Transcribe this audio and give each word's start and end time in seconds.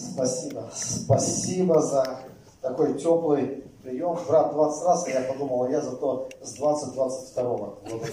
Спасибо. 0.00 0.70
Спасибо 0.74 1.82
за 1.82 2.20
такой 2.62 2.98
теплый 2.98 3.64
прием. 3.82 4.18
Брат 4.26 4.52
20 4.52 4.84
раз, 4.84 5.08
и 5.08 5.10
я 5.10 5.20
подумал, 5.22 5.68
я 5.68 5.80
зато 5.80 6.28
с 6.42 6.58
20-22 6.58 7.42
года. 7.90 8.06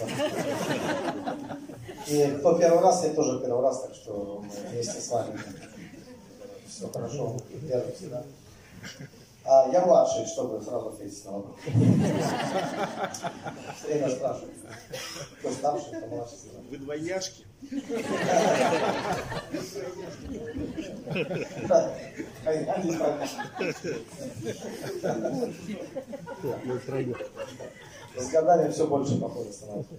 И 2.08 2.38
кто 2.40 2.58
первый 2.58 2.82
раз, 2.82 3.04
я 3.04 3.14
тоже 3.14 3.40
первый 3.40 3.62
раз, 3.62 3.82
так 3.82 3.94
что 3.94 4.44
вместе 4.72 5.02
с 5.02 5.10
вами. 5.10 5.40
Все 6.68 6.88
хорошо. 6.90 7.36
Первый 7.68 7.94
всегда. 7.94 8.24
А 9.50 9.70
я 9.72 9.86
младший, 9.86 10.26
чтобы 10.26 10.62
сразу 10.62 10.90
ответить 10.90 11.24
на 11.26 11.32
вопрос. 11.32 11.56
Время 13.86 14.10
спрашивать. 14.10 14.56
Кто 15.40 15.52
старший, 15.52 15.98
кто 15.98 16.08
младший. 16.08 16.38
Вы 16.70 16.78
двойняшки? 16.78 17.46
С 28.18 28.30
годами 28.32 28.70
все 28.72 28.88
больше 28.88 29.18
похоже 29.22 29.54
становится. 29.54 29.94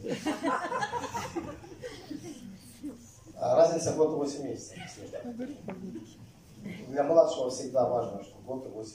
А 3.40 3.56
разница 3.56 3.92
год 3.92 4.10
и 4.10 4.14
8 4.16 4.42
месяцев. 4.42 4.76
Для 6.88 7.04
младшего 7.04 7.50
всегда 7.50 7.88
важно, 7.88 8.22
что 8.22 8.37
год 8.48 8.66
и 8.66 8.70
8. 8.70 8.94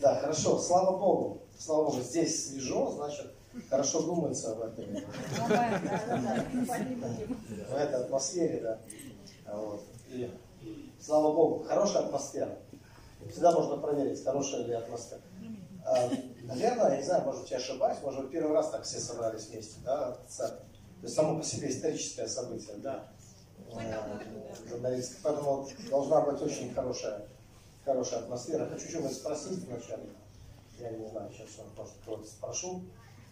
Да, 0.00 0.20
хорошо, 0.20 0.58
слава 0.58 0.98
Богу. 0.98 1.42
Слава 1.58 1.84
Богу, 1.84 2.00
здесь 2.00 2.48
свежо, 2.48 2.90
значит, 2.92 3.32
хорошо 3.70 4.02
думается 4.02 4.54
в 4.54 4.62
этой, 4.62 4.86
в 7.70 7.74
этой 7.74 8.04
атмосфере, 8.04 8.60
да. 8.60 8.78
Слава 11.00 11.32
Богу, 11.32 11.64
хорошая 11.64 12.04
атмосфера. 12.04 12.58
Всегда 13.30 13.52
можно 13.52 13.76
проверить, 13.76 14.24
хорошая 14.24 14.64
ли 14.64 14.74
атмосфера. 14.74 15.20
А, 15.84 16.10
наверное, 16.42 16.90
я 16.90 16.96
не 16.98 17.02
знаю, 17.02 17.24
может 17.24 17.48
я 17.48 17.56
ошибаюсь, 17.58 17.98
может 18.02 18.30
первый 18.30 18.52
раз 18.52 18.70
так 18.70 18.82
все 18.82 18.98
собрались 18.98 19.48
вместе, 19.48 19.76
да, 19.84 20.16
церковь. 20.28 20.66
То 21.00 21.04
есть 21.04 21.14
само 21.14 21.38
по 21.38 21.44
себе 21.44 21.70
историческое 21.70 22.28
событие, 22.28 22.76
да, 22.78 23.04
журналистское. 24.68 25.20
Поэтому 25.22 25.68
должна 25.90 26.20
быть 26.22 26.42
очень 26.42 26.74
хорошая, 26.74 27.26
хорошая 27.84 28.20
атмосфера. 28.20 28.66
Хочу 28.66 28.88
что-нибудь 28.88 29.12
спросить 29.12 29.64
вначале. 29.66 30.08
Я 30.78 30.90
не 30.90 31.08
знаю, 31.08 31.30
сейчас 31.32 31.48
я 31.58 31.64
может 31.76 31.94
кого-то 32.04 32.26
спрошу. 32.26 32.82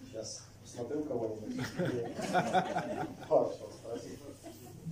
Сейчас 0.07 0.43
посмотрю 0.63 1.05
кого-нибудь. 1.05 1.55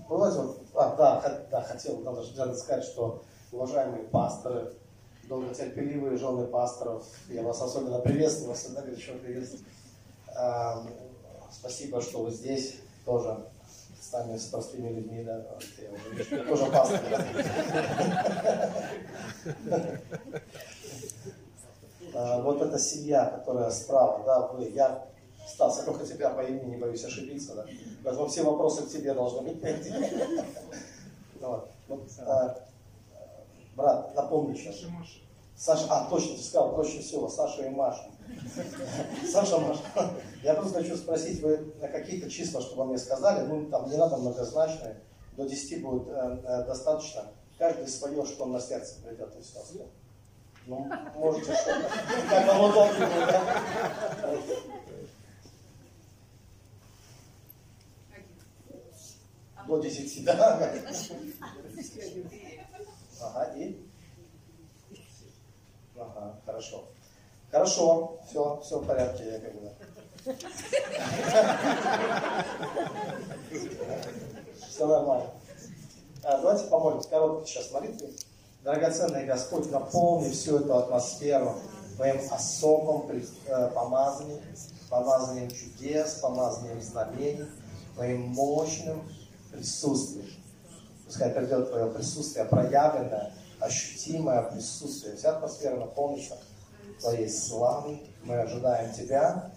Бывает, 0.08 0.34
вот, 0.34 0.60
а, 0.74 0.96
да, 0.96 1.46
да, 1.50 1.62
хотел 1.62 1.98
надо 2.00 2.22
сказать, 2.54 2.84
что 2.84 3.22
уважаемые 3.50 4.04
пасторы, 4.04 4.74
долготерпеливые 5.28 6.18
жены 6.18 6.46
пасторов, 6.46 7.06
я 7.28 7.42
вас 7.42 7.62
особенно 7.62 7.98
приветствую, 7.98 8.50
вас 8.50 8.60
всегда 8.60 8.82
горячо 8.82 9.14
приветствую. 9.18 9.64
Спасибо, 11.50 12.00
что 12.02 12.24
вы 12.24 12.30
здесь 12.30 12.80
тоже 13.04 13.44
с 14.12 14.14
нами, 14.14 14.36
с 14.36 14.44
простыми 14.44 14.90
людьми, 14.90 15.24
да, 15.24 15.40
тоже 16.46 16.66
пастор. 16.70 17.00
А, 22.14 22.42
вот 22.42 22.60
эта 22.60 22.78
семья, 22.78 23.24
которая 23.24 23.70
справа, 23.70 24.22
да, 24.26 24.46
вы, 24.48 24.68
я, 24.68 25.06
Стас, 25.48 25.78
я 25.78 25.84
только 25.84 26.04
тебя 26.04 26.28
по 26.28 26.42
имени 26.42 26.72
не 26.72 26.76
боюсь 26.76 27.02
ошибиться, 27.04 27.54
да, 27.54 27.64
поэтому 28.04 28.26
все 28.26 28.42
вопросы 28.42 28.82
к 28.82 28.90
тебе 28.90 29.14
должны 29.14 29.50
быть. 29.50 29.62
Вот. 31.40 31.70
Вот, 31.88 32.02
а, 32.26 32.58
брат, 33.74 34.14
напомни 34.14 34.54
сейчас. 34.54 34.82
Саша, 35.56 35.86
а, 35.88 36.10
точно, 36.10 36.36
ты 36.36 36.42
сказал, 36.42 36.74
проще 36.74 37.00
всего, 37.00 37.30
Саша 37.30 37.62
и 37.62 37.70
Маша. 37.70 38.04
Саша, 39.30 39.76
я 40.42 40.54
просто 40.54 40.82
хочу 40.82 40.96
спросить, 40.96 41.40
вы 41.42 41.72
на 41.80 41.88
какие-то 41.88 42.30
числа, 42.30 42.60
чтобы 42.60 42.84
мне 42.84 42.98
сказали, 42.98 43.46
ну, 43.46 43.66
там 43.66 43.88
не 43.88 43.96
надо 43.96 44.16
многозначные, 44.16 45.00
до 45.36 45.44
10 45.44 45.82
будет 45.82 46.08
э, 46.08 46.40
э, 46.44 46.64
достаточно, 46.64 47.26
каждый 47.58 47.88
свое, 47.88 48.24
что 48.26 48.46
на 48.46 48.60
сердце 48.60 49.00
придет, 49.02 49.34
и 49.36 49.42
все. 49.42 49.86
Ну, 50.66 50.88
можете 51.16 51.54
что-то, 51.54 51.90
как 52.28 52.46
вам 52.46 52.70
удобно 52.70 53.08
да? 53.08 53.66
До 59.66 59.78
10, 59.78 60.24
да? 60.24 60.74
Ага, 63.20 63.54
и? 63.56 63.80
Ага, 65.96 66.40
хорошо. 66.44 66.91
Хорошо, 67.52 68.18
все, 68.26 68.60
все 68.64 68.78
в 68.78 68.86
порядке, 68.86 69.24
я 69.30 69.38
как 69.38 69.54
бы. 69.60 69.70
Все 74.70 74.86
нормально. 74.86 75.30
А, 76.24 76.38
давайте 76.38 76.64
помолимся. 76.68 77.10
Короткий 77.10 77.52
сейчас 77.52 77.70
молитвы. 77.72 78.10
Драгоценный 78.64 79.26
Господь, 79.26 79.70
наполни 79.70 80.30
всю 80.30 80.60
эту 80.60 80.78
атмосферу 80.78 81.56
Твоим 81.96 82.22
особым 82.32 83.10
э, 83.10 83.70
помазанием, 83.74 84.40
помазанием 84.88 85.50
чудес, 85.50 86.14
помазанием 86.22 86.80
знамений, 86.80 87.44
Твоим 87.94 88.28
мощным 88.28 89.06
присутствием. 89.52 90.30
Пускай 91.04 91.28
придет 91.28 91.68
Твое 91.68 91.90
присутствие, 91.90 92.46
проявленное, 92.46 93.34
ощутимое 93.60 94.40
присутствие. 94.42 95.16
Вся 95.16 95.36
атмосфера 95.36 95.76
наполнится 95.76 96.38
Твоей 97.02 97.28
славой. 97.28 98.00
Мы 98.22 98.38
ожидаем 98.38 98.92
Тебя. 98.94 99.52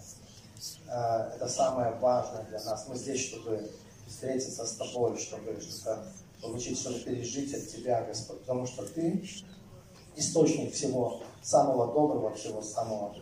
А, 0.88 1.32
это 1.34 1.48
самое 1.48 1.92
важное 1.92 2.42
для 2.44 2.60
нас. 2.60 2.86
Мы 2.88 2.96
здесь, 2.96 3.24
чтобы 3.28 3.70
встретиться 4.08 4.66
с 4.66 4.72
Тобой, 4.72 5.16
чтобы 5.16 5.60
что-то 5.60 6.04
получить, 6.42 6.78
чтобы 6.78 6.98
пережить 6.98 7.54
от 7.54 7.68
Тебя, 7.68 8.02
Господь. 8.02 8.40
Потому 8.40 8.66
что 8.66 8.84
Ты 8.84 9.24
источник 10.16 10.74
всего 10.74 11.22
самого 11.42 11.92
доброго, 11.92 12.34
всего 12.34 12.62
самого, 12.62 13.14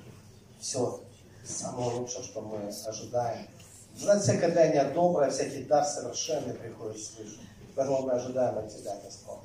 все 0.58 1.00
самого 1.44 1.98
лучшего, 1.98 2.24
что 2.24 2.40
мы 2.40 2.68
ожидаем. 2.86 3.46
Знать 3.94 4.22
всякое 4.22 4.54
дание 4.54 4.84
доброе, 4.92 5.30
всякий 5.30 5.64
дар 5.64 5.84
совершенный 5.84 6.54
приходит 6.54 6.98
свыше. 6.98 7.40
Поэтому 7.76 8.02
мы 8.02 8.12
ожидаем 8.12 8.58
от 8.58 8.74
Тебя, 8.74 8.98
Господь. 9.04 9.44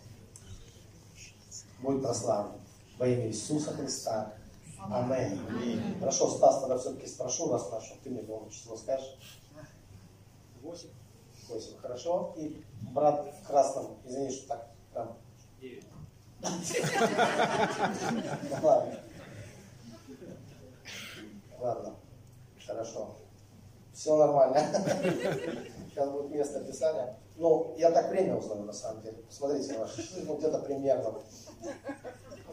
Будь 1.81 2.01
прославлен 2.01 2.59
во 2.97 3.07
имя 3.07 3.27
Иисуса 3.27 3.71
Христа. 3.73 4.33
Аминь. 4.91 5.99
Хорошо, 5.99 6.29
Стас, 6.29 6.61
тогда 6.61 6.77
все-таки 6.77 7.07
спрошу 7.07 7.51
раз 7.51 7.69
нашу, 7.71 7.95
ты 8.03 8.09
мне, 8.09 8.23
по 8.23 8.47
число 8.49 8.77
скажешь. 8.77 9.17
Восемь. 10.61 10.89
Восемь, 11.47 11.77
хорошо. 11.77 12.33
И 12.37 12.63
брат 12.93 13.33
в 13.41 13.47
красном, 13.47 13.97
извини, 14.05 14.31
что 14.31 14.47
так 14.47 14.69
там. 14.93 15.17
Девять. 15.59 15.85
Ладно. 18.63 18.99
Ладно, 21.59 21.95
хорошо. 22.65 23.15
Все 23.93 24.15
нормально. 24.15 24.59
Сейчас 25.89 26.09
будет 26.09 26.31
место 26.31 26.63
писания. 26.63 27.17
Ну, 27.35 27.75
я 27.77 27.91
так 27.91 28.09
время 28.09 28.37
узнаю, 28.37 28.63
на 28.63 28.73
самом 28.73 29.01
деле. 29.01 29.17
Посмотрите 29.17 29.77
ваши 29.77 30.03
часы, 30.03 30.23
ну, 30.25 30.37
где-то 30.37 30.59
примерно. 30.59 31.15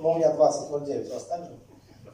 Ну, 0.00 0.10
у 0.10 0.14
меня 0.16 0.34
20.09, 0.34 1.10
у 1.10 1.14
вас 1.14 1.24
так 1.24 1.44
же? 1.44 1.56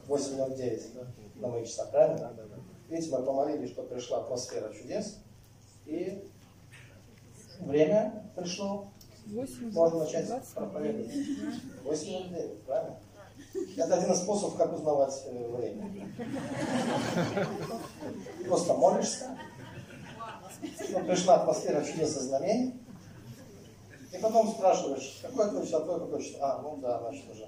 8.09 0.07 0.93
да? 0.93 1.07
на 1.35 1.47
моих 1.47 1.67
часах, 1.67 1.91
правильно? 1.91 2.17
Да, 2.17 2.33
да, 2.33 2.43
да. 2.43 2.55
Видите, 2.89 3.15
мы 3.15 3.23
помолились, 3.23 3.69
что 3.69 3.83
пришла 3.83 4.19
атмосфера 4.19 4.73
чудес. 4.73 5.19
И 5.85 6.23
время 7.59 8.31
пришло. 8.35 8.89
8, 9.25 9.71
Можно 9.71 9.99
начать 9.99 10.29
проповедовать. 10.53 11.15
8.09, 11.85 12.63
правильно? 12.65 12.99
Это 13.77 13.95
один 13.95 14.11
из 14.11 14.19
способов, 14.19 14.57
как 14.57 14.73
узнавать 14.73 15.23
э, 15.27 15.47
время. 15.47 16.11
Просто 18.47 18.73
молишься, 18.73 19.37
ну, 20.89 21.05
пришла 21.05 21.35
атмосфера 21.35 21.83
чудес 21.83 22.17
и 22.17 22.19
знамений, 22.19 22.73
и 24.11 24.17
потом 24.17 24.49
спрашиваешь, 24.49 25.19
какой 25.21 25.51
точно, 25.51 25.79
какой 25.79 25.99
какой 25.99 26.19
точно. 26.19 26.37
А, 26.41 26.61
ну 26.61 26.77
да, 26.77 26.99
значит 26.99 27.25
уже. 27.31 27.47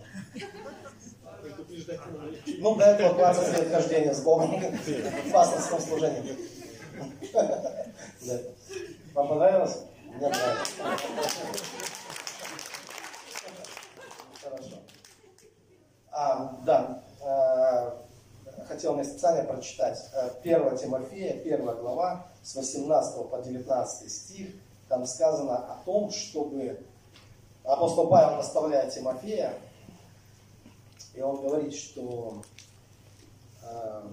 Ну, 2.59 2.75
до 2.75 2.85
этого 2.85 3.13
20 3.15 3.57
лет 3.59 3.71
хождения 3.71 4.13
с 4.13 4.21
Богом 4.21 4.59
в 4.59 5.31
пасторском 5.31 5.79
служении. 5.79 6.37
Вам 9.13 9.27
понравилось? 9.27 9.77
Мне 10.05 10.29
нравится. 10.29 10.71
Хорошо. 14.43 14.75
А, 16.11 16.57
да, 16.65 17.03
э, 17.21 18.65
хотел 18.67 18.93
мне 18.93 19.03
специально 19.03 19.43
прочитать. 19.43 19.99
1 20.41 20.61
э, 20.61 20.77
Тимофея, 20.77 21.41
1 21.41 21.65
глава, 21.77 22.27
с 22.41 22.55
18 22.55 23.29
по 23.29 23.37
19 23.41 24.11
стих, 24.11 24.49
там 24.87 25.05
сказано 25.05 25.57
о 25.57 25.83
том, 25.85 26.11
чтобы 26.11 26.79
апостол 27.63 28.07
Павел 28.07 28.37
наставляет 28.37 28.93
Тимофея, 28.93 29.53
и 31.15 31.21
он 31.21 31.41
говорит, 31.41 31.73
что 31.73 32.41
э, 33.63 34.03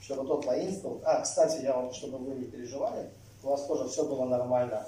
чтобы 0.00 0.26
тот 0.26 0.44
воинствовал. 0.44 1.00
А, 1.04 1.22
кстати, 1.22 1.62
я 1.62 1.76
вам, 1.76 1.92
чтобы 1.92 2.18
вы 2.18 2.34
не 2.34 2.46
переживали, 2.46 3.10
у 3.42 3.48
вас 3.48 3.66
тоже 3.66 3.88
все 3.88 4.04
было 4.04 4.24
нормально. 4.24 4.86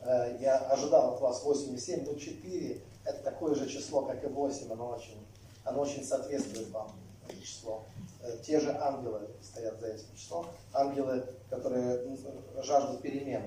Э, 0.00 0.36
я 0.40 0.58
ожидал 0.58 1.14
от 1.14 1.20
вас 1.20 1.44
8,7, 1.44 2.04
но 2.04 2.18
4 2.18 2.82
это 3.04 3.22
такое 3.22 3.54
же 3.54 3.68
число, 3.68 4.02
как 4.02 4.22
и 4.24 4.26
8, 4.26 4.72
оно 4.72 4.88
очень, 4.88 5.26
оно 5.64 5.82
очень 5.82 6.04
соответствует 6.04 6.70
вам, 6.70 6.92
это 7.28 7.40
число. 7.40 7.84
Э, 8.22 8.36
те 8.44 8.58
же 8.58 8.76
ангелы 8.76 9.28
стоят 9.40 9.78
за 9.80 9.88
этим 9.88 10.16
числом, 10.16 10.46
ангелы, 10.72 11.24
которые 11.48 12.16
жаждут 12.62 13.02
перемен. 13.02 13.42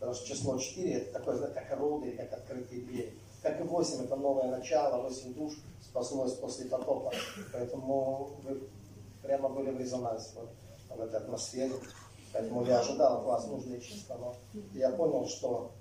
Потому 0.00 0.14
что 0.16 0.26
число 0.26 0.58
4 0.58 0.94
это 0.94 1.12
такое, 1.12 1.38
как 1.46 1.78
роды, 1.78 2.10
как 2.12 2.32
открытые 2.32 2.82
двери. 2.82 3.18
Как 3.42 3.60
и 3.60 3.64
8 3.64 4.04
это 4.04 4.16
новое 4.16 4.50
начало, 4.50 5.02
8 5.02 5.34
душ 5.34 5.54
спаслось 5.80 6.34
после 6.34 6.66
потопа. 6.66 7.10
Поэтому 7.52 8.30
вы 8.44 8.68
прямо 9.22 9.48
были 9.48 9.70
в 9.70 9.78
резонансе 9.78 10.30
вот, 10.36 10.50
в 10.96 11.00
этой 11.00 11.18
атмосфере. 11.18 11.74
Поэтому 12.32 12.64
я 12.64 12.78
ожидал 12.78 13.18
от 13.18 13.24
вас 13.24 13.46
нужные 13.46 13.80
числа, 13.80 14.16
но 14.16 14.34
я 14.72 14.90
понял, 14.90 15.26
что 15.26 15.72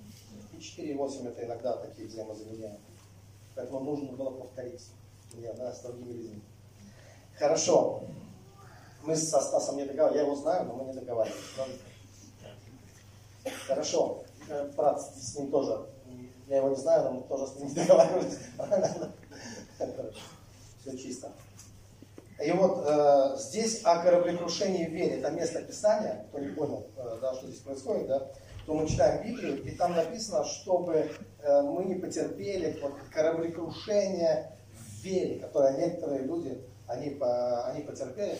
и 0.53 0.59
4 0.59 0.91
и 0.91 0.95
8 0.95 1.27
это 1.27 1.45
иногда 1.45 1.77
такие 1.77 2.07
взаимозаменяемые. 2.07 2.79
Поэтому 3.55 3.79
нужно 3.81 4.11
было 4.13 4.31
повторить. 4.31 4.87
Мне, 5.33 5.53
да, 5.53 5.71
с 5.73 5.81
другими 5.81 6.13
людьми. 6.13 6.41
Хорошо. 7.37 8.01
Мы 9.03 9.15
со 9.15 9.39
Стасом 9.39 9.77
не 9.77 9.85
договаривались. 9.85 10.21
Я 10.21 10.27
его 10.27 10.35
знаю, 10.35 10.65
но 10.65 10.73
мы 10.75 10.85
не 10.85 10.93
договаривались. 10.93 11.41
Хорошо. 13.67 14.23
Э, 14.49 14.69
брат 14.75 15.01
с 15.01 15.35
ним 15.37 15.49
тоже. 15.49 15.87
Я 16.51 16.57
его 16.57 16.67
не 16.67 16.75
знаю, 16.75 17.05
но 17.05 17.11
мы 17.11 17.21
тоже 17.21 17.47
с 17.47 17.55
ним 17.55 17.69
не 17.69 17.73
договаривались. 17.75 18.39
Все 20.81 20.97
чисто. 20.97 21.31
И 22.43 22.51
вот 22.51 22.83
э, 22.85 23.37
здесь 23.37 23.81
о 23.85 24.03
кораблекрушении 24.03 24.85
в 24.85 24.91
вере, 24.91 25.19
это 25.19 25.31
место 25.31 25.61
Писания, 25.61 26.25
кто 26.27 26.39
не 26.39 26.49
понял, 26.49 26.87
э, 26.97 27.19
да, 27.21 27.33
что 27.35 27.47
здесь 27.47 27.61
происходит, 27.61 28.07
да, 28.07 28.27
то 28.65 28.73
мы 28.73 28.85
читаем 28.85 29.23
Библию, 29.23 29.63
и 29.63 29.71
там 29.77 29.95
написано, 29.95 30.43
чтобы 30.43 31.11
э, 31.41 31.61
мы 31.61 31.85
не 31.85 31.95
потерпели 31.95 32.77
вот, 32.81 32.95
кораблекрушение 33.13 34.51
в 34.73 35.03
вере, 35.05 35.39
которое 35.39 35.77
некоторые 35.77 36.23
люди, 36.23 36.61
они, 36.85 37.11
по, 37.11 37.63
они 37.67 37.83
потерпели. 37.83 38.37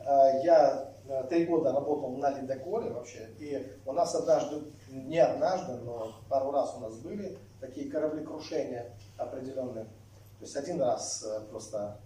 Э, 0.00 0.42
я 0.44 0.92
э, 1.08 1.24
три 1.30 1.46
года 1.46 1.72
работал 1.72 2.10
на 2.10 2.28
ледоколе 2.38 2.90
вообще, 2.90 3.30
и 3.38 3.66
у 3.86 3.92
нас 3.92 4.14
однажды, 4.14 4.64
не 4.90 5.18
однажды, 5.18 5.76
но 5.76 6.12
пару 6.28 6.50
раз 6.50 6.74
у 6.76 6.80
нас 6.80 6.96
были 6.96 7.38
такие 7.66 7.90
кораблекрушения 7.90 8.92
определенные. 9.16 9.84
То 9.84 10.42
есть 10.42 10.56
один 10.56 10.80
раз 10.80 11.24
э, 11.24 11.40
просто 11.50 11.98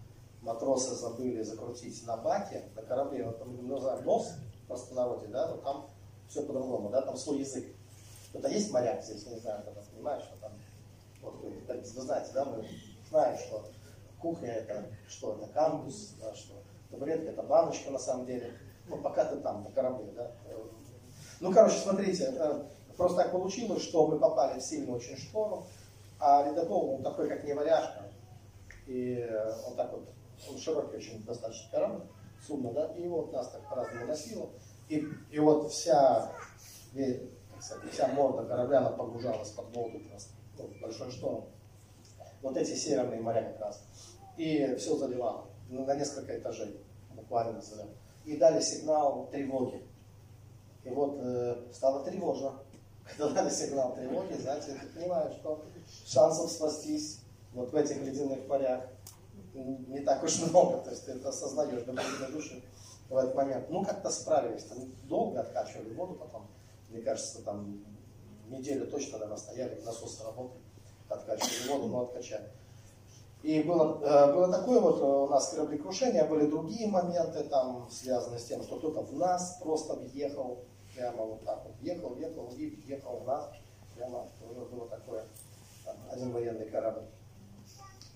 матросы 0.42 0.94
забыли 0.94 1.42
закрутить 1.42 2.06
на 2.06 2.16
баке, 2.16 2.64
на 2.76 2.82
корабле, 2.82 3.24
вот 3.24 3.38
там 3.38 3.68
называем 3.68 4.04
нос 4.04 4.34
в 4.62 4.68
простонародье, 4.68 5.28
да, 5.28 5.48
но 5.48 5.56
там 5.58 5.90
все 6.28 6.42
по-другому, 6.42 6.90
да, 6.90 7.02
там 7.02 7.16
свой 7.16 7.38
язык. 7.40 7.66
Кто-то 8.30 8.48
есть 8.48 8.70
моряк 8.70 9.02
здесь, 9.02 9.26
не 9.26 9.38
знаю, 9.38 9.64
когда 9.64 9.80
понимаешь, 9.80 10.22
что 10.22 10.36
там, 10.40 10.52
вот 11.22 11.34
вы, 11.42 11.50
вы 11.66 12.02
знаете, 12.02 12.30
да, 12.34 12.44
мы 12.44 12.64
знаем, 13.08 13.38
что 13.38 13.64
кухня 14.20 14.52
это 14.52 14.86
что, 15.08 15.36
это 15.36 15.48
камбус, 15.52 16.14
да, 16.20 16.34
что 16.34 16.54
табуретка 16.90 17.30
это 17.30 17.42
баночка 17.42 17.90
на 17.90 17.98
самом 17.98 18.26
деле, 18.26 18.52
ну, 18.88 18.98
пока 18.98 19.24
ты 19.24 19.36
там, 19.38 19.64
на 19.64 19.70
корабле, 19.70 20.12
да. 20.12 20.30
Ну, 21.40 21.52
короче, 21.52 21.78
смотрите, 21.78 22.34
э, 22.36 22.62
просто 22.98 23.22
так 23.22 23.32
получилось, 23.32 23.82
что 23.82 24.06
мы 24.06 24.18
попали 24.18 24.60
в 24.60 24.62
сильную 24.62 24.96
очень 24.96 25.16
шторм, 25.16 25.64
а 26.20 26.46
ледокол, 26.46 26.96
он 26.96 27.02
такой, 27.02 27.28
как 27.28 27.44
не 27.44 27.54
варяжка, 27.54 28.02
и 28.86 29.26
он 29.66 29.74
так 29.74 29.90
вот 29.92 30.06
он 30.50 30.58
широкий 30.58 30.96
очень 30.96 31.24
достаточно 31.24 31.70
корабль, 31.70 32.02
судно, 32.46 32.72
да, 32.72 32.92
и 32.94 33.08
вот 33.08 33.32
нас 33.32 33.48
так 33.50 33.66
по-разному 33.68 34.06
носило. 34.06 34.50
И, 34.88 35.04
и 35.30 35.38
вот 35.38 35.70
вся, 35.70 36.32
сказать, 37.60 37.92
вся 37.92 38.08
морда 38.08 38.44
корабля, 38.44 38.78
она 38.78 38.90
погружалась 38.90 39.50
под 39.50 39.74
воду 39.74 40.00
просто, 40.08 40.32
ну, 40.58 40.68
большой 40.80 41.10
шторм. 41.10 41.44
Вот 42.42 42.56
эти 42.56 42.74
северные 42.74 43.20
моря 43.20 43.42
как 43.52 43.60
раз. 43.60 43.82
И 44.36 44.76
все 44.76 44.96
заливало 44.96 45.46
ну, 45.68 45.84
на 45.84 45.94
несколько 45.94 46.38
этажей, 46.38 46.80
буквально 47.14 47.60
заливало. 47.60 47.94
И 48.24 48.36
дали 48.36 48.60
сигнал 48.60 49.28
тревоги. 49.30 49.82
И 50.84 50.90
вот 50.90 51.16
э, 51.18 51.66
стало 51.72 52.04
тревожно. 52.04 52.60
Когда 53.16 53.28
дали 53.42 53.50
сигнал 53.50 53.94
тревоги, 53.94 54.34
знаете, 54.34 54.74
ты 54.80 55.00
понимаешь, 55.00 55.34
что 55.34 55.64
шансов 56.06 56.50
спастись 56.50 57.20
вот 57.52 57.72
в 57.72 57.76
этих 57.76 58.02
ледяных 58.02 58.46
морях 58.46 58.84
не 59.54 60.00
так 60.00 60.22
уж 60.22 60.38
много, 60.40 60.78
то 60.78 60.90
есть 60.90 61.06
ты 61.06 61.12
это 61.12 61.30
осознаешь 61.30 61.82
до 61.82 61.92
глубины 61.92 62.28
души 62.32 62.62
в 63.08 63.16
этот 63.16 63.34
момент. 63.34 63.70
Ну, 63.70 63.84
как-то 63.84 64.10
справились, 64.10 64.64
там 64.64 64.78
долго 65.04 65.40
откачивали 65.40 65.94
воду 65.94 66.14
потом, 66.14 66.46
мне 66.90 67.00
кажется, 67.00 67.42
там 67.42 67.84
неделю 68.48 68.86
точно, 68.86 69.18
наверное, 69.18 69.38
стояли, 69.38 69.80
насос 69.84 70.20
работали, 70.24 70.62
откачивали 71.08 71.68
воду, 71.68 71.88
но 71.88 72.00
откачали. 72.02 72.48
И 73.42 73.62
было, 73.62 74.00
э, 74.02 74.32
было 74.32 74.50
такое 74.50 74.80
вот 74.80 75.00
э, 75.00 75.04
у 75.04 75.28
нас 75.28 75.48
кораблекрушение, 75.50 76.24
были 76.24 76.46
другие 76.46 76.88
моменты 76.88 77.44
там, 77.44 77.88
связанные 77.90 78.40
с 78.40 78.44
тем, 78.44 78.62
что 78.62 78.78
кто-то 78.78 79.02
в 79.02 79.14
нас 79.14 79.58
просто 79.62 79.94
въехал, 79.94 80.64
прямо 80.98 81.24
вот 81.24 81.44
так 81.44 81.64
вот, 81.64 81.76
въехал, 81.80 82.10
въехал 82.10 82.48
и 82.56 82.70
въехал 82.84 83.20
в 83.20 83.52
прямо 83.94 84.28
тоже 84.40 84.60
было 84.66 84.88
такое, 84.88 85.24
там, 85.84 85.96
один 86.10 86.32
военный 86.32 86.68
корабль, 86.68 87.04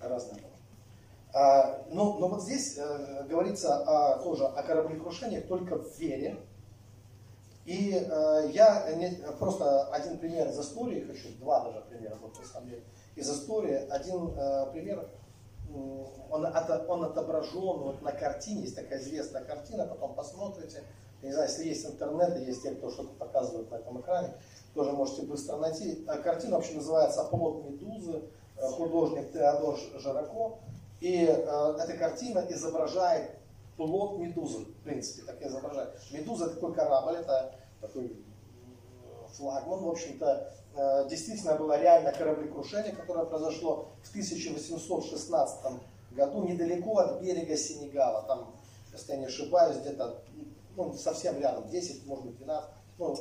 разное 0.01 0.35
было. 0.35 0.51
А, 1.33 1.83
но, 1.89 2.19
но 2.19 2.27
вот 2.27 2.43
здесь 2.43 2.77
э, 2.77 3.25
говорится 3.27 3.77
о, 3.77 4.19
тоже 4.19 4.45
о 4.45 4.61
кораблекрушениях 4.63 5.47
только 5.47 5.77
в 5.77 5.97
вере. 5.97 6.37
И 7.65 7.93
э, 7.95 8.49
я 8.51 8.93
не, 8.93 9.09
просто 9.39 9.87
один 9.87 10.19
пример 10.19 10.49
из 10.49 10.59
истории 10.59 11.05
хочу, 11.05 11.29
два 11.39 11.63
даже 11.63 11.81
примера, 11.89 12.17
вот 12.21 12.37
на 12.37 12.45
самом 12.45 12.69
деле, 12.69 12.83
из 13.15 13.29
истории. 13.29 13.87
Один 13.89 14.37
э, 14.37 14.71
пример, 14.73 15.09
он, 16.29 16.45
от, 16.45 16.89
он 16.89 17.05
отображен 17.05 17.79
вот 17.79 18.01
на 18.01 18.11
картине, 18.11 18.63
есть 18.63 18.75
такая 18.75 18.99
известная 18.99 19.43
картина, 19.43 19.87
потом 19.87 20.13
посмотрите. 20.13 20.83
Я 21.23 21.29
не 21.29 21.33
знаю, 21.35 21.49
если 21.49 21.69
есть 21.69 21.85
интернет, 21.85 22.37
и 22.37 22.43
есть 22.43 22.63
те, 22.63 22.71
кто 22.71 22.91
что-то 22.91 23.13
показывает 23.13 23.71
на 23.71 23.75
этом 23.75 24.01
экране, 24.01 24.33
тоже 24.73 24.91
можете 24.91 25.21
быстро 25.21 25.55
найти. 25.55 26.03
А 26.05 26.17
картина 26.17 26.57
вообще 26.57 26.73
называется 26.73 27.21
«Оплот 27.21 27.63
медузы», 27.63 28.23
э, 28.57 28.67
художник 28.67 29.31
Теодор 29.31 29.79
Жирако. 29.95 30.57
И 30.99 31.25
э, 31.25 31.75
эта 31.79 31.97
картина 31.97 32.45
изображает 32.49 33.31
плод 33.77 34.19
медузы, 34.19 34.65
в 34.65 34.83
принципе, 34.83 35.25
так 35.25 35.41
изображает. 35.41 35.97
Медуза 36.11 36.49
такой 36.49 36.73
корабль, 36.73 37.15
это 37.15 37.55
такой 37.79 38.07
э, 38.07 39.27
флагман, 39.37 39.79
в 39.79 39.89
общем-то, 39.89 40.51
э, 40.75 41.07
действительно 41.09 41.55
было 41.55 41.79
реально 41.79 42.11
кораблекрушение, 42.11 42.91
которое 42.91 43.25
произошло 43.25 43.93
в 44.03 44.09
1816 44.09 45.71
году 46.11 46.43
недалеко 46.43 46.97
от 46.97 47.21
берега 47.21 47.55
Сенегала. 47.55 48.23
Там, 48.23 48.55
если 48.91 49.13
я 49.13 49.19
не 49.19 49.25
ошибаюсь, 49.27 49.77
где-то 49.77 50.21
ну, 50.75 50.93
совсем 50.93 51.39
рядом, 51.39 51.67
10, 51.69 52.05
может 52.05 52.25
быть, 52.25 52.37
12, 52.37 52.69
ну, 52.99 53.15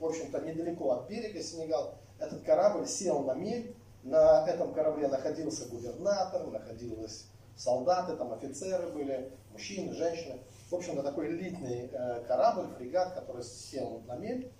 в 0.00 0.04
общем-то, 0.04 0.40
недалеко 0.40 0.92
от 0.92 1.08
берега 1.08 1.42
Сенегала. 1.42 1.94
Этот 2.18 2.42
корабль 2.42 2.86
сел 2.86 3.20
на 3.20 3.34
мель, 3.34 3.74
на 4.02 4.46
этом 4.48 4.72
корабле 4.72 5.08
находился 5.08 5.66
губернатор, 5.68 6.46
находились 6.46 7.26
солдаты, 7.56 8.16
там 8.16 8.32
офицеры 8.32 8.88
были, 8.88 9.32
мужчины, 9.52 9.92
женщины. 9.92 10.38
В 10.70 10.74
общем-то, 10.74 11.02
такой 11.02 11.28
элитный 11.28 11.90
э, 11.92 12.24
корабль, 12.26 12.68
фрегат, 12.76 13.14
который 13.14 13.42
сел 13.42 14.02
на 14.06 14.16
мель. 14.16 14.52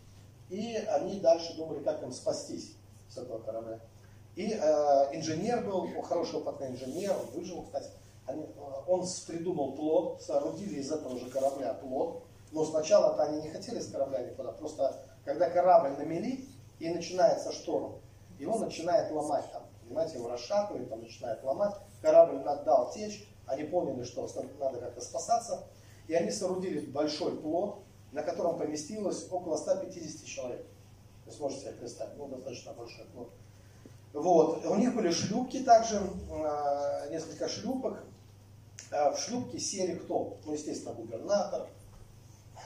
И 0.48 0.74
они 0.88 1.20
дальше 1.20 1.54
думали, 1.56 1.82
как 1.82 2.02
им 2.02 2.12
спастись 2.12 2.74
с 3.08 3.18
этого 3.18 3.38
корабля. 3.40 3.80
И 4.34 4.52
э, 4.52 4.56
инженер 5.12 5.64
был, 5.64 5.86
хороший 6.02 6.40
опытный 6.40 6.68
инженер, 6.68 7.14
выжил, 7.34 7.62
кстати. 7.62 7.90
Они, 8.26 8.44
э, 8.44 8.46
он 8.86 9.04
придумал 9.26 9.72
плод, 9.72 10.22
соорудили 10.22 10.80
из 10.80 10.90
этого 10.90 11.18
же 11.18 11.28
корабля 11.30 11.74
плод. 11.74 12.24
Но 12.52 12.64
сначала-то 12.64 13.22
они 13.24 13.42
не 13.42 13.50
хотели 13.50 13.80
с 13.80 13.90
корабля 13.90 14.20
никуда. 14.20 14.52
Просто 14.52 14.96
когда 15.24 15.50
корабль 15.50 15.90
на 15.98 16.02
мели 16.02 16.46
и 16.78 16.88
начинается 16.88 17.52
шторм, 17.52 18.00
его 18.38 18.58
начинает 18.58 19.10
ломать 19.10 19.50
там, 19.52 19.64
понимаете, 19.84 20.18
его 20.18 20.28
расшатывает, 20.28 20.88
там 20.88 21.00
начинает 21.00 21.42
ломать, 21.42 21.74
корабль 22.00 22.42
дал 22.64 22.90
течь, 22.92 23.28
они 23.46 23.64
поняли, 23.64 24.04
что 24.04 24.28
надо 24.60 24.78
как-то 24.78 25.00
спасаться, 25.00 25.64
и 26.06 26.14
они 26.14 26.30
соорудили 26.30 26.86
большой 26.86 27.36
плот, 27.36 27.80
на 28.12 28.22
котором 28.22 28.58
поместилось 28.58 29.26
около 29.30 29.56
150 29.56 30.26
человек. 30.26 30.66
Вы 31.26 31.32
сможете 31.32 31.62
себе 31.62 31.72
представить, 31.72 32.16
ну, 32.16 32.28
достаточно 32.28 32.72
большой 32.72 33.04
плот. 33.06 33.30
Вот. 34.12 34.64
У 34.64 34.74
них 34.76 34.94
были 34.94 35.10
шлюпки 35.10 35.60
также, 35.60 36.00
а, 36.30 37.08
несколько 37.10 37.48
шлюпок. 37.48 37.98
А, 38.90 39.12
в 39.12 39.18
шлюпке 39.18 39.58
сели 39.58 39.96
кто? 39.96 40.38
Ну, 40.46 40.52
естественно, 40.54 40.94
губернатор, 40.94 41.68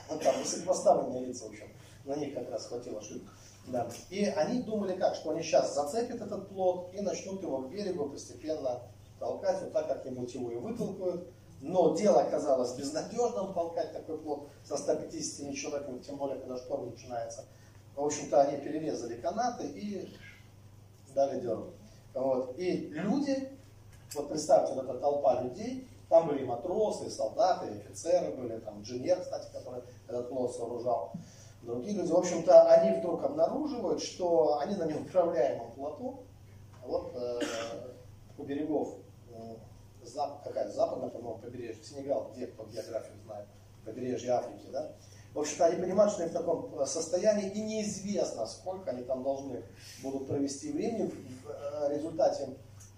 там 0.07 0.39
высокопоставленные 0.39 1.25
лица, 1.25 1.45
в 1.45 1.49
общем, 1.49 1.67
на 2.05 2.15
них 2.15 2.33
как 2.33 2.49
раз 2.49 2.67
хватило 2.67 2.99
ошибок. 2.99 3.29
Да. 3.67 3.89
И 4.09 4.25
они 4.25 4.61
думали 4.61 4.95
как, 4.97 5.15
что 5.15 5.31
они 5.31 5.41
сейчас 5.41 5.73
зацепят 5.73 6.21
этот 6.21 6.49
плод 6.49 6.93
и 6.93 7.01
начнут 7.01 7.41
его 7.41 7.59
к 7.59 7.69
берегу 7.69 8.09
постепенно 8.09 8.81
толкать, 9.19 9.61
вот 9.61 9.71
так 9.71 9.87
как-нибудь 9.87 10.33
его 10.33 10.51
и 10.51 10.55
вытолкают. 10.55 11.27
Но 11.61 11.95
дело 11.95 12.21
оказалось 12.21 12.73
безнадежным 12.73 13.53
толкать 13.53 13.93
такой 13.93 14.17
плод 14.17 14.49
со 14.65 14.75
150 14.75 15.55
человеками, 15.55 15.99
тем 15.99 16.17
более, 16.17 16.37
когда 16.37 16.57
шторм 16.57 16.89
начинается. 16.89 17.45
В 17.95 18.03
общем-то, 18.03 18.41
они 18.41 18.57
перерезали 18.57 19.15
канаты 19.15 19.67
и 19.67 20.13
дали 21.15 21.39
деру. 21.39 21.73
Вот. 22.13 22.59
И 22.59 22.89
люди, 22.89 23.49
вот 24.13 24.29
представьте, 24.29 24.73
вот 24.73 24.83
эта 24.83 24.99
толпа 24.99 25.41
людей, 25.41 25.87
там 26.13 26.27
были 26.27 26.43
матросы, 26.43 27.09
солдаты, 27.09 27.71
офицеры 27.71 28.35
были, 28.35 28.59
там 28.59 28.81
инженер, 28.81 29.19
кстати, 29.19 29.51
который 29.51 29.81
этот 30.07 30.29
плод 30.29 30.55
сооружал. 30.55 31.11
Другие 31.63 31.97
люди, 31.97 32.11
в 32.11 32.15
общем-то, 32.15 32.71
они 32.71 32.99
вдруг 32.99 33.23
обнаруживают, 33.23 33.99
что 33.99 34.59
они 34.59 34.75
на 34.75 34.83
неуправляемом 34.83 35.71
плоту, 35.71 36.19
вот 36.85 37.13
э, 37.15 37.39
у 38.37 38.43
берегов, 38.43 38.89
э, 39.31 39.55
зап, 40.03 40.43
какая 40.43 40.69
западная, 40.69 41.09
по-моему, 41.09 41.39
побережье, 41.39 41.83
Сенегал, 41.83 42.29
где 42.35 42.45
кто 42.45 42.65
географию 42.65 43.17
знает, 43.25 43.47
побережье 43.83 44.33
Африки, 44.33 44.67
да, 44.71 44.91
в 45.33 45.39
общем-то, 45.39 45.65
они 45.65 45.81
понимают, 45.81 46.13
что 46.13 46.21
они 46.21 46.29
в 46.29 46.33
таком 46.33 46.79
э, 46.79 46.85
состоянии, 46.85 47.49
и 47.49 47.59
неизвестно, 47.59 48.45
сколько 48.45 48.91
они 48.91 49.03
там 49.03 49.23
должны 49.23 49.63
будут 50.03 50.27
провести 50.27 50.71
времени. 50.71 51.07
В 51.07 51.49
э, 51.49 51.95
результате 51.95 52.49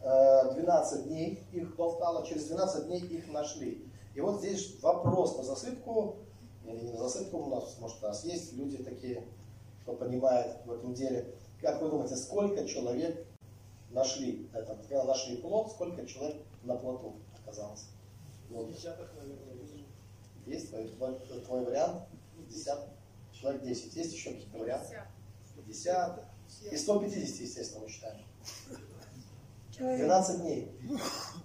12 0.06 1.00
э, 1.00 1.04
дней 1.10 1.44
их 1.52 1.76
болтало, 1.76 2.26
через 2.26 2.46
12 2.46 2.86
дней 2.86 3.00
их 3.00 3.28
нашли. 3.28 3.92
И 4.14 4.22
вот 4.22 4.40
здесь 4.40 4.80
вопрос 4.82 5.36
на 5.38 5.44
засыпку, 5.44 6.18
или 6.64 6.86
не 6.86 6.92
на 6.92 7.00
засыпку 7.00 7.38
у 7.38 7.50
нас, 7.50 7.78
может, 7.80 8.04
у 8.04 8.08
нас 8.08 8.24
есть 8.24 8.54
люди 8.54 8.78
такие, 8.78 9.28
кто 9.82 9.94
понимает 9.94 10.58
в 10.66 10.72
этом 10.72 10.94
деле. 10.94 11.34
Как 11.60 11.82
вы 11.82 11.90
думаете, 11.90 12.16
сколько 12.16 12.68
человек 12.68 13.26
нашли 13.90 14.48
этот, 14.54 14.82
когда 14.82 15.06
нашли 15.06 15.38
плод, 15.38 15.72
сколько 15.72 16.06
человек 16.06 16.38
на 16.64 16.76
плоту 16.76 17.16
оказалось? 17.42 17.86
Вот. 18.50 18.72
Десяток, 18.72 19.10
наверное, 19.16 19.56
есть 20.46 20.70
твой, 20.70 20.88
твой, 20.90 21.42
твой 21.42 21.66
вариант? 21.66 22.04
50, 22.38 22.90
человек 23.34 23.64
10. 23.64 23.96
Есть 23.96 24.14
еще 24.14 24.32
какие-то 24.34 24.60
варианты? 24.60 25.02
50. 25.66 26.26
И 26.72 26.78
150, 26.78 27.40
естественно, 27.40 27.82
мы 27.82 27.90
считаем. 27.90 28.24
12 29.78 30.42
дней. 30.42 30.72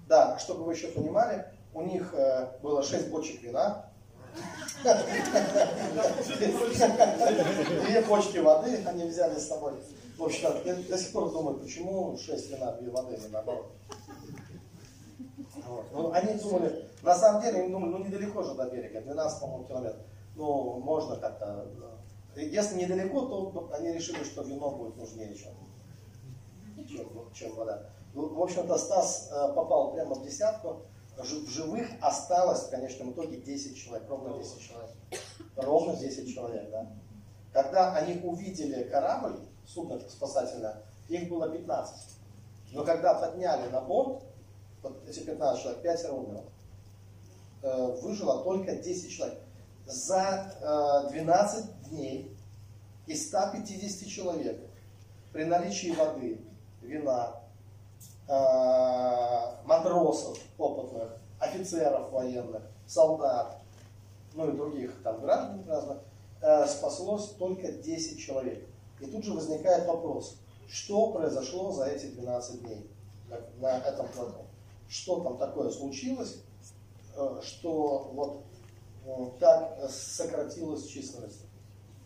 Да, 0.09 0.39
чтобы 0.39 0.65
вы 0.65 0.75
еще 0.75 0.89
понимали, 0.89 1.47
у 1.73 1.83
них 1.83 2.13
э, 2.15 2.59
было 2.63 2.83
6 2.83 3.09
бочек 3.11 3.43
вина, 3.43 3.87
две 7.87 8.03
бочки 8.03 8.39
воды 8.39 8.83
они 8.87 9.05
взяли 9.05 9.39
с 9.39 9.49
собой. 9.49 9.75
В 10.17 10.25
общем, 10.25 10.51
я 10.65 10.75
до 10.75 10.99
сих 10.99 11.13
пор 11.13 11.33
думаю, 11.33 11.59
почему 11.59 12.17
6 12.17 12.51
вина, 12.51 12.73
2 12.73 12.91
воды, 12.91 13.17
не 13.17 13.29
наоборот. 13.29 13.73
Вот. 15.67 15.85
Ну, 15.93 16.13
они 16.13 16.35
думали, 16.35 16.89
на 17.03 17.15
самом 17.15 17.43
деле, 17.43 17.61
они 17.61 17.73
думали, 17.73 17.91
ну 17.91 17.99
недалеко 17.99 18.43
же 18.43 18.55
до 18.55 18.69
берега, 18.69 19.01
12, 19.01 19.41
по-моему, 19.41 19.65
километров 19.65 20.01
ну, 20.41 20.79
можно 20.81 21.17
как-то... 21.17 21.67
Если 22.37 22.77
недалеко, 22.77 23.27
то 23.27 23.71
они 23.75 23.93
решили, 23.93 24.23
что 24.25 24.43
вино 24.43 24.71
будет 24.71 24.97
нужнее, 24.97 25.35
чем, 25.35 25.53
чем, 26.89 27.09
чем 27.35 27.55
вода. 27.55 27.91
Ну, 28.15 28.29
в 28.35 28.43
общем-то, 28.43 28.77
Стас 28.77 29.29
э, 29.31 29.53
попал 29.55 29.93
прямо 29.93 30.15
в 30.15 30.23
десятку. 30.23 30.83
В 31.17 31.25
живых 31.25 31.87
осталось 32.01 32.63
в 32.63 32.71
конечном 32.71 33.13
итоге 33.13 33.37
10 33.37 33.77
человек, 33.77 34.09
ровно 34.09 34.39
10 34.39 34.61
человек. 34.61 34.91
Ровно 35.57 35.97
10 35.97 36.35
человек, 36.35 36.71
да. 36.71 36.91
Когда 37.53 37.95
они 37.95 38.21
увидели 38.23 38.85
корабль, 38.85 39.39
судно 39.67 40.01
спасательное, 40.09 40.83
их 41.09 41.29
было 41.29 41.49
15. 41.49 42.17
Но 42.73 42.85
когда 42.85 43.15
подняли 43.15 43.69
на 43.71 43.81
борт, 43.81 44.23
вот 44.83 44.97
эти 45.07 45.21
15 45.21 45.63
человек, 45.63 45.83
5 45.83 46.11
умерло. 46.11 46.45
Э, 47.63 47.97
выжило 48.01 48.43
только 48.43 48.77
10 48.77 49.11
человек 49.13 49.39
за 49.87 51.07
12 51.11 51.65
э, 51.65 51.89
дней 51.89 52.37
из 53.07 53.29
150 53.29 54.09
человек 54.09 54.61
при 55.33 55.45
наличии 55.45 55.91
воды, 55.95 56.41
вина, 56.81 57.40
матросов 59.65 60.39
опытных, 60.57 61.17
офицеров 61.41 62.13
военных, 62.13 62.63
солдат, 62.87 63.61
ну 64.35 64.51
и 64.51 64.57
других 64.57 65.03
там 65.03 65.21
граждан 65.21 65.65
разных, 65.67 65.99
э, 66.43 66.67
спаслось 66.67 67.31
только 67.31 67.73
10 67.73 68.21
человек. 68.21 68.67
И 69.01 69.07
тут 69.07 69.25
же 69.25 69.33
возникает 69.33 69.87
вопрос, 69.87 70.37
что 70.69 71.11
произошло 71.11 71.73
за 71.73 71.87
эти 71.87 72.07
12 72.07 72.63
дней 72.63 72.89
на 73.59 73.79
этом 73.79 74.07
плато? 74.09 74.43
Что 74.89 75.21
там 75.21 75.39
такое 75.39 75.71
случилось, 75.71 76.43
что 77.43 78.11
вот 78.13 78.43
как 79.41 79.91
сократилась 79.91 80.87
численность 80.87 81.41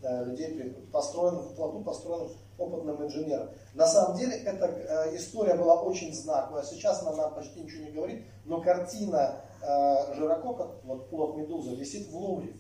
людей, 0.03 0.75
построен, 0.93 1.55
плоту 1.55 1.81
построен 1.81 2.31
опытным 2.59 3.05
инженером. 3.05 3.51
На 3.75 3.87
самом 3.87 4.17
деле 4.17 4.37
эта 4.37 4.67
э, 4.67 5.17
история 5.17 5.55
была 5.55 5.81
очень 5.83 6.15
знаковая. 6.15 6.63
Сейчас 6.63 7.03
она 7.03 7.13
нам 7.17 7.35
почти 7.35 7.61
ничего 7.61 7.85
не 7.85 7.91
говорит, 7.93 8.25
но 8.45 8.61
картина 8.61 9.41
э, 9.63 10.15
Жирокока, 10.15 10.69
вот 10.85 11.09
плод 11.11 11.37
Медуза, 11.37 11.73
висит 11.75 12.09
в 12.09 12.17
Лувре. 12.17 12.53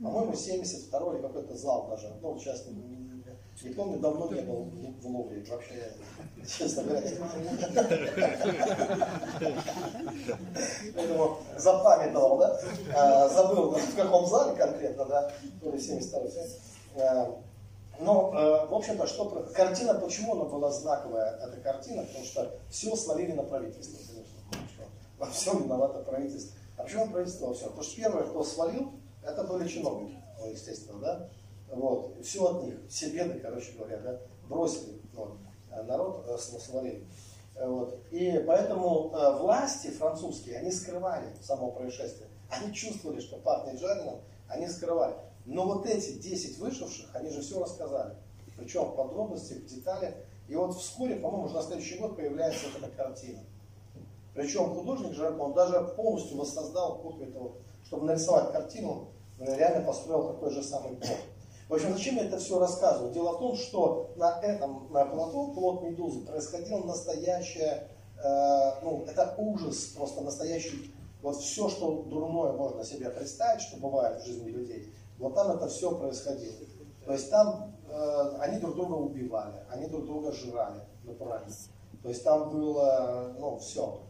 По-моему, 0.00 0.34
72 0.34 1.14
или 1.14 1.22
какой-то 1.22 1.56
зал 1.56 1.88
даже. 1.88 2.12
Ну, 2.22 2.38
сейчас 2.38 2.64
не 3.64 3.70
помню, 3.70 3.98
давно 3.98 4.30
не 4.30 4.40
был 4.42 4.70
в 5.00 5.06
Лувре, 5.06 5.44
вообще, 5.48 5.92
честно 6.46 6.84
говоря. 6.84 7.10
Поэтому 10.94 11.38
запамятовал, 11.56 12.38
да? 12.38 12.60
А, 12.94 13.28
забыл, 13.28 13.72
в 13.72 13.96
каком 13.96 14.26
зале 14.26 14.56
конкретно, 14.56 15.04
да? 15.06 15.32
То 15.60 15.70
ли 15.72 15.80
72 15.80 16.20
а, 16.96 17.34
но, 18.00 18.32
э, 18.32 18.66
в 18.68 18.74
общем-то, 18.74 19.06
что 19.06 19.24
картина, 19.54 19.94
почему 19.94 20.34
она 20.34 20.44
была 20.44 20.70
знаковая, 20.70 21.36
эта 21.36 21.60
картина, 21.60 22.04
потому 22.04 22.24
что 22.24 22.58
все 22.70 22.94
свалили 22.94 23.32
на 23.32 23.42
правительство, 23.42 23.98
конечно. 24.06 24.84
Во 25.18 25.26
всем 25.26 25.64
виновато 25.64 26.00
правительство. 26.00 26.56
А 26.76 26.84
почему 26.84 27.08
правительство 27.10 27.46
во 27.46 27.54
всем? 27.54 27.68
Потому 27.68 27.84
что 27.84 27.96
первое, 27.96 28.22
кто 28.24 28.44
свалил, 28.44 28.92
это 29.22 29.44
были 29.44 29.66
чиновники, 29.68 30.16
ну, 30.38 30.50
естественно, 30.50 31.00
да? 31.00 31.28
Вот, 31.72 32.14
все 32.24 32.44
от 32.46 32.62
них, 32.62 32.74
все 32.88 33.10
беды, 33.10 33.40
короче 33.40 33.72
говоря, 33.72 33.98
да, 33.98 34.20
бросили 34.48 34.98
а 35.70 35.82
народ 35.82 36.24
э, 36.28 36.38
свалили. 36.38 37.06
Э, 37.54 37.68
вот. 37.68 38.00
И 38.10 38.42
поэтому 38.46 39.12
э, 39.12 39.38
власти 39.38 39.88
французские, 39.88 40.58
они 40.58 40.70
скрывали 40.70 41.26
само 41.42 41.70
происшествие. 41.70 42.28
Они 42.50 42.72
чувствовали, 42.72 43.20
что 43.20 43.36
пахнет 43.38 43.78
жареным, 43.78 44.20
они 44.48 44.66
скрывали. 44.68 45.14
Но 45.48 45.64
вот 45.64 45.86
эти 45.86 46.12
10 46.12 46.58
вышедших, 46.58 47.08
они 47.14 47.30
же 47.30 47.40
все 47.40 47.58
рассказали. 47.58 48.14
Причем 48.56 48.84
в 48.84 48.96
подробностях, 48.96 49.58
в 49.58 49.66
деталях. 49.66 50.14
И 50.46 50.54
вот 50.54 50.76
вскоре, 50.76 51.16
по-моему, 51.16 51.46
уже 51.46 51.54
на 51.54 51.62
следующий 51.62 51.98
год 51.98 52.16
появляется 52.16 52.66
эта 52.76 52.90
картина. 52.90 53.40
Причем 54.34 54.74
художник 54.74 55.14
Жираков, 55.14 55.40
он 55.40 55.54
даже 55.54 55.80
полностью 55.96 56.36
воссоздал 56.36 56.98
копию 56.98 57.30
этого, 57.30 57.52
чтобы 57.84 58.04
нарисовать 58.04 58.52
картину, 58.52 59.08
реально 59.38 59.86
построил 59.86 60.28
такой 60.28 60.50
же 60.50 60.62
самый 60.62 60.96
плод. 60.96 61.18
В 61.68 61.74
общем, 61.74 61.94
зачем 61.94 62.16
я 62.16 62.24
это 62.24 62.38
все 62.38 62.58
рассказываю? 62.58 63.12
Дело 63.12 63.32
в 63.32 63.38
том, 63.38 63.56
что 63.56 64.12
на 64.16 64.40
этом 64.40 64.92
на 64.92 65.06
плато, 65.06 65.48
плод 65.48 65.82
Медузы, 65.82 66.20
происходило 66.20 66.84
настоящее, 66.84 67.88
э, 68.22 68.72
ну, 68.82 69.04
это 69.06 69.34
ужас, 69.38 69.92
просто 69.96 70.20
настоящий, 70.20 70.94
вот 71.22 71.36
все, 71.36 71.68
что 71.68 72.02
дурное 72.02 72.52
можно 72.52 72.84
себе 72.84 73.10
представить, 73.10 73.62
что 73.62 73.78
бывает 73.78 74.22
в 74.22 74.26
жизни 74.26 74.50
людей, 74.50 74.92
вот 75.18 75.34
там 75.34 75.50
это 75.50 75.68
все 75.68 75.96
происходило. 75.96 76.54
То 77.04 77.12
есть 77.12 77.30
там 77.30 77.74
э, 77.88 78.36
они 78.40 78.58
друг 78.58 78.74
друга 78.74 78.94
убивали, 78.94 79.64
они 79.70 79.86
друг 79.86 80.06
друга 80.06 80.32
жрали 80.32 80.80
натурально. 81.04 81.48
То 82.02 82.08
есть 82.08 82.22
там 82.24 82.50
было, 82.50 83.34
ну, 83.38 83.58
все. 83.58 84.00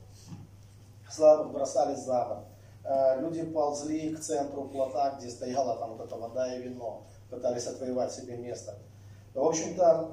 Слабых 1.10 1.52
бросали 1.52 1.94
за 1.94 2.24
борт. 2.26 2.44
Э, 2.84 3.20
люди 3.20 3.42
ползли 3.44 4.14
к 4.14 4.20
центру 4.20 4.64
плота, 4.64 5.16
где 5.18 5.28
стояла 5.30 5.76
там 5.76 5.96
вот 5.96 6.06
эта 6.06 6.16
вода 6.16 6.54
и 6.54 6.62
вино 6.62 7.02
пытались 7.30 7.66
отвоевать 7.66 8.12
себе 8.12 8.36
место. 8.36 8.78
В 9.34 9.42
общем-то, 9.42 10.10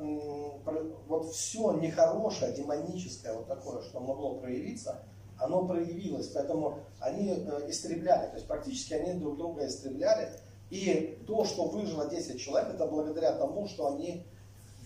вот 1.08 1.32
все 1.32 1.72
нехорошее, 1.74 2.54
демоническое, 2.54 3.34
вот 3.34 3.48
такое, 3.48 3.82
что 3.82 4.00
могло 4.00 4.36
проявиться, 4.36 5.00
оно 5.40 5.66
проявилось. 5.66 6.28
Поэтому 6.28 6.80
они 7.00 7.30
э, 7.30 7.70
истребляли, 7.70 8.28
то 8.28 8.36
есть 8.36 8.48
практически 8.48 8.94
они 8.94 9.20
друг 9.20 9.38
друга 9.38 9.66
истребляли. 9.66 10.30
И 10.70 11.20
то, 11.28 11.46
что 11.46 11.66
выжило 11.66 12.10
10 12.10 12.40
человек, 12.40 12.74
это 12.74 12.88
благодаря 12.88 13.34
тому, 13.34 13.68
что 13.68 13.94
они 13.94 14.24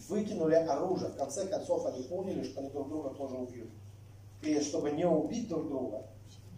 выкинули 0.08 0.56
оружие. 0.56 1.12
В 1.12 1.16
конце 1.16 1.48
концов, 1.48 1.86
они 1.86 2.04
поняли, 2.04 2.44
что 2.44 2.60
они 2.60 2.70
друг 2.70 2.90
друга 2.90 3.10
тоже 3.12 3.36
убьют. 3.36 3.70
И 4.42 4.60
чтобы 4.62 4.92
не 4.92 5.06
убить 5.06 5.48
друг 5.48 5.68
друга, 5.68 6.06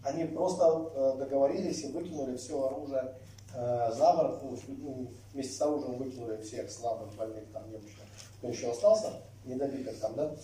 они 0.04 0.26
просто 0.26 0.92
э, 0.96 1.18
договорились 1.18 1.84
и 1.84 1.92
выкинули 1.92 2.38
все 2.38 2.64
оружие 2.64 3.16
э, 3.54 3.92
за 3.94 4.14
борт, 4.14 4.42
ну, 4.44 4.58
ну, 4.78 5.08
вместе 5.34 5.54
с 5.54 5.62
оружием 5.62 5.98
выкинули 5.98 6.42
всех 6.42 6.72
слабых, 6.72 7.14
больных, 7.16 7.44
там, 7.52 7.70
немощных, 7.70 8.06
кто 8.38 8.48
еще 8.48 8.72
остался, 8.72 9.14
недобитых 9.46 10.00
там, 10.00 10.16
да, 10.16 10.36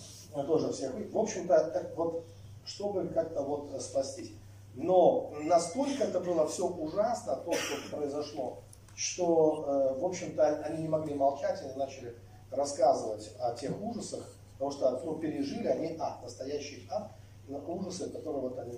тоже 0.44 0.72
всех. 0.72 0.92
В 1.12 1.18
общем-то, 1.18 1.92
вот, 1.96 2.24
чтобы 2.64 3.08
как-то 3.08 3.42
вот 3.42 3.70
спастись. 3.82 4.32
Но 4.74 5.32
настолько 5.42 6.04
это 6.04 6.20
было 6.20 6.46
все 6.46 6.68
ужасно, 6.68 7.36
то, 7.36 7.52
что 7.52 7.96
произошло, 7.96 8.58
что, 8.98 9.94
э, 9.94 10.00
в 10.00 10.04
общем-то, 10.04 10.64
они 10.64 10.82
не 10.82 10.88
могли 10.88 11.14
молчать, 11.14 11.62
они 11.62 11.72
начали 11.74 12.16
рассказывать 12.50 13.30
о 13.38 13.54
тех 13.54 13.80
ужасах, 13.80 14.34
потому 14.54 14.72
что 14.72 15.00
ну, 15.04 15.14
пережили 15.20 15.68
они 15.68 15.96
ад, 16.00 16.20
настоящий 16.20 16.84
ад, 16.90 17.12
ужасы, 17.48 18.10
которые 18.10 18.42
вот 18.42 18.58
они... 18.58 18.76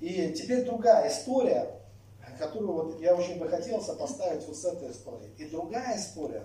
И 0.00 0.34
теперь 0.34 0.66
другая 0.66 1.08
история, 1.08 1.80
которую 2.38 2.72
вот 2.72 3.00
я 3.00 3.14
очень 3.14 3.38
бы 3.38 3.48
хотел 3.48 3.80
сопоставить 3.80 4.46
вот 4.46 4.54
с 4.54 4.64
этой 4.66 4.90
историей. 4.90 5.32
И 5.38 5.48
другая 5.48 5.96
история 5.96 6.44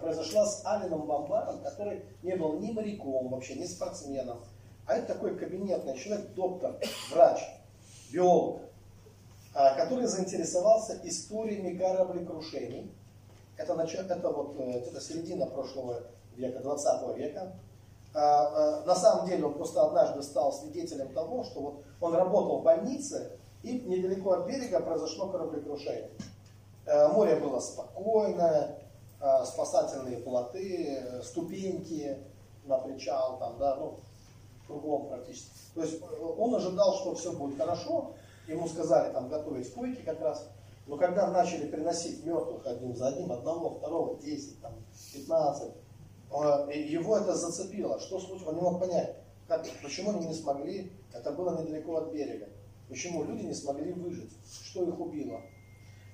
произошла 0.00 0.44
с 0.44 0.66
Алином 0.66 1.06
Бомбаром, 1.06 1.62
который 1.62 2.02
не 2.24 2.34
был 2.34 2.58
ни 2.58 2.72
моряком 2.72 3.28
вообще, 3.28 3.54
ни 3.54 3.66
спортсменом, 3.66 4.40
а 4.86 4.96
это 4.96 5.14
такой 5.14 5.38
кабинетный 5.38 5.96
человек, 5.96 6.34
доктор, 6.34 6.80
врач, 7.12 7.38
биолог, 8.10 8.62
который 9.52 10.06
заинтересовался 10.06 10.98
историями 11.04 11.76
кораблекрушений. 11.76 12.90
Это, 13.56 13.74
это 13.74 14.30
вот 14.30 14.56
э, 14.58 14.78
это 14.78 15.00
середина 15.00 15.46
прошлого 15.46 16.02
века, 16.36 16.60
20 16.60 17.16
века. 17.16 17.52
А, 18.14 18.80
а, 18.80 18.84
на 18.84 18.94
самом 18.94 19.26
деле 19.26 19.44
он 19.44 19.54
просто 19.54 19.82
однажды 19.84 20.22
стал 20.22 20.52
свидетелем 20.52 21.12
того, 21.12 21.44
что 21.44 21.60
вот 21.60 21.84
он 22.00 22.14
работал 22.14 22.60
в 22.60 22.62
больнице, 22.62 23.38
и 23.62 23.80
недалеко 23.80 24.32
от 24.32 24.46
берега 24.46 24.80
произошло 24.80 25.28
кораблекрушение. 25.28 26.10
Э, 26.86 27.08
море 27.08 27.36
было 27.36 27.60
спокойное, 27.60 28.78
спасательные 29.46 30.16
плоты, 30.16 30.98
э, 30.98 31.22
ступеньки 31.22 32.18
на 32.64 32.78
причал, 32.78 33.38
там, 33.38 33.56
да, 33.58 33.76
ну, 33.76 33.98
кругом 34.66 35.08
практически. 35.08 35.50
То 35.74 35.82
есть 35.82 36.00
э, 36.00 36.24
он 36.38 36.54
ожидал, 36.54 36.94
что 36.96 37.14
все 37.14 37.32
будет 37.32 37.58
хорошо, 37.58 38.12
ему 38.46 38.68
сказали 38.68 39.12
там 39.12 39.28
готовить 39.28 39.72
койки 39.72 40.02
как 40.02 40.20
раз, 40.20 40.48
но 40.86 40.96
когда 40.96 41.30
начали 41.30 41.68
приносить 41.68 42.24
мертвых 42.24 42.66
один 42.66 42.94
за 42.96 43.08
одним, 43.08 43.32
одного, 43.32 43.70
второго, 43.70 44.20
10, 44.20 44.60
там, 44.60 44.74
15, 45.12 45.70
э, 46.30 46.78
его 46.86 47.16
это 47.16 47.34
зацепило. 47.34 48.00
Что 48.00 48.18
случилось? 48.18 48.48
Он 48.48 48.56
не 48.56 48.62
мог 48.62 48.80
понять, 48.80 49.16
как, 49.46 49.66
почему 49.82 50.10
они 50.10 50.26
не 50.26 50.34
смогли, 50.34 50.92
это 51.12 51.30
было 51.32 51.60
недалеко 51.60 51.96
от 51.96 52.12
берега, 52.12 52.48
почему 52.88 53.24
люди 53.24 53.44
не 53.44 53.54
смогли 53.54 53.92
выжить, 53.92 54.32
что 54.64 54.84
их 54.84 54.98
убило. 54.98 55.40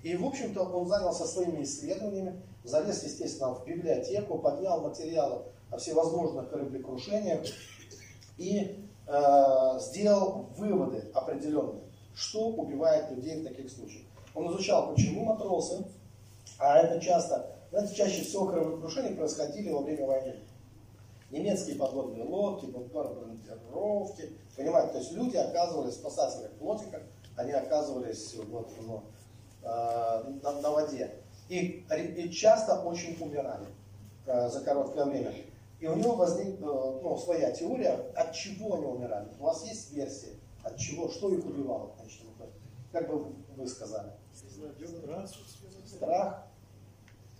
И, 0.03 0.17
в 0.17 0.25
общем-то, 0.25 0.63
он 0.63 0.87
занялся 0.87 1.27
своими 1.27 1.63
исследованиями, 1.63 2.41
залез, 2.63 3.03
естественно, 3.03 3.55
в 3.55 3.65
библиотеку, 3.65 4.39
поднял 4.39 4.81
материалы 4.81 5.43
о 5.71 5.79
всевозможных 5.79 6.51
кораблекрушениях, 6.51 7.45
и 8.37 8.89
э, 9.07 9.79
сделал 9.81 10.47
выводы 10.57 11.11
определенные, 11.13 11.83
что 12.19 12.49
убивает 12.49 13.11
людей 13.13 13.41
в 13.41 13.45
таких 13.45 13.71
случаях. 13.71 14.05
Он 14.35 14.51
изучал, 14.51 14.93
почему 14.93 15.25
матросы, 15.25 15.85
а 16.59 16.79
это 16.79 17.01
часто, 17.01 17.55
знаете, 17.71 17.95
чаще 17.95 18.23
всего 18.23 18.47
кораблекрушения 18.47 19.15
происходили 19.15 19.71
во 19.71 19.83
время 19.83 20.07
войны. 20.07 20.37
Немецкие 21.31 21.77
подводные 21.77 22.25
лодки, 22.25 22.67
бомбардировки, 22.67 24.33
понимаете, 24.57 24.93
то 24.93 24.99
есть 24.99 25.13
люди 25.13 25.37
оказывались 25.37 25.95
в 25.95 26.01
спасательных 26.01 26.53
плотиках, 26.53 27.03
они 27.37 27.53
оказывались 27.53 28.35
вот, 28.49 28.69
ну, 28.81 29.05
э, 29.63 29.69
на, 30.43 30.61
на 30.61 30.71
воде. 30.71 31.15
И, 31.49 31.85
и 32.17 32.33
часто 32.33 32.81
очень 32.81 33.17
умирали 33.21 33.67
э, 34.27 34.49
за 34.49 34.61
короткое 34.61 35.05
время. 35.05 35.33
И 35.79 35.87
у 35.87 35.95
него 35.95 36.17
возникла 36.17 36.99
ну, 37.01 37.17
своя 37.17 37.53
теория, 37.53 37.93
от 38.17 38.33
чего 38.33 38.75
они 38.75 38.87
умирали. 38.87 39.29
У 39.39 39.45
вас 39.45 39.65
есть 39.65 39.93
версия, 39.93 40.33
от 40.69 40.77
чего, 40.79 41.09
что 41.09 41.33
их 41.33 41.45
убивало 41.45 41.89
в 41.89 41.97
конечном 41.97 42.33
итоге? 42.35 42.53
Как 42.93 43.09
бы 43.09 43.33
вы 43.57 43.67
сказали? 43.67 44.13
Страх, 45.87 46.47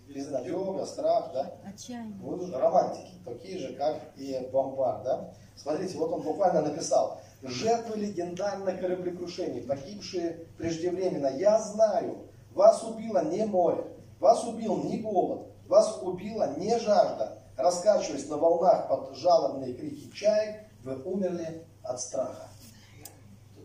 безнадега, 0.07 0.85
страх, 0.85 1.31
да? 1.33 1.53
Отчаяние. 1.65 2.19
Вы 2.21 2.51
романтики, 2.51 3.13
такие 3.25 3.57
же, 3.57 3.73
как 3.75 3.99
и 4.15 4.49
Бомбар, 4.51 5.03
да? 5.03 5.33
Смотрите, 5.55 5.97
вот 5.97 6.11
он 6.11 6.21
буквально 6.21 6.61
написал. 6.61 7.21
Жертвы 7.41 7.97
легендарных 7.97 8.79
кораблекрушений, 8.79 9.61
погибшие 9.61 10.47
преждевременно, 10.57 11.27
я 11.27 11.59
знаю, 11.59 12.27
вас 12.51 12.83
убило 12.83 13.23
не 13.23 13.45
море, 13.45 13.85
вас 14.19 14.43
убил 14.45 14.83
не 14.83 14.99
голод, 14.99 15.47
вас 15.67 15.99
убила 16.01 16.57
не 16.57 16.77
жажда, 16.79 17.39
раскачиваясь 17.55 18.27
на 18.27 18.37
волнах 18.37 18.89
под 18.89 19.15
жалобные 19.15 19.73
крики 19.73 20.11
чаек, 20.11 20.65
вы 20.83 21.01
умерли 21.03 21.65
от 21.83 22.01
страха. 22.01 22.48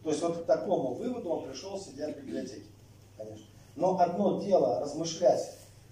То 0.04 0.10
есть 0.10 0.22
вот 0.22 0.42
к 0.42 0.44
такому 0.44 0.94
выводу 0.94 1.30
он 1.30 1.48
пришел, 1.48 1.78
сидя 1.78 2.12
в 2.12 2.16
библиотеке, 2.18 2.66
конечно. 3.16 3.46
Но 3.74 3.98
одно 3.98 4.40
дело 4.40 4.78
размышлять 4.78 5.50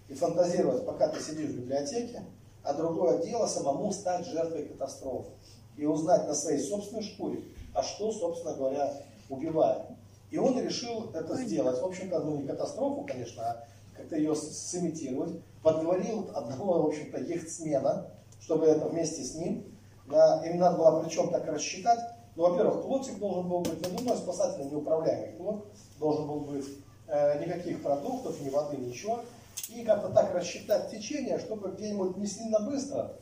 и 0.09 0.15
фантазировать, 0.15 0.87
пока 0.87 1.09
ты 1.09 1.21
сидишь 1.21 1.51
в 1.51 1.57
библиотеке, 1.57 2.23
а 2.63 2.75
другое 2.75 3.23
дело 3.23 3.47
самому 3.47 3.91
стать 3.91 4.27
жертвой 4.27 4.67
катастрофы 4.67 5.31
и 5.77 5.87
узнать 5.87 6.29
на 6.29 6.35
своей 6.35 6.61
собственной 6.61 7.03
шкуре, 7.03 7.43
а 7.75 7.83
что, 7.83 8.13
собственно 8.13 8.55
говоря, 8.55 8.93
убивает. 9.31 9.83
И 10.31 10.37
он 10.37 10.61
решил 10.61 11.11
это 11.15 11.35
сделать. 11.37 11.81
В 11.81 11.85
общем-то, 11.85 12.21
ну 12.21 12.37
не 12.37 12.47
катастрофу, 12.47 13.07
конечно, 13.09 13.43
а 13.43 13.65
как-то 13.97 14.17
ее 14.17 14.35
сымитировать 14.35 15.33
подговорил 15.63 16.31
одного, 16.35 16.83
в 16.83 16.87
общем-то, 16.89 17.19
яхтсмена, 17.19 18.09
чтобы 18.41 18.67
это 18.67 18.89
вместе 18.89 19.23
с 19.23 19.35
ним, 19.35 19.65
да, 20.07 20.45
им 20.47 20.59
надо 20.59 20.77
было 20.77 21.03
причем 21.03 21.31
так 21.31 21.47
рассчитать, 21.47 22.01
ну, 22.35 22.49
во-первых, 22.49 22.83
плотик 22.83 23.19
должен 23.19 23.49
был 23.49 23.61
быть, 23.61 23.87
ну, 23.87 23.99
думаю, 23.99 24.17
спасательный 24.17 24.71
неуправляемый 24.71 25.37
плот, 25.37 25.67
должен 25.99 26.27
был 26.27 26.41
быть 26.41 26.67
э, 27.09 27.45
никаких 27.45 27.83
продуктов, 27.83 28.41
ни 28.41 28.49
воды, 28.49 28.79
ничего, 28.79 29.21
и 29.69 29.85
как-то 29.85 30.09
так 30.09 30.35
рассчитать 30.35 30.91
течение, 30.91 31.39
чтобы 31.39 31.71
где-нибудь 31.73 32.17
не 32.17 32.27
сильно 32.27 32.61
быстро, 32.61 33.13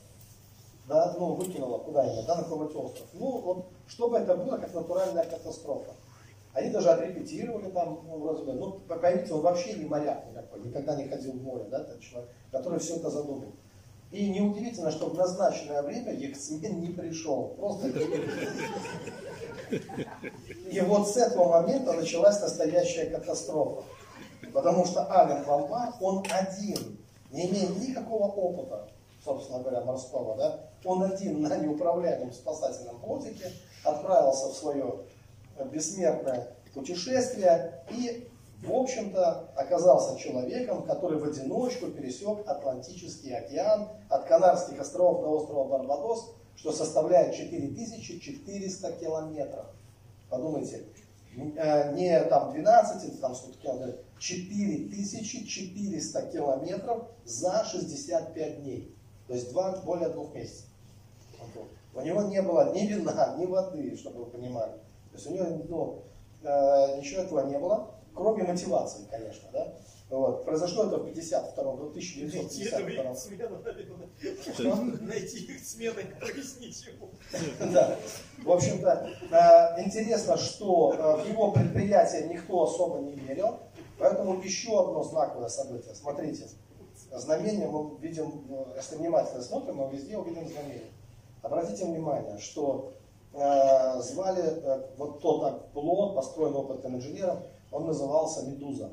да, 0.88 1.14
ну, 1.18 1.35
выкинуло 1.35 1.79
куда-нибудь, 1.79 2.27
да, 2.27 2.37
на 2.37 2.42
какой-нибудь 2.44 2.77
остров. 2.77 3.07
Ну, 3.14 3.38
вот, 3.38 3.66
чтобы 3.88 4.18
это 4.18 4.37
было 4.37 4.59
как 4.59 4.73
натуральная 4.75 5.25
катастрофа. 5.25 5.92
Они 6.53 6.70
даже 6.70 6.90
отрепетировали 6.90 7.70
там, 7.70 8.01
ну, 8.09 8.18
вроде 8.18 8.53
ну, 8.53 8.81
поймите, 8.88 9.33
он 9.33 9.40
вообще 9.40 9.75
не 9.75 9.87
моряк 9.87 10.27
никакой, 10.29 10.61
никогда 10.61 10.96
не 10.96 11.09
ходил 11.09 11.33
в 11.33 11.42
море, 11.42 11.64
да, 11.70 11.81
этот 11.81 12.01
человек, 12.01 12.31
который 12.51 12.79
все 12.81 12.96
это 12.96 13.11
задумал. 13.11 13.53
И 14.11 14.29
неудивительно, 14.29 14.90
что 14.90 15.11
в 15.11 15.14
назначенное 15.14 15.83
время 15.83 16.12
яхтсмен 16.12 16.81
не 16.81 16.88
пришел. 16.88 17.55
Просто 17.57 17.88
И 20.70 20.81
вот 20.81 21.09
с 21.09 21.16
этого 21.16 21.62
момента 21.62 21.92
началась 21.92 22.40
настоящая 22.40 23.07
катастрофа. 23.07 23.85
Потому 24.53 24.85
что 24.85 25.09
Ален 25.11 25.44
Бомбар, 25.44 25.94
он 26.01 26.25
один, 26.31 26.99
не 27.31 27.49
имея 27.49 27.68
никакого 27.68 28.25
опыта, 28.33 28.88
собственно 29.25 29.61
говоря, 29.61 29.83
морского, 29.83 30.37
да, 30.37 30.70
он 30.85 31.03
один 31.05 31.42
на 31.42 31.57
неуправляемом 31.57 32.33
спасательном 32.33 32.99
плотике 33.01 33.53
отправился 33.85 34.49
в 34.49 34.55
свое 34.55 35.05
бессмертное 35.70 36.49
путешествие 36.75 37.85
и, 37.90 38.29
в 38.62 38.73
общем-то, 38.73 39.51
оказался 39.57 40.18
человеком, 40.18 40.83
который 40.83 41.18
в 41.18 41.25
одиночку 41.25 41.87
пересек 41.87 42.46
Атлантический 42.46 43.35
океан 43.35 43.88
от 44.11 44.27
Канарских 44.27 44.79
островов 44.79 45.23
до 45.23 45.31
острова 45.31 45.64
Барбадос, 45.64 46.35
что 46.57 46.73
составляет 46.73 47.35
4400 47.35 48.92
километров. 48.92 49.64
Подумайте, 50.29 50.85
э, 51.37 51.94
не 51.94 52.23
там 52.25 52.53
12, 52.53 53.18
там 53.20 53.35
сколько 53.35 53.59
километров, 53.59 53.96
4400 54.18 56.27
километров 56.27 57.09
за 57.25 57.64
65 57.64 58.62
дней. 58.62 58.94
То 59.27 59.35
есть 59.35 59.51
два, 59.53 59.81
более 59.81 60.11
двух 60.11 60.35
месяцев. 60.35 60.66
У 61.94 62.01
него 62.03 62.23
не 62.23 62.42
было 62.42 62.75
ни 62.75 62.87
вина, 62.87 63.37
ни 63.38 63.46
воды, 63.46 63.96
чтобы 63.96 64.25
вы 64.25 64.27
понимали. 64.27 64.73
То 65.12 65.16
есть 65.16 65.27
у 65.27 65.33
него 65.33 65.46
ну, 65.68 66.03
э, 66.42 66.99
ничего 66.99 67.23
этого 67.23 67.46
не 67.46 67.59
было, 67.59 67.88
кроме 68.14 68.44
мотивации, 68.44 69.07
конечно, 69.11 69.49
да. 69.53 69.75
Вот. 70.11 70.44
Произошло 70.44 70.87
это 70.87 70.99
в 70.99 71.07
52 71.07 71.64
году, 71.64 71.90
1952 71.90 73.14
Найти 75.03 75.38
их 75.44 75.64
смены, 75.64 76.03
объяснить 76.20 76.85
ему. 76.87 77.11
Да. 77.73 77.96
В 78.42 78.51
общем-то, 78.51 79.09
э, 79.31 79.83
интересно, 79.85 80.37
что 80.37 80.94
э, 80.94 81.23
в 81.23 81.29
его 81.29 81.53
предприятие 81.53 82.29
никто 82.29 82.64
особо 82.64 82.99
не 82.99 83.12
верил, 83.12 83.61
поэтому 83.99 84.40
еще 84.42 84.81
одно 84.81 85.05
знаковое 85.05 85.49
событие. 85.49 85.94
Смотрите, 85.94 86.49
знамение 87.12 87.68
мы 87.68 87.96
видим, 88.01 88.46
если 88.77 88.96
внимательно 88.96 89.42
смотрим, 89.42 89.77
мы 89.77 89.92
везде 89.92 90.18
увидим 90.18 90.49
знамение. 90.49 90.90
Обратите 91.42 91.85
внимание, 91.85 92.38
что 92.38 92.94
Э, 93.33 94.01
звали 94.01 94.42
э, 94.42 94.87
вот 94.96 95.20
тот 95.20 95.70
плод, 95.73 96.16
построен 96.16 96.57
опытным 96.57 96.96
инженером, 96.96 97.38
он 97.71 97.87
назывался 97.87 98.47
Медуза. 98.47 98.91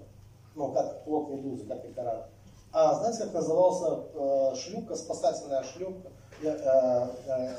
Ну, 0.56 0.72
как 0.72 1.04
плод 1.04 1.30
Медузы, 1.30 1.66
как 1.66 1.86
и 1.86 1.94
корабль. 1.94 2.28
А 2.72 2.96
знаете, 2.96 3.24
как 3.24 3.34
назывался 3.34 4.04
э, 4.14 4.56
шлюпка, 4.56 4.96
спасательная 4.96 5.64
шлюпка 5.64 6.10
э, 6.42 6.48
э, 6.48 7.08
э, 7.28 7.56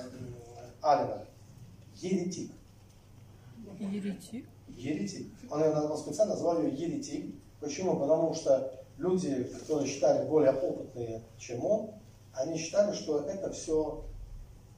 Алина? 0.83 1.25
Еретик. 1.97 2.53
Еретик? 3.79 4.47
Еретик. 4.69 5.27
Он, 5.51 5.63
он 5.63 5.99
специально 5.99 6.35
назвал 6.35 6.63
ее 6.63 6.73
еретик. 6.75 7.35
Почему? 7.61 7.99
Потому 7.99 8.35
что 8.35 8.73
люди, 8.99 9.45
которые 9.45 9.89
считали 9.89 10.29
более 10.29 10.53
опытные, 10.53 11.23
чем 11.39 11.65
он, 11.65 11.91
они 12.35 12.59
считали, 12.59 12.93
что 12.95 13.21
это 13.21 13.51
все 13.51 14.05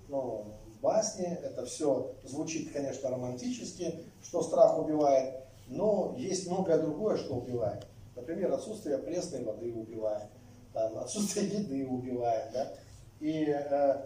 ну, 0.09 0.45
басни, 0.81 1.27
это 1.27 1.67
все 1.67 2.13
звучит, 2.25 2.73
конечно, 2.73 3.11
романтически, 3.11 4.01
что 4.23 4.43
страх 4.43 4.79
убивает, 4.79 5.45
но 5.71 6.15
есть 6.19 6.49
многое 6.49 6.79
другое, 6.79 7.17
что 7.17 7.37
убивает. 7.37 7.87
Например, 8.17 8.53
отсутствие 8.53 8.99
пресной 8.99 9.45
воды 9.45 9.73
убивает, 9.73 10.29
там, 10.75 10.99
отсутствие 10.99 11.47
еды 11.47 11.87
убивает. 11.87 12.53
Да? 12.53 12.73
И 13.21 13.47
э, 13.49 13.97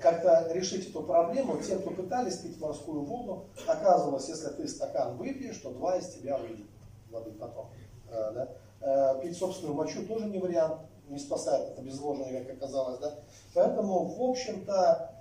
как-то 0.00 0.48
решить 0.52 0.88
эту 0.88 1.02
проблему, 1.02 1.58
те, 1.58 1.76
кто 1.76 1.90
пытались 1.90 2.38
пить 2.38 2.58
морскую 2.58 3.02
воду, 3.02 3.44
оказывалось, 3.66 4.28
если 4.28 4.48
ты 4.48 4.66
стакан 4.66 5.16
выпьешь, 5.18 5.58
то 5.58 5.70
два 5.70 5.96
из 5.96 6.08
тебя 6.08 6.38
выйдет 6.38 6.66
воды 7.10 7.32
потом. 7.32 7.68
Э, 8.10 8.32
да? 8.32 8.48
э, 8.80 9.22
пить 9.22 9.36
собственную 9.36 9.74
мочу 9.74 10.06
тоже 10.06 10.26
не 10.26 10.38
вариант, 10.38 10.80
не 11.08 11.18
спасает 11.18 11.72
это 11.72 11.82
обезвоживание, 11.82 12.42
как 12.42 12.56
оказалось. 12.56 12.98
Да? 13.00 13.14
Поэтому, 13.54 14.04
в 14.04 14.22
общем-то, 14.22 15.12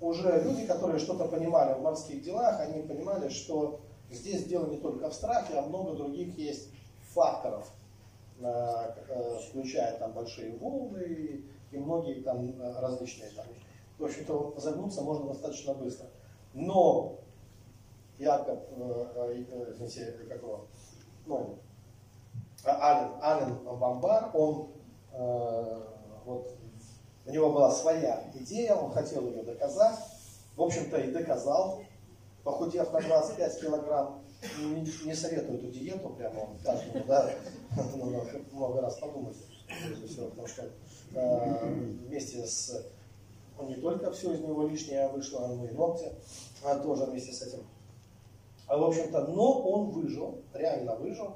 уже 0.00 0.42
люди, 0.42 0.66
которые 0.66 0.98
что-то 0.98 1.26
понимали 1.26 1.74
в 1.74 1.82
морских 1.82 2.22
делах, 2.22 2.58
они 2.60 2.82
понимали, 2.82 3.28
что 3.28 3.80
здесь 4.10 4.44
дело 4.44 4.66
не 4.66 4.78
только 4.78 5.10
в 5.10 5.14
страхе, 5.14 5.54
а 5.58 5.62
много 5.62 5.94
других 5.94 6.36
есть 6.36 6.70
факторов, 7.10 7.70
э, 8.40 8.44
э, 8.44 9.38
включая 9.48 9.98
там 9.98 10.12
большие 10.12 10.56
волны 10.56 11.44
и 11.70 11.78
многие 11.78 12.22
там 12.22 12.60
э, 12.60 12.80
различные 12.80 13.30
там. 13.30 13.46
В 13.98 14.04
общем-то, 14.04 14.54
загнуться 14.56 15.02
можно 15.02 15.28
достаточно 15.28 15.74
быстро. 15.74 16.06
Но 16.54 17.18
Якоб, 18.18 18.60
извините, 19.30 20.12
как 20.28 20.42
его, 20.42 20.66
ну, 21.26 21.58
Ален, 22.64 23.12
Ален 23.22 23.58
Бамбар, 23.78 24.30
он 24.34 24.68
вот 26.24 26.54
у 27.26 27.30
него 27.30 27.52
была 27.52 27.70
своя 27.70 28.24
идея, 28.34 28.74
он 28.74 28.92
хотел 28.92 29.26
ее 29.26 29.42
доказать. 29.42 29.98
В 30.56 30.62
общем-то 30.62 30.98
и 30.98 31.12
доказал, 31.12 31.82
похудев 32.44 32.92
на 32.92 33.00
25 33.00 33.60
килограмм. 33.60 34.22
Не, 34.58 34.86
не 35.04 35.14
советую 35.14 35.58
эту 35.58 35.68
диету, 35.68 36.08
прямо 36.10 36.48
каждому, 36.64 37.04
да, 37.06 37.30
много 38.52 38.80
раз 38.80 38.96
подумать. 38.98 39.36
Потому 40.16 40.46
что 40.46 40.70
э, 41.14 41.66
вместе 42.06 42.46
с... 42.46 42.86
Не 43.62 43.74
только 43.74 44.10
все 44.12 44.32
из 44.32 44.40
него 44.40 44.66
лишнее 44.66 45.08
вышло, 45.08 45.46
но 45.46 45.66
и 45.66 45.72
ногти 45.72 46.10
а 46.62 46.78
тоже 46.78 47.04
вместе 47.04 47.32
с 47.32 47.42
этим. 47.42 47.66
А, 48.66 48.76
в 48.76 48.84
общем-то, 48.84 49.26
но 49.26 49.62
он 49.62 49.90
выжил, 49.90 50.42
реально 50.54 50.94
выжил. 50.96 51.34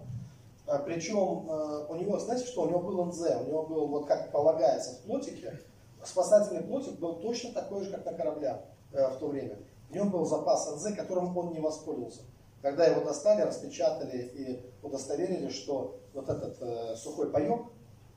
А, 0.66 0.78
причем 0.78 1.48
э, 1.48 1.86
у 1.88 1.94
него, 1.96 2.18
знаете 2.18 2.46
что, 2.46 2.62
у 2.62 2.68
него 2.68 2.80
был 2.80 3.04
НЗ, 3.06 3.20
у 3.42 3.48
него 3.48 3.62
был, 3.64 3.86
вот 3.88 4.06
как 4.06 4.30
полагается 4.32 4.94
в 4.94 5.00
плотике, 5.00 5.60
спасательный 6.02 6.62
плотик 6.62 6.98
был 6.98 7.16
точно 7.16 7.52
такой 7.52 7.84
же, 7.84 7.90
как 7.90 8.04
на 8.06 8.12
кораблях 8.14 8.60
э, 8.92 9.08
в 9.08 9.18
то 9.18 9.28
время. 9.28 9.58
В 9.94 9.96
нем 9.96 10.10
был 10.10 10.24
запас 10.24 10.68
НЗ, 10.74 10.96
которым 10.96 11.36
он 11.38 11.52
не 11.52 11.60
воспользовался. 11.60 12.22
Когда 12.62 12.84
его 12.84 13.04
достали, 13.04 13.42
распечатали 13.42 14.22
и 14.34 14.60
удостоверили, 14.82 15.48
что 15.50 16.00
вот 16.12 16.28
этот 16.28 16.60
э, 16.60 16.96
сухой 16.96 17.30
паек, 17.30 17.60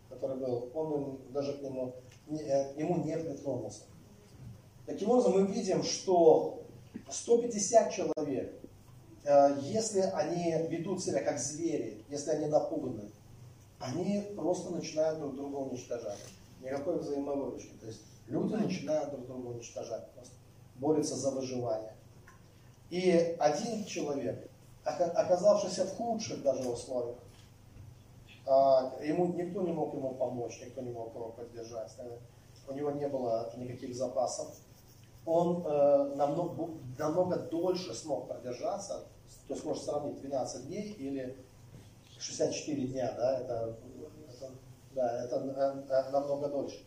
который 0.10 0.38
был, 0.38 0.72
он 0.74 1.20
даже 1.30 1.54
к 1.54 1.62
нему, 1.62 1.94
не, 2.26 2.42
э, 2.42 2.74
ему 2.78 3.04
не 3.04 3.16
притронулся. 3.16 3.84
Таким 4.88 5.12
образом, 5.12 5.34
мы 5.34 5.46
видим, 5.54 5.84
что 5.84 6.63
150 7.12 7.92
человек, 7.92 8.60
э, 9.24 9.58
если 9.62 10.00
они 10.00 10.56
ведут 10.70 11.04
себя 11.04 11.22
как 11.24 11.38
звери, 11.38 12.04
если 12.10 12.32
они 12.32 12.48
напуганы, 12.48 13.12
они 13.78 14.34
просто 14.36 14.72
начинают 14.72 15.20
друг 15.20 15.36
друга 15.36 15.58
уничтожать 15.58 16.18
никакой 16.60 16.98
взаимовыручки. 16.98 17.76
То 17.80 17.86
есть 17.86 18.02
люди 18.26 18.56
начинают 18.56 19.12
друг 19.12 19.28
друга 19.28 19.50
уничтожать 19.50 20.12
просто, 20.16 20.34
борются 20.80 21.16
за 21.16 21.32
выживание. 21.32 21.94
И 22.90 23.36
один 23.40 23.86
человек, 23.86 24.50
оказавшийся 24.84 25.86
в 25.86 25.96
худших 25.96 26.42
даже 26.42 26.68
условиях, 26.70 27.18
а, 28.46 28.94
ему 29.04 29.34
никто 29.34 29.62
не 29.62 29.74
мог 29.74 29.94
ему 29.94 30.12
помочь, 30.16 30.62
никто 30.62 30.82
не 30.82 30.92
мог 30.92 31.13
его 31.13 31.30
поддержать. 31.30 31.92
У 32.68 32.74
него 32.74 32.92
не 32.92 33.08
было 33.08 33.52
никаких 33.58 33.96
запасов. 33.96 34.56
Он 35.26 35.62
э, 35.66 36.13
намного, 36.16 36.70
намного 36.98 37.36
дольше 37.38 37.94
смог 37.94 38.30
продержаться, 38.30 39.04
то 39.48 39.54
есть 39.54 39.66
можно 39.66 39.84
сравнить 39.84 40.22
12 40.22 40.68
дней 40.68 40.94
или 40.94 41.36
64 42.18 42.88
дня, 42.88 43.13
да, 43.18 43.40
это 43.40 43.76
да, 44.98 45.24
это 45.24 45.36
э, 45.36 45.94
э, 45.94 46.12
намного 46.12 46.48
дольше. 46.48 46.87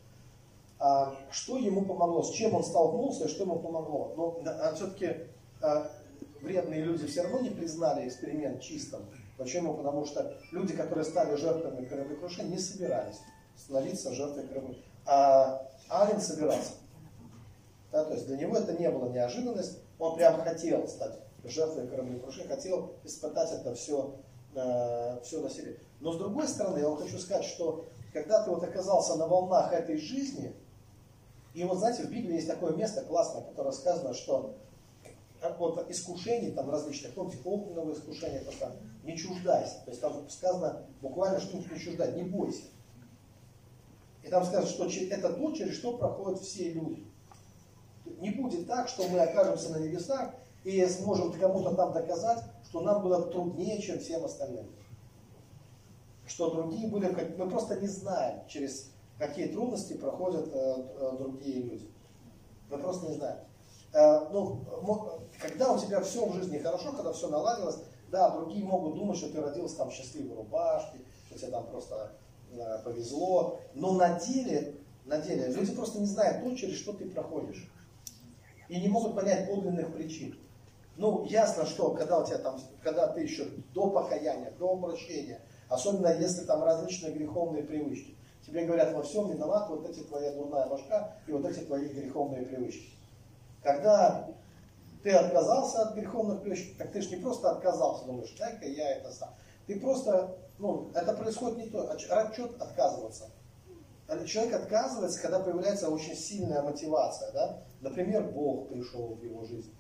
А, 0.81 1.15
что 1.31 1.59
ему 1.59 1.85
помогло? 1.85 2.23
С 2.23 2.31
чем 2.31 2.55
он 2.55 2.65
столкнулся 2.65 3.25
и 3.25 3.29
что 3.29 3.45
ему 3.45 3.59
помогло? 3.59 4.15
Но 4.17 4.41
ну, 4.43 4.51
а 4.51 4.75
все-таки 4.75 5.27
а, 5.61 5.91
вредные 6.41 6.83
люди 6.83 7.07
все 7.07 7.23
равно 7.23 7.41
не 7.41 7.51
признали 7.51 8.09
эксперимент 8.09 8.63
чистым. 8.63 9.03
Почему? 9.37 9.75
Потому 9.75 10.07
что 10.07 10.39
люди, 10.53 10.75
которые 10.75 11.05
стали 11.05 11.37
жертвами 11.37 11.85
кораблекрушения, 11.85 12.53
не 12.53 12.59
собирались 12.59 13.19
становиться 13.57 14.15
жертвой 14.15 14.45
кораблекрушения. 14.45 14.91
А 15.05 15.69
Ален 15.91 16.21
собирался. 16.21 16.73
Да, 17.93 18.05
то 18.05 18.15
есть 18.15 18.27
для 18.27 18.39
него 18.39 18.57
это 18.57 18.73
не 18.73 18.91
было 18.91 19.11
неожиданность. 19.11 19.79
Он 19.99 20.17
прям 20.17 20.41
хотел 20.41 20.89
стать 20.89 21.19
жертвой 21.45 21.89
кораблекрушения, 21.89 22.49
хотел 22.49 22.93
испытать 23.05 23.53
это 23.53 23.75
все, 23.75 24.15
э, 24.55 25.21
все 25.23 25.41
на 25.41 25.51
себе. 25.51 25.77
Но 26.01 26.13
с 26.13 26.17
другой 26.17 26.49
стороны, 26.49 26.79
я 26.79 26.89
вам 26.89 26.97
хочу 26.97 27.19
сказать, 27.19 27.45
что 27.45 27.87
когда 28.13 28.43
ты 28.43 28.51
вот 28.51 28.63
оказался 28.63 29.17
на 29.17 29.27
волнах 29.27 29.73
этой 29.73 29.99
жизни, 29.99 30.55
и 31.55 31.65
вот 31.65 31.79
знаете, 31.79 32.05
в 32.05 32.11
Библии 32.11 32.35
есть 32.35 32.49
такое 32.49 32.75
место 32.75 33.03
классное, 33.03 33.43
которое 33.43 33.73
сказано, 33.73 34.15
что 34.15 34.57
вот 35.59 35.91
искушений 35.91 36.53
там 36.53 36.71
различных, 36.71 37.15
помните, 37.15 37.39
огненного 37.45 37.93
искушения, 37.93 38.45
только 38.45 38.73
не 39.05 39.17
чуждайся. 39.17 39.77
То 39.85 39.91
есть 39.91 40.01
там 40.01 40.29
сказано 40.29 40.87
буквально 41.01 41.41
что-нибудь 41.41 41.73
не 41.73 41.79
чуждать, 41.79 42.15
не 42.15 42.23
бойся. 42.23 42.65
И 44.23 44.29
там 44.29 44.45
сказано, 44.45 44.67
что 44.67 44.87
это 44.87 45.33
то, 45.33 45.53
через 45.53 45.75
что 45.75 45.97
проходят 45.97 46.41
все 46.41 46.73
люди. 46.73 47.07
Не 48.21 48.31
будет 48.31 48.67
так, 48.67 48.89
что 48.89 49.09
мы 49.09 49.19
окажемся 49.21 49.71
на 49.71 49.79
небесах 49.79 50.35
и 50.65 50.85
сможем 50.87 51.33
кому-то 51.33 51.75
там 51.75 51.93
доказать, 51.93 52.45
что 52.69 52.83
нам 52.83 53.03
было 53.03 53.31
труднее, 53.31 53.81
чем 53.81 53.99
всем 53.99 54.25
остальным 54.25 54.67
что 56.31 56.51
другие 56.51 56.89
были, 56.89 57.09
мы 57.37 57.51
просто 57.51 57.81
не 57.81 57.89
знаем, 57.89 58.47
через 58.47 58.90
какие 59.21 59.49
трудности 59.49 59.93
проходят 59.93 60.49
э, 60.53 60.75
э, 60.99 61.17
другие 61.19 61.63
люди. 61.63 61.89
Мы 62.71 62.79
просто 62.79 63.07
не 63.07 63.15
знаем. 63.15 63.39
Э, 63.93 64.29
ну, 64.33 64.65
когда 65.41 65.73
у 65.73 65.79
тебя 65.79 66.01
все 66.01 66.27
в 66.27 66.35
жизни 66.35 66.59
хорошо, 66.59 66.93
когда 66.93 67.13
все 67.13 67.29
наладилось, 67.29 67.77
да, 68.11 68.31
другие 68.31 68.65
могут 68.65 68.95
думать, 68.95 69.19
что 69.19 69.31
ты 69.31 69.41
родился 69.41 69.77
там 69.77 69.91
в 69.91 69.93
счастливой 69.93 70.37
рубашке, 70.37 70.99
что 71.27 71.39
тебе 71.39 71.51
там 71.53 71.67
просто 71.67 72.13
повезло, 72.85 73.61
но 73.75 73.93
на 73.93 74.19
деле, 74.19 74.75
на 75.05 75.19
деле 75.19 75.47
люди 75.53 75.73
просто 75.73 76.01
не 76.01 76.07
знают 76.07 76.43
то, 76.43 76.57
через 76.57 76.79
что 76.79 76.93
ты 76.93 77.09
проходишь. 77.09 77.71
И 78.69 78.81
не 78.81 78.89
могут 78.89 79.15
понять 79.15 79.49
подлинных 79.49 79.93
причин. 79.93 80.37
Ну, 80.97 81.25
ясно, 81.27 81.67
что 81.67 81.93
когда 81.93 82.19
у 82.19 82.27
тебя 82.27 82.39
там, 82.39 82.59
когда 82.83 83.07
ты 83.07 83.21
еще 83.21 83.45
до 83.73 83.91
покаяния, 83.91 84.51
до 84.59 84.73
обращения, 84.73 85.41
Особенно 85.71 86.09
если 86.09 86.45
там 86.45 86.65
различные 86.65 87.13
греховные 87.13 87.63
привычки. 87.63 88.17
Тебе 88.51 88.67
говорят, 88.67 88.93
во 88.93 89.03
всем 89.03 89.31
виноват 89.31 89.69
вот 89.69 89.89
эти 89.89 90.01
твоя 90.01 90.33
дурная 90.33 90.67
башка 90.67 91.17
и 91.29 91.31
вот 91.31 91.45
эти 91.45 91.61
твои 91.61 91.87
греховные 91.87 92.45
привычки. 92.45 92.97
Когда 93.63 94.29
ты 95.05 95.13
отказался 95.13 95.83
от 95.83 95.95
греховных 95.95 96.43
привычек, 96.43 96.77
так 96.77 96.91
ты 96.91 97.01
же 97.01 97.15
не 97.15 97.23
просто 97.23 97.53
отказался, 97.53 98.07
думаешь, 98.07 98.35
дай-ка 98.37 98.67
я 98.67 98.97
это 98.97 99.13
сам. 99.13 99.33
Ты 99.69 99.79
просто, 99.79 100.37
ну, 100.59 100.91
это 100.95 101.15
происходит 101.15 101.59
не 101.59 101.67
то, 101.71 101.89
отчет 101.89 102.61
отказываться. 102.61 103.31
Человек 104.27 104.55
отказывается, 104.55 105.23
когда 105.23 105.39
появляется 105.39 105.89
очень 105.89 106.17
сильная 106.17 106.63
мотивация, 106.63 107.31
да? 107.31 107.63
Например, 107.81 108.25
Бог 108.33 108.69
пришел 108.69 109.15
в 109.15 109.23
его 109.23 109.45
жизнь, 109.45 109.73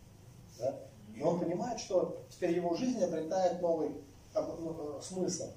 да? 0.60 0.78
И 1.16 1.22
он 1.22 1.40
понимает, 1.40 1.80
что 1.80 2.22
теперь 2.30 2.52
его 2.52 2.76
жизнь 2.76 3.02
обретает 3.02 3.60
новый 3.60 3.90
ну, 4.32 4.98
э, 4.98 5.02
смысл. 5.02 5.48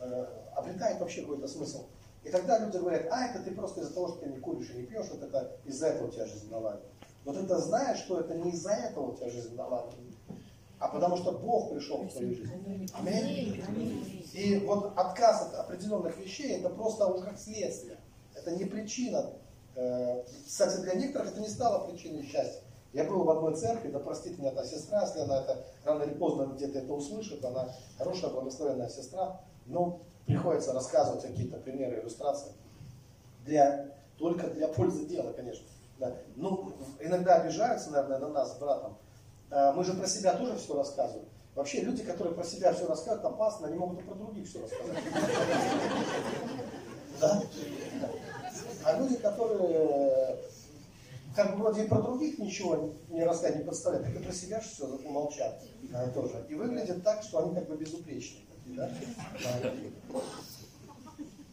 Э, 0.00 0.26
обретает 0.54 0.98
вообще 1.00 1.20
какой-то 1.20 1.46
смысл. 1.46 1.84
И 2.26 2.28
тогда 2.28 2.58
люди 2.58 2.76
говорят, 2.76 3.06
а 3.12 3.26
это 3.28 3.38
ты 3.38 3.52
просто 3.52 3.82
из-за 3.82 3.94
того, 3.94 4.08
что 4.08 4.18
ты 4.18 4.28
не 4.28 4.38
куришь 4.38 4.70
и 4.70 4.78
не 4.78 4.82
пьешь, 4.82 5.06
вот 5.12 5.22
это 5.22 5.52
из-за 5.64 5.88
этого 5.88 6.08
у 6.08 6.10
тебя 6.10 6.26
жизнь 6.26 6.50
наладилась. 6.50 6.90
Но 7.24 7.32
ты-то 7.32 7.58
знаешь, 7.58 7.98
что 7.98 8.18
это 8.18 8.34
не 8.34 8.50
из-за 8.50 8.72
этого 8.72 9.12
у 9.12 9.14
тебя 9.14 9.30
жизнь 9.30 9.54
наладилась. 9.54 10.16
а 10.80 10.88
потому 10.88 11.16
что 11.16 11.30
Бог 11.32 11.70
пришел 11.70 11.98
в 11.98 12.08
твою 12.08 12.34
жизнь. 12.34 12.90
Аминь. 12.94 13.62
И 14.32 14.56
вот 14.66 14.92
отказ 14.96 15.42
от 15.42 15.54
определенных 15.54 16.18
вещей, 16.18 16.58
это 16.58 16.68
просто 16.68 17.06
уже 17.06 17.24
как 17.24 17.38
следствие. 17.38 17.96
Это 18.34 18.50
не 18.50 18.64
причина. 18.64 19.30
Э, 19.76 20.24
кстати, 20.44 20.80
для 20.80 20.94
некоторых 20.94 21.30
это 21.30 21.40
не 21.40 21.48
стало 21.48 21.88
причиной 21.88 22.24
счастья. 22.24 22.60
Я 22.92 23.04
был 23.04 23.22
в 23.22 23.30
одной 23.30 23.54
церкви, 23.54 23.88
да 23.90 24.00
простит 24.00 24.36
меня 24.38 24.50
та 24.50 24.64
сестра, 24.64 25.02
если 25.02 25.20
она 25.20 25.42
это 25.42 25.64
рано 25.84 26.02
или 26.02 26.14
поздно 26.14 26.52
где-то 26.56 26.80
это 26.80 26.92
услышит, 26.92 27.44
она 27.44 27.68
хорошая, 27.96 28.32
благословенная 28.32 28.88
сестра, 28.88 29.40
но 29.66 30.00
приходится 30.26 30.72
рассказывать 30.72 31.22
какие-то 31.22 31.56
примеры, 31.58 32.00
иллюстрации. 32.00 32.52
Для, 33.44 33.86
только 34.18 34.48
для 34.48 34.68
пользы 34.68 35.06
дела, 35.06 35.32
конечно. 35.32 35.66
Да. 35.98 36.14
Ну, 36.34 36.72
иногда 37.00 37.36
обижаются, 37.36 37.90
наверное, 37.90 38.18
на 38.18 38.28
нас 38.28 38.54
с 38.54 38.58
братом. 38.58 38.98
А, 39.50 39.72
мы 39.72 39.84
же 39.84 39.94
про 39.94 40.06
себя 40.06 40.34
тоже 40.34 40.56
все 40.56 40.76
рассказываем. 40.76 41.28
Вообще 41.54 41.80
люди, 41.80 42.02
которые 42.02 42.34
про 42.34 42.44
себя 42.44 42.72
все 42.74 42.86
рассказывают, 42.86 43.24
опасно, 43.24 43.68
они 43.68 43.76
могут 43.76 44.00
и 44.00 44.02
про 44.02 44.14
других 44.14 44.46
все 44.46 44.62
рассказать. 44.62 44.96
Да? 47.18 47.42
А 48.84 48.98
люди, 48.98 49.16
которые 49.16 50.36
как 51.34 51.52
бы 51.52 51.62
вроде 51.62 51.84
и 51.84 51.88
про 51.88 52.02
других 52.02 52.38
ничего 52.38 52.94
не 53.08 53.24
рассказать, 53.24 53.56
не 53.56 53.64
представляют, 53.64 54.06
так 54.06 54.16
и 54.16 54.24
про 54.24 54.32
себя 54.32 54.60
все 54.60 54.86
умолчат 54.86 55.62
а, 55.94 56.08
тоже. 56.10 56.44
И 56.50 56.54
выглядит 56.54 57.02
так, 57.02 57.22
что 57.22 57.38
они 57.38 57.54
как 57.54 57.68
бы 57.68 57.76
безупречные. 57.76 58.45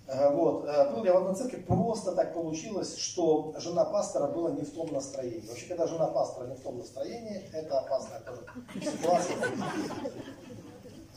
А, 0.07 0.29
вот. 0.31 0.63
Был 0.93 1.05
я 1.05 1.13
в 1.13 1.17
одной 1.17 1.35
церкви, 1.35 1.61
просто 1.61 2.11
так 2.13 2.33
получилось, 2.33 2.97
что 2.97 3.53
жена 3.57 3.85
пастора 3.85 4.27
была 4.27 4.51
не 4.51 4.61
в 4.61 4.71
том 4.71 4.91
настроении. 4.91 5.47
Вообще, 5.47 5.67
когда 5.67 5.87
жена 5.87 6.07
пастора 6.07 6.47
не 6.47 6.55
в 6.55 6.61
том 6.61 6.77
настроении, 6.77 7.49
это 7.53 7.79
опасная 7.79 8.19
тоже 8.19 8.45
ситуация. 8.81 9.37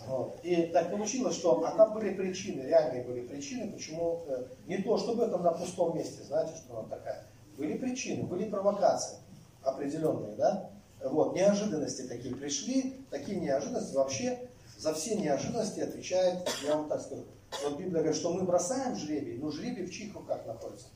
Вот. 0.07 0.39
И 0.45 0.67
так 0.67 0.91
получилось, 0.91 1.35
что 1.35 1.65
а 1.67 1.73
там 1.73 1.93
были 1.93 2.15
причины, 2.15 2.63
реальные 2.63 3.03
были 3.03 3.27
причины, 3.27 3.73
почему 3.73 4.23
э, 4.29 4.45
не 4.67 4.79
то, 4.79 4.97
чтобы 4.99 5.25
это 5.25 5.37
на 5.39 5.51
пустом 5.51 5.97
месте, 5.97 6.23
знаете, 6.23 6.55
что 6.57 6.79
она 6.79 6.89
такая 6.89 7.27
были 7.57 7.77
причины, 7.77 8.23
были 8.23 8.49
провокации 8.49 9.17
определенные, 9.63 10.37
да? 10.37 10.71
Вот, 11.03 11.35
неожиданности 11.35 12.03
такие 12.03 12.35
пришли, 12.35 13.05
такие 13.11 13.39
неожиданности 13.39 13.95
вообще 13.95 14.49
за 14.77 14.95
все 14.95 15.17
неожиданности 15.17 15.81
отвечает, 15.81 16.49
я 16.65 16.77
вам 16.77 16.89
так 16.89 17.01
скажу. 17.01 17.25
Вот 17.65 17.79
Библия 17.79 18.03
говорит, 18.03 18.17
что 18.17 18.33
мы 18.33 18.43
бросаем 18.43 18.97
жребий, 18.97 19.39
но 19.39 19.51
жребий 19.51 19.87
в 19.87 19.91
чьих 19.91 20.15
руках 20.15 20.45
находится? 20.47 20.89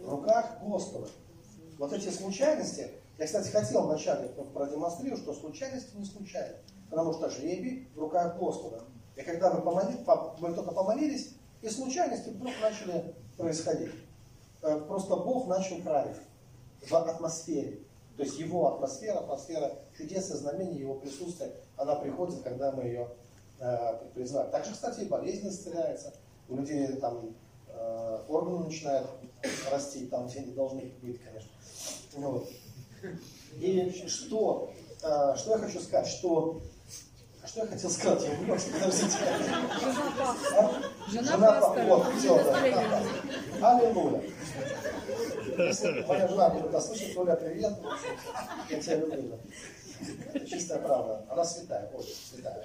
В 0.00 0.08
руках 0.08 0.58
Господа. 0.62 1.08
Вот 1.78 1.92
эти 1.92 2.08
случайности, 2.08 2.90
я, 3.18 3.26
кстати, 3.26 3.50
хотел 3.50 3.86
вначале 3.86 4.28
продемонстрировать, 4.28 5.22
что 5.22 5.34
случайности 5.34 5.96
не 5.96 6.04
случайны, 6.04 6.56
потому 6.88 7.12
что 7.12 7.28
жребий 7.28 7.88
в 7.94 7.98
руках 7.98 8.38
Господа. 8.38 8.84
И 9.16 9.22
когда 9.22 9.50
вы, 9.50 9.62
помолились, 9.62 9.98
вы 10.38 10.54
только 10.54 10.72
помолились, 10.72 11.34
и 11.62 11.68
случайности 11.68 12.28
вдруг 12.28 12.52
начали 12.60 13.14
происходить. 13.36 13.92
Э, 14.62 14.80
просто 14.80 15.16
Бог 15.16 15.48
начал 15.48 15.80
править 15.82 16.16
в 16.88 16.94
атмосфере. 16.94 17.80
То 18.16 18.22
есть 18.22 18.38
его 18.38 18.74
атмосфера, 18.74 19.18
атмосфера 19.18 19.72
чудес 19.96 20.30
и 20.30 20.34
знамений, 20.34 20.78
его 20.78 20.94
присутствие, 20.94 21.52
она 21.76 21.96
приходит, 21.96 22.42
когда 22.42 22.72
мы 22.72 22.84
ее 22.84 23.08
э, 23.60 23.98
призываем. 24.14 24.50
Также, 24.50 24.72
кстати, 24.72 25.00
и 25.00 25.08
болезнь 25.08 25.48
исцеляется. 25.48 26.14
У 26.48 26.56
людей 26.56 26.86
там 26.96 27.34
э, 27.68 28.18
органы 28.28 28.64
начинают 28.64 29.08
расти 29.70 30.06
там, 30.06 30.26
где 30.26 30.40
они 30.40 30.52
должны 30.52 30.82
быть, 31.02 31.20
конечно. 31.22 31.50
Вот. 32.14 32.48
И 33.58 34.04
что, 34.06 34.72
э, 35.02 35.36
что 35.36 35.52
я 35.52 35.58
хочу 35.58 35.80
сказать, 35.80 36.06
что 36.06 36.60
а 37.46 37.48
что 37.48 37.60
я 37.60 37.66
хотел 37.68 37.90
сказать? 37.90 38.24
Я 38.24 38.32
увлекся, 38.40 38.72
подождите. 38.72 39.18
Жена 39.80 40.10
пастора. 40.18 40.58
А? 40.58 40.82
Жена, 41.08 41.32
Жена 41.32 41.60
пастора. 41.60 41.84
Вот, 41.84 42.14
все, 42.16 42.42
да. 42.42 43.78
Аллилуйя. 43.78 44.22
Моя 46.08 46.28
жена 46.28 46.50
будет 46.50 46.66
это 46.66 46.80
слышать, 46.80 47.16
Оля, 47.16 47.36
привет. 47.36 47.72
Я 48.68 48.80
тебя 48.80 48.96
люблю. 48.96 49.22
Да. 49.22 49.36
Чистая 50.46 50.78
правда. 50.80 51.24
Она 51.28 51.44
святая, 51.44 51.90
Оля, 51.94 52.06
святая. 52.30 52.64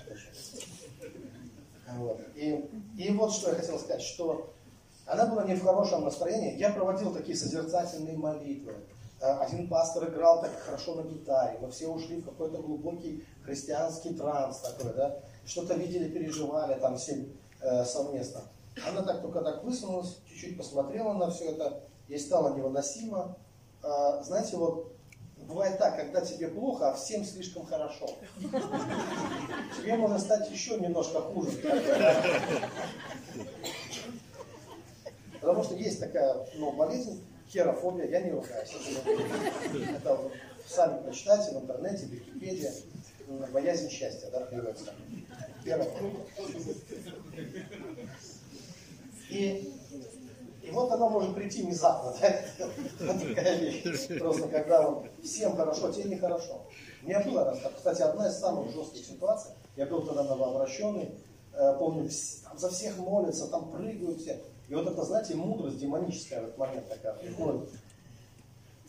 Вот. 1.98 2.22
И, 2.36 2.70
и 2.98 3.12
вот 3.12 3.34
что 3.34 3.50
я 3.50 3.56
хотел 3.56 3.78
сказать, 3.80 4.02
что 4.02 4.54
она 5.06 5.26
была 5.26 5.44
не 5.44 5.56
в 5.56 5.64
хорошем 5.64 6.04
настроении. 6.04 6.58
Я 6.58 6.72
проводил 6.72 7.14
такие 7.14 7.38
созерцательные 7.38 8.18
молитвы. 8.18 8.74
Э, 9.20 9.40
один 9.40 9.68
пастор 9.68 10.10
играл 10.10 10.42
так 10.42 10.52
хорошо 10.60 10.96
на 10.96 11.04
гитаре. 11.04 11.60
Мы 11.60 11.70
все 11.70 11.88
ушли 11.88 12.22
в 12.22 12.26
какой-то 12.26 12.60
глубокий 12.62 13.26
христианский 13.44 14.14
транс 14.14 14.60
такой, 14.60 14.94
да. 14.94 15.20
Что-то 15.46 15.74
видели, 15.74 16.10
переживали 16.10 16.80
там 16.80 16.98
все 16.98 17.28
э, 17.62 17.84
совместно. 17.84 18.42
Она 18.88 19.02
так 19.02 19.22
только 19.22 19.42
так 19.42 19.64
высунулась, 19.64 20.20
чуть-чуть 20.28 20.58
посмотрела 20.58 21.14
на 21.14 21.30
все 21.30 21.52
это, 21.52 21.84
ей 22.08 22.20
стало 22.20 22.56
невыносимо. 22.56 23.36
А, 23.84 24.24
знаете, 24.24 24.56
вот 24.56 24.94
бывает 25.48 25.78
так, 25.78 25.98
когда 25.98 26.22
тебе 26.22 26.48
плохо, 26.48 26.92
а 26.92 26.94
всем 26.94 27.26
слишком 27.26 27.66
хорошо. 27.66 28.10
Тебе 29.78 29.96
может 29.96 30.22
стать 30.22 30.50
еще 30.50 30.78
немножко 30.80 31.22
хуже. 31.22 31.52
Потому 35.42 35.64
что 35.64 35.76
есть 35.76 36.00
такая 36.00 36.48
ну, 36.56 36.72
болезнь, 36.72 37.24
херофобия, 37.50 38.08
я 38.08 38.22
не 38.22 38.32
ругаюсь. 38.32 38.72
Это 39.96 40.20
сами 40.68 41.04
прочитайте 41.04 41.52
в 41.52 41.64
интернете, 41.64 42.06
в 42.06 42.10
Википедии. 42.10 42.70
Боязнь 43.52 43.90
счастья, 43.90 44.30
да, 44.32 44.42
переводится. 44.42 44.94
Первое. 45.64 45.88
И, 49.30 49.74
и 50.72 50.74
вот 50.74 50.90
оно 50.90 51.10
может 51.10 51.36
прийти 51.36 51.64
внезапно, 51.64 52.16
да? 52.22 52.68
Вот 53.06 53.20
такая 53.20 53.58
вещь. 53.58 54.08
Просто 54.20 54.48
когда 54.48 54.90
вот 54.90 55.06
всем 55.22 55.56
хорошо, 55.58 55.92
тебе 55.92 56.16
нехорошо. 56.16 56.66
У 57.04 57.08
меня 57.08 57.20
было 57.20 57.44
раз, 57.44 57.60
кстати, 57.76 58.02
одна 58.02 58.30
из 58.30 58.38
самых 58.38 58.72
жестких 58.72 59.06
ситуаций. 59.06 59.52
Я 59.76 59.86
был 59.86 60.02
тогда 60.02 60.24
новообращенный, 60.24 61.14
э, 61.54 61.76
помню, 61.78 62.10
там 62.44 62.58
за 62.58 62.70
всех 62.70 62.98
молятся, 63.00 63.48
там 63.48 63.70
прыгают 63.70 64.22
все. 64.22 64.42
И 64.70 64.74
вот 64.76 64.88
это, 64.88 65.04
знаете, 65.04 65.36
мудрость 65.36 65.78
демоническая 65.78 66.40
в 66.40 66.44
этот 66.46 66.58
момент 66.58 66.88
такая 66.88 67.16
приходит. 67.16 67.70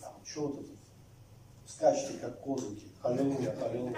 Там, 0.00 0.12
что 0.24 0.48
тут 0.50 0.66
скачете, 1.66 2.18
как 2.20 2.40
козлики. 2.42 2.86
Аллилуйя, 3.02 3.56
аллилуйя. 3.60 3.96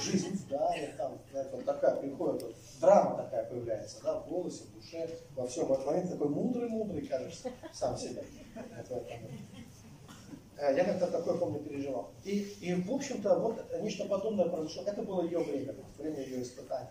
Жизнь 0.00 0.38
в 0.38 0.48
даре, 0.48 0.94
там, 0.96 1.18
знаете, 1.32 1.50
вот 1.52 1.64
такая 1.64 1.96
приходит, 1.96 2.42
вот, 2.42 2.54
драма 2.84 3.16
такая 3.16 3.44
появляется, 3.44 4.02
да, 4.02 4.20
в 4.20 4.28
голосе, 4.28 4.64
в 4.64 4.74
душе, 4.74 5.08
во 5.34 5.46
всем. 5.46 5.66
В 5.66 5.72
этот 5.72 5.86
момент 5.86 6.10
такой 6.10 6.28
мудрый-мудрый, 6.28 7.06
кажется, 7.06 7.50
сам 7.72 7.96
себе. 7.96 8.24
Э, 10.56 10.74
я 10.76 10.84
как-то 10.84 11.08
такое, 11.08 11.36
помню, 11.36 11.60
переживал. 11.60 12.10
И, 12.24 12.40
и 12.60 12.74
в 12.74 12.92
общем-то, 12.92 13.38
вот 13.38 13.64
нечто 13.80 14.04
подобное 14.06 14.48
произошло. 14.48 14.84
Это 14.86 15.02
было 15.02 15.24
ее 15.24 15.40
время, 15.40 15.74
время 15.98 16.20
ее 16.20 16.42
испытаний. 16.42 16.90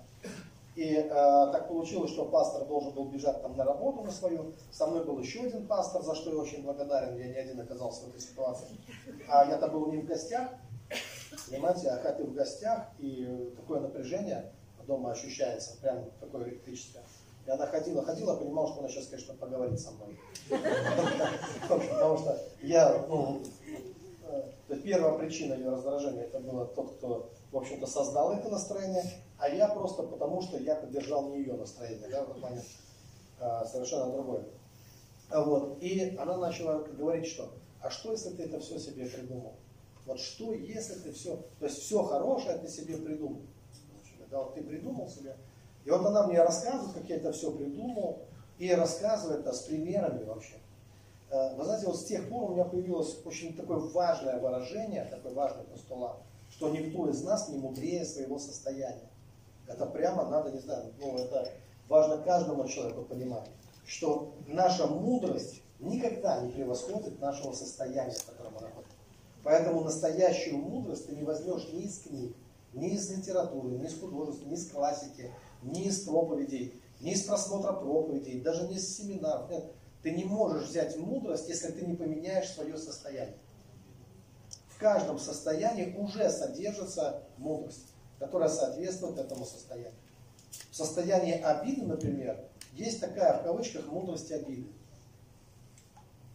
И 0.75 0.95
э, 0.95 1.07
так 1.07 1.67
получилось, 1.67 2.11
что 2.11 2.25
пастор 2.25 2.65
должен 2.65 2.91
был 2.93 3.05
бежать 3.05 3.41
там 3.41 3.55
на 3.55 3.63
работу 3.63 4.03
на 4.03 4.11
свою. 4.11 4.53
Со 4.71 4.87
мной 4.87 5.05
был 5.05 5.19
еще 5.19 5.41
один 5.41 5.67
пастор, 5.67 6.01
за 6.01 6.15
что 6.15 6.31
я 6.31 6.37
очень 6.37 6.63
благодарен. 6.63 7.15
Я 7.17 7.27
не 7.27 7.35
один 7.35 7.61
оказался 7.61 8.05
в 8.05 8.09
этой 8.09 8.21
ситуации. 8.21 8.67
А 9.29 9.45
я-то 9.45 9.67
был 9.67 9.91
не 9.91 9.99
в 9.99 10.05
гостях. 10.05 10.49
Понимаете, 11.49 11.89
а 11.89 12.11
ты 12.13 12.23
в 12.23 12.33
гостях, 12.33 12.89
и 12.99 13.53
такое 13.55 13.79
напряжение 13.81 14.51
дома 14.85 15.11
ощущается, 15.11 15.77
прям 15.81 16.05
такое 16.19 16.49
электрическое. 16.49 17.03
И 17.45 17.49
она 17.49 17.65
ходила, 17.67 18.03
ходила, 18.03 18.35
понимала, 18.35 18.67
что 18.69 18.79
она 18.79 18.89
сейчас, 18.89 19.07
конечно, 19.07 19.33
поговорит 19.33 19.79
со 19.79 19.91
мной. 19.91 20.17
Потому 21.69 22.17
что 22.17 22.39
я, 22.61 23.05
ну, 23.09 23.41
э, 24.69 24.75
первая 24.83 25.17
причина 25.17 25.53
ее 25.55 25.69
раздражения, 25.69 26.23
это 26.23 26.39
было 26.39 26.65
тот, 26.65 26.97
кто, 26.97 27.29
в 27.51 27.57
общем-то, 27.57 27.85
создал 27.85 28.31
это 28.33 28.49
настроение, 28.49 29.03
а 29.37 29.49
я 29.49 29.67
просто 29.67 30.03
потому, 30.03 30.41
что 30.41 30.57
я 30.57 30.75
поддержал 30.75 31.29
не 31.29 31.39
ее 31.39 31.53
настроение, 31.53 32.07
да, 32.09 32.23
в 32.23 32.29
этот 32.29 32.41
момент 32.41 32.65
а, 33.39 33.65
совершенно 33.65 34.11
другое. 34.11 34.45
Вот, 35.29 35.77
и 35.81 36.15
она 36.17 36.37
начала 36.37 36.79
говорить, 36.79 37.27
что, 37.27 37.51
а 37.81 37.89
что, 37.89 38.11
если 38.11 38.29
ты 38.29 38.43
это 38.43 38.59
все 38.59 38.79
себе 38.79 39.05
придумал? 39.05 39.55
Вот 40.05 40.19
что, 40.19 40.53
если 40.53 40.95
ты 40.95 41.11
все, 41.11 41.37
то 41.59 41.65
есть 41.65 41.79
все 41.79 42.03
хорошее 42.03 42.57
ты 42.57 42.67
себе 42.69 42.97
придумал. 42.97 43.41
Да, 44.33 44.39
вот 44.39 44.55
ты 44.55 44.63
придумал 44.63 45.07
себе. 45.07 45.35
И 45.85 45.91
вот 45.91 46.03
она 46.03 46.25
мне 46.25 46.41
рассказывает, 46.41 46.93
как 46.93 47.07
я 47.07 47.17
это 47.17 47.31
все 47.31 47.51
придумал, 47.51 48.17
и 48.57 48.71
рассказывает 48.73 49.41
это 49.41 49.53
с 49.53 49.61
примерами 49.61 50.23
вообще. 50.23 50.55
Э, 51.29 51.55
вы 51.55 51.63
знаете, 51.63 51.85
вот 51.85 51.97
с 51.99 52.05
тех 52.05 52.27
пор 52.29 52.49
у 52.49 52.53
меня 52.55 52.65
появилось 52.65 53.15
очень 53.25 53.55
такое 53.55 53.77
важное 53.77 54.39
выражение, 54.39 55.05
такой 55.05 55.33
важный 55.35 55.65
постулат, 55.65 56.17
что 56.49 56.69
никто 56.69 57.07
из 57.09 57.21
нас 57.23 57.47
не 57.49 57.59
мудрее 57.59 58.05
своего 58.05 58.39
состояния. 58.39 59.07
Это 59.67 59.85
прямо 59.85 60.27
надо, 60.27 60.51
не 60.51 60.59
знаю, 60.59 60.91
ну 60.99 61.15
это 61.15 61.51
важно 61.87 62.17
каждому 62.17 62.67
человеку 62.67 63.03
понимать, 63.03 63.47
что 63.85 64.33
наша 64.47 64.87
мудрость 64.87 65.61
никогда 65.79 66.41
не 66.41 66.51
превосходит 66.51 67.21
нашего 67.21 67.53
состояния, 67.53 68.13
в 68.13 68.25
котором 68.25 68.53
мы 68.55 68.61
находимся. 68.61 68.97
Поэтому 69.43 69.81
настоящую 69.81 70.57
мудрость 70.57 71.05
ты 71.05 71.15
не 71.15 71.23
возьмешь 71.23 71.67
ни 71.71 71.83
из 71.83 71.99
книг, 71.99 72.35
ни 72.73 72.93
из 72.93 73.09
литературы, 73.09 73.71
ни 73.71 73.85
из 73.85 73.99
художества, 73.99 74.45
ни 74.47 74.55
из 74.55 74.69
классики, 74.69 75.31
ни 75.61 75.85
из 75.85 76.01
проповедей, 76.01 76.81
ни 76.99 77.11
из 77.11 77.23
просмотра 77.23 77.73
проповедей, 77.73 78.41
даже 78.41 78.67
не 78.67 78.75
из 78.75 78.95
семинаров. 78.95 79.49
Нет. 79.49 79.71
Ты 80.01 80.11
не 80.11 80.25
можешь 80.25 80.67
взять 80.67 80.97
мудрость, 80.97 81.47
если 81.47 81.71
ты 81.71 81.85
не 81.85 81.95
поменяешь 81.95 82.49
свое 82.49 82.77
состояние. 82.77 83.37
В 84.67 84.77
каждом 84.77 85.17
состоянии 85.17 85.95
уже 85.95 86.29
содержится 86.29 87.23
мудрость, 87.37 87.93
которая 88.19 88.49
соответствует 88.49 89.17
этому 89.17 89.45
состоянию. 89.45 89.93
В 90.71 90.75
состоянии 90.75 91.39
обиды, 91.41 91.83
например, 91.83 92.37
есть 92.73 92.99
такая, 92.99 93.39
в 93.39 93.43
кавычках, 93.43 93.87
мудрость 93.87 94.31
обиды. 94.31 94.67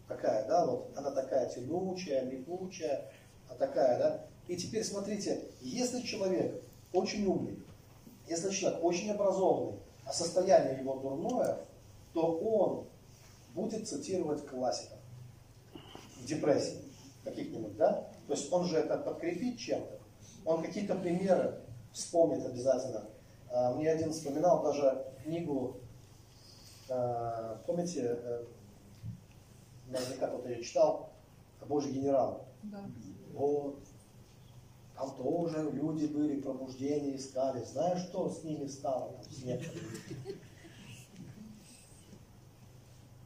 Такая, 0.07 0.46
да, 0.48 0.64
вот, 0.64 0.90
она 0.96 1.11
такая 1.11 1.51
тянучая, 1.51 2.22
липучая, 2.22 3.11
а 3.51 3.55
такая, 3.55 3.98
да. 3.98 4.27
И 4.48 4.56
теперь 4.56 4.82
смотрите, 4.82 5.42
если 5.61 6.00
человек 6.00 6.62
очень 6.92 7.26
умный, 7.26 7.58
если 8.26 8.50
человек 8.50 8.82
очень 8.82 9.11
образованный, 9.11 9.78
а 10.04 10.12
состояние 10.12 10.78
его 10.78 10.96
дурное, 10.96 11.58
то 12.14 12.38
он 12.38 12.87
будет 13.54 13.87
цитировать 13.87 14.46
классиков 14.46 14.98
в 16.20 16.24
депрессии 16.24 16.82
каких-нибудь, 17.24 17.76
да? 17.76 18.08
То 18.26 18.34
есть 18.34 18.50
он 18.52 18.64
же 18.64 18.78
это 18.78 18.96
подкрепит 18.98 19.58
чем-то. 19.58 19.98
Он 20.44 20.62
какие-то 20.62 20.94
примеры 20.94 21.61
вспомнит 21.92 22.44
обязательно. 22.46 23.04
А, 23.50 23.74
мне 23.74 23.90
один 23.90 24.12
вспоминал 24.12 24.62
даже 24.62 25.04
книгу, 25.24 25.76
а, 26.88 27.61
помните, 27.66 28.18
э, 28.22 28.44
наверняка 29.88 30.28
кто-то 30.28 30.48
ее 30.48 30.62
читал, 30.62 31.11
Божий 31.66 31.92
генерал. 31.92 32.46
Да. 32.62 32.87
Вот. 33.34 33.78
Там 34.98 35.14
тоже 35.14 35.70
люди 35.70 36.06
были, 36.06 36.40
пробуждение 36.40 37.16
искали. 37.16 37.62
Знаешь, 37.62 38.00
что 38.00 38.28
с 38.28 38.42
ними 38.42 38.66
стало? 38.66 39.12
Там, 39.12 39.32
с 39.32 39.44
некоторыми? 39.44 39.88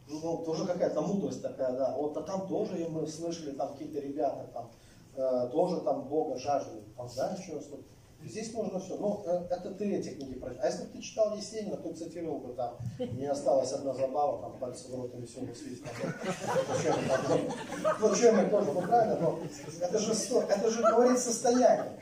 Ну, 0.08 0.42
тоже 0.44 0.66
какая-то 0.66 1.00
мудрость 1.00 1.40
такая, 1.40 1.72
да. 1.72 1.96
Вот 1.96 2.14
а 2.18 2.22
там 2.22 2.46
тоже 2.46 2.86
мы 2.90 3.06
слышали, 3.06 3.52
там 3.52 3.72
какие-то 3.72 4.00
ребята, 4.00 4.50
там, 4.52 4.70
э, 5.16 5.48
тоже 5.50 5.80
там 5.80 6.02
Бога 6.08 6.36
жаждали. 6.36 6.82
Там, 6.94 7.08
знаешь, 7.08 7.40
что 7.42 7.80
Здесь 8.24 8.52
можно 8.54 8.78
все. 8.78 8.96
Ну, 8.96 9.22
э, 9.26 9.46
это 9.50 9.74
ты 9.74 9.96
эти 9.96 10.10
книги 10.10 10.38
прочитал. 10.38 10.64
А 10.64 10.68
если 10.68 10.84
бы 10.84 10.92
ты 10.92 11.00
читал 11.00 11.36
Есенина, 11.36 11.76
то 11.76 11.92
цитировал 11.92 12.38
бы 12.38 12.54
там, 12.54 12.76
не 12.98 13.26
осталась 13.26 13.72
одна 13.72 13.92
забава, 13.94 14.42
там, 14.42 14.58
пальцы 14.58 14.88
в 14.90 14.94
рот 14.94 15.14
или 15.14 15.26
все, 15.26 15.40
свист. 15.54 15.82
Ну, 18.00 18.14
чем 18.14 18.36
мы 18.36 18.48
тоже, 18.48 18.72
ну, 18.72 18.82
правильно, 18.82 19.18
но 19.20 19.38
это 19.80 19.98
же, 19.98 20.12
это 20.12 20.70
же 20.70 20.82
говорит 20.82 21.18
состояние. 21.18 21.98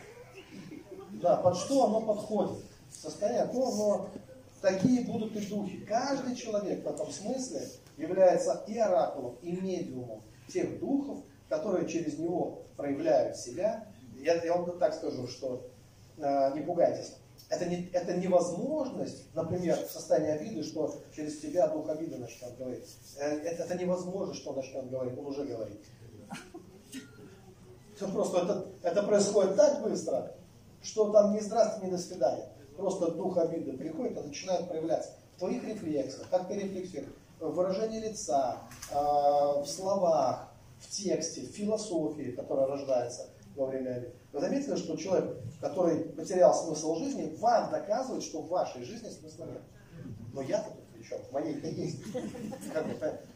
Да, 1.23 1.37
под 1.37 1.57
что 1.57 1.87
оно 1.87 2.01
подходит. 2.01 2.65
Состояние, 2.91 3.47
то, 3.47 3.75
но 3.75 4.09
такие 4.61 5.05
будут 5.05 5.35
и 5.37 5.47
духи. 5.47 5.85
Каждый 5.87 6.35
человек 6.35 6.85
в 6.85 6.89
этом 6.89 7.11
смысле 7.11 7.63
является 7.97 8.65
и 8.67 8.79
оракулом, 8.79 9.37
и 9.43 9.53
медиумом 9.53 10.23
тех 10.49 10.79
духов, 10.81 11.19
которые 11.49 11.89
через 11.89 12.19
него 12.19 12.63
проявляют 12.77 13.37
себя. 13.37 13.87
Я, 14.19 14.43
я 14.43 14.55
вам 14.57 14.79
так 14.79 14.95
скажу, 14.95 15.27
что 15.27 15.70
не 16.55 16.63
пугайтесь. 16.63 17.15
Это, 17.51 17.67
не, 17.67 17.91
это 17.93 18.17
невозможность, 18.17 19.35
например, 19.35 19.77
в 19.77 19.91
состоянии 19.91 20.31
обиды, 20.31 20.63
что 20.63 20.95
через 21.15 21.41
тебя 21.41 21.67
дух 21.67 21.89
обиды 21.89 22.17
начнет 22.17 22.57
говорить. 22.57 22.97
Э, 23.19 23.39
это, 23.41 23.65
это 23.65 23.77
невозможно, 23.77 24.35
что 24.35 24.51
он 24.51 24.57
начнет 24.57 24.89
говорить, 24.89 25.19
он 25.19 25.27
уже 25.27 25.45
говорит. 25.45 25.81
Все 27.97 28.09
просто 28.09 28.39
это, 28.39 28.67
это 28.83 29.03
происходит 29.03 29.57
так 29.57 29.83
быстро, 29.83 30.33
что 30.81 31.11
там 31.11 31.33
не 31.35 31.41
здравствуйте, 31.41 31.87
не 31.87 31.93
до 31.93 31.99
свидания. 31.99 32.49
Просто 32.77 33.11
дух 33.11 33.37
обиды 33.37 33.77
приходит 33.77 34.17
и 34.17 34.29
начинает 34.29 34.69
проявляться 34.69 35.11
в 35.35 35.41
твоих 35.41 35.65
рефлексах, 35.65 36.31
как 36.31 36.47
ты 36.47 36.55
рефлексируешь, 36.55 37.13
в 37.41 37.51
выражении 37.51 37.99
лица, 37.99 38.59
э, 38.93 38.95
в 38.95 39.67
словах, 39.67 40.53
в 40.79 40.89
тексте, 40.89 41.43
в 41.43 41.51
философии, 41.51 42.31
которая 42.31 42.69
рождается 42.69 43.29
во 43.57 43.67
время 43.67 43.97
обиды. 43.97 44.20
Вы 44.33 44.41
заметили, 44.41 44.77
что 44.77 44.97
человек, 44.97 45.37
который 45.61 46.01
потерял 46.01 46.55
смысл 46.55 46.97
жизни, 46.97 47.37
вам 47.39 47.71
доказывает, 47.71 48.23
что 48.23 48.43
в 48.43 48.49
вашей 48.49 48.85
жизни 48.85 49.09
смысла 49.09 49.47
нет. 49.47 49.63
Но 50.33 50.43
я-то 50.43 50.71
тут 50.71 50.91
чем? 51.11 51.19
В 51.23 51.33
моей-то 51.33 51.67
есть. 51.67 51.99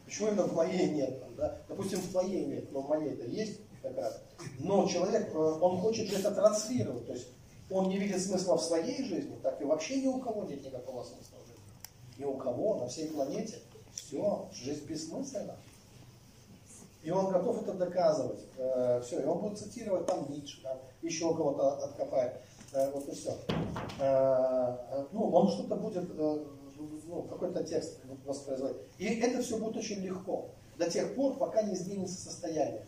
Почему 0.05 0.29
именно 0.29 0.45
в 0.45 0.55
моей 0.55 0.91
нет? 0.91 1.23
Да? 1.37 1.59
Допустим, 1.69 1.99
в 2.01 2.11
твоей 2.11 2.45
нет, 2.47 2.73
но 2.73 2.83
в 2.83 2.89
моей-то 2.89 3.27
есть 3.27 3.61
как 3.83 3.97
раз. 3.97 4.23
Но 4.59 4.87
человек, 4.87 5.35
э, 5.35 5.39
он 5.39 5.79
хочет 5.79 6.13
это 6.13 6.31
транслировать. 6.31 7.07
То 7.07 7.13
есть 7.13 7.29
он 7.71 7.89
не 7.89 7.99
видит 7.99 8.23
смысла 8.23 8.57
в 8.57 8.63
своей 8.63 9.05
жизни, 9.05 9.37
так 9.43 9.61
и 9.61 9.65
вообще 9.65 10.01
ни 10.01 10.07
у 10.07 10.21
кого 10.21 10.45
нет 10.45 10.65
никакого 10.65 11.03
смысла 11.03 11.39
в 11.43 11.49
жизни. 11.49 12.19
Ни 12.19 12.25
у 12.25 12.37
кого 12.37 12.79
на 12.79 12.89
всей 12.89 13.11
планете. 13.11 13.59
Все, 13.93 14.49
жизнь 14.53 14.87
бессмысленна. 14.87 15.57
И 17.05 17.11
он 17.11 17.31
готов 17.31 17.63
это 17.63 17.75
доказывать. 17.75 18.41
Э, 18.57 19.01
все, 19.05 19.21
и 19.21 19.25
он 19.27 19.41
будет 19.41 19.59
цитировать 19.59 20.07
там 20.07 20.27
Ницше, 20.31 20.63
там, 20.63 20.79
еще 21.03 21.35
кого-то 21.35 21.85
откопает. 21.85 22.41
Э, 22.73 22.91
вот 22.93 23.07
и 23.09 23.13
все. 23.13 23.37
Э, 24.01 25.05
ну, 25.13 25.29
он 25.31 25.49
что-то 25.49 25.77
будет, 25.77 26.09
ну, 26.17 27.23
какой-то 27.29 27.63
текст 27.63 28.01
воспроизводить. 28.25 28.81
И 28.97 29.05
это 29.21 29.43
все 29.43 29.59
будет 29.59 29.77
очень 29.77 30.01
легко. 30.01 30.49
До 30.79 30.91
тех 30.91 31.15
пор, 31.15 31.37
пока 31.37 31.63
не 31.63 31.75
изменится 31.75 32.17
состояние. 32.17 32.87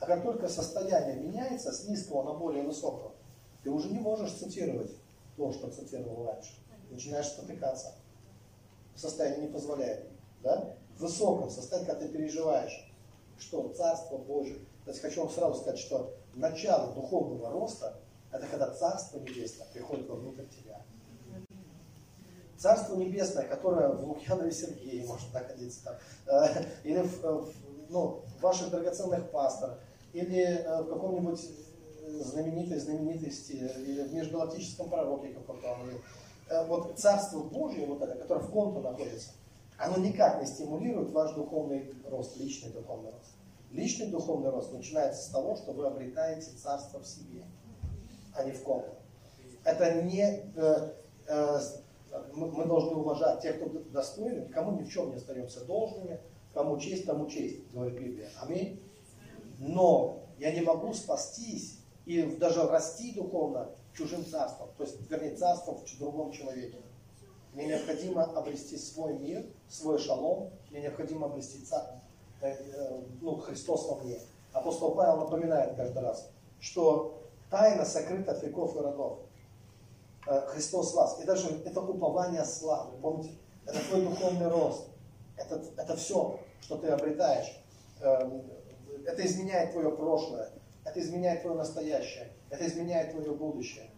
А 0.00 0.06
как 0.06 0.22
только 0.22 0.48
состояние 0.48 1.16
меняется 1.16 1.72
с 1.72 1.86
низкого 1.86 2.22
на 2.22 2.38
более 2.38 2.62
высокого, 2.62 3.12
ты 3.62 3.70
уже 3.70 3.90
не 3.90 3.98
можешь 3.98 4.32
цитировать 4.32 4.92
то, 5.36 5.52
что 5.52 5.68
цитировал 5.68 6.26
раньше. 6.26 6.54
Начинаешь 6.90 7.26
спотыкаться. 7.26 7.92
Состояние 8.94 9.48
не 9.48 9.52
позволяет. 9.52 10.06
Да? 10.42 10.74
В 10.96 11.02
высоком 11.02 11.50
состоянии, 11.50 11.86
когда 11.86 12.06
ты 12.06 12.08
переживаешь, 12.08 12.85
что 13.38 13.68
Царство 13.68 14.18
Божие. 14.18 14.58
То 14.84 14.90
есть 14.90 15.02
хочу 15.02 15.22
вам 15.22 15.30
сразу 15.30 15.60
сказать, 15.60 15.78
что 15.78 16.14
начало 16.34 16.92
духовного 16.94 17.50
роста– 17.50 17.98
это 18.32 18.46
когда 18.46 18.70
Царство 18.70 19.18
Небесное 19.18 19.66
приходит 19.72 20.08
вовнутрь 20.08 20.44
тебя. 20.44 20.80
Царство 22.58 22.96
Небесное, 22.96 23.46
которое 23.46 23.88
в 23.88 24.08
Лукьянове 24.08 24.52
Сергее 24.52 25.04
может 25.06 25.32
находиться 25.32 25.84
там, 25.84 25.94
э, 26.26 26.64
или 26.84 27.02
в, 27.02 27.24
э, 27.24 27.32
в, 27.32 27.52
ну, 27.90 28.22
в 28.38 28.40
ваших 28.40 28.70
драгоценных 28.70 29.30
пасторах, 29.30 29.78
или 30.12 30.42
э, 30.42 30.82
в 30.82 30.88
каком-нибудь 30.88 31.40
знаменитой 32.06 32.78
знаменитости, 32.78 33.52
или 33.52 34.02
в 34.04 34.14
межгалактическом 34.14 34.88
пророке 34.88 35.34
каком-то. 35.34 35.76
Вот 36.68 36.96
Царство 36.98 37.40
Божие, 37.40 37.86
вот 37.86 38.00
это, 38.00 38.14
которое 38.14 38.40
в 38.40 38.50
ком-то 38.50 38.80
находится– 38.80 39.30
оно 39.78 39.98
никак 39.98 40.40
не 40.40 40.46
стимулирует 40.46 41.10
ваш 41.10 41.34
духовный 41.34 41.94
рост, 42.08 42.36
личный 42.38 42.70
духовный 42.72 43.10
рост. 43.10 43.36
Личный 43.70 44.06
духовный 44.08 44.50
рост 44.50 44.72
начинается 44.72 45.22
с 45.22 45.28
того, 45.28 45.56
что 45.56 45.72
вы 45.72 45.86
обретаете 45.86 46.50
царство 46.52 47.00
в 47.00 47.06
себе, 47.06 47.44
а 48.34 48.44
не 48.44 48.52
в 48.52 48.62
ком-то. 48.62 48.96
Это 49.64 50.02
не... 50.02 50.50
Э, 50.56 50.92
э, 51.26 51.58
мы, 52.32 52.64
должны 52.64 52.96
уважать 52.96 53.42
тех, 53.42 53.56
кто 53.56 53.68
достойны, 53.90 54.48
кому 54.48 54.78
ни 54.78 54.84
в 54.84 54.90
чем 54.90 55.10
не 55.10 55.16
остаемся 55.16 55.64
должными, 55.64 56.20
кому 56.54 56.78
честь, 56.78 57.04
тому 57.04 57.26
честь, 57.26 57.70
говорит 57.72 57.98
Библия. 57.98 58.30
Аминь. 58.40 58.80
Но 59.58 60.22
я 60.38 60.52
не 60.52 60.62
могу 60.62 60.94
спастись 60.94 61.80
и 62.06 62.22
даже 62.36 62.66
расти 62.66 63.12
духовно 63.12 63.68
чужим 63.94 64.24
царством, 64.24 64.70
то 64.76 64.84
есть, 64.84 64.98
вернее, 65.10 65.34
царством 65.34 65.76
в 65.76 65.98
другом 65.98 66.30
человеке. 66.30 66.78
Мне 67.56 67.68
необходимо 67.68 68.24
обрести 68.24 68.76
свой 68.76 69.14
мир, 69.14 69.42
свой 69.66 69.98
шалом. 69.98 70.50
Мне 70.70 70.82
необходимо 70.82 71.24
обрести 71.24 71.64
царь, 71.64 71.86
э, 72.42 72.50
э, 72.50 73.00
ну, 73.22 73.36
Христос 73.36 73.88
во 73.88 73.96
мне. 73.96 74.20
Апостол 74.52 74.94
Павел 74.94 75.16
напоминает 75.20 75.74
каждый 75.74 76.02
раз, 76.02 76.28
что 76.60 77.22
тайна 77.50 77.86
сокрыта 77.86 78.32
от 78.32 78.42
веков 78.42 78.76
и 78.76 78.80
родов. 78.80 79.20
Э, 80.26 80.42
Христос 80.48 80.92
вас. 80.92 81.18
И 81.22 81.24
даже 81.24 81.48
это 81.64 81.80
упование 81.80 82.44
славы. 82.44 82.98
Помните? 83.00 83.30
Это 83.64 83.78
твой 83.88 84.02
духовный 84.02 84.48
рост. 84.48 84.88
Это, 85.38 85.62
это 85.78 85.96
все, 85.96 86.38
что 86.60 86.76
ты 86.76 86.88
обретаешь. 86.88 87.58
Эм, 88.02 88.42
это 89.06 89.24
изменяет 89.24 89.72
твое 89.72 89.90
прошлое. 89.90 90.50
Это 90.84 91.00
изменяет 91.00 91.40
твое 91.40 91.56
настоящее. 91.56 92.30
Это 92.50 92.66
изменяет 92.66 93.12
твое 93.12 93.32
будущее. 93.32 93.88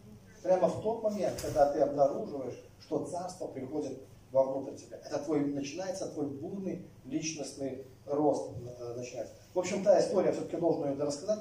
Прямо 0.49 0.67
в 0.69 0.81
тот 0.81 1.03
момент, 1.03 1.39
когда 1.43 1.71
ты 1.71 1.81
обнаруживаешь, 1.81 2.55
что 2.81 3.05
царство 3.05 3.49
приходит 3.49 4.01
вовнутрь 4.33 4.77
тебя. 4.77 4.97
Это 4.97 5.19
твой, 5.19 5.41
начинается 5.41 6.07
твой 6.07 6.29
бурный 6.29 6.87
личностный 7.05 7.85
рост. 8.07 8.53
Э, 8.81 8.95
начинается. 8.97 9.35
В 9.53 9.59
общем, 9.59 9.85
та 9.85 10.01
история, 10.01 10.33
все-таки 10.33 10.57
должен 10.57 10.91
ее 10.91 11.05
рассказать. 11.05 11.41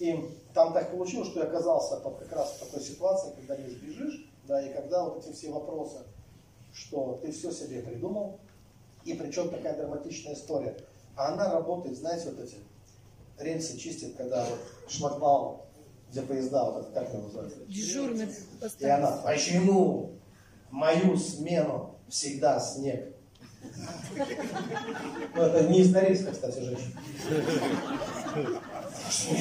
И 0.00 0.28
там 0.54 0.72
так 0.72 0.90
получилось, 0.90 1.28
что 1.28 1.38
я 1.38 1.46
оказался 1.46 1.98
под, 1.98 2.18
как 2.18 2.32
раз 2.32 2.54
в 2.54 2.66
такой 2.66 2.80
ситуации, 2.80 3.32
когда 3.36 3.56
не 3.56 3.70
сбежишь, 3.70 4.28
да, 4.48 4.60
и 4.60 4.74
когда 4.74 5.04
вот 5.04 5.24
эти 5.24 5.32
все 5.32 5.52
вопросы, 5.52 5.98
что 6.72 7.20
ты 7.22 7.30
все 7.30 7.52
себе 7.52 7.80
придумал, 7.80 8.40
и 9.04 9.14
причем 9.14 9.50
такая 9.50 9.76
драматичная 9.76 10.34
история. 10.34 10.76
А 11.14 11.32
она 11.32 11.52
работает, 11.52 11.96
знаете, 11.96 12.30
вот 12.30 12.40
эти 12.40 12.56
рельсы 13.38 13.78
чистит, 13.78 14.16
когда 14.16 14.44
вот 14.44 14.58
шлагбаум 14.88 15.60
где 16.10 16.22
поезда, 16.22 16.70
вот 16.70 16.88
это, 16.88 16.92
как 16.92 17.08
это 17.08 17.18
называется? 17.18 17.58
Дежурный 17.66 18.28
И 18.78 18.86
она, 18.86 19.10
почему 19.24 20.12
мою 20.70 21.16
смену 21.16 21.98
всегда 22.08 22.58
снег? 22.60 23.14
Ну, 25.34 25.42
это 25.42 25.68
не 25.68 25.80
из 25.80 25.92
Норильска, 25.92 26.32
кстати, 26.32 26.60
женщина. 26.60 27.00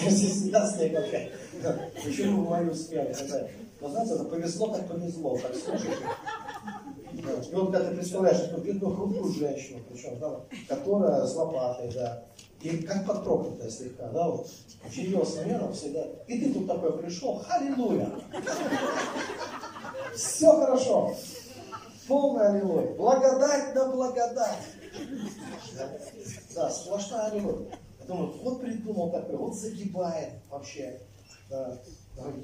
Здесь 0.09 0.31
всегда 0.31 0.71
снег 0.71 0.93
вообще. 0.93 1.31
Почему 2.03 2.45
в 2.45 2.49
мою 2.49 2.73
смену? 2.73 3.09
Но 3.79 3.89
знаете, 3.89 4.13
это 4.15 4.23
повезло, 4.25 4.73
как 4.73 4.87
повезло, 4.87 5.37
так 5.37 5.55
слушайте. 5.55 5.97
Да. 7.13 7.31
И 7.31 7.55
вот 7.55 7.71
когда 7.71 7.89
ты 7.89 7.95
представляешь 7.95 8.39
эту 8.39 8.61
бедную 8.61 8.95
хрупкую 8.95 9.33
женщину, 9.33 9.79
причем, 9.89 10.19
которая 10.67 11.25
с 11.25 11.35
лопатой, 11.35 11.91
да, 11.93 12.23
и 12.61 12.77
как 12.83 13.05
подпроклятая 13.05 13.69
слегка, 13.69 14.09
да, 14.09 14.29
вот, 14.29 14.47
в 14.47 14.93
ее 14.93 15.23
смену 15.25 15.71
всегда. 15.73 16.05
И 16.27 16.39
ты 16.39 16.53
тут 16.53 16.67
такой 16.67 16.97
пришел, 16.97 17.43
аллилуйя. 17.49 18.11
Все 20.15 20.51
хорошо. 20.51 21.15
Полная 22.07 22.49
аллилуйя. 22.49 22.95
Благодать 22.95 23.75
на 23.75 23.91
благодать. 23.91 24.63
Да, 25.75 25.99
да 26.55 26.69
сплошная 26.71 27.27
аллилуйя. 27.27 27.69
Я 27.99 28.05
думаю, 28.07 28.33
вот 28.41 28.61
придумал 28.61 29.11
такой, 29.11 29.35
вот 29.35 29.55
загибает 29.55 30.29
вообще. 30.49 30.99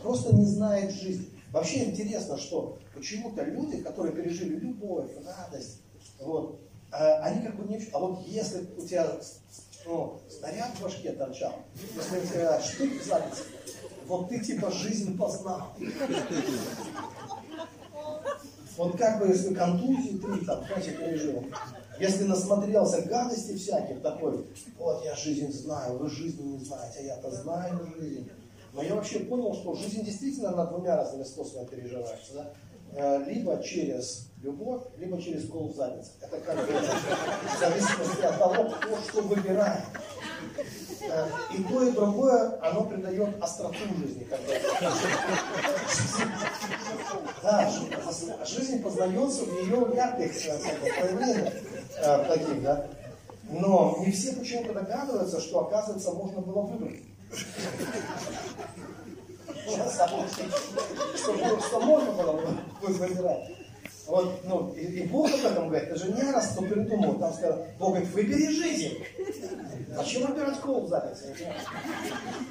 Просто 0.02 0.36
не 0.36 0.46
знает 0.46 0.92
жизнь. 0.92 1.30
Вообще 1.52 1.86
интересно, 1.86 2.38
что 2.38 2.78
почему-то 2.94 3.44
люди, 3.44 3.82
которые 3.82 4.14
пережили 4.14 4.56
любовь, 4.56 5.10
радость, 5.26 5.82
вот, 6.20 6.60
а, 6.92 7.18
они 7.24 7.46
как 7.46 7.56
бы 7.56 7.68
не... 7.68 7.84
А 7.92 8.00
вот 8.00 8.26
если 8.26 8.68
у 8.78 8.86
тебя 8.86 9.20
ну, 9.86 10.20
снаряд 10.30 10.76
в 10.76 10.84
башке 10.84 11.12
торчал, 11.14 11.54
если 11.96 12.20
у 12.20 12.26
тебя 12.26 12.62
штык 12.62 13.02
в 13.02 13.06
заднице, 13.06 13.44
вот 14.08 14.30
ты 14.30 14.40
типа 14.40 14.72
жизнь 14.72 15.18
познал. 15.18 15.74
Вот 18.78 18.98
как 18.98 19.20
бы 19.20 19.28
если 19.28 19.54
контузию 19.54 20.20
ты 20.20 20.46
там, 20.46 20.66
знаете, 20.66 20.92
пережил, 20.94 21.44
если 22.00 22.24
насмотрелся 22.24 23.02
гадости 23.04 23.56
всяких 23.56 24.02
такой, 24.02 24.48
вот 24.80 25.06
я 25.06 25.16
жизнь 25.16 25.52
знаю, 25.52 25.98
вы 26.00 26.10
жизни 26.10 26.58
не 26.58 26.66
знаете, 26.66 27.00
а 27.00 27.04
я-то 27.04 27.32
знаю 27.32 27.88
жизнь. 28.00 28.30
Но 28.74 28.82
я 28.82 28.96
вообще 28.96 29.20
понял, 29.20 29.54
что 29.54 29.76
жизнь 29.76 30.04
действительно 30.04 30.52
на 30.52 30.66
двумя 30.66 30.96
разными 30.96 31.24
способами 31.24 31.68
переживается. 31.68 32.34
Да? 32.34 32.54
Э, 32.96 33.24
Либо 33.26 33.62
через 33.62 34.28
любовь, 34.44 34.84
либо 34.98 35.22
через 35.22 35.48
кол 35.50 35.70
в 35.72 35.76
заднице. 35.76 36.12
Это 36.22 36.38
как 36.42 36.58
бы 36.58 36.64
в 36.74 37.60
зависимости 37.60 38.22
от 38.26 38.38
того, 38.38 38.70
кто 38.70 38.98
что 39.10 39.22
выбирает. 39.22 39.82
Э, 41.10 41.28
И 41.54 41.64
то, 41.64 41.84
и 41.84 41.92
другое, 41.92 42.60
оно 42.62 42.84
придает 42.84 43.42
остроту 43.42 43.76
жизни. 43.98 44.28
Да, 47.42 47.70
жи- 47.70 48.46
жизнь 48.46 48.82
познается 48.84 49.44
в 49.46 49.60
ее 49.64 49.88
ярких 49.96 50.32
проявлениях 51.00 51.54
э, 51.98 52.26
таких, 52.28 52.62
да. 52.64 52.86
Но 53.50 53.96
не 54.00 54.12
все 54.12 54.34
почему-то 54.34 54.74
догадываются, 54.74 55.40
что, 55.40 55.60
оказывается, 55.68 56.12
можно 56.12 56.42
было 56.42 56.62
выбрать. 56.62 57.02
Что, 61.16 61.60
что 61.62 61.80
можно 61.82 62.12
было 62.12 62.34
бы 62.34 62.48
вы- 62.82 62.94
выбирать. 62.94 63.63
Вот, 64.06 64.44
ну, 64.44 64.74
и, 64.74 64.82
и 64.82 65.08
Бог 65.08 65.30
об 65.32 65.46
этом 65.46 65.70
говорит, 65.70 65.90
это 65.90 65.98
же 65.98 66.12
не 66.12 66.22
раз 66.22 66.50
кто 66.52 66.64
придумал, 66.64 67.18
там 67.20 67.34
сказал, 67.34 67.66
Бог 67.80 67.90
говорит, 67.92 68.10
выбери 68.10 68.48
жизнь. 68.52 68.98
Зачем 69.96 70.28
выбирать 70.28 70.60
кол 70.60 70.88
знаю. 70.88 71.16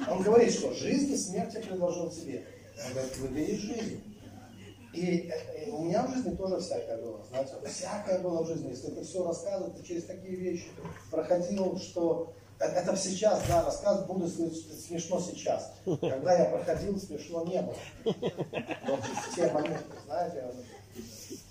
Он 0.09 0.23
говорит, 0.23 0.51
что 0.51 0.73
жизнь 0.73 1.13
и 1.13 1.17
смерть 1.17 1.53
я 1.53 1.61
предложил 1.61 2.09
тебе. 2.09 2.43
Он 2.85 2.91
говорит, 2.93 3.17
выбери 3.17 3.55
жизнь. 3.57 4.03
И, 4.93 5.29
э, 5.31 5.69
у 5.71 5.85
меня 5.85 6.03
в 6.03 6.13
жизни 6.13 6.35
тоже 6.35 6.59
всякое 6.59 6.97
было, 7.01 7.19
знаете, 7.29 7.53
всякое 7.67 8.19
было 8.19 8.43
в 8.43 8.47
жизни. 8.47 8.69
Если 8.69 8.91
ты 8.91 9.03
все 9.03 9.25
рассказывать, 9.25 9.75
ты 9.75 9.83
через 9.83 10.03
такие 10.05 10.35
вещи 10.35 10.67
проходил, 11.09 11.79
что 11.79 12.31
э- 12.59 12.65
это 12.65 12.95
сейчас, 12.95 13.41
да, 13.47 13.65
рассказывать 13.65 14.05
буду 14.07 14.27
с- 14.27 14.85
смешно 14.85 15.19
сейчас. 15.19 15.71
Когда 15.99 16.37
я 16.37 16.45
проходил, 16.45 16.99
смешно 16.99 17.43
не 17.45 17.59
было. 17.61 17.75
Вот 18.05 18.99
те 19.35 19.51
моменты, 19.51 19.83
знаете. 20.05 20.43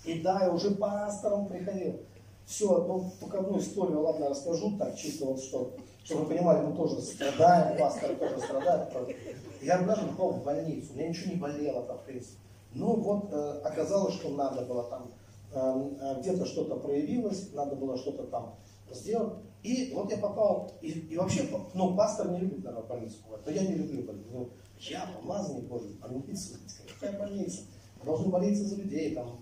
И 0.05 0.21
да, 0.21 0.45
я 0.45 0.51
уже 0.51 0.71
пастором 0.71 1.47
приходил. 1.47 2.01
Все, 2.45 2.67
ну, 2.85 3.11
только 3.19 3.39
одну 3.39 3.57
историю, 3.59 4.01
ладно, 4.01 4.29
расскажу 4.29 4.77
так, 4.77 4.97
чисто 4.97 5.25
вот, 5.25 5.41
что, 5.41 5.73
чтобы 6.03 6.23
вы 6.23 6.35
понимали, 6.35 6.65
мы 6.65 6.75
тоже 6.75 7.01
страдаем, 7.01 7.77
пасторы 7.79 8.15
тоже 8.15 8.37
страдают. 8.39 8.91
правда. 8.91 9.13
Я 9.61 9.81
даже 9.81 10.07
попал 10.07 10.31
в 10.31 10.43
больницу, 10.43 10.91
у 10.91 10.95
меня 10.97 11.09
ничего 11.09 11.31
не 11.31 11.39
болело 11.39 11.83
там, 11.83 11.97
в 11.99 12.03
принципе. 12.03 12.37
Ну 12.73 12.95
вот, 12.95 13.31
э, 13.31 13.61
оказалось, 13.63 14.15
что 14.15 14.29
надо 14.29 14.65
было 14.65 14.83
там, 14.89 15.11
э, 15.53 15.89
э, 16.01 16.19
где-то 16.19 16.45
что-то 16.45 16.75
проявилось, 16.75 17.53
надо 17.53 17.75
было 17.75 17.97
что-то 17.97 18.23
там 18.23 18.55
сделать. 18.91 19.33
И 19.61 19.93
вот 19.95 20.11
я 20.11 20.17
попал, 20.17 20.73
и, 20.81 20.89
и 20.89 21.17
вообще, 21.17 21.47
ну, 21.73 21.95
пастор 21.95 22.29
не 22.31 22.39
любит, 22.39 22.65
наверное, 22.65 22.87
больницу 22.87 23.17
но 23.45 23.51
я 23.51 23.63
не 23.63 23.75
люблю 23.75 24.03
больницу. 24.03 24.29
Ну, 24.33 24.49
я 24.79 25.07
помазанник 25.15 25.65
Божий, 25.65 25.93
больница, 26.01 26.57
какая 26.99 27.17
больница? 27.17 27.61
Должен 28.05 28.29
молиться 28.29 28.65
за 28.65 28.75
людей, 28.75 29.15
там, 29.15 29.39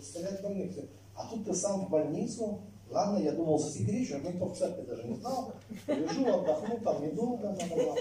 стрелять 0.00 0.40
в 0.40 0.42
больных. 0.42 0.72
А 1.14 1.28
тут 1.28 1.44
ты 1.44 1.54
сам 1.54 1.86
в 1.86 1.90
больницу, 1.90 2.60
ладно, 2.90 3.18
я 3.18 3.32
думал, 3.32 3.58
засекречу, 3.58 4.16
а 4.16 4.20
никто 4.20 4.46
в 4.46 4.56
церкви 4.56 4.82
даже 4.82 5.04
не 5.04 5.16
знал. 5.16 5.52
Лежу, 5.88 6.26
отдохну, 6.26 6.78
там 6.78 7.04
недолго 7.04 7.48
надо 7.48 7.64
было. 7.74 7.96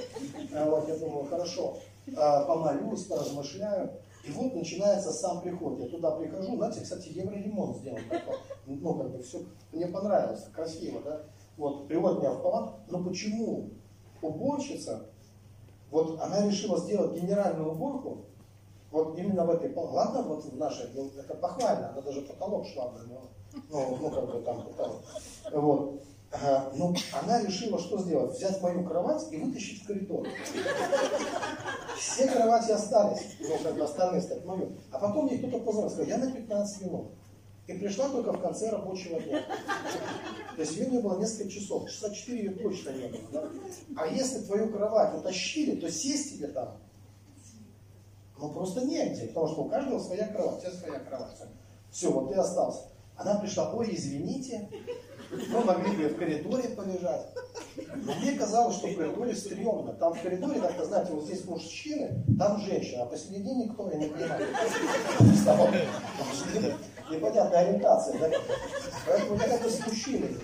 А 0.54 0.70
вот 0.70 0.88
я 0.88 0.98
думаю, 0.98 1.26
хорошо, 1.26 1.78
а, 2.16 2.46
помолюсь, 2.46 3.04
поразмышляю. 3.04 3.92
И 4.24 4.32
вот 4.32 4.54
начинается 4.54 5.12
сам 5.12 5.42
приход. 5.42 5.80
Я 5.80 5.88
туда 5.88 6.12
прихожу, 6.12 6.58
знаете, 6.58 6.82
кстати, 6.82 7.10
евроремонт 7.10 7.78
сделан. 7.78 8.02
Ну, 8.66 8.94
как 8.96 9.12
бы 9.12 9.24
все, 9.24 9.42
мне 9.72 9.88
понравилось, 9.88 10.44
красиво, 10.54 11.02
да. 11.04 11.24
Вот, 11.56 11.88
приводит 11.88 12.20
меня 12.20 12.32
в 12.32 12.44
палату. 12.44 12.74
Но 12.90 13.04
почему 13.04 13.70
уборщица, 14.22 15.08
вот 15.90 16.20
она 16.20 16.46
решила 16.46 16.78
сделать 16.78 17.20
генеральную 17.20 17.72
уборку, 17.72 18.26
вот 18.92 19.18
именно 19.18 19.46
в 19.46 19.50
этой. 19.50 19.74
Ладно, 19.74 20.22
вот 20.24 20.46
в 20.46 20.58
нашей, 20.58 20.90
ну, 20.94 21.12
это 21.18 21.36
похвально, 21.36 21.90
она 21.90 22.02
даже 22.02 22.22
потолок 22.22 22.66
шваброй 22.68 23.06
мыла. 23.08 23.30
Ну, 23.70 23.98
ну, 24.02 24.10
как 24.10 24.26
бы 24.26 24.42
там 24.42 24.64
потолок. 24.64 25.02
Вот. 25.52 26.02
Ага, 26.32 26.72
Ну, 26.76 26.94
она 27.22 27.42
решила 27.42 27.80
что 27.80 28.00
сделать? 28.00 28.36
Взять 28.36 28.62
мою 28.62 28.84
кровать 28.86 29.26
и 29.32 29.38
вытащить 29.38 29.84
в 29.84 29.88
коридор. 29.88 30.28
Все 31.98 32.28
кровати 32.28 32.72
остались, 32.72 33.38
ну, 33.40 33.58
как 33.64 33.76
бы 33.76 33.84
остальные 33.84 34.22
стоят 34.22 34.46
мою. 34.46 34.78
А 34.92 35.00
потом 35.00 35.26
мне 35.26 35.38
кто-то 35.38 35.60
позвонил, 35.60 35.90
сказал, 35.90 36.08
я 36.08 36.18
на 36.18 36.32
15 36.32 36.82
минут. 36.82 37.08
И 37.68 37.74
пришла 37.74 38.10
только 38.10 38.32
в 38.32 38.42
конце 38.42 38.70
рабочего 38.70 39.20
дня. 39.20 39.44
То 40.56 40.62
есть 40.62 40.78
ее 40.78 40.88
не 40.88 41.00
было 41.00 41.20
несколько 41.20 41.50
часов, 41.50 41.90
часа 41.90 42.14
4 42.14 42.38
ее 42.38 42.52
точно 42.52 42.92
не 42.92 43.08
было. 43.08 43.22
Да? 43.32 43.50
А 43.98 44.08
если 44.08 44.40
твою 44.40 44.72
кровать 44.72 45.16
утащили, 45.16 45.76
то 45.76 45.92
сесть 45.92 46.36
тебе 46.36 46.48
там, 46.48 46.78
ну 48.40 48.50
просто 48.52 48.86
негде, 48.86 49.28
потому 49.28 49.48
что 49.48 49.62
у 49.64 49.70
каждого 49.70 50.00
своя 50.00 50.28
кровать, 50.28 50.58
у 50.58 50.62
тебя 50.62 50.72
своя 50.72 51.00
кровать. 51.00 51.38
Все, 51.92 52.12
вот 52.12 52.30
ты 52.30 52.36
остался. 52.36 52.84
Она 53.16 53.36
пришла, 53.40 53.74
ой, 53.74 53.96
извините, 53.96 54.70
мы 55.50 55.64
могли 55.64 55.96
бы 55.96 56.10
в 56.10 56.18
коридоре 56.18 56.70
полежать. 56.70 57.28
Но 57.96 58.14
мне 58.14 58.34
казалось, 58.34 58.76
что 58.76 58.88
в 58.88 58.96
коридоре 58.96 59.36
стрёмно. 59.36 59.94
Там 59.94 60.14
в 60.14 60.22
коридоре, 60.22 60.60
как-то, 60.60 60.86
знаете, 60.86 61.14
вот 61.14 61.26
здесь 61.26 61.46
мужчины, 61.46 62.24
там 62.38 62.62
женщина, 62.62 63.04
а 63.04 63.06
посередине 63.08 63.66
никто, 63.66 63.90
я 63.90 63.98
не 63.98 64.08
понимаю. 64.08 64.48
Непонятная 67.10 67.60
ориентация, 67.60 68.20
да? 68.20 68.30
Поэтому 69.08 69.40
я 69.40 69.48
как-то 69.48 69.70
с 69.70 69.88
мужчиной. 69.88 70.38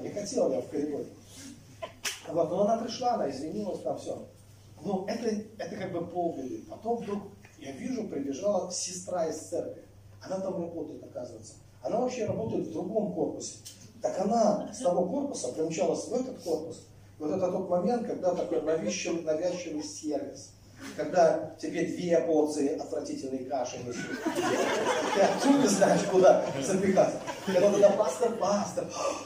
Не 0.00 0.08
хотел 0.10 0.52
я 0.52 0.60
в 0.60 0.68
коридоре. 0.68 1.06
Вот, 2.28 2.50
но 2.50 2.62
она 2.62 2.82
пришла, 2.82 3.14
она 3.14 3.30
извинилась, 3.30 3.80
там 3.80 3.98
все. 3.98 4.26
Ну, 4.84 5.06
это, 5.06 5.42
это 5.58 5.76
как 5.76 5.92
бы 5.92 6.06
полбеды. 6.06 6.62
Потом 6.68 6.98
вдруг 6.98 7.22
я 7.58 7.72
вижу, 7.72 8.06
прибежала 8.08 8.70
сестра 8.70 9.26
из 9.26 9.38
церкви. 9.38 9.82
Она 10.20 10.40
там 10.40 10.60
работает, 10.60 11.02
оказывается. 11.02 11.54
Она 11.82 12.00
вообще 12.00 12.26
работает 12.26 12.66
в 12.66 12.72
другом 12.72 13.14
корпусе. 13.14 13.56
Так 14.02 14.18
она 14.20 14.70
с 14.72 14.78
того 14.78 15.06
корпуса 15.06 15.52
примчалась 15.52 16.08
в 16.08 16.14
этот 16.14 16.38
корпус. 16.40 16.86
Вот 17.18 17.30
это 17.30 17.50
тот 17.50 17.70
момент, 17.70 18.06
когда 18.06 18.34
такой 18.34 18.60
навязчивый, 18.62 19.22
навязчивый 19.22 19.82
сервис. 19.82 20.50
Когда 20.96 21.54
тебе 21.58 21.86
две 21.86 22.18
порции 22.20 22.76
отвратительной 22.76 23.44
каши 23.44 23.78
несут. 23.78 24.02
Ты 25.14 25.20
откуда 25.22 25.68
знаешь, 25.68 26.02
куда 26.10 26.44
запихать? 26.60 27.14
Когда 27.46 27.70
тогда 27.70 27.90
пастор, 27.90 28.36
пастор, 28.36 28.84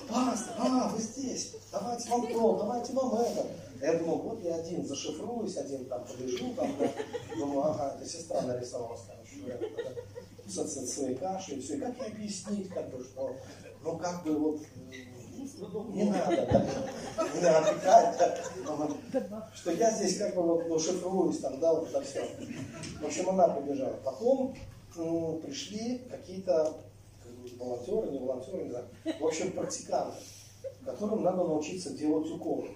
пастор, 0.09 0.55
а, 0.59 0.89
вы 0.89 1.01
здесь, 1.01 1.55
давайте 1.73 2.11
вам 2.11 2.27
то, 2.29 2.57
давайте 2.59 2.93
вам 2.93 3.15
это. 3.15 3.47
Я 3.81 3.95
думал, 3.99 4.19
вот 4.19 4.43
я 4.43 4.57
один 4.57 4.85
зашифруюсь, 4.85 5.57
один 5.57 5.85
там 5.87 6.05
полежу, 6.05 6.53
там, 6.55 6.75
да. 6.79 6.91
Думаю, 7.37 7.71
ага, 7.71 7.97
это 7.97 8.09
сестра 8.09 8.43
нарисовалась 8.43 9.03
там, 9.03 9.17
что 9.25 9.49
я 9.49 9.59
с, 10.49 10.69
с, 10.69 10.95
своей 10.95 11.15
кашей, 11.15 11.57
и 11.57 11.61
все. 11.61 11.77
И 11.77 11.81
как 11.81 11.97
ей 11.99 12.07
объяснить, 12.09 12.69
как 12.71 12.91
бы, 12.91 13.05
что, 13.05 13.37
ну, 13.85 13.99
как 13.99 14.25
бы 14.25 14.37
вот, 14.37 14.61
Не 15.95 16.05
надо. 16.05 16.67
Не 17.35 17.41
надо 17.41 17.75
да. 19.13 19.51
Что 19.55 19.71
я 19.73 19.91
здесь 19.93 20.19
как 20.19 20.35
бы 20.35 20.43
вот 20.43 20.69
ну, 20.69 20.79
шифруюсь 20.79 21.39
там, 21.39 21.61
да, 21.61 21.75
вот 21.75 21.89
это 21.89 22.03
все. 22.03 22.27
В 23.01 23.07
общем, 23.07 23.31
она 23.31 23.49
прибежала. 23.49 23.97
Потом 24.05 24.57
м, 24.97 25.41
пришли 25.41 25.99
какие-то 26.11 26.77
волонтеры, 27.59 28.11
не 28.11 28.19
волонтеры, 28.19 28.65
не 28.65 28.71
знаю. 28.71 28.89
В 29.21 29.25
общем, 29.25 29.53
практиканты 29.53 30.19
которым 30.85 31.23
надо 31.23 31.39
научиться 31.45 31.91
делать 31.91 32.31
уколы. 32.31 32.69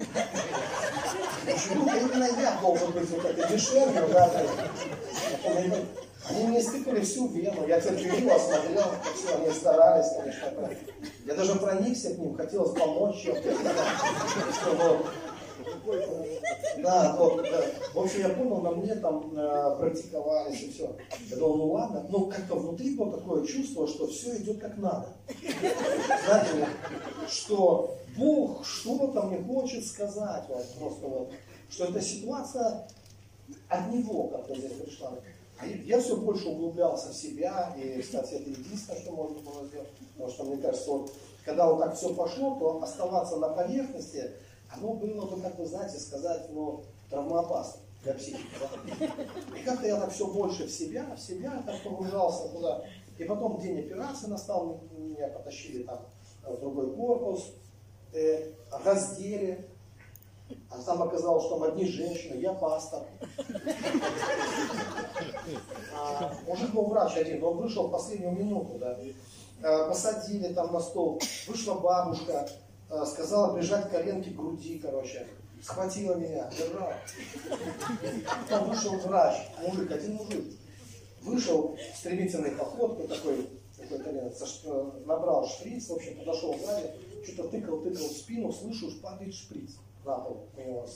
Почему-то 1.47 1.97
именно 1.97 2.24
я 2.40 2.59
должен 2.61 2.93
быть 2.93 3.09
вот 3.11 3.24
этой 3.24 3.49
дешевле, 3.49 4.03
да, 4.12 4.30
они 6.28 6.47
мне 6.47 6.62
стыкали 6.62 7.01
всю 7.01 7.28
вену, 7.28 7.66
я 7.66 7.80
терпеливо 7.80 8.38
смотрел, 8.38 8.84
все, 9.16 9.34
они 9.36 9.51
старались, 9.51 10.07
конечно. 10.16 10.70
Я 11.26 11.34
даже 11.34 11.57
проникся 11.57 12.14
к 12.14 12.18
ним, 12.18 12.36
хотелось 12.36 12.78
помочь 12.78 13.22
чем-то. 13.22 13.51
Да, 16.78 17.16
вот, 17.18 17.42
да. 17.42 17.64
В 17.94 17.98
общем, 17.98 18.20
я 18.20 18.28
понял, 18.30 18.60
на 18.60 18.70
мне 18.72 18.94
там 18.94 19.32
э, 19.36 19.76
практиковались 19.78 20.62
и 20.62 20.70
все. 20.70 20.96
Я 21.30 21.36
думал, 21.36 21.56
ну 21.56 21.72
ладно, 21.72 22.06
ну 22.08 22.26
как-то 22.26 22.56
внутри 22.56 22.96
было 22.96 23.12
такое 23.12 23.46
чувство, 23.46 23.86
что 23.86 24.06
все 24.06 24.36
идет 24.38 24.60
как 24.60 24.76
надо. 24.78 25.08
Знаете, 26.26 26.68
что 27.28 27.94
Бог 28.16 28.64
что-то 28.64 29.22
мне 29.22 29.42
хочет 29.42 29.86
сказать, 29.86 30.44
вот, 30.48 30.66
просто 30.78 31.06
вот, 31.06 31.30
что 31.70 31.84
эта 31.84 32.00
ситуация 32.00 32.86
от 33.68 33.92
Него 33.92 34.28
как-то 34.28 34.54
здесь 34.54 34.72
пришла. 34.72 35.12
А 35.58 35.66
я 35.66 36.00
все 36.00 36.16
больше 36.16 36.48
углублялся 36.48 37.10
в 37.10 37.14
себя, 37.14 37.74
и, 37.76 38.00
кстати, 38.02 38.34
это 38.34 38.50
единственное, 38.50 39.00
что 39.00 39.12
можно 39.12 39.38
было 39.38 39.64
сделать, 39.66 39.88
потому 40.12 40.30
что, 40.32 40.44
мне 40.44 40.56
кажется, 40.56 40.90
вот, 40.90 41.12
когда 41.44 41.66
вот 41.66 41.80
так 41.80 41.96
все 41.96 42.12
пошло, 42.14 42.56
то 42.58 42.82
оставаться 42.82 43.36
на 43.36 43.48
поверхности, 43.48 44.32
оно 44.74 44.94
было 44.94 45.26
бы, 45.26 45.40
как 45.40 45.58
вы 45.58 45.66
знаете, 45.66 45.98
сказать, 45.98 46.46
ну, 46.50 46.82
травмоопасно 47.10 47.82
для 48.02 48.14
психики. 48.14 48.46
Да? 48.60 49.58
И 49.58 49.62
как-то 49.64 49.86
я 49.86 50.00
так 50.00 50.10
все 50.12 50.26
больше 50.26 50.66
в 50.66 50.70
себя, 50.70 51.14
в 51.14 51.20
себя 51.20 51.62
так 51.64 51.82
погружался 51.82 52.48
туда. 52.48 52.84
И 53.18 53.24
потом 53.24 53.60
день 53.60 53.80
операции 53.80 54.26
настал, 54.26 54.80
меня 54.96 55.28
потащили 55.28 55.82
там 55.84 56.00
в 56.44 56.58
другой 56.60 56.94
корпус, 56.94 57.52
э, 58.12 58.52
раздели. 58.84 59.68
А 60.70 60.82
там 60.82 61.02
оказалось, 61.02 61.44
что 61.44 61.58
там 61.58 61.62
одни 61.64 61.86
женщины, 61.86 62.38
я 62.40 62.52
пастор. 62.52 63.04
А, 65.94 66.34
был 66.74 66.86
врач 66.86 67.16
один, 67.16 67.40
но 67.40 67.52
он 67.52 67.58
вышел 67.58 67.86
в 67.86 67.90
последнюю 67.90 68.32
минуту. 68.32 68.78
А, 69.62 69.88
посадили 69.88 70.52
там 70.52 70.72
на 70.72 70.80
стол, 70.80 71.20
вышла 71.46 71.74
бабушка, 71.74 72.40
а, 72.40 72.48
сказала 73.07 73.55
прижать 73.55 73.90
коленки 73.90 74.30
к 74.30 74.36
груди, 74.36 74.78
короче. 74.78 75.26
Схватила 75.62 76.14
меня, 76.14 76.51
держала. 76.51 76.95
Потом 78.49 78.68
вышел 78.68 78.97
врач, 78.99 79.36
мужик, 79.61 79.93
один 79.93 80.14
мужик. 80.14 80.45
Вышел 81.22 81.78
стремительной 81.97 82.51
походкой 82.51 83.07
такой, 83.07 83.49
такой 83.78 83.99
колено, 84.01 84.32
набрал 85.07 85.47
шприц, 85.47 85.88
в 85.88 85.93
общем, 85.93 86.18
подошел 86.18 86.59
сзади, 86.59 86.90
что-то 87.24 87.49
тыкал, 87.51 87.80
тыкал 87.80 88.09
в 88.09 88.12
спину, 88.12 88.53
слышу, 88.53 88.90
падает 89.01 89.32
шприц 89.32 89.76
на 90.05 90.18
пол 90.18 90.49
у 90.57 90.61
него. 90.61 90.86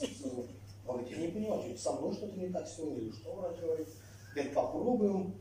Говорит, 0.85 1.09
я 1.11 1.17
не 1.17 1.27
понимаю, 1.29 1.63
что 1.63 1.77
со 1.77 1.93
мной 1.93 2.13
что-то 2.13 2.39
не 2.39 2.49
так 2.49 2.67
сегодня, 2.67 2.99
или 2.99 3.11
что 3.11 3.33
врач 3.33 3.57
говорит. 3.59 3.87
Говорит, 4.33 4.53
попробуем 4.53 5.35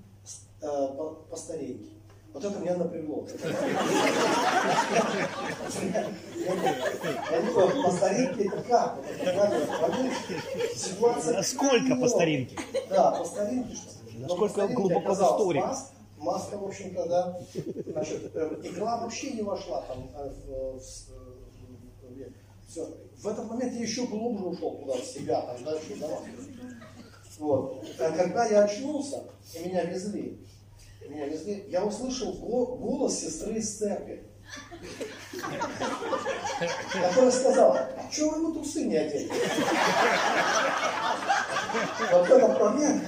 э, 0.61 0.67
по, 0.67 1.11
по 1.29 1.37
старенький. 1.37 1.96
Вот 2.37 2.45
это 2.45 2.59
меня 2.59 2.77
напрягло. 2.77 3.27
Я 7.31 7.41
думаю, 7.41 7.83
по 7.83 7.91
старинке 7.91 8.45
это 8.45 8.63
как? 8.69 8.99
Ситуация. 10.77 11.43
Сколько 11.43 11.97
по 11.97 12.07
старинке? 12.09 12.59
Да, 12.91 13.13
по 13.13 13.25
старинке 13.25 13.75
что? 13.75 13.91
Насколько 14.19 14.69
глубоко 14.69 15.15
в 15.15 15.23
истории? 15.23 15.65
Маска, 16.19 16.59
в 16.59 16.67
общем-то, 16.67 17.07
да. 17.09 17.41
Значит, 17.87 18.31
э, 18.35 18.61
игра 18.65 18.99
вообще 18.99 19.31
не 19.31 19.41
вошла 19.41 19.81
там 19.83 20.11
э, 20.15 20.31
в, 20.47 20.79
все. 22.69 22.87
В 23.17 23.29
этот 23.29 23.49
момент 23.49 23.73
я 23.73 23.81
еще 23.81 24.07
глубже 24.07 24.45
ушел 24.45 24.77
туда, 24.77 24.93
в 24.99 25.05
себя, 25.05 25.41
там 25.41 25.65
дальше, 25.65 25.97
да. 25.99 26.19
Вот. 27.39 27.83
А 27.99 28.11
когда 28.11 28.45
я 28.45 28.65
очнулся, 28.65 29.25
и 29.55 29.69
меня 29.69 29.85
везли, 29.85 30.39
я 31.69 31.85
услышал 31.85 32.33
голос 32.33 33.21
сестры 33.21 33.55
из 33.55 33.79
церкви, 33.79 34.25
которая 36.93 37.31
сказала, 37.31 37.89
а 37.97 38.11
что 38.11 38.31
вы 38.31 38.37
ему 38.39 38.53
трусы 38.53 38.85
не 38.85 38.97
одели? 38.97 39.31
Вот 42.11 42.31
этот 42.31 42.61
момент, 42.61 43.05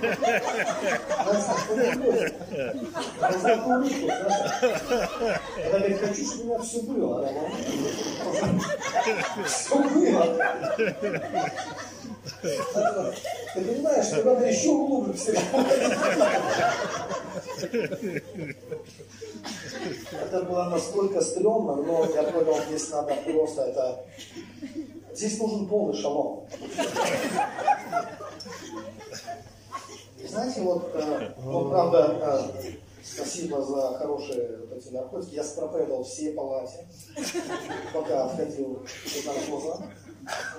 она 5.63 5.79
говорит, 5.79 6.01
хочу, 6.01 6.25
чтобы 6.27 6.43
у 6.43 6.47
меня 6.47 6.59
все 6.59 6.83
было. 6.83 7.29
Все 9.47 9.77
было. 9.79 10.25
Ты 12.43 13.65
понимаешь, 13.65 14.07
что 14.07 14.23
надо 14.23 14.47
еще 14.47 14.69
глубже 14.69 15.13
в 15.13 15.19
себя. 15.19 15.41
Это 20.23 20.43
было 20.43 20.65
настолько 20.65 21.21
стрёмно, 21.21 21.77
но 21.77 22.05
я 22.15 22.23
понял, 22.25 22.57
здесь 22.69 22.91
надо 22.91 23.15
просто 23.25 23.63
это... 23.63 24.05
Здесь 25.15 25.39
нужен 25.39 25.67
полный 25.67 25.97
шалом. 25.97 26.47
Знаете, 30.29 30.61
вот, 30.61 30.91
э, 30.95 31.33
вот 31.39 31.71
правда, 31.71 32.51
э, 32.63 32.73
спасибо 33.03 33.63
за 33.63 33.99
хорошие 33.99 34.59
вот 34.59 34.73
эти 34.79 34.89
наркотики. 34.93 35.35
Я 35.35 35.45
спроповедовал 35.45 36.05
все 36.05 36.33
палате, 36.33 36.87
пока 37.93 38.27
отходил 38.27 38.83
от 38.83 39.27
наркоза 39.27 39.91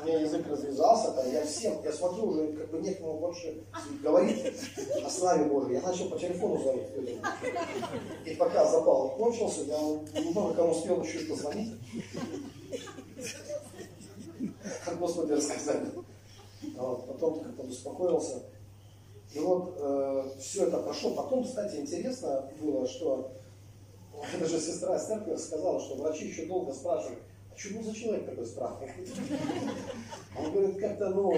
у 0.01 0.05
меня 0.05 0.19
язык 0.19 0.47
развязался, 0.47 1.11
там, 1.11 1.31
я 1.31 1.45
всем, 1.45 1.81
я 1.83 1.91
смотрю, 1.91 2.25
уже 2.25 2.53
как 2.53 2.71
бы 2.71 2.79
некому 2.79 3.19
больше 3.19 3.63
говорить 4.01 4.53
о 5.03 5.09
славе 5.09 5.45
Божьей. 5.45 5.75
Я 5.75 5.81
начал 5.81 6.09
по 6.09 6.17
телефону 6.17 6.61
звонить 6.61 6.89
людям. 6.95 7.19
И 8.25 8.35
пока 8.35 8.65
запал 8.65 9.09
кончился, 9.11 9.61
я 9.61 9.79
немного 10.21 10.53
кому 10.53 10.71
успел 10.71 11.01
еще 11.03 11.19
позвонить. 11.25 11.73
Как 14.85 14.97
Господи 14.99 15.33
рассказать. 15.33 15.83
Вот, 16.77 17.07
потом 17.07 17.39
как-то 17.41 17.63
успокоился. 17.63 18.43
И 19.33 19.39
вот 19.39 19.75
э, 19.77 20.23
все 20.39 20.65
это 20.65 20.77
прошло. 20.79 21.11
Потом, 21.11 21.43
кстати, 21.43 21.77
интересно 21.77 22.49
было, 22.59 22.87
что 22.87 23.31
даже 24.39 24.59
сестра 24.59 24.97
из 24.97 25.05
церкви 25.05 25.35
сказала, 25.35 25.79
что 25.79 25.95
врачи 25.95 26.27
еще 26.27 26.45
долго 26.47 26.73
спрашивают, 26.73 27.19
Почему 27.61 27.83
за 27.83 27.93
человек 27.93 28.25
такой 28.25 28.45
странный? 28.45 28.89
Он 30.37 30.49
говорит, 30.53 30.79
как-то, 30.79 31.09
ну, 31.09 31.35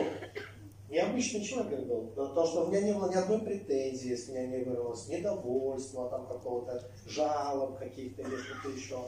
необычный 0.88 1.44
человек 1.44 1.88
был. 1.88 2.12
Потому 2.16 2.46
что 2.46 2.66
у 2.66 2.68
меня 2.68 2.82
не 2.82 2.94
было 2.94 3.10
ни 3.10 3.16
одной 3.16 3.40
претензии, 3.40 4.16
с 4.16 4.30
меня 4.30 4.46
не 4.46 4.64
вырвалось, 4.64 5.08
недовольства, 5.08 6.10
там 6.12 6.28
какого-то 6.28 6.84
жалоб 7.08 7.80
каких-то 7.80 8.22
или 8.22 8.36
что-то 8.36 8.70
еще. 8.70 9.00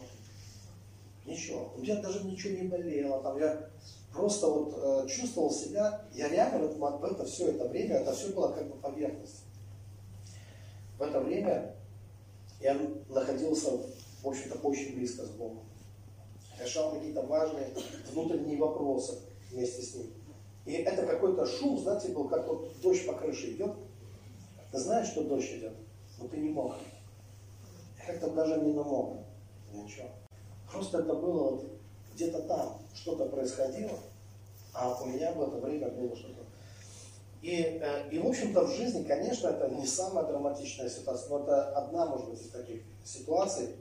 Ничего. 1.28 1.72
У 1.78 1.82
меня 1.82 2.02
даже 2.02 2.26
ничего 2.26 2.58
не 2.58 2.68
болело. 2.68 3.22
Там 3.22 3.40
я 3.40 3.70
просто 4.12 4.48
вот 4.48 4.74
э, 4.76 5.08
чувствовал 5.08 5.52
себя, 5.52 6.08
я 6.14 6.30
реально 6.30 6.68
в, 6.68 6.80
в 6.80 7.06
это 7.06 7.26
все 7.26 7.50
это 7.50 7.68
время, 7.68 7.98
это 7.98 8.12
все 8.14 8.30
было 8.30 8.54
как 8.54 8.68
бы 8.68 8.76
поверхность. 8.78 9.44
В 10.98 11.04
это 11.04 11.20
время 11.20 11.76
я 12.60 12.76
находился, 13.08 13.70
в 14.24 14.28
общем-то, 14.28 14.58
очень 14.68 14.96
близко 14.96 15.24
с 15.26 15.30
Богом 15.30 15.63
решал 16.64 16.92
какие-то 16.92 17.22
важные 17.24 17.70
внутренние 18.12 18.58
вопросы 18.58 19.20
вместе 19.52 19.82
с 19.82 19.96
ним. 19.96 20.14
И 20.66 20.74
это 20.74 21.06
какой-то 21.06 21.46
шум, 21.46 21.80
знаете, 21.80 22.10
был, 22.10 22.28
как 22.30 22.48
вот 22.48 22.72
дождь 22.82 23.06
по 23.06 23.14
крыше 23.14 23.52
идет. 23.52 23.74
Ты 24.72 24.80
знаешь, 24.80 25.08
что 25.08 25.24
дождь 25.24 25.52
идет, 25.52 25.74
но 26.18 26.28
ты 26.28 26.38
не 26.38 26.50
мог. 26.50 26.74
Как-то 28.06 28.32
даже 28.32 28.62
не 28.62 28.74
намок. 28.74 29.18
Ничего. 29.72 30.08
Просто 30.72 31.00
это 31.00 31.14
было 31.14 31.52
вот 31.52 31.66
где-то 32.14 32.42
там, 32.44 32.80
что-то 32.94 33.26
происходило, 33.26 33.98
а 34.74 35.02
у 35.02 35.06
меня 35.06 35.32
в 35.34 35.42
это 35.42 35.58
время 35.58 35.90
было 35.90 36.16
что-то. 36.16 36.44
И, 37.42 37.80
э, 37.82 38.10
и, 38.10 38.20
в 38.20 38.28
общем-то, 38.28 38.66
в 38.66 38.72
жизни, 38.72 39.04
конечно, 39.04 39.50
это 39.50 39.70
не 39.70 39.86
самая 39.86 40.26
драматичная 40.26 40.90
ситуация, 40.90 41.30
но 41.30 41.44
это 41.44 41.72
одна, 41.72 42.06
может 42.06 42.30
быть, 42.30 42.42
из 42.42 42.50
таких 42.50 42.84
ситуаций, 43.04 43.76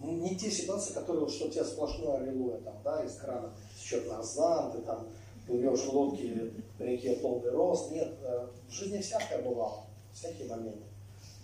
не 0.00 0.36
те 0.36 0.50
ситуации, 0.50 0.92
которые, 0.92 1.28
что 1.28 1.46
у 1.46 1.50
тебя 1.50 1.64
сплошное 1.64 2.18
аллилуйя, 2.18 2.58
там, 2.58 2.74
да, 2.84 3.04
из 3.04 3.14
крана 3.16 3.52
течет 3.78 4.06
нарзан, 4.08 4.72
ты 4.72 4.78
там 4.78 5.06
плывешь 5.46 5.80
в 5.80 5.92
лодке 5.92 6.52
по 6.78 6.82
реке 6.82 7.16
полный 7.16 7.50
рост. 7.50 7.90
Нет, 7.90 8.14
э, 8.22 8.46
в 8.68 8.72
жизни 8.72 8.98
всякое 8.98 9.42
бывало, 9.42 9.84
всякие 10.12 10.48
моменты. 10.48 10.82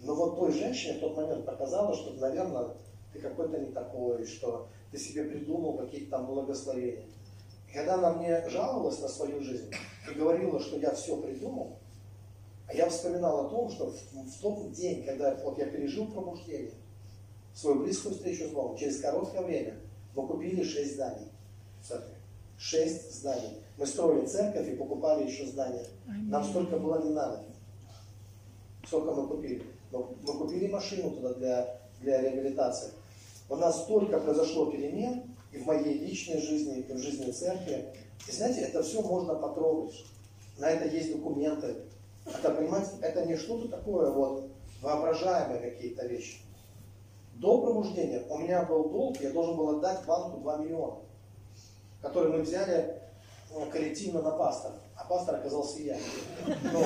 Но 0.03 0.14
вот 0.14 0.36
той 0.36 0.53
женщине 0.53 0.98
в 0.98 1.01
тот 1.01 1.16
момент 1.16 1.44
показала, 1.44 1.94
что, 1.94 2.12
наверное, 2.14 2.68
ты 3.12 3.18
какой-то 3.20 3.59
не 3.59 3.72
такой, 3.72 4.24
что 4.26 4.68
ты 4.90 4.98
себе 4.98 5.24
придумал 5.24 5.76
какие-то 5.76 6.11
там 6.11 6.26
благословения. 6.26 7.05
И 7.68 7.72
когда 7.72 7.94
она 7.94 8.14
мне 8.14 8.48
жаловалась 8.48 9.01
на 9.01 9.09
свою 9.09 9.40
жизнь 9.42 9.70
и 10.11 10.14
говорила, 10.14 10.59
что 10.59 10.78
я 10.78 10.92
все 10.94 11.16
придумал, 11.16 11.76
а 12.66 12.74
я 12.74 12.88
вспоминал 12.88 13.46
о 13.46 13.51
том, 13.51 13.70
что 13.70 13.90
в, 13.90 13.94
в 13.94 14.40
тот 14.40 14.72
день, 14.72 15.05
когда 15.05 15.34
вот 15.44 15.59
я 15.59 15.66
пережил 15.66 16.07
пробуждение, 16.07 16.72
свою 17.55 17.82
близкую 17.82 18.14
встречу 18.14 18.48
с 18.48 18.51
Богом, 18.51 18.76
через 18.76 19.01
короткое 19.01 19.42
время 19.42 19.76
мы 20.14 20.26
купили 20.26 20.62
шесть 20.62 20.94
зданий 20.94 21.28
в 21.82 21.88
церкви. 21.88 22.14
Шесть 22.59 23.12
зданий. 23.14 23.59
Мы 23.78 23.86
строили 23.86 24.26
церковь 24.26 24.68
и 24.68 24.76
покупали 24.76 25.26
еще 25.26 25.46
здания. 25.46 25.86
Нам 26.07 26.44
столько 26.44 26.76
было 26.76 27.03
не 27.03 27.11
надо. 27.11 27.42
Сколько 28.86 29.12
мы 29.12 29.26
купили. 29.26 29.62
Но 29.90 30.12
мы 30.22 30.34
купили 30.34 30.66
машину 30.66 31.11
туда 31.11 31.34
для, 31.34 31.80
для 32.01 32.20
реабилитации. 32.20 32.90
У 33.48 33.57
нас 33.57 33.82
столько 33.82 34.20
произошло 34.20 34.66
перемен 34.66 35.22
и 35.53 35.59
в 35.59 35.66
моей 35.66 35.98
личной 35.98 36.40
жизни, 36.40 36.80
и 36.80 36.92
в 36.92 36.98
жизни 36.98 37.30
церкви. 37.32 37.86
И 38.28 38.32
знаете, 38.32 38.61
это 38.61 38.82
все 38.82 39.03
можно 39.03 39.34
потрогать. 39.34 40.05
На 40.59 40.70
это 40.70 40.86
есть 40.94 41.12
документы. 41.12 41.76
Это, 42.26 42.51
понимаете, 42.51 42.90
это 43.01 43.24
не 43.24 43.36
что-то 43.36 43.68
такое 43.68 44.11
вот 44.11 44.51
воображаемые 44.82 45.70
какие-то 45.70 46.07
вещи. 46.07 46.38
До 47.41 47.59
пробуждения 47.62 48.22
у 48.28 48.36
меня 48.36 48.64
был 48.64 48.91
долг, 48.91 49.16
я 49.22 49.30
должен 49.30 49.57
был 49.57 49.78
отдать 49.78 50.05
банку 50.05 50.41
2 50.41 50.59
миллиона, 50.59 50.97
который 52.03 52.30
мы 52.30 52.43
взяли 52.43 53.01
ну, 53.51 53.64
коллективно 53.70 54.20
на 54.20 54.32
пастора. 54.32 54.74
А 54.95 55.05
пастор 55.07 55.36
оказался 55.36 55.80
я. 55.80 55.97
Ну, 56.47 56.82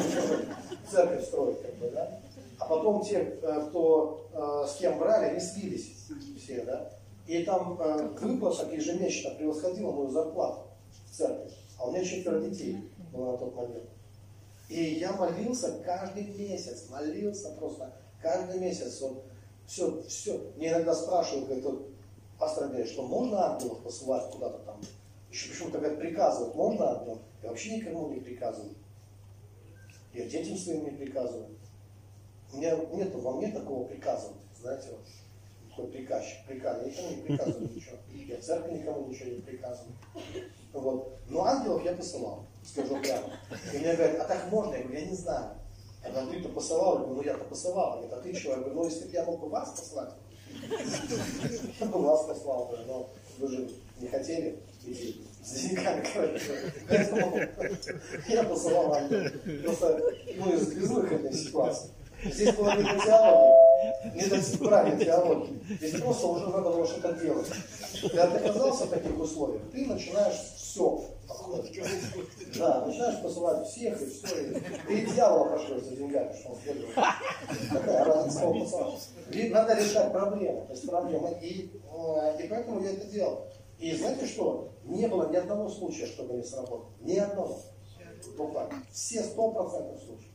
церковь 0.89 1.27
строить, 1.27 1.61
как 1.61 1.75
бы, 1.75 1.91
да. 1.91 2.21
А 2.61 2.67
потом 2.67 3.03
те, 3.03 3.37
э, 3.43 3.67
кто 3.69 4.29
э, 4.33 4.67
с 4.69 4.77
кем 4.77 5.01
брали, 5.01 5.31
они 5.31 5.41
слились 5.41 6.07
все, 6.41 6.63
да. 6.63 6.89
И 7.27 7.43
там 7.43 7.77
выплата 8.21 8.73
ежемесячно 8.73 9.31
превосходила 9.35 9.91
мою 9.91 10.11
зарплату 10.11 10.69
в 11.11 11.17
церкви. 11.17 11.51
А 11.81 11.89
у 11.89 11.91
меня 11.91 12.05
четверо 12.05 12.41
детей 12.41 12.79
было 13.13 13.33
на 13.33 13.39
тот 13.39 13.57
момент. 13.57 13.89
И 14.69 14.81
я 15.01 15.13
молился 15.15 15.81
каждый 15.85 16.27
месяц, 16.27 16.89
молился 16.91 17.51
просто 17.59 17.93
каждый 18.23 18.61
месяц. 18.61 19.01
Вот, 19.01 19.25
все, 19.67 20.03
все. 20.03 20.39
Мне 20.57 20.71
иногда 20.71 20.95
спрашивают, 20.95 21.47
говорит, 21.47 21.65
вот, 21.65 21.89
пастор 22.39 22.69
говорит, 22.69 22.89
что 22.89 23.07
можно 23.07 23.53
ангелов 23.53 23.83
посылать 23.83 24.31
куда-то 24.31 24.59
там? 24.59 24.81
Еще 25.31 25.51
почему-то 25.51 25.79
говорят, 25.79 25.99
приказывать 25.99 26.55
можно 26.55 26.99
ангелов? 26.99 27.19
Я 27.43 27.49
вообще 27.49 27.77
никому 27.77 28.09
не 28.11 28.21
приказываю. 28.21 28.75
Я 30.13 30.27
детям 30.27 30.57
своим 30.57 30.85
не 30.85 30.91
приказываю. 30.91 31.49
У 32.53 32.57
меня 32.59 32.77
нет 32.93 33.15
во 33.15 33.33
мне 33.33 33.51
такого 33.51 33.89
приказывать, 33.89 34.37
знаете, 34.61 34.91
вот, 34.93 35.05
такой 35.71 35.91
приказчик, 35.91 36.47
приказ. 36.47 36.83
Я 36.83 36.89
никому 36.89 37.11
не 37.11 37.23
приказываю 37.23 37.75
ничего. 37.75 37.97
Я 38.13 38.37
в 38.37 38.43
церкви 38.43 38.79
никому 38.79 39.07
ничего 39.07 39.31
не 39.31 39.41
приказываю. 39.41 39.93
Вот. 40.73 41.19
Но 41.29 41.45
ангелов 41.45 41.85
я 41.85 41.95
посылал, 41.95 42.47
скажу 42.65 43.01
прямо. 43.01 43.33
И 43.73 43.79
мне 43.79 43.95
говорят, 43.95 44.21
а 44.21 44.25
так 44.25 44.51
можно? 44.51 44.75
Я 44.75 44.83
говорю, 44.83 45.01
я 45.01 45.07
не 45.07 45.17
знаю. 45.17 45.57
Говорю, 46.11 46.31
ты-то 46.31 46.49
посылал? 46.49 46.95
Я 46.95 46.99
говорю, 47.01 47.15
ну 47.15 47.23
я-то 47.23 47.45
посылал. 47.45 47.93
Говорит, 47.93 48.13
а 48.13 48.21
ты 48.21 48.35
что? 48.35 48.51
Я 48.51 48.57
говорю, 48.57 48.75
ну 48.75 48.85
если 48.85 49.05
бы 49.05 49.13
я 49.13 49.25
мог 49.25 49.41
бы 49.41 49.49
вас 49.49 49.71
послать, 49.71 50.15
я 51.81 51.87
бы 51.87 52.03
вас 52.03 52.27
послал 52.27 52.67
бы, 52.67 52.79
но 52.87 53.11
вы 53.39 53.49
же 53.49 53.71
не 54.01 54.09
хотели 54.09 54.59
идти 54.87 55.25
с 55.43 55.51
деньгами, 55.61 56.07
короче. 56.13 56.73
Я 58.29 58.45
посылал 58.45 58.95
ангелов. 58.95 59.33
Просто, 59.65 60.01
ну, 60.37 60.55
из 60.55 60.73
безвыходной 60.73 61.33
ситуации. 61.33 61.91
Здесь 62.25 62.55
было 62.55 62.77
не 62.77 62.83
до 62.83 63.05
теологии, 63.05 64.15
не 64.15 64.25
до 64.27 64.65
правильной 64.65 65.05
теологии. 65.05 65.61
Здесь 65.77 66.01
просто 66.01 66.27
уже 66.27 66.47
надо 66.49 66.71
было 66.71 66.87
что-то 66.87 67.13
делать. 67.15 67.49
Когда 68.01 68.27
ты 68.27 68.45
оказался 68.45 68.87
в 68.87 68.91
таких 68.91 69.19
условиях, 69.19 69.63
ты 69.73 69.87
начинаешь 69.87 70.39
все. 70.57 71.05
Да, 72.57 72.85
начинаешь 72.87 73.23
посылать 73.23 73.67
всех 73.69 74.01
и 74.01 74.07
все. 74.07 74.51
И 74.51 74.61
ты 75.07 75.07
дьявола 75.13 75.57
пошлешь 75.57 75.83
за 75.83 75.97
деньгами, 75.97 76.33
что 76.33 76.51
он 76.51 76.57
следует. 76.63 76.95
Такая 77.73 78.05
разница 78.05 79.51
Надо 79.51 79.75
решать 79.75 80.13
проблемы. 80.13 80.67
То 80.67 80.73
есть 80.73 80.89
проблемы. 80.89 81.39
И, 81.43 81.81
э, 81.93 82.43
и 82.43 82.49
поэтому 82.49 82.83
я 82.83 82.93
это 82.93 83.07
делал. 83.07 83.47
И 83.79 83.95
знаете 83.97 84.27
что? 84.27 84.73
Не 84.85 85.07
было 85.09 85.31
ни 85.31 85.37
одного 85.37 85.69
случая, 85.69 86.07
чтобы 86.07 86.35
не 86.35 86.43
сработало. 86.43 86.87
Ни 87.01 87.17
одного. 87.19 87.59
Буквально. 88.37 88.83
Все 88.91 89.23
сто 89.23 89.51
процентов 89.51 90.01
случаев. 90.03 90.31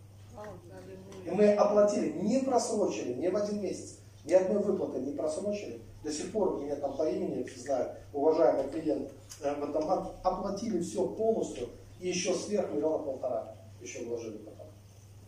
И 1.30 1.32
мы 1.32 1.53
оплатили, 1.53 2.11
не 2.23 2.39
просрочили, 2.39 3.13
не 3.13 3.30
в 3.30 3.36
один 3.36 3.61
месяц, 3.61 3.97
ни 4.25 4.34
одной 4.34 4.63
выплаты 4.63 4.99
не 4.99 5.11
просрочили. 5.11 5.80
До 6.03 6.11
сих 6.11 6.32
пор 6.32 6.59
меня 6.59 6.75
там 6.75 6.97
по 6.97 7.07
имени 7.07 7.47
знаю, 7.55 7.95
уважаемый 8.13 8.71
клиент 8.71 9.11
э, 9.41 9.53
в 9.53 9.69
этом 9.69 10.11
оплатили 10.23 10.82
все 10.82 11.07
полностью 11.07 11.69
и 11.99 12.07
еще 12.07 12.34
сверх 12.34 12.71
миллиона 12.71 13.03
полтора 13.03 13.55
еще 13.80 14.05
вложили 14.05 14.38
потом. 14.38 14.67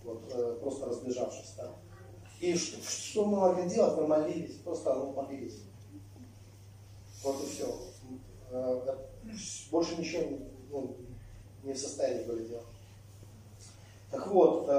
Вот, 0.04 0.22
э, 0.34 0.58
просто 0.60 0.88
разбежавшись. 0.88 1.54
Да. 1.58 1.70
И 2.40 2.56
что, 2.56 2.82
что 2.82 3.26
мы 3.26 3.40
могли 3.40 3.70
делать? 3.70 3.96
Мы 3.98 4.08
молились, 4.08 4.56
просто 4.64 4.96
ну, 4.96 5.12
молились. 5.12 5.60
Вот 7.24 7.44
и 7.44 7.46
все. 7.48 7.76
Э, 8.50 8.96
больше 9.70 9.98
ничего 9.98 10.40
ну, 10.72 10.96
не 11.64 11.74
в 11.74 11.78
состоянии 11.78 12.24
были 12.24 12.48
делать. 12.48 12.66
Так 14.10 14.28
вот, 14.28 14.70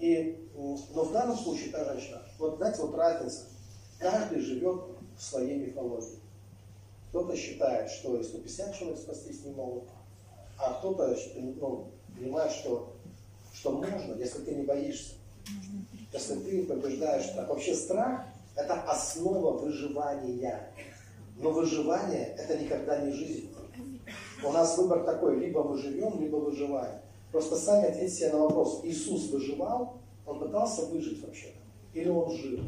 и, 0.00 0.47
но 0.58 1.04
в 1.04 1.12
данном 1.12 1.36
случае 1.36 1.70
та 1.70 1.84
женщина, 1.84 2.20
вот 2.38 2.56
знаете, 2.56 2.82
вот 2.82 2.94
разница. 2.96 3.44
Каждый 4.00 4.40
живет 4.40 4.82
в 5.16 5.22
своей 5.22 5.56
мифологии. 5.56 6.18
Кто-то 7.10 7.36
считает, 7.36 7.90
что 7.90 8.16
и 8.16 8.24
150 8.24 8.74
человек 8.76 8.98
спастись 8.98 9.44
не 9.44 9.52
могут, 9.52 9.84
а 10.58 10.74
кто-то 10.74 11.16
ну, 11.36 11.86
понимает, 12.16 12.50
что, 12.50 12.92
что 13.52 13.70
можно, 13.70 14.14
если 14.14 14.40
ты 14.40 14.54
не 14.56 14.64
боишься. 14.64 15.14
Если 16.12 16.34
ты 16.34 16.64
побеждаешь 16.64 17.26
страх. 17.26 17.48
Вообще 17.48 17.74
страх– 17.74 18.26
это 18.56 18.74
основа 18.82 19.58
выживания. 19.58 20.70
Но 21.36 21.50
выживание– 21.50 22.34
это 22.38 22.58
никогда 22.58 23.00
не 23.00 23.12
жизнь. 23.12 23.54
У 24.42 24.50
нас 24.52 24.76
выбор 24.76 25.04
такой, 25.04 25.38
либо 25.38 25.62
мы 25.62 25.78
живем, 25.78 26.20
либо 26.20 26.36
выживаем. 26.36 27.00
Просто 27.30 27.56
сами 27.56 27.88
ответьте 27.88 28.16
себе 28.16 28.32
на 28.32 28.38
вопрос, 28.38 28.80
Иисус 28.82 29.30
выживал, 29.30 29.98
он 30.28 30.38
пытался 30.38 30.86
выжить 30.86 31.24
вообще, 31.24 31.54
или 31.94 32.08
он 32.08 32.30
жил? 32.36 32.60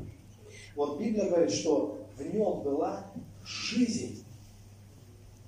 Вот 0.74 0.98
Библия 0.98 1.28
говорит, 1.28 1.52
что 1.52 1.98
в 2.16 2.22
нем 2.22 2.62
была 2.62 3.06
жизнь. 3.44 4.24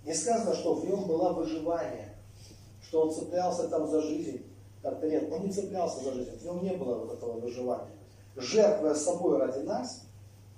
Не 0.04 0.14
сказано, 0.14 0.54
что 0.54 0.74
в 0.74 0.84
нем 0.84 1.06
было 1.06 1.32
выживание, 1.32 2.16
что 2.82 3.02
он 3.02 3.12
цеплялся 3.12 3.68
там 3.68 3.86
за 3.86 4.02
жизнь. 4.02 4.42
Как-то 4.82 5.08
нет, 5.08 5.32
он 5.32 5.46
не 5.46 5.52
цеплялся 5.52 6.02
за 6.02 6.12
жизнь, 6.12 6.36
в 6.38 6.44
нем 6.44 6.62
не 6.62 6.72
было 6.72 6.96
вот 6.96 7.14
этого 7.14 7.40
выживания. 7.40 7.90
Жертвуя 8.36 8.94
собой 8.94 9.38
ради 9.38 9.60
нас, 9.60 10.04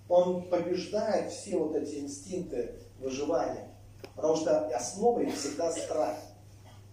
он 0.09 0.48
побеждает 0.48 1.30
все 1.30 1.59
вот 1.59 1.74
эти 1.76 1.96
инстинкты 1.96 2.74
выживания. 3.00 3.68
Потому 4.16 4.36
что 4.36 4.66
основой 4.68 5.30
всегда 5.30 5.70
страх. 5.72 6.16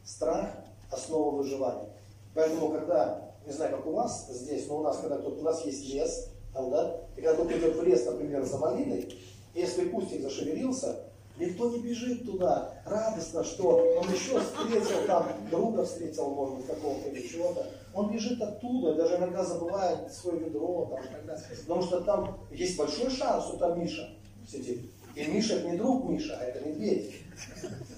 Страх– 0.03 0.49
основа 0.91 1.36
выживания. 1.36 1.89
Поэтому, 2.34 2.70
когда, 2.70 3.31
не 3.46 3.54
знаю, 3.54 3.76
как 3.76 3.86
у 3.88 3.92
вас 3.92 4.28
здесь, 4.30 4.68
но 4.68 4.80
у 4.80 4.84
нас, 4.84 5.00
когда 5.00 5.18
тут, 5.18 5.39
у 5.39 5.44
нас 5.44 5.66
есть 5.66 5.94
лес, 5.94 6.30
там, 6.54 6.70
да, 6.70 6.98
и 7.16 7.22
когда 7.22 7.34
кто-то 7.34 7.58
идет 7.58 7.76
в 7.76 7.84
лес, 7.84 8.06
например, 8.06 8.44
за 8.44 8.58
малиной, 8.58 9.14
если 9.54 9.89
кустик 9.89 10.22
зашевелился, 10.22 11.00
никто 11.38 11.70
не 11.70 11.80
бежит 11.80 12.26
туда 12.26 12.74
радостно, 12.86 13.44
что 13.44 13.98
он 14.00 14.10
еще 14.10 14.39
встретил 14.39 15.06
там, 15.08 15.28
друга 15.50 15.86
встретил, 15.86 16.30
может 16.30 16.58
быть, 16.58 16.68
какого-то 16.68 17.10
или 17.10 17.28
чего-то. 17.28 17.66
Он 17.94 18.12
бежит 18.12 18.42
оттуда, 18.42 18.96
даже 18.96 19.18
иногда 19.18 19.44
забывает 19.44 20.12
свое 20.14 20.39
ведро, 20.39 20.88
там, 20.89 21.26
далее. 21.26 21.44
потому 21.62 21.82
что 21.82 22.02
там 22.02 22.39
есть 22.52 22.78
большой 22.78 23.10
шанс, 23.10 23.46
что 23.46 23.58
там 23.58 23.80
Миша 23.80 24.10
сидит. 24.48 24.82
И 25.16 25.26
Миша 25.26 25.62
не 25.64 25.78
друг 25.78 26.08
Миша, 26.10 26.38
а 26.39 26.44
это 26.44 26.66
медведь, 26.66 27.16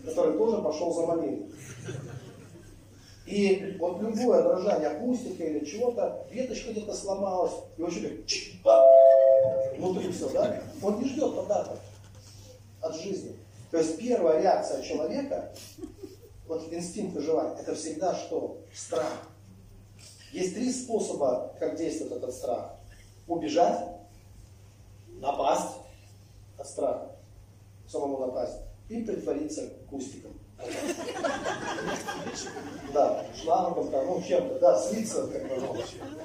который 0.05 0.37
тоже 0.37 0.61
пошел 0.61 0.93
за 0.93 1.05
малиной. 1.05 1.51
И 3.25 3.77
вот 3.79 4.01
любое 4.01 4.43
дрожание 4.43 4.89
кустика 4.99 5.43
или 5.43 5.63
чего-то, 5.65 6.25
веточка 6.29 6.71
где-то 6.71 6.93
сломалась, 6.93 7.53
и 7.77 7.81
он 7.81 7.89
еще 7.89 8.23
внутри 9.77 10.11
все, 10.11 10.29
да? 10.29 10.61
Он 10.81 10.99
не 10.99 11.07
ждет 11.07 11.35
подарков 11.35 11.79
от 12.81 12.95
жизни. 12.95 13.35
То 13.71 13.77
есть 13.77 13.97
первая 13.97 14.41
реакция 14.41 14.83
человека, 14.83 15.53
вот 16.47 16.71
инстинкт 16.71 17.15
выживания, 17.15 17.59
это 17.59 17.73
всегда 17.75 18.13
что? 18.13 18.59
Страх. 18.73 19.29
Есть 20.33 20.55
три 20.55 20.71
способа, 20.71 21.55
как 21.59 21.77
действует 21.77 22.11
этот 22.11 22.33
страх. 22.33 22.75
Убежать, 23.27 23.87
напасть 25.21 25.77
от 26.57 26.67
страха, 26.67 27.15
самому 27.87 28.17
напасть, 28.17 28.57
и 28.89 29.01
притвориться 29.03 29.69
кустиком. 29.89 30.32
Да, 32.93 33.25
шлангом, 33.41 33.89
там, 33.89 34.05
ну, 34.05 34.21
чем-то, 34.21 34.59
да, 34.59 34.79
слиться, 34.79 35.27
как 35.27 35.47
бы, 35.49 35.55
ну, 35.57 35.75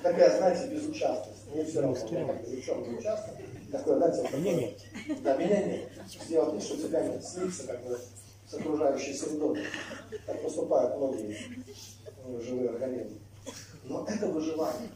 такая, 0.02 0.36
знаете, 0.36 0.68
безучастность. 0.74 1.46
Мне 1.52 1.64
все 1.64 1.80
равно, 1.80 1.94
как 1.96 2.10
бы, 2.44 2.50
ни 2.50 2.56
в 2.60 2.64
чем 2.64 2.82
не 2.82 2.98
участвовать. 2.98 3.40
Такое, 3.72 3.96
знаете, 3.96 4.16
вот 4.22 4.30
такое- 4.30 4.42
нет. 4.42 4.78
Да, 5.22 5.36
меня 5.36 5.62
нет. 5.64 5.90
Сделать 6.26 6.54
вид, 6.54 6.62
что 6.62 6.76
тебя 6.76 7.00
нет. 7.06 7.24
Слиться 7.24 7.66
как 7.66 7.84
бы 7.84 7.98
с 8.46 8.54
окружающей 8.54 9.14
средой. 9.14 9.58
Так 10.26 10.42
поступают 10.42 10.96
многие 10.96 11.36
э, 12.06 12.40
живые 12.40 12.70
организмы. 12.70 13.18
Но 13.84 14.06
это 14.06 14.26
выживание. 14.28 14.88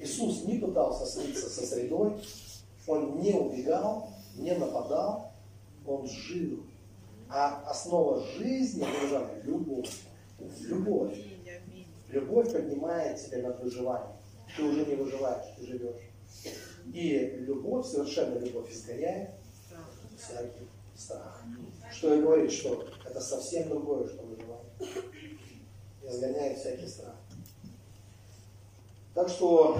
Иисус 0.00 0.44
не 0.44 0.58
пытался 0.58 1.06
слиться 1.06 1.48
со 1.48 1.66
средой, 1.66 2.14
он 2.86 3.20
не 3.20 3.32
убегал, 3.34 4.08
не 4.36 4.52
нападал, 4.54 5.32
он 5.86 6.06
жил. 6.06 6.64
А 7.34 7.62
основа 7.66 8.22
жизни 8.36 8.84
выживания– 8.84 9.40
любовь. 9.44 10.02
Любовь. 10.60 11.18
Любовь 12.08 12.52
поднимает 12.52 13.24
тебя 13.24 13.48
над 13.48 13.62
выживанием. 13.62 14.12
Ты 14.54 14.64
уже 14.64 14.84
не 14.84 14.96
выживаешь, 14.96 15.46
ты 15.56 15.66
живешь. 15.66 16.02
И 16.92 17.36
любовь, 17.40 17.86
совершенно 17.86 18.38
любовь 18.38 18.70
изгоняет 18.70 19.30
всякий 20.18 20.68
страх. 20.94 21.42
Что 21.90 22.14
и 22.14 22.20
говорит, 22.20 22.52
что 22.52 22.86
это 23.06 23.20
совсем 23.20 23.70
другое, 23.70 24.08
что 24.08 24.24
выживание. 24.24 24.70
Изгоняет 26.02 26.58
всякий 26.58 26.86
страх. 26.86 27.14
Так 29.14 29.30
что 29.30 29.78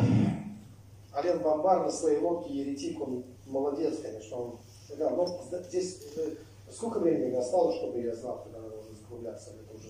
Олег 1.12 1.42
Бомбар 1.42 1.84
на 1.84 1.90
своей 1.90 2.18
лодке 2.18 2.54
еретик, 2.54 2.98
он 2.98 3.24
молодец, 3.46 3.98
конечно. 4.00 4.36
Он, 4.38 4.58
да, 4.96 5.10
но 5.10 5.26
здесь 5.68 6.00
э, 6.16 6.36
сколько 6.72 6.98
времени 6.98 7.34
осталось, 7.34 7.76
чтобы 7.76 8.00
я 8.00 8.14
знал, 8.14 8.42
когда 8.44 8.60
надо 8.60 8.78
уже 8.78 8.94
закругляться? 8.94 9.50
Это 9.50 9.74
уже 9.76 9.88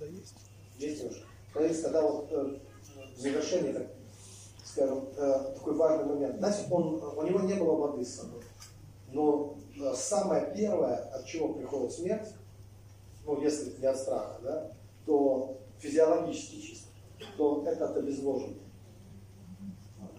Да 0.00 0.06
есть. 0.06 0.34
есть 0.78 1.04
уже. 1.04 1.22
Смотрите, 1.52 1.82
когда 1.82 2.02
вот 2.02 2.32
э, 2.32 2.58
в 3.16 3.20
завершении, 3.20 3.72
так 3.72 3.86
скажем, 4.64 5.08
э, 5.16 5.52
такой 5.54 5.74
важный 5.74 6.06
момент. 6.06 6.38
Знаете, 6.38 6.66
он, 6.70 7.00
у 7.02 7.22
него 7.22 7.40
не 7.40 7.54
было 7.54 7.76
воды 7.76 8.04
с 8.04 8.14
собой. 8.14 8.42
Но 9.12 9.56
э, 9.80 9.94
самое 9.94 10.52
первое, 10.54 10.96
от 10.96 11.24
чего 11.26 11.54
приходит 11.54 11.92
смерть, 11.92 12.28
ну, 13.24 13.40
если 13.40 13.80
не 13.80 13.86
от 13.86 13.96
страха, 13.96 14.38
да, 14.42 14.72
то 15.06 15.58
физиологически 15.78 16.60
чисто, 16.60 16.88
то 17.36 17.64
это 17.66 17.88
от 17.88 17.96
обезвоживания. 17.96 18.58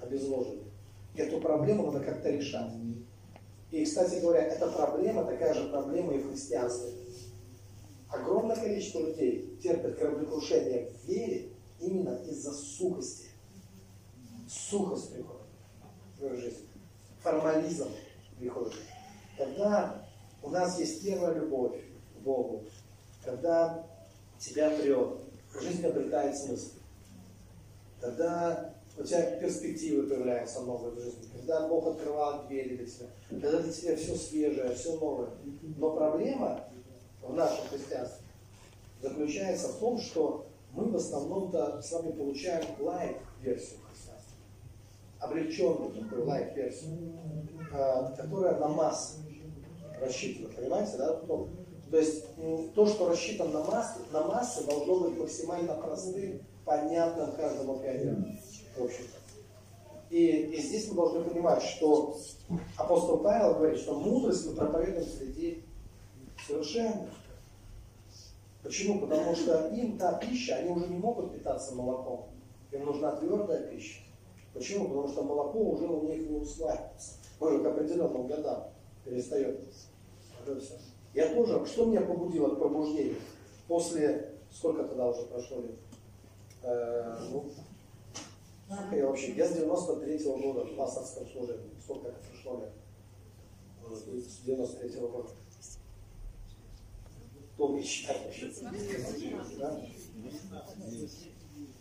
Обезвоживание. 0.01 0.63
Эту 1.15 1.39
проблему 1.39 1.91
надо 1.91 2.03
как-то 2.03 2.30
решать. 2.30 2.71
И, 3.76 3.84
кстати 3.84 4.21
говоря, 4.21 4.41
эта 4.41 4.71
проблема 4.71 5.26
такая 5.26 5.53
же 5.53 5.67
проблема 5.67 6.13
и 6.13 6.19
в 6.19 6.30
христианстве. 6.30 6.93
Огромное 8.07 8.55
количество 8.55 8.99
людей 8.99 9.59
терпят 9.61 9.97
кораблекрушение 9.97 10.91
в 10.91 11.05
вере 11.05 11.49
именно 11.82 12.15
из-за 12.26 12.53
сухости. 12.53 13.26
Сухость 14.47 15.11
приходит 15.11 15.41
в 16.17 16.26
их 16.26 16.39
жизнь. 16.39 16.69
Формализм 17.19 17.89
приходит. 18.39 18.76
Когда 19.38 20.07
у 20.41 20.51
нас 20.51 20.80
есть 20.80 21.03
первая 21.03 21.34
любовь 21.34 21.76
к 22.15 22.21
Богу, 22.21 22.63
когда 23.26 23.86
тебя 24.39 24.69
прет, 24.69 25.17
жизнь 25.61 25.86
обретает 25.86 26.38
смысл, 26.38 26.76
когда 27.99 28.73
у 28.98 29.04
тебя 29.04 29.32
перспективы 29.38 30.08
появляются 30.08 30.62
новые 30.62 30.96
в 30.96 31.00
жизни, 31.00 31.28
когда 31.36 31.68
Бог 31.68 31.88
открывает 31.88 32.48
двери 32.48 32.78
для 32.78 32.86
тебя, 32.86 33.08
когда 33.30 33.62
для 33.62 33.72
тебя 33.72 33.96
все 33.96 34.16
свежее, 34.16 34.74
все 34.74 34.98
новое. 34.98 35.30
Но 35.78 35.96
проблема 35.96 36.64
в 37.22 37.34
нашем 37.34 37.68
христианстве 37.68 38.26
заключается 39.02 39.70
в 39.70 39.80
том, 39.80 40.00
что 40.00 40.46
мы 40.72 40.86
в 40.86 40.96
основном-то 40.96 41.82
с 41.82 41.91
вами 41.91 42.12
получаем 42.12 42.66
лайт-версию 42.80 43.80
христианства. 43.89 44.34
Облегченную 45.20 45.91
такую 45.91 46.26
лайт-версию, 46.26 47.14
а, 47.74 48.12
которая 48.12 48.58
на 48.60 48.68
массы 48.70 49.20
рассчитана, 50.00 50.54
понимаете, 50.54 50.98
да? 50.98 51.22
Ну, 51.28 51.50
То 51.91 51.98
есть 51.98 52.26
то, 52.74 52.86
что 52.86 53.10
рассчитано 53.10 53.52
на 53.52 53.64
массы, 53.64 54.00
на 54.12 54.24
массы 54.24 54.66
должно 54.66 55.02
быть 55.02 55.18
максимально 55.18 55.76
простым, 55.76 56.41
понятным 56.66 57.32
каждому 57.34 57.80
пионеру, 57.80 58.26
в 58.78 58.84
общем-то. 58.84 59.26
И, 60.09 60.28
и 60.28 60.61
здесь 60.61 60.88
мы 60.89 60.95
должны 60.95 61.23
понимать, 61.23 61.61
что 61.63 62.17
апостол 62.78 63.17
Павел 63.19 63.55
говорит, 63.55 63.80
что 63.80 63.99
мудрость 63.99 64.45
мы 64.45 64.55
проповедуем 64.55 65.05
среди 65.05 65.63
совершенных. 66.47 67.09
Почему? 68.63 68.99
Потому 68.99 69.36
что 69.36 69.67
им 69.69 69.97
та 69.97 70.13
пища, 70.13 70.55
они 70.55 70.71
уже 70.71 70.88
не 70.88 70.97
могут 70.97 71.34
питаться 71.34 71.76
молоком. 71.76 72.30
Им 72.71 72.86
нужна 72.86 73.15
твердая 73.15 73.67
пища. 73.67 74.01
Почему? 74.53 74.88
Потому 74.88 75.07
что 75.09 75.23
молоко 75.23 75.59
уже 75.59 75.86
у 75.86 76.03
них 76.03 76.30
не 76.30 76.38
усваивается. 76.38 77.13
Уже 77.39 77.59
к 77.61 77.65
определенным 77.65 78.28
годам 78.28 78.69
перестает. 79.03 79.61
Я 81.13 81.34
тоже, 81.34 81.65
что 81.65 81.86
меня 81.86 82.01
побудило 82.01 82.55
к 82.55 82.59
пробуждению? 82.59 83.17
После, 83.67 84.34
сколько 84.51 84.84
тогда 84.84 85.09
уже 85.09 85.23
прошло 85.23 85.61
лет? 85.61 85.76
Э, 86.63 87.17
ну, 87.32 87.45
сколько 88.68 88.95
я 88.95 89.07
вообще? 89.07 89.34
Я 89.34 89.47
с 89.47 89.57
93-го 89.57 90.38
года 90.38 90.66
в 90.66 90.78
Масадском 90.78 91.28
служении. 91.28 91.70
Сколько 91.84 92.07
это 92.09 92.18
прошло 92.32 92.61
лет? 92.61 92.74
С 93.91 94.47
93-го 94.47 95.07
года. 95.07 95.30
Кто 97.53 97.82
считает 97.82 98.26
вообще? 98.26 98.51
Да? 99.59 99.82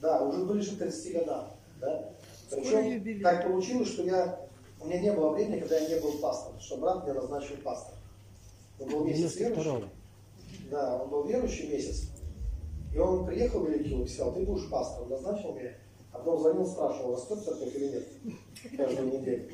Да, 0.01 0.23
уже 0.25 0.45
ближе 0.45 0.77
к 0.77 0.79
30 0.79 1.13
годам. 1.15 1.51
Да? 1.81 2.13
Причем 2.51 3.23
так 3.23 3.47
получилось, 3.47 3.89
что 3.89 4.03
я, 4.05 4.49
у 4.81 4.87
меня 4.87 5.01
не 5.01 5.13
было 5.13 5.31
времени, 5.31 5.61
когда 5.61 5.79
я 5.79 5.89
не 5.89 6.01
был 6.01 6.19
пастором, 6.19 6.61
что 6.61 6.77
брат 6.77 7.05
меня 7.05 7.15
назначил 7.15 7.57
пастором. 7.65 7.99
Он 8.79 8.89
был 8.91 9.05
месяц 9.05 9.37
92-го. 9.37 9.63
верующий. 9.63 9.91
Да, 10.71 11.03
он 11.03 11.09
был 11.09 11.25
верующий 11.25 11.69
месяц. 11.69 12.09
И 12.93 12.99
он 12.99 13.27
приехал 13.27 13.61
в 13.61 13.69
Великий 13.69 14.01
и 14.01 14.07
сказал, 14.09 14.35
ты 14.35 14.45
будешь 14.45 14.71
пастором, 14.71 15.11
назначил 15.11 15.55
меня. 15.55 15.73
А 16.15 16.19
потом 16.19 16.39
звонил, 16.39 16.67
спрашивал, 16.67 17.15
растет 17.17 17.45
церковь 17.45 17.75
или 17.75 17.89
нет? 17.89 18.09
Каждую 18.77 19.19
неделю. 19.19 19.51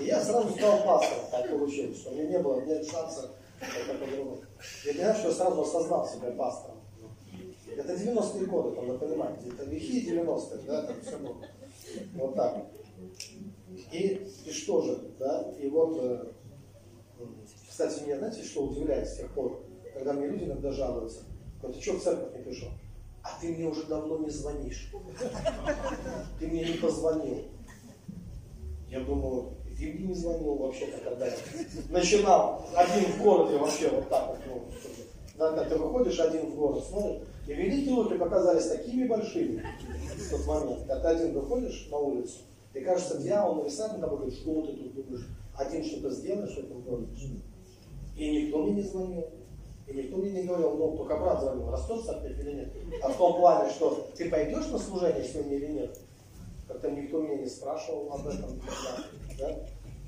И 0.00 0.04
я 0.04 0.20
сразу 0.22 0.50
стал 0.50 0.82
пастором, 0.84 1.24
так 1.30 1.50
получилось, 1.50 1.98
что 1.98 2.10
у 2.10 2.14
меня 2.14 2.28
не 2.28 2.38
было 2.40 2.60
нет 2.62 2.84
шанса 2.84 3.30
по-другому. 3.60 4.38
Я 4.84 4.92
понимаю, 4.92 5.14
что 5.14 5.28
я 5.28 5.34
сразу 5.34 5.62
осознал 5.62 6.08
себя 6.08 6.32
пастором. 6.32 6.80
Это 7.76 7.94
90-е 7.94 8.46
годы, 8.46 8.74
там, 8.74 8.88
надо 8.88 8.98
понимать, 8.98 9.38
это 9.46 9.64
лихие 9.64 10.12
90-е, 10.12 10.62
да, 10.66 10.82
там 10.82 10.96
все 11.00 11.18
было. 11.18 11.36
Вот 12.14 12.34
так. 12.34 12.66
И, 13.92 14.28
и 14.44 14.50
что 14.50 14.82
же, 14.82 14.98
да, 15.18 15.52
и 15.58 15.68
вот, 15.68 15.98
э, 16.02 16.24
кстати, 17.68 18.02
меня, 18.02 18.18
знаете, 18.18 18.42
что 18.42 18.64
удивляет 18.64 19.08
с 19.08 19.16
тех 19.16 19.30
пор, 19.32 19.62
когда 19.94 20.12
мне 20.12 20.26
люди 20.26 20.44
иногда 20.44 20.72
жалуются, 20.72 21.22
говорят, 21.62 21.78
ты 21.78 21.82
что 21.82 21.94
в 21.94 22.02
церковь 22.02 22.36
не 22.36 22.42
пришел? 22.42 22.68
А 23.22 23.38
ты 23.40 23.48
мне 23.48 23.66
уже 23.66 23.84
давно 23.84 24.18
не 24.18 24.30
звонишь. 24.30 24.90
Ты 26.38 26.46
мне 26.46 26.64
не 26.64 26.74
позвонил. 26.74 27.44
Я 28.88 29.00
думаю, 29.00 29.54
и 29.70 29.74
ты 29.74 29.92
мне 29.92 30.08
не 30.08 30.14
звонил 30.14 30.54
вообще-то, 30.54 30.98
когда 30.98 31.26
я 31.26 31.36
начинал 31.90 32.66
один 32.74 33.04
в 33.12 33.22
городе 33.22 33.58
вообще 33.58 33.88
вот 33.88 34.08
так 34.08 34.28
вот. 34.28 34.38
Ну, 34.46 34.64
да, 35.38 35.52
когда 35.52 35.70
ты 35.70 35.76
выходишь 35.76 36.18
один 36.20 36.50
в 36.50 36.56
город, 36.56 36.84
смотришь, 36.84 37.22
и 37.46 37.52
великие 37.54 37.94
луки 37.94 38.18
показались 38.18 38.66
такими 38.66 39.06
большими 39.06 39.64
в 40.16 40.30
тот 40.30 40.46
момент. 40.46 40.80
Когда 40.86 41.00
ты 41.00 41.16
один 41.16 41.32
выходишь 41.34 41.88
на 41.90 41.98
улицу, 41.98 42.38
и 42.74 42.80
кажется, 42.80 43.18
дьявол 43.18 43.56
нависает 43.56 43.92
над 43.92 44.02
тобой, 44.02 44.30
что 44.30 44.62
ты 44.62 44.72
тут 44.72 44.94
думаешь, 44.94 45.26
один 45.54 45.84
что-то 45.84 46.10
сделаешь 46.10 46.54
в 46.54 46.58
этом 46.58 46.82
городе? 46.82 47.10
И 48.16 48.44
никто 48.44 48.62
мне 48.62 48.74
не 48.74 48.82
звонил. 48.82 49.24
И 49.90 49.94
никто 49.94 50.18
мне 50.18 50.30
не 50.30 50.42
говорил, 50.44 50.76
ну, 50.76 50.96
только 50.96 51.16
брат 51.16 51.40
звонил, 51.40 51.68
растет 51.68 52.04
церковь 52.04 52.38
или 52.38 52.52
нет. 52.52 52.72
А 53.02 53.08
в 53.08 53.16
том 53.16 53.40
плане, 53.40 53.70
что 53.70 54.08
ты 54.16 54.30
пойдешь 54.30 54.68
на 54.68 54.78
служение 54.78 55.24
сегодня 55.24 55.56
или 55.56 55.66
нет, 55.66 55.98
как-то 56.68 56.90
никто 56.92 57.20
меня 57.20 57.38
не 57.38 57.48
спрашивал 57.48 58.12
об 58.12 58.26
этом. 58.28 58.60
Да? 59.36 59.56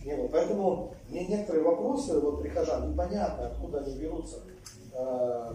Не 0.04 0.16
было. 0.16 0.28
Поэтому 0.28 0.94
мне 1.08 1.26
некоторые 1.26 1.64
вопросы, 1.64 2.20
вот 2.20 2.42
прихожан, 2.42 2.92
непонятно, 2.92 3.48
откуда 3.48 3.80
они 3.80 3.98
берутся. 3.98 4.38
Э, 4.94 5.54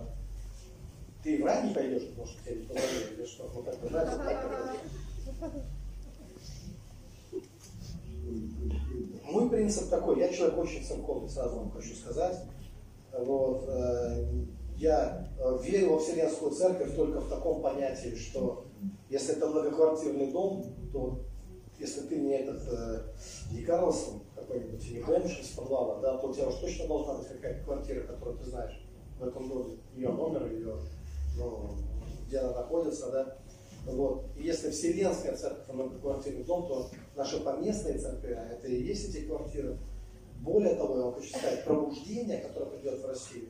Ты 1.24 1.42
в 1.42 1.46
рай 1.46 1.70
не 1.70 1.74
пойдешь, 1.74 2.10
потому 2.10 2.28
что 2.28 2.44
тебе 2.44 2.56
не 2.56 2.66
позвонили, 2.66 3.14
или 3.14 3.26
что? 3.26 3.48
Вот 3.54 3.66
так, 3.66 3.76
знаете, 3.82 4.12
так. 5.40 5.54
Мой 9.24 9.50
принцип 9.50 9.90
такой, 9.90 10.20
я 10.20 10.34
человек 10.34 10.58
очень 10.58 10.84
церковный, 10.84 11.30
сразу 11.30 11.56
вам 11.58 11.72
хочу 11.72 11.96
сказать. 11.96 12.44
Вот, 13.20 13.66
э, 13.68 14.26
я 14.78 15.28
э, 15.40 15.58
верю 15.64 15.94
во 15.94 16.00
Вселенскую 16.00 16.52
Церковь 16.52 16.96
только 16.96 17.20
в 17.20 17.30
таком 17.30 17.62
понятии, 17.62 18.16
что 18.16 18.66
если 19.10 19.36
это 19.36 19.48
многоквартирный 19.48 20.32
дом, 20.32 20.64
то 20.94 21.22
если 21.80 22.02
ты 22.02 22.18
не 22.18 22.34
этот 22.34 22.62
э, 22.68 23.64
Карлсон 23.66 24.22
какой-нибудь, 24.36 24.92
не 24.92 25.00
бомж 25.00 25.40
из 25.40 25.48
подвала, 25.50 26.00
да, 26.00 26.18
то 26.18 26.28
у 26.28 26.34
тебя 26.34 26.48
уж 26.48 26.56
точно 26.56 26.88
должна 26.88 27.16
быть 27.16 27.28
какая-то 27.28 27.64
квартира, 27.64 28.02
которую 28.02 28.38
ты 28.38 28.46
знаешь 28.46 28.86
в 29.20 29.24
этом 29.24 29.50
доме, 29.50 29.78
ее 29.96 30.10
номер, 30.10 30.46
ее, 30.52 30.76
ну, 31.38 31.72
где 32.28 32.38
она 32.40 32.54
находится, 32.54 33.12
да. 33.12 33.38
Вот. 33.86 34.26
И 34.36 34.44
если 34.44 34.70
вселенская 34.70 35.36
церковь, 35.36 35.68
многоквартирный 35.74 36.44
дом, 36.44 36.68
то 36.68 36.90
наши 37.16 37.40
поместные 37.40 37.98
церкви, 37.98 38.34
а 38.34 38.46
это 38.50 38.68
и 38.68 38.84
есть 38.84 39.10
эти 39.10 39.26
квартиры. 39.26 39.78
Более 40.42 40.76
того, 40.76 40.98
я 40.98 41.04
вам 41.04 41.16
хочу 41.16 41.30
сказать, 41.30 41.64
пробуждение, 41.66 42.40
которое 42.40 42.72
придет 42.72 43.02
в 43.02 43.06
Россию, 43.06 43.50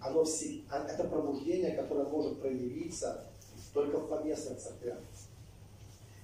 оно 0.00 0.24
все, 0.24 0.62
а, 0.70 0.86
это 0.86 1.04
пробуждение, 1.04 1.72
которое 1.72 2.08
может 2.08 2.40
проявиться 2.40 3.26
только 3.74 3.98
в 3.98 4.08
поместных 4.08 4.58
церквях. 4.58 4.98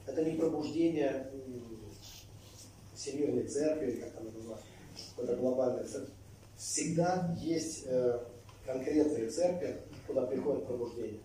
Это 0.06 0.24
не 0.24 0.36
пробуждение 0.36 1.30
Всемирной 2.94 3.44
церкви, 3.44 4.00
как 4.00 4.12
там 4.12 4.24
называется, 4.24 4.66
какой-то 5.10 5.36
глобальной 5.36 5.84
церкви. 5.84 6.12
Всегда 6.56 7.36
есть 7.40 7.84
э, 7.86 8.20
конкретные 8.64 9.28
церкви, 9.28 9.76
куда 10.06 10.22
приходит 10.22 10.66
пробуждение. 10.66 11.20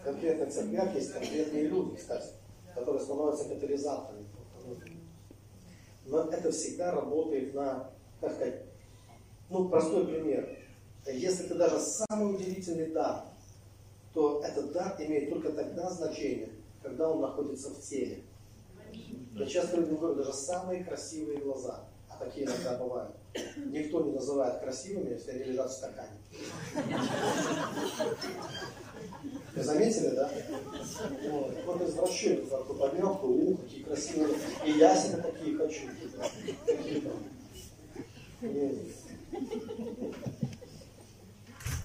В 0.00 0.04
конкретных 0.04 0.50
церквях 0.50 0.94
есть 0.94 1.12
конкретные 1.12 1.64
люди, 1.64 1.96
кстати, 1.96 2.28
которые 2.74 3.02
становятся 3.02 3.48
катализаторами. 3.48 4.24
Но 6.08 6.28
это 6.30 6.50
всегда 6.50 6.92
работает 6.92 7.54
на, 7.54 7.90
как 8.20 8.32
сказать, 8.32 8.62
ну, 9.50 9.68
простой 9.68 10.06
пример. 10.06 10.58
Если 11.06 11.46
ты 11.46 11.54
даже 11.54 11.78
самый 11.78 12.34
удивительный 12.34 12.90
дар, 12.90 13.24
то 14.12 14.42
этот 14.42 14.72
дар 14.72 14.96
имеет 14.98 15.30
только 15.30 15.52
тогда 15.52 15.90
значение, 15.90 16.50
когда 16.82 17.10
он 17.10 17.20
находится 17.20 17.70
в 17.70 17.80
теле. 17.80 18.24
Я 19.34 19.46
часто 19.46 19.76
людям 19.76 19.98
говорю, 19.98 20.16
даже 20.16 20.32
самые 20.32 20.84
красивые 20.84 21.38
глаза, 21.38 21.84
а 22.08 22.16
такие 22.24 22.46
иногда 22.46 22.76
бывают, 22.78 23.14
никто 23.66 24.02
не 24.02 24.12
называет 24.12 24.60
красивыми, 24.60 25.10
если 25.10 25.30
они 25.30 25.44
лежат 25.44 25.70
в 25.70 25.74
стакане. 25.74 26.18
Вы 29.58 29.64
заметили, 29.64 30.08
да? 30.10 30.30
Вот, 31.30 31.52
вот 31.66 31.82
извращенец, 31.82 32.46
кто 32.46 32.74
поднял, 32.74 33.16
кто, 33.16 33.26
у, 33.26 33.56
какие 33.56 33.82
красивые. 33.82 34.36
И 34.64 34.70
я 34.70 34.96
себе 34.96 35.20
такие 35.20 35.56
хочу. 35.56 35.80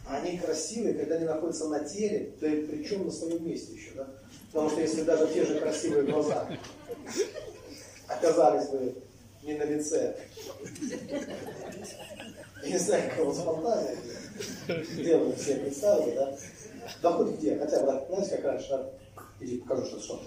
Они 0.06 0.38
красивые, 0.38 0.94
когда 0.94 1.16
они 1.16 1.26
находятся 1.26 1.68
на 1.68 1.80
теле, 1.80 2.34
то 2.40 2.46
и 2.46 2.68
причем 2.68 3.08
на 3.08 3.12
своем 3.12 3.44
месте 3.48 3.74
еще, 3.74 3.92
да? 3.96 4.08
Потому 4.52 4.70
что 4.70 4.82
если 4.82 5.02
даже 5.02 5.34
те 5.34 5.44
же 5.44 5.60
красивые 5.60 6.04
глаза 6.04 6.48
оказались 8.08 8.70
бы 8.70 8.94
не 9.42 9.56
на 9.56 9.64
лице, 9.64 10.16
не 12.64 12.78
знаю, 12.78 13.12
кого 13.18 13.34
с 13.34 13.40
фантазией, 13.40 15.16
вы 15.16 15.36
все 15.36 15.56
представили, 15.56 16.16
да? 16.16 16.38
Да 17.02 17.12
хоть 17.12 17.38
где, 17.38 17.58
хотя 17.58 17.84
бы, 17.84 18.06
знаете, 18.08 18.38
как 18.38 18.46
раньше, 18.46 18.94
иди 19.40 19.58
покажу, 19.60 19.86
что 19.86 20.00
что. 20.00 20.22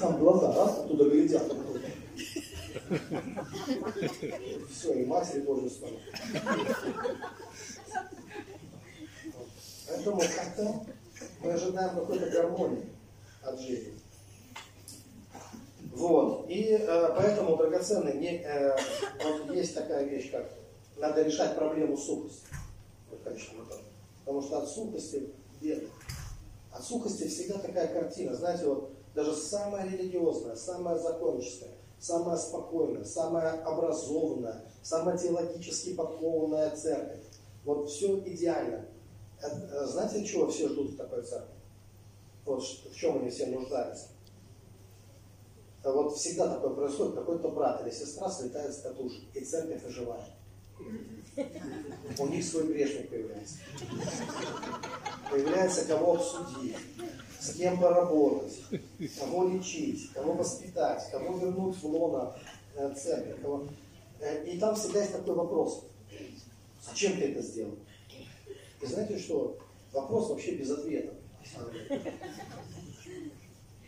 Там 0.00 0.18
глаза, 0.18 0.52
раз, 0.52 0.78
оттуда 0.78 1.04
глядят, 1.10 1.52
все, 4.70 4.92
и 4.94 5.04
матери 5.04 5.40
Божьей 5.40 5.70
славы. 5.70 5.98
Поэтому 9.88 10.20
как-то 10.20 10.86
мы 11.40 11.52
ожидаем 11.52 11.94
какой-то 11.94 12.30
гармонии 12.30 12.88
от 13.42 13.60
жизни. 13.60 13.94
Вот. 15.92 16.46
И 16.48 16.70
э, 16.70 17.14
поэтому, 17.14 17.56
драгоценный, 17.56 18.14
не, 18.14 18.38
э, 18.38 18.76
вот 19.22 19.54
есть 19.54 19.74
такая 19.74 20.04
вещь, 20.04 20.30
как 20.30 20.50
надо 20.96 21.22
решать 21.22 21.54
проблему 21.54 21.96
сухости. 21.96 22.46
Вот, 23.10 23.22
Потому 24.24 24.42
что 24.42 24.58
от 24.58 24.68
сухости 24.68 25.30
беда. 25.60 25.86
От 26.72 26.84
сухости 26.84 27.28
всегда 27.28 27.58
такая 27.58 27.88
картина. 27.88 28.34
Знаете, 28.34 28.66
вот 28.66 28.90
даже 29.14 29.34
самая 29.34 29.88
религиозная, 29.88 30.56
самая 30.56 30.98
законческая, 30.98 31.72
самая 31.98 32.36
спокойная, 32.36 33.04
самая 33.04 33.62
образованная, 33.62 34.64
самая 34.82 35.18
теологически 35.18 35.94
подкованная 35.94 36.74
церковь. 36.74 37.20
Вот 37.64 37.90
все 37.90 38.18
идеально. 38.20 38.86
Э, 39.42 39.86
знаете, 39.86 40.24
чего 40.24 40.48
все 40.48 40.68
ждут 40.68 40.92
в 40.92 40.96
такой 40.96 41.22
церкви? 41.22 41.54
Вот 42.44 42.62
в 42.62 42.94
чем 42.94 43.18
они 43.18 43.30
все 43.30 43.46
нуждаются. 43.46 44.08
Вот 45.84 46.16
всегда 46.16 46.54
такое 46.54 46.74
происходит, 46.74 47.14
какой-то 47.16 47.48
брат 47.48 47.82
или 47.82 47.90
сестра 47.90 48.30
слетает 48.30 48.72
с 48.72 48.82
катушек, 48.82 49.24
и 49.34 49.44
церковь 49.44 49.84
оживает. 49.84 50.31
У 52.18 52.26
них 52.26 52.44
свой 52.44 52.66
грешник 52.66 53.08
появляется. 53.08 53.56
Появляется 55.30 55.86
кого 55.86 56.14
обсудить, 56.14 56.76
с 57.40 57.54
кем 57.54 57.80
поработать, 57.80 58.60
кого 59.18 59.48
лечить, 59.48 60.12
кого 60.12 60.34
воспитать, 60.34 61.10
кого 61.10 61.38
вернуть 61.38 61.76
в 61.76 61.86
лоно 61.86 62.36
э, 62.76 62.94
церкви. 62.94 63.40
Кого... 63.40 63.66
Э, 64.20 64.44
и 64.44 64.58
там 64.58 64.74
всегда 64.76 65.00
есть 65.00 65.12
такой 65.12 65.34
вопрос. 65.34 65.84
Зачем 66.86 67.14
ты 67.14 67.32
это 67.32 67.42
сделал? 67.42 67.78
И 68.80 68.86
знаете 68.86 69.18
что? 69.18 69.58
Вопрос 69.92 70.28
вообще 70.28 70.56
без 70.56 70.70
ответа. 70.70 71.14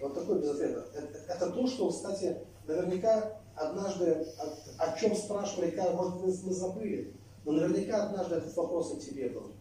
Вот 0.00 0.14
такой 0.14 0.40
без 0.40 0.50
ответа. 0.50 0.86
Это, 0.94 1.18
это 1.28 1.50
то, 1.50 1.66
что, 1.66 1.90
кстати, 1.90 2.38
наверняка 2.66 3.40
однажды, 3.56 4.26
о, 4.38 4.84
о 4.84 4.98
чем 4.98 5.14
спрашивали, 5.14 5.74
может, 5.92 6.14
мы, 6.14 6.26
мы 6.26 6.52
забыли, 6.52 7.14
но 7.44 7.52
наверняка 7.52 8.06
однажды 8.06 8.36
этот 8.36 8.56
вопрос 8.56 8.94
и 8.94 9.00
тебе 9.00 9.28
был. 9.28 9.52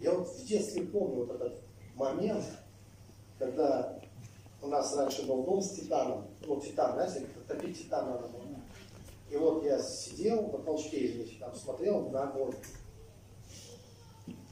Я 0.00 0.12
вот 0.12 0.28
в 0.28 0.44
детстве 0.44 0.82
помню 0.82 1.24
вот 1.24 1.30
этот 1.30 1.60
момент, 1.94 2.44
когда 3.38 4.00
у 4.60 4.66
нас 4.68 4.96
раньше 4.96 5.26
был 5.26 5.44
дом 5.44 5.60
с 5.60 5.70
титаном, 5.70 6.26
ну, 6.46 6.60
титан, 6.60 6.94
знаете, 6.94 7.26
топить 7.48 7.78
титан 7.78 8.10
надо 8.10 8.28
было. 8.28 8.42
И 9.30 9.36
вот 9.36 9.64
я 9.64 9.80
сидел 9.80 10.42
на 10.48 10.58
толчке, 10.58 11.06
извините, 11.06 11.36
там 11.40 11.54
смотрел 11.54 12.10
на 12.10 12.24
огонь. 12.24 12.54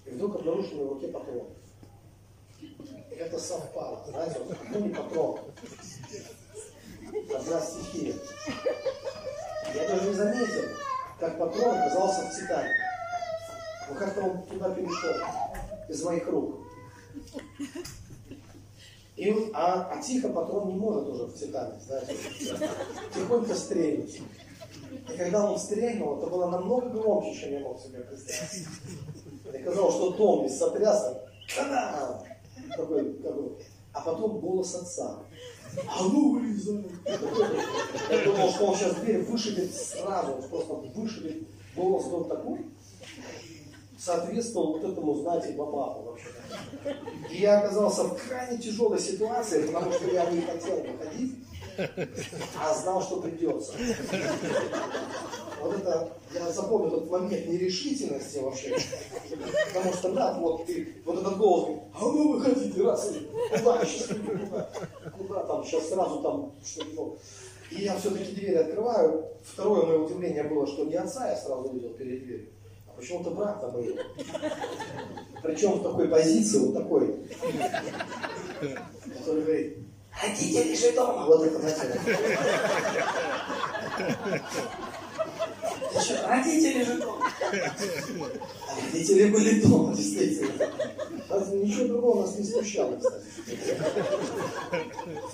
И 0.07 0.11
вдруг 0.11 0.37
обнаружил 0.37 0.87
в 0.87 0.93
руке 0.95 1.09
патрон. 1.09 1.49
И 2.61 3.15
это 3.15 3.39
совпало, 3.39 4.03
знаете, 4.09 4.41
вот 4.41 4.57
ну 4.71 4.81
не 4.81 4.95
патрон. 4.95 5.39
Одна 7.35 7.61
стихия. 7.61 8.15
Я 9.75 9.89
даже 9.89 10.09
не 10.09 10.15
заметил, 10.15 10.63
как 11.19 11.39
патрон 11.39 11.77
оказался 11.77 12.23
в 12.23 12.37
Титане. 12.37 12.71
Но 13.89 13.95
как-то 13.97 14.23
он 14.23 14.43
туда 14.43 14.71
перешел 14.71 15.15
из 15.89 16.03
моих 16.03 16.27
рук. 16.29 16.57
И, 19.17 19.51
а, 19.53 19.93
а 19.93 20.03
тихо 20.03 20.31
патрон 20.31 20.69
не 20.69 20.75
может 20.75 21.09
уже 21.09 21.25
в 21.25 21.35
Титане, 21.35 21.79
знаете. 21.87 22.17
Тихонько 23.15 23.55
стрельнуть. 23.55 24.21
И 25.13 25.17
когда 25.17 25.51
он 25.51 25.59
стрельнул, 25.59 26.19
это 26.19 26.27
было 26.27 26.51
намного 26.51 26.89
громче, 26.89 27.39
чем 27.39 27.53
я 27.53 27.61
мог 27.61 27.81
себе 27.81 28.01
представить. 28.01 28.67
Мне 29.45 29.59
казалось, 29.61 29.95
что 29.95 30.11
дом 30.13 30.45
весь 30.45 30.59
сотрясся. 30.59 31.21
Такой, 32.77 33.13
такой. 33.15 33.57
А 33.93 34.01
потом 34.01 34.39
голос 34.41 34.75
отца. 34.75 35.19
А 35.89 36.05
ну, 36.05 36.41
Лиза! 36.41 36.83
Я 38.11 38.25
думал, 38.25 38.51
что 38.51 38.67
он 38.67 38.77
сейчас 38.77 38.95
дверь 38.97 39.23
вышибет 39.23 39.75
сразу, 39.75 40.43
просто 40.49 40.75
вышибет. 40.75 41.49
Голос 41.77 42.07
был 42.07 42.25
такой, 42.25 42.67
соответствовал 43.99 44.73
вот 44.73 44.85
этому, 44.85 45.15
знаете, 45.15 45.53
бабаху 45.53 46.03
вообще. 46.03 46.29
И 47.31 47.41
я 47.41 47.61
оказался 47.61 48.05
в 48.05 48.17
крайне 48.17 48.59
тяжелой 48.59 48.99
ситуации, 48.99 49.67
потому 49.67 49.93
что 49.93 50.07
я 50.11 50.31
не 50.31 50.41
хотел 50.43 50.83
выходить, 50.83 51.37
а 52.59 52.75
знал, 52.75 53.03
что 53.03 53.21
придется. 53.21 53.73
Вот 55.63 55.77
это, 55.77 56.11
я 56.35 56.51
запомнил 56.51 56.97
этот 56.97 57.11
момент 57.11 57.47
нерешительности 57.47 58.39
вообще. 58.39 58.77
Потому 59.75 59.93
что, 59.93 60.13
да, 60.13 60.39
вот 60.39 60.67
ты, 60.67 60.95
вот 61.05 61.21
этот 61.21 61.37
голос, 61.37 61.81
а 61.95 62.05
вы 62.07 62.33
выходите, 62.33 62.83
раз, 62.83 63.13
куда, 63.59 63.85
сейчас, 63.85 64.09
куда, 64.09 64.71
куда 65.17 65.45
там, 65.45 65.65
сейчас 65.65 65.89
сразу 65.89 66.23
там, 66.23 66.53
что-то. 66.65 67.19
И 67.71 67.83
я 67.83 67.97
все-таки 67.99 68.33
дверь 68.33 68.59
открываю. 68.59 69.27
Второе 69.45 69.87
мое 69.87 69.99
удивление 69.99 70.45
было, 70.45 70.67
что 70.67 70.85
не 70.85 70.95
отца 70.95 71.31
я 71.31 71.37
сразу 71.37 71.69
увидел 71.69 71.91
перед 71.91 72.25
дверью, 72.25 72.49
а 72.89 72.93
почему-то 72.93 73.31
брата 73.31 73.69
моего. 73.69 73.99
Причем 75.43 75.79
в 75.79 75.83
такой 75.83 76.09
позиции, 76.09 76.59
вот 76.59 76.75
такой, 76.75 77.17
который 79.19 79.43
говорит, 79.43 79.79
родители 80.23 80.75
же 80.75 80.93
дома. 80.93 81.27
Вот 81.27 81.43
это, 81.45 81.59
знаете, 81.59 82.01
еще 85.95 86.21
родители 86.27 86.85
же 86.85 86.95
дома. 86.99 87.27
Родители 88.83 89.31
были 89.31 89.61
дома, 89.61 89.95
действительно. 89.95 90.67
Ничего 91.53 91.87
другого 91.87 92.23
нас 92.23 92.37
не 92.39 92.45
смущало, 92.45 92.97
кстати. 92.97 93.25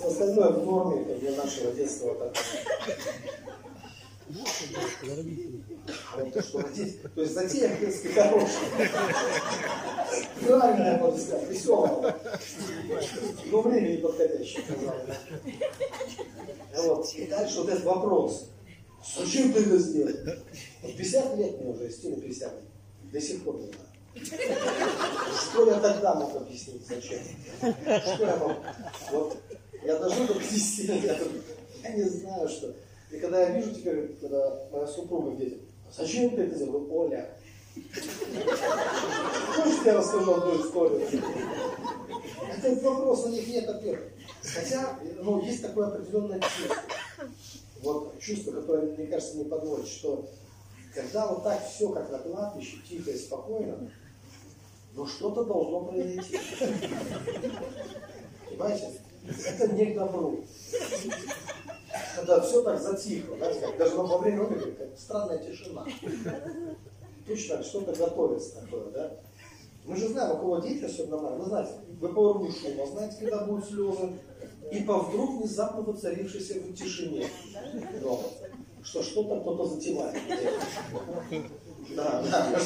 Остальное 0.05 0.49
в 0.49 0.65
норме 0.65 1.05
как 1.05 1.19
для 1.19 1.31
нашего 1.31 1.71
детства. 1.71 2.15
Так. 2.15 2.35
То, 7.15 7.21
есть 7.21 7.33
затея, 7.33 7.69
в 7.69 7.79
принципе, 7.79 8.09
хорошая. 8.09 8.89
Правильная, 10.45 10.97
можно 10.97 11.19
сказать, 11.19 11.49
веселая. 11.49 12.15
Но 13.45 13.61
время 13.61 13.89
не 13.89 13.97
подходящее. 13.97 14.63
Вот. 16.75 17.13
И 17.13 17.25
дальше 17.27 17.59
вот 17.59 17.69
этот 17.69 17.85
вопрос. 17.85 18.49
Зачем 19.17 19.53
ты 19.53 19.61
это 19.61 19.77
сделал? 19.77 20.13
Вот 20.81 20.97
50 20.97 21.37
лет 21.37 21.61
мне 21.61 21.69
уже, 21.71 21.89
стиле 21.89 22.17
50 22.17 22.53
лет. 22.53 22.63
До 23.11 23.21
сих 23.21 23.43
пор 23.43 23.55
не 23.59 23.67
знаю. 23.67 23.87
Что 25.39 25.67
я 25.67 25.79
тогда 25.79 26.15
мог 26.15 26.35
объяснить, 26.35 26.85
зачем? 26.85 27.19
Что 27.59 28.25
я 28.25 28.35
мог? 28.35 28.57
Вот 29.11 29.37
я 29.83 29.97
дожил 29.99 30.27
до 30.27 30.33
50 30.33 30.85
лет, 30.85 31.03
я, 31.03 31.13
говорю, 31.15 31.41
я 31.83 31.89
не 31.91 32.03
знаю, 32.03 32.49
что. 32.49 32.75
И 33.11 33.19
когда 33.19 33.41
я 33.41 33.57
вижу 33.57 33.73
теперь, 33.73 34.15
когда 34.19 34.67
моя 34.71 34.87
супруга 34.87 35.31
видит, 35.31 35.61
зачем 35.95 36.35
ты 36.35 36.43
это 36.43 36.55
сделал? 36.55 36.87
Оля. 36.91 37.29
Хочешь, 39.55 39.85
я 39.85 39.93
расскажу 39.97 40.33
одну 40.33 40.61
историю? 40.61 41.07
Этот 42.57 42.83
вопрос, 42.83 43.25
у 43.25 43.29
них 43.29 43.47
нет 43.47 43.69
ответа. 43.69 44.03
Хотя, 44.41 44.99
ну, 45.21 45.41
есть 45.41 45.61
такое 45.61 45.87
определенное 45.87 46.39
чувство. 46.39 46.75
Вот 47.81 48.19
чувство, 48.19 48.51
которое, 48.51 48.95
мне 48.97 49.07
кажется, 49.07 49.37
не 49.37 49.45
подводит, 49.45 49.87
что 49.87 50.27
когда 50.93 51.27
вот 51.27 51.43
так 51.43 51.63
все, 51.67 51.89
как 51.89 52.09
на 52.11 52.19
кладбище, 52.19 52.77
тихо 52.87 53.11
и 53.11 53.17
спокойно, 53.17 53.91
ну 54.93 55.05
что-то 55.05 55.43
должно 55.43 55.85
произойти. 55.85 56.39
Понимаете? 58.49 59.01
Это 59.27 59.67
не 59.73 59.85
к 59.87 59.95
добру. 59.95 60.45
Когда 62.15 62.41
все 62.41 62.61
так 62.63 62.79
затихло, 62.81 63.37
знаете, 63.37 63.59
как 63.61 63.77
даже 63.77 63.95
во 63.95 64.17
время 64.17 64.43
умерли, 64.43 64.71
как 64.71 64.97
странная 64.97 65.37
тишина. 65.37 65.85
Точно 67.27 67.63
что-то 67.63 67.93
готовится 67.93 68.61
такое, 68.61 68.85
да? 68.91 69.11
Мы 69.85 69.95
же 69.95 70.09
знаем, 70.09 70.35
у 70.35 70.39
кого 70.39 70.59
дети 70.59 70.83
особенно 70.83 71.17
маленькие, 71.17 71.47
знаете, 71.47 71.71
вы 72.01 72.09
по 72.09 72.19
уровню 72.19 72.51
шума 72.51 72.87
знаете, 72.87 73.17
когда 73.19 73.45
будут 73.45 73.65
слезы, 73.65 74.09
и 74.71 74.83
по 74.83 74.99
вдруг 74.99 75.39
внезапно 75.39 75.81
воцарившейся 75.81 76.55
в 76.59 76.73
тишине 76.73 77.27
дома, 78.01 78.23
что 78.83 79.01
что-то 79.01 79.39
кто-то 79.39 79.65
затевает. 79.65 80.15
Да, 81.95 82.21
да, 82.21 82.59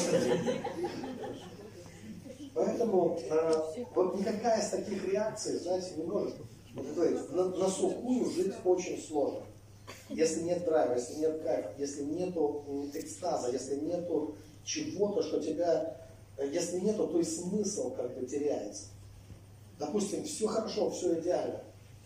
Поэтому 2.54 3.18
э, 3.18 3.84
вот 3.94 4.14
никакая 4.16 4.60
из 4.60 4.68
таких 4.70 5.04
реакций, 5.10 5.58
знаете, 5.58 5.94
не 5.96 6.04
может 6.04 6.34
на, 6.74 7.44
на 7.44 7.68
сухую 7.68 8.30
жить 8.30 8.54
очень 8.64 9.00
сложно. 9.02 9.42
Если 10.08 10.42
нет 10.42 10.64
драйва, 10.64 10.94
если 10.94 11.14
нет 11.20 11.42
кайфа, 11.42 11.72
если 11.78 12.04
нет 12.04 12.34
экстаза, 12.94 13.50
если 13.50 13.76
нет 13.76 14.08
чего-то, 14.64 15.22
что 15.22 15.42
тебя, 15.42 15.96
если 16.38 16.80
нету, 16.80 17.08
то 17.08 17.20
и 17.20 17.24
смысл 17.24 17.94
как 17.94 18.14
бы 18.18 18.26
теряется. 18.26 18.84
Допустим, 19.78 20.24
все 20.24 20.46
хорошо, 20.46 20.90
все 20.90 21.18
идеально, 21.18 21.62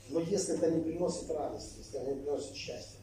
но 0.08 0.20
если 0.20 0.56
это 0.56 0.70
не 0.70 0.82
приносит 0.82 1.30
радости, 1.30 1.78
если 1.78 2.00
это 2.00 2.10
не 2.12 2.22
приносит 2.22 2.54
счастья, 2.54 2.98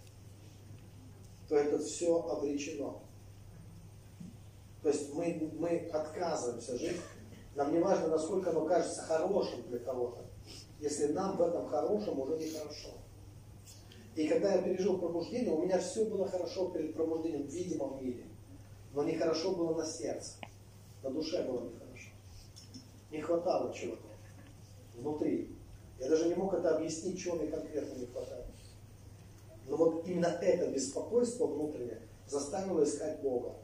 то 1.48 1.56
это 1.56 1.80
все 1.80 2.20
обречено. 2.30 3.02
То 4.82 4.90
есть 4.90 5.14
мы, 5.14 5.52
мы 5.60 5.90
отказываемся 5.94 6.78
жить. 6.78 7.00
Нам 7.56 7.72
не 7.74 7.80
важно, 7.80 8.08
насколько 8.08 8.50
оно 8.50 8.66
кажется 8.66 9.02
хорошим 9.04 9.62
для 9.70 9.80
кого-то 9.80 10.24
если 10.84 11.14
нам 11.14 11.38
в 11.38 11.42
этом 11.42 11.66
хорошем 11.68 12.20
уже 12.20 12.38
нехорошо. 12.38 12.90
И 14.16 14.28
когда 14.28 14.56
я 14.56 14.62
пережил 14.62 15.00
пробуждение, 15.00 15.54
у 15.54 15.64
меня 15.64 15.80
все 15.80 16.04
было 16.06 16.28
хорошо 16.28 16.72
перед 16.72 16.94
пробуждением 16.94 17.48
в 17.48 17.52
видимом 17.52 18.04
мире, 18.04 18.26
но 18.94 19.04
нехорошо 19.04 19.56
было 19.56 19.76
на 19.76 19.86
сердце, 19.86 20.34
на 21.02 21.10
душе 21.10 21.42
было 21.44 21.62
нехорошо. 21.62 22.10
Не 23.12 23.22
хватало 23.22 23.74
чего-то 23.74 24.04
внутри. 24.96 25.56
Я 26.00 26.10
даже 26.10 26.28
не 26.28 26.36
мог 26.36 26.54
это 26.54 26.76
объяснить, 26.76 27.18
чего 27.18 27.38
мне 27.38 27.48
конкретно 27.48 27.98
не 27.98 28.06
хватает. 28.08 28.46
Но 29.68 29.78
вот 29.78 30.06
именно 30.06 30.28
это 30.28 30.70
беспокойство 30.70 31.48
внутреннее 31.48 32.02
заставило 32.28 32.84
искать 32.84 33.22
Бога. 33.22 33.56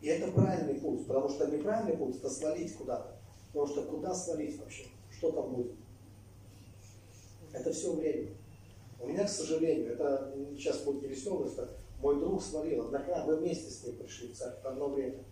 И 0.00 0.06
это 0.06 0.30
правильный 0.32 0.80
путь, 0.80 1.06
потому 1.06 1.28
что 1.28 1.46
неправильный 1.46 1.96
путь 1.96 2.16
это 2.16 2.30
свалить 2.30 2.76
куда-то. 2.76 3.16
Потому 3.52 3.66
что 3.66 3.82
куда 3.82 4.14
свалить 4.14 4.58
вообще? 4.58 4.86
что 5.18 5.32
там 5.32 5.54
будет. 5.54 5.72
Это 7.52 7.72
все 7.72 7.92
время. 7.94 8.30
У 9.00 9.08
меня, 9.08 9.24
к 9.24 9.28
сожалению, 9.28 9.92
это 9.92 10.32
сейчас 10.56 10.82
будет 10.82 11.02
не 11.02 11.08
веселость, 11.08 11.54
это 11.54 11.70
мой 12.00 12.18
друг 12.20 12.42
свалил, 12.42 12.86
однократно 12.86 13.32
мы 13.32 13.36
вместе 13.40 13.70
с 13.70 13.84
ним 13.84 13.96
пришли 13.96 14.28
в 14.28 14.36
церковь 14.36 14.64
одно 14.64 14.88
время. 14.88 15.24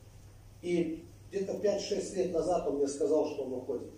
И 0.62 1.04
где-то 1.28 1.54
5-6 1.54 2.14
лет 2.14 2.32
назад 2.32 2.66
он 2.66 2.76
мне 2.76 2.88
сказал, 2.88 3.28
что 3.32 3.44
он 3.44 3.54
уходит. 3.54 3.90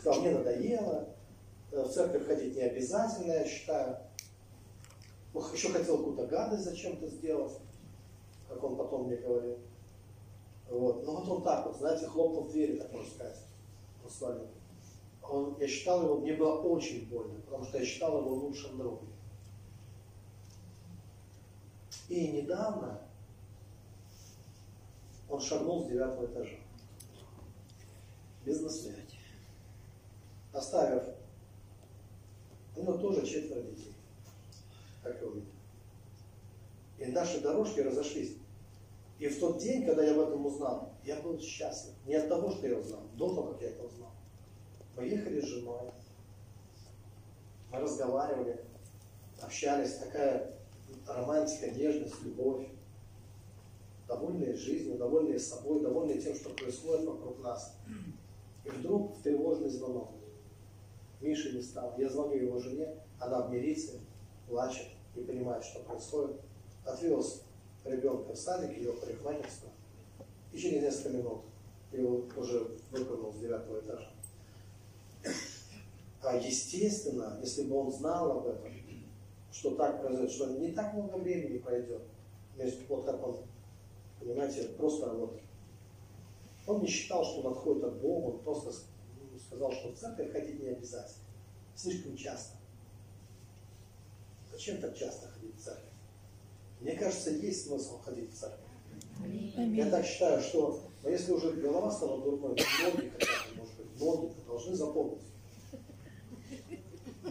Сказал, 0.00 0.20
мне 0.20 0.30
надоело, 0.30 1.08
э, 1.72 1.82
в 1.82 1.88
церковь 1.88 2.26
ходить 2.26 2.54
не 2.54 2.62
обязательно, 2.62 3.32
я 3.32 3.46
считаю. 3.46 3.98
Еще 5.52 5.68
хотел 5.68 5.98
какую-то 5.98 6.26
гадость 6.26 6.64
зачем-то 6.64 7.08
сделать, 7.08 7.52
как 8.48 8.62
он 8.62 8.76
потом 8.76 9.06
мне 9.06 9.16
говорил. 9.16 9.58
Вот. 10.70 11.04
Но 11.04 11.16
вот 11.16 11.28
он 11.28 11.42
так 11.42 11.66
вот, 11.66 11.76
знаете, 11.76 12.06
хлопнул 12.06 12.44
в 12.44 12.50
двери, 12.50 12.76
так 12.76 12.92
можно 12.92 13.10
сказать 13.10 13.48
послали. 14.08 14.46
Он, 15.22 15.56
я 15.60 15.68
считал 15.68 16.02
его, 16.04 16.18
мне 16.18 16.34
было 16.34 16.60
очень 16.62 17.06
больно, 17.08 17.38
потому 17.40 17.64
что 17.64 17.78
я 17.78 17.84
считал 17.84 18.18
его 18.20 18.34
лучшим 18.34 18.78
другом. 18.78 19.08
И 22.08 22.28
недавно 22.28 23.02
он 25.28 25.40
шагнул 25.40 25.84
с 25.84 25.88
девятого 25.88 26.24
этажа. 26.24 26.56
Без 28.46 28.62
наследия. 28.62 29.02
Оставив, 30.54 31.14
у 32.74 32.80
него 32.80 32.94
тоже 32.94 33.26
четверо 33.26 33.60
детей, 33.60 33.94
как 35.02 35.20
и 35.20 35.24
у. 35.26 35.42
И 36.98 37.06
наши 37.06 37.40
дорожки 37.40 37.80
разошлись. 37.80 38.36
И 39.18 39.28
в 39.28 39.40
тот 39.40 39.58
день, 39.58 39.84
когда 39.84 40.04
я 40.04 40.12
об 40.12 40.20
этом 40.20 40.46
узнал, 40.46 40.92
я 41.04 41.20
был 41.20 41.38
счастлив. 41.40 41.94
Не 42.06 42.14
от 42.14 42.28
того, 42.28 42.50
что 42.50 42.66
я 42.66 42.76
узнал, 42.76 43.02
до 43.14 43.34
того, 43.34 43.52
как 43.52 43.62
я 43.62 43.68
это 43.68 43.84
узнал. 43.84 44.12
Поехали 44.94 45.40
с 45.40 45.44
женой, 45.44 45.90
мы 47.70 47.80
разговаривали, 47.80 48.64
общались, 49.40 49.94
такая 49.94 50.54
романтика, 51.06 51.70
нежность, 51.70 52.22
любовь. 52.22 52.66
Довольные 54.06 54.54
жизнью, 54.54 54.96
довольные 54.96 55.38
собой, 55.38 55.82
довольные 55.82 56.18
тем, 56.18 56.34
что 56.34 56.50
происходит 56.50 57.04
вокруг 57.06 57.40
нас. 57.40 57.76
И 58.64 58.70
вдруг 58.70 59.20
тревожный 59.22 59.68
звонок. 59.68 60.12
Миши 61.20 61.52
не 61.54 61.60
стал. 61.60 61.94
Я 61.98 62.08
звоню 62.08 62.36
его 62.36 62.58
жене, 62.58 62.94
она 63.18 63.42
в 63.42 63.50
милиции, 63.50 64.00
плачет, 64.48 64.86
не 65.14 65.24
понимает, 65.24 65.62
что 65.62 65.80
происходит. 65.80 66.40
Отвез 66.88 67.42
ребенка 67.84 68.32
в 68.32 68.36
садик, 68.36 68.76
ее 68.76 68.92
парикмахерство, 68.94 69.68
и 70.52 70.58
через 70.58 70.82
несколько 70.82 71.10
минут 71.10 71.40
его 71.92 72.24
уже 72.36 72.78
выпрыгнул 72.90 73.32
с 73.32 73.38
девятого 73.38 73.80
этажа. 73.80 74.10
А 76.22 76.36
естественно, 76.36 77.38
если 77.42 77.64
бы 77.64 77.76
он 77.76 77.92
знал 77.92 78.38
об 78.38 78.46
этом, 78.46 78.72
что 79.52 79.74
так 79.74 80.00
произойдет, 80.00 80.30
что 80.30 80.46
не 80.58 80.72
так 80.72 80.94
много 80.94 81.16
времени 81.16 81.58
пройдет, 81.58 82.02
между, 82.56 82.84
вот 82.88 83.04
как 83.04 83.26
он, 83.26 83.36
понимаете, 84.18 84.68
просто 84.70 85.12
вот, 85.12 85.40
он 86.66 86.80
не 86.80 86.88
считал, 86.88 87.24
что 87.24 87.42
он 87.42 87.52
отходит 87.52 87.84
от 87.84 88.00
Бога, 88.00 88.34
он 88.34 88.38
просто 88.40 88.72
сказал, 89.46 89.72
что 89.72 89.90
в 89.90 89.96
церковь 89.96 90.32
ходить 90.32 90.62
не 90.62 90.68
обязательно, 90.68 91.24
слишком 91.74 92.16
часто. 92.16 92.56
Зачем 94.50 94.80
так 94.80 94.96
часто 94.96 95.28
ходить 95.28 95.56
в 95.56 95.62
церковь? 95.62 95.97
Мне 96.80 96.92
кажется, 96.92 97.30
есть 97.30 97.66
смысл 97.66 97.98
ходить 98.00 98.32
в 98.32 98.38
церковь. 98.38 98.60
Я 99.74 99.90
так 99.90 100.04
считаю, 100.04 100.40
что 100.40 100.88
но 101.02 101.10
если 101.10 101.32
уже 101.32 101.52
голова 101.52 101.90
стала 101.90 102.20
дурной, 102.20 102.50
ноги 102.50 102.64
хотя 102.68 102.96
бы, 102.96 103.12
может 103.56 103.74
быть, 103.76 104.00
ноги 104.00 104.32
должны 104.46 104.74
запомнить 104.74 105.22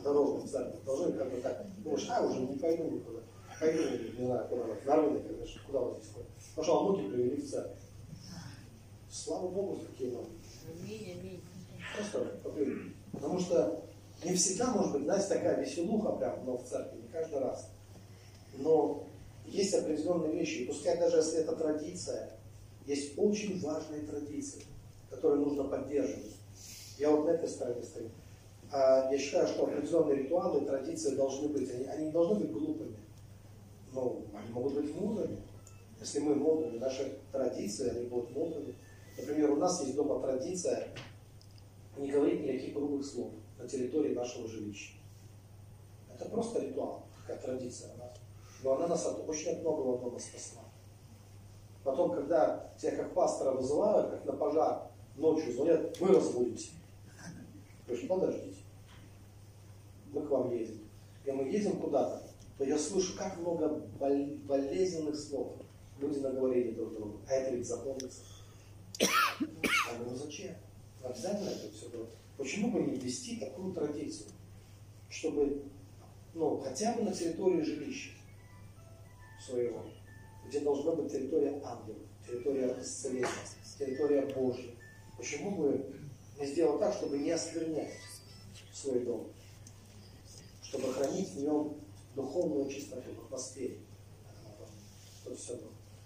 дорогу 0.03 0.37
в 0.37 0.49
церковь. 0.49 0.83
Должны 0.85 1.13
как 1.13 1.31
бы 1.31 1.41
так, 1.41 1.65
думаешь, 1.83 2.07
а, 2.09 2.25
уже 2.25 2.39
не 2.41 2.57
пойду 2.57 2.83
никуда. 2.85 3.19
Пойду, 3.59 3.81
не 4.17 4.25
знаю, 4.25 4.47
куда, 4.47 4.65
на 4.85 4.95
рынок, 4.95 5.27
конечно, 5.27 5.61
куда 5.65 5.79
вот 5.79 5.97
здесь 5.97 6.13
ходят. 6.13 6.29
Пошел, 6.55 6.83
ноги 6.83 7.09
привели 7.09 7.41
в 7.41 7.49
церковь. 7.49 7.77
Слава 9.11 9.47
Богу, 9.49 9.79
какие 9.91 10.11
ноги. 10.11 11.41
Просто 11.95 12.39
Потому 13.11 13.39
что 13.39 13.83
не 14.23 14.33
всегда 14.35 14.71
может 14.71 14.93
быть, 14.93 15.03
знаете, 15.03 15.27
такая 15.27 15.63
веселуха 15.63 16.13
прям, 16.13 16.45
но 16.45 16.57
в 16.57 16.63
церкви, 16.63 17.01
не 17.01 17.07
каждый 17.09 17.39
раз. 17.39 17.69
Но 18.57 19.07
есть 19.47 19.73
определенные 19.73 20.33
вещи, 20.33 20.59
и 20.59 20.65
пускай 20.67 20.97
даже 20.97 21.17
если 21.17 21.39
это 21.39 21.55
традиция, 21.55 22.31
есть 22.85 23.17
очень 23.17 23.59
важные 23.61 24.01
традиции, 24.01 24.63
которые 25.09 25.43
нужно 25.43 25.65
поддерживать. 25.65 26.35
Я 26.97 27.11
вот 27.11 27.25
на 27.25 27.31
этой 27.31 27.49
стороне 27.49 27.83
стою. 27.83 28.09
А 28.71 29.09
я 29.11 29.17
считаю, 29.17 29.47
что 29.47 29.63
определенные 29.63 30.23
ритуалы, 30.23 30.65
традиции 30.65 31.15
должны 31.15 31.49
быть. 31.49 31.69
Они, 31.71 31.85
они 31.85 32.05
не 32.07 32.11
должны 32.11 32.39
быть 32.39 32.51
глупыми. 32.51 32.95
Но 33.93 34.21
они 34.33 34.51
могут 34.51 34.73
быть 34.73 34.93
мудрыми. 34.95 35.37
Если 35.99 36.19
мы 36.19 36.35
мудрые, 36.35 36.79
наши 36.79 37.17
традиции, 37.31 37.89
они 37.89 38.07
будут 38.07 38.35
мудрыми. 38.35 38.75
Например, 39.17 39.51
у 39.51 39.55
нас 39.55 39.81
есть 39.81 39.95
дома 39.95 40.19
традиция 40.21 40.89
не 41.97 42.11
говорить 42.11 42.41
никаких 42.41 42.73
грубых 42.73 43.05
слов 43.05 43.31
на 43.57 43.67
территории 43.67 44.13
нашего 44.13 44.47
жилища. 44.47 44.93
Это 46.13 46.29
просто 46.29 46.61
ритуал, 46.61 47.03
такая 47.21 47.41
традиция. 47.41 47.89
Но 48.63 48.73
она 48.73 48.87
нас 48.87 49.05
от 49.05 49.27
очень 49.27 49.59
многого 49.61 49.99
дома 49.99 50.19
спасла. 50.19 50.63
Потом, 51.83 52.11
когда 52.11 52.69
тебя 52.77 52.97
как 52.97 53.13
пастора 53.13 53.51
вызывают, 53.51 54.11
как 54.11 54.25
на 54.25 54.33
пожар, 54.33 54.91
ночью 55.15 55.53
звонят, 55.53 55.95
мы 56.01 56.09
разбудимся. 56.09 56.71
Говоришь, 57.85 58.07
подождите, 58.07 58.61
мы 60.11 60.21
к 60.21 60.29
вам 60.29 60.51
едем. 60.51 60.79
И 61.25 61.31
мы 61.31 61.43
едем 61.43 61.79
куда-то, 61.79 62.23
то 62.57 62.63
я 62.63 62.77
слышу, 62.77 63.17
как 63.17 63.37
много 63.37 63.69
болезненных 63.99 65.15
слов 65.15 65.53
люди 65.99 66.19
наговорили 66.19 66.71
друг 66.71 66.93
другу. 66.93 67.19
А 67.27 67.33
это 67.33 67.55
ведь 67.55 67.67
запомнится. 67.67 68.21
Говорю, 68.99 70.09
ну 70.09 70.15
зачем? 70.15 70.55
Обязательно 71.03 71.49
это 71.49 71.71
все 71.71 71.89
было. 71.89 72.07
Почему 72.37 72.71
бы 72.71 72.81
не 72.81 72.97
ввести 72.97 73.37
такую 73.37 73.73
традицию, 73.73 74.29
чтобы, 75.09 75.63
ну, 76.33 76.59
хотя 76.59 76.93
бы 76.95 77.03
на 77.03 77.13
территории 77.13 77.61
жилища 77.61 78.16
своего, 79.39 79.83
где 80.47 80.59
должна 80.61 80.93
быть 80.93 81.11
территория 81.11 81.61
ангелов, 81.63 82.01
территория 82.25 82.75
исцеления, 82.79 83.27
территория 83.77 84.25
Божья. 84.33 84.71
Почему 85.17 85.51
бы 85.57 85.95
не 86.39 86.45
сделать 86.45 86.79
так, 86.79 86.93
чтобы 86.93 87.17
не 87.17 87.31
осквернять 87.31 87.93
свой 88.71 88.99
дом, 88.99 89.31
чтобы 90.61 90.93
хранить 90.93 91.29
в 91.31 91.39
нем 91.39 91.77
духовную 92.15 92.69
чистоту 92.69 93.13
в 93.13 93.25
атмосфере. 93.25 93.79
Это 95.25 95.35
все. 95.35 95.59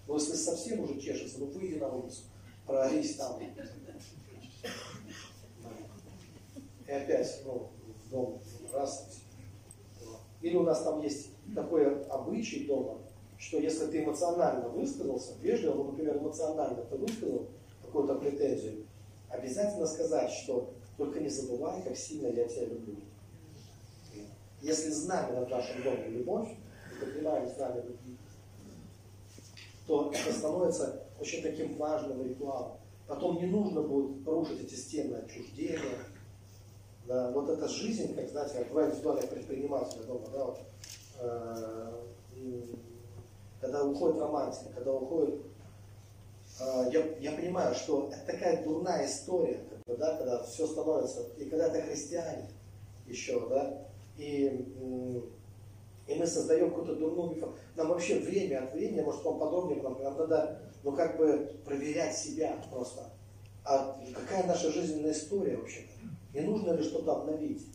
Но 0.07 0.15
если 0.15 0.36
совсем 0.36 0.82
уже 0.82 0.99
чешется, 0.99 1.39
ну 1.39 1.47
выйди 1.47 1.75
на 1.75 1.89
улицу, 1.89 2.23
проорись 2.65 3.15
там. 3.15 3.39
И 6.88 6.91
опять, 6.91 7.41
ну, 7.45 7.69
в 8.05 8.09
дом, 8.09 8.41
раз. 8.73 9.07
Или 10.41 10.55
у 10.55 10.63
нас 10.63 10.84
там 10.84 11.01
есть 11.01 11.29
такой 11.55 12.03
обычай 12.05 12.65
дома, 12.65 12.99
что 13.42 13.58
если 13.58 13.88
ты 13.88 14.04
эмоционально 14.04 14.70
высказался, 14.70 15.34
вежливо, 15.42 15.74
ну, 15.74 15.84
например, 15.86 16.18
эмоционально 16.18 16.84
ты 16.84 16.96
высказал 16.96 17.48
какую-то 17.82 18.16
претензию, 18.16 18.86
обязательно 19.30 19.88
сказать, 19.88 20.30
что 20.32 20.72
только 20.96 21.20
не 21.20 21.28
забывай, 21.28 21.82
как 21.82 21.98
сильно 21.98 22.28
я 22.28 22.48
тебя 22.48 22.66
люблю. 22.68 22.98
Если 24.62 24.92
знамя 24.92 25.39
над 25.39 25.50
нашим 25.50 25.84
домом 25.84 26.12
любовь, 26.12 26.50
и 26.50 27.04
поднимаем 27.04 27.50
знамя 27.50 27.82
любви, 27.82 28.16
то 29.88 30.12
это 30.14 30.34
становится 30.34 31.04
очень 31.20 31.42
таким 31.42 31.76
важным 31.78 32.24
ритуалом. 32.24 32.78
Потом 33.08 33.38
не 33.38 33.48
нужно 33.48 33.82
будет 33.82 34.26
рушить 34.28 34.62
эти 34.62 34.76
стены 34.76 35.16
отчуждения. 35.16 36.06
Да, 37.08 37.32
вот 37.32 37.50
эта 37.50 37.68
жизнь, 37.68 38.14
как 38.14 38.30
знаете, 38.30 38.60
как 38.60 38.68
бывает 38.68 38.94
в 38.94 39.02
доме 39.02 39.24
предпринимателя 39.24 40.04
дома, 40.04 40.28
да, 40.32 40.46
вот, 40.46 40.60
э, 41.20 41.92
когда 43.62 43.84
уходит 43.84 44.20
романтика, 44.20 44.74
когда 44.76 44.93
уходит 44.93 45.41
а, 46.59 46.88
я, 46.91 47.05
я 47.20 47.32
понимаю, 47.32 47.74
что 47.74 48.09
это 48.12 48.26
такая 48.26 48.64
дурная 48.64 49.05
история, 49.05 49.64
как 49.86 50.18
когда 50.18 50.43
все 50.43 50.68
становится, 50.68 51.28
и 51.38 51.45
когда 51.45 51.68
это 51.68 51.82
христиане 51.82 52.49
еще, 53.07 53.47
да, 53.49 53.88
и, 54.18 54.66
и 56.07 56.16
мы 56.16 56.28
создаем 56.28 56.70
какую-то 56.70 56.95
дурную 56.95 57.32
мифу. 57.32 57.53
Нам 57.76 57.88
вообще 57.88 58.20
время 58.20 58.64
от 58.64 58.74
времени, 58.74 59.01
может, 59.01 59.24
вам 59.24 59.39
подробнее, 59.39 59.82
нам, 59.82 60.01
нам 60.01 60.18
надо, 60.18 60.59
ну, 60.84 60.91
как 60.93 61.18
бы 61.18 61.55
проверять 61.66 62.16
себя 62.16 62.57
просто. 62.70 63.09
А 63.64 63.97
какая 64.14 64.45
наша 64.47 64.72
жизненная 64.72 65.12
история 65.12 65.57
вообще-то? 65.57 65.91
Не 66.34 66.41
нужно 66.41 66.72
ли 66.74 66.84
что-то 66.84 67.18
обновить? 67.18 67.66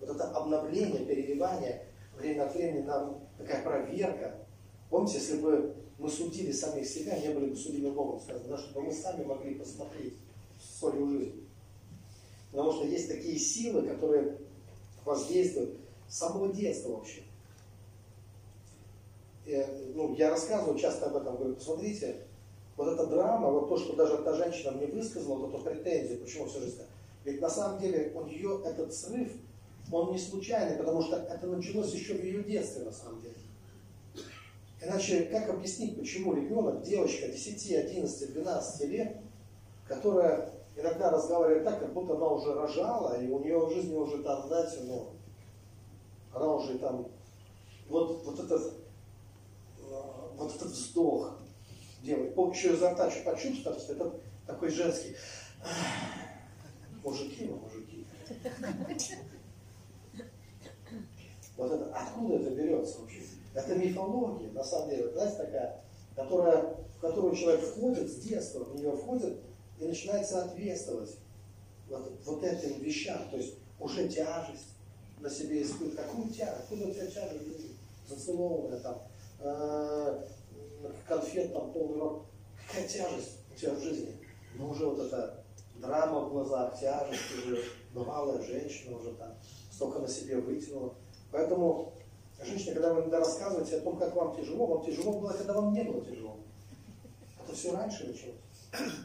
Вот 0.00 0.10
это 0.10 0.24
обновление, 0.30 1.04
переливание, 1.04 1.86
время 2.16 2.44
от 2.44 2.54
времени 2.54 2.82
нам 2.82 3.20
такая 3.36 3.62
проверка. 3.62 4.34
Помните, 4.90 5.18
если 5.18 5.38
бы 5.38 5.74
мы 5.98 6.08
судили 6.08 6.52
самих 6.52 6.86
себя, 6.86 7.18
не 7.18 7.28
были 7.28 7.50
бы 7.50 7.56
судимы 7.56 7.90
Богом, 7.90 8.20
сказано, 8.20 8.48
да, 8.48 8.58
чтобы 8.58 8.82
мы 8.82 8.92
сами 8.92 9.24
могли 9.24 9.54
посмотреть 9.54 10.14
свою 10.78 11.08
жизнь. 11.08 11.46
Потому 12.50 12.72
что 12.72 12.86
есть 12.86 13.08
такие 13.08 13.38
силы, 13.38 13.82
которые 13.82 14.38
воздействуют 15.04 15.78
с 16.08 16.18
самого 16.18 16.52
детства 16.52 16.90
вообще. 16.90 17.22
И, 19.44 19.66
ну, 19.94 20.14
я 20.14 20.30
рассказываю 20.30 20.78
часто 20.78 21.06
об 21.06 21.16
этом, 21.16 21.36
говорю, 21.36 21.54
посмотрите, 21.54 22.16
вот 22.76 22.88
эта 22.88 23.06
драма, 23.06 23.50
вот 23.50 23.68
то, 23.68 23.76
что 23.76 23.96
даже 23.96 24.18
та 24.18 24.34
женщина 24.34 24.72
мне 24.72 24.86
высказала, 24.86 25.34
вот 25.34 25.54
эту 25.54 25.64
претензию, 25.64 26.20
почему 26.20 26.46
все 26.46 26.60
жизнь. 26.60 26.78
Ведь 27.24 27.40
на 27.40 27.50
самом 27.50 27.80
деле 27.80 28.12
у 28.14 28.24
нее 28.24 28.62
этот 28.64 28.94
срыв, 28.94 29.32
он 29.90 30.12
не 30.12 30.18
случайный, 30.18 30.76
потому 30.76 31.02
что 31.02 31.16
это 31.16 31.46
началось 31.46 31.92
еще 31.92 32.14
в 32.14 32.22
ее 32.22 32.42
детстве 32.44 32.84
на 32.84 32.92
самом 32.92 33.20
деле. 33.22 33.34
Иначе 34.80 35.24
как 35.24 35.48
объяснить, 35.48 35.98
почему 35.98 36.34
ребенок, 36.34 36.82
девочка 36.82 37.26
10, 37.28 37.72
11, 37.72 38.32
12 38.32 38.88
лет, 38.88 39.16
которая 39.86 40.52
иногда 40.76 41.10
разговаривает 41.10 41.64
так, 41.64 41.80
как 41.80 41.92
будто 41.92 42.14
она 42.14 42.28
уже 42.28 42.54
рожала, 42.54 43.20
и 43.20 43.28
у 43.28 43.40
нее 43.40 43.58
в 43.58 43.72
жизни 43.72 43.94
уже 43.96 44.22
там, 44.22 44.46
знаете, 44.46 44.80
ну, 44.84 45.08
она 46.32 46.54
уже 46.54 46.78
там, 46.78 47.08
вот, 47.88 48.24
вот 48.24 48.38
этот, 48.38 48.74
вот 50.36 50.54
этот 50.54 50.68
вздох 50.68 51.38
делает, 52.02 52.36
еще 52.36 52.74
изо 52.74 52.92
рта 52.92 53.10
что 53.10 53.24
почувствовать, 53.32 53.88
это 53.88 54.14
такой 54.46 54.68
женский, 54.70 55.16
мужики, 57.02 57.46
ну, 57.46 57.56
мужики. 57.56 58.06
Вот 61.56 61.72
это, 61.72 61.92
откуда 61.92 62.36
это 62.36 62.50
берется 62.50 63.00
вообще? 63.00 63.20
Это 63.58 63.74
мифология, 63.74 64.50
на 64.52 64.62
самом 64.62 64.90
деле, 64.90 65.10
знаете, 65.10 65.36
такая, 65.36 65.80
которая, 66.14 66.76
в 66.96 67.00
которую 67.00 67.34
человек 67.34 67.60
входит 67.60 68.08
с 68.08 68.16
детства, 68.16 68.60
в 68.60 68.76
нее 68.76 68.92
входит 68.92 69.40
и 69.80 69.84
начинает 69.84 70.26
соответствовать 70.28 71.16
вот, 71.88 72.12
вот 72.24 72.44
этим 72.44 72.80
вещам. 72.80 73.28
То 73.30 73.36
есть 73.36 73.54
уже 73.80 74.08
тяжесть 74.08 74.74
на 75.18 75.28
себе 75.28 75.62
испытывает. 75.62 75.96
Какую 75.96 76.28
тяжесть? 76.28 76.60
Откуда 76.60 76.86
у 76.86 76.92
тебя 76.92 77.06
тяжесть? 77.06 77.66
Зацелованная 78.08 78.78
там, 78.78 79.02
э, 79.40 80.24
конфет 81.08 81.52
там 81.52 81.72
полный 81.72 81.98
рот. 81.98 82.26
Какая 82.68 82.86
тяжесть 82.86 83.38
у 83.52 83.58
тебя 83.58 83.74
в 83.74 83.80
жизни? 83.80 84.14
Ну 84.54 84.70
уже 84.70 84.86
вот 84.86 85.00
эта 85.00 85.44
драма 85.76 86.20
в 86.20 86.30
глазах, 86.30 86.78
тяжесть 86.78 87.44
уже, 87.44 87.64
бывалая 87.92 88.40
женщина 88.40 88.96
уже 88.96 89.12
там, 89.14 89.34
столько 89.72 89.98
на 89.98 90.08
себе 90.08 90.36
вытянула. 90.36 90.94
Поэтому 91.32 91.92
Женщина, 92.44 92.74
когда 92.74 92.94
вы 92.94 93.00
иногда 93.00 93.18
рассказываете 93.18 93.78
о 93.78 93.80
том, 93.80 93.98
как 93.98 94.14
вам 94.14 94.36
тяжело, 94.36 94.66
вам 94.66 94.84
тяжело 94.84 95.18
было, 95.18 95.32
когда 95.32 95.54
вам 95.54 95.72
не 95.72 95.82
было 95.82 96.04
тяжело. 96.04 96.36
Это 97.42 97.54
все 97.54 97.76
раньше 97.76 98.06
началось. 98.06 98.98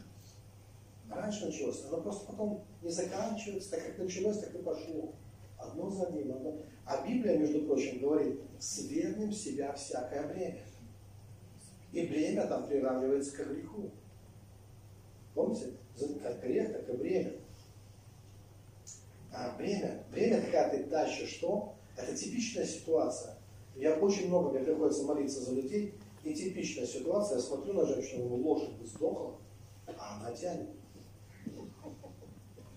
Раньше 1.10 1.46
началось. 1.46 1.84
Оно 1.86 2.00
просто 2.00 2.26
потом 2.26 2.64
не 2.82 2.90
заканчивается, 2.90 3.70
так 3.72 3.86
как 3.86 3.98
началось, 3.98 4.38
так 4.38 4.54
и 4.54 4.58
пошло. 4.58 5.12
Одно 5.58 5.90
за 5.90 6.06
одним. 6.06 6.32
Одно. 6.32 6.56
А 6.84 7.06
Библия, 7.06 7.38
между 7.38 7.62
прочим, 7.62 8.00
говорит, 8.00 8.40
свергнем 8.60 9.32
себя 9.32 9.72
всякое 9.72 10.28
бремя. 10.28 10.64
И 11.92 12.06
бремя 12.06 12.46
там 12.46 12.66
приравнивается 12.66 13.36
к 13.36 13.48
греху. 13.48 13.90
Помните? 15.34 15.72
Как 16.22 16.40
грех, 16.40 16.72
так 16.72 16.88
и 16.88 16.92
бремя. 16.92 17.32
А 19.32 19.56
бремя, 19.56 20.04
бремя, 20.12 20.40
когда 20.42 20.68
ты 20.68 20.84
тащишь 20.84 21.30
что? 21.30 21.73
Это 21.96 22.14
типичная 22.16 22.66
ситуация. 22.66 23.36
Я 23.76 23.94
очень 23.96 24.28
много, 24.28 24.50
мне 24.50 24.60
приходится 24.60 25.04
молиться 25.04 25.40
за 25.40 25.52
людей, 25.52 25.94
и 26.22 26.34
типичная 26.34 26.86
ситуация, 26.86 27.36
я 27.36 27.42
смотрю 27.42 27.74
на 27.74 27.86
женщину, 27.86 28.28
ну, 28.28 28.36
лошадь 28.36 28.72
бы 28.72 28.86
сдохла, 28.86 29.36
а 29.86 30.20
она 30.20 30.34
тянет. 30.34 30.68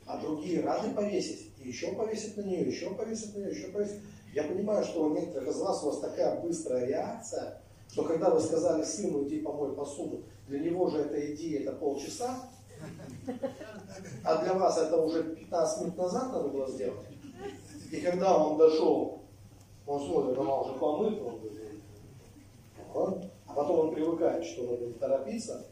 А 0.06 0.22
другие 0.22 0.62
рады 0.62 0.94
повесить, 0.94 1.52
и 1.60 1.68
еще 1.68 1.94
повесить 1.94 2.38
на 2.38 2.42
нее, 2.42 2.68
еще 2.68 2.94
повесить 2.94 3.36
на 3.36 3.40
нее, 3.40 3.52
еще 3.52 3.68
повесить. 3.70 4.02
Я 4.34 4.44
понимаю, 4.44 4.84
что 4.84 5.06
у 5.06 5.14
некоторых 5.14 5.50
из 5.50 5.60
вас 5.60 5.84
у 5.84 5.88
вас 5.88 6.00
такая 6.00 6.40
быстрая 6.42 6.86
реакция, 6.86 7.62
что 7.92 8.04
когда 8.04 8.30
вы 8.30 8.40
сказали 8.40 8.84
сыну, 8.84 9.28
иди 9.28 9.40
помой 9.40 9.76
посуду, 9.76 10.24
для 10.48 10.60
него 10.60 10.90
же 10.90 11.00
эта 11.00 11.34
идея 11.34 11.62
это 11.62 11.74
полчаса, 11.74 12.50
а 14.24 14.44
для 14.44 14.54
вас 14.54 14.78
это 14.78 14.98
уже 14.98 15.24
15 15.36 15.82
минут 15.82 15.98
назад 15.98 16.32
надо 16.32 16.50
было 16.50 16.70
сделать. 16.70 17.08
И 17.92 18.02
когда 18.02 18.38
он 18.38 18.58
дошел, 18.58 19.22
он 19.86 20.06
смотрит, 20.06 20.38
она 20.38 20.62
уже 20.62 20.74
помыта, 20.80 21.24
он 21.24 21.40
говорит, 21.40 23.32
а 23.46 23.54
потом 23.54 23.80
он 23.80 23.96
привыкает, 23.96 24.44
что 24.44 24.64
надо 24.64 24.92
торопиться, 24.94 25.66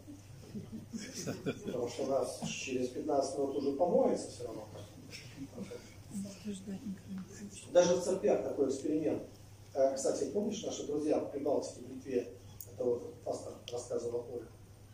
потому 1.65 1.89
что 1.89 2.03
у 2.03 2.07
нас 2.07 2.41
через 2.47 2.89
15 2.89 3.37
минут 3.37 3.55
уже 3.57 3.71
помоется 3.73 4.31
все 4.31 4.45
равно. 4.45 4.67
Даже 7.73 7.95
в 7.95 8.01
церквях 8.01 8.43
такой 8.43 8.69
эксперимент. 8.69 9.23
Э, 9.73 9.93
Кстати, 9.95 10.31
помнишь, 10.31 10.63
наши 10.63 10.87
друзья 10.87 11.19
в 11.19 11.31
Прибалтике, 11.31 11.81
в 11.81 11.89
Литве, 11.93 12.33
это 12.71 12.83
вот 12.83 13.13
пастор 13.23 13.53
рассказывал 13.71 14.25
Оля, 14.31 14.47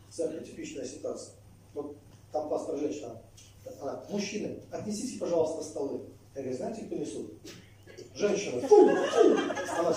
в 0.08 0.12
церкви 0.12 0.44
типичная 0.44 0.84
ситуация. 0.84 1.34
Вот 1.74 1.96
там 2.32 2.48
пастор 2.48 2.78
женщина, 2.78 3.22
она, 3.80 4.04
мужчины, 4.10 4.58
отнесите, 4.72 5.20
пожалуйста, 5.20 5.62
столы. 5.62 6.00
Я 6.34 6.42
говорю, 6.42 6.56
знаете, 6.56 6.82
кто 6.82 6.94
несут? 6.96 7.32
Женщина. 8.14 8.60
Фу, 8.62 8.88
фу. 8.88 9.36
Она, 9.78 9.96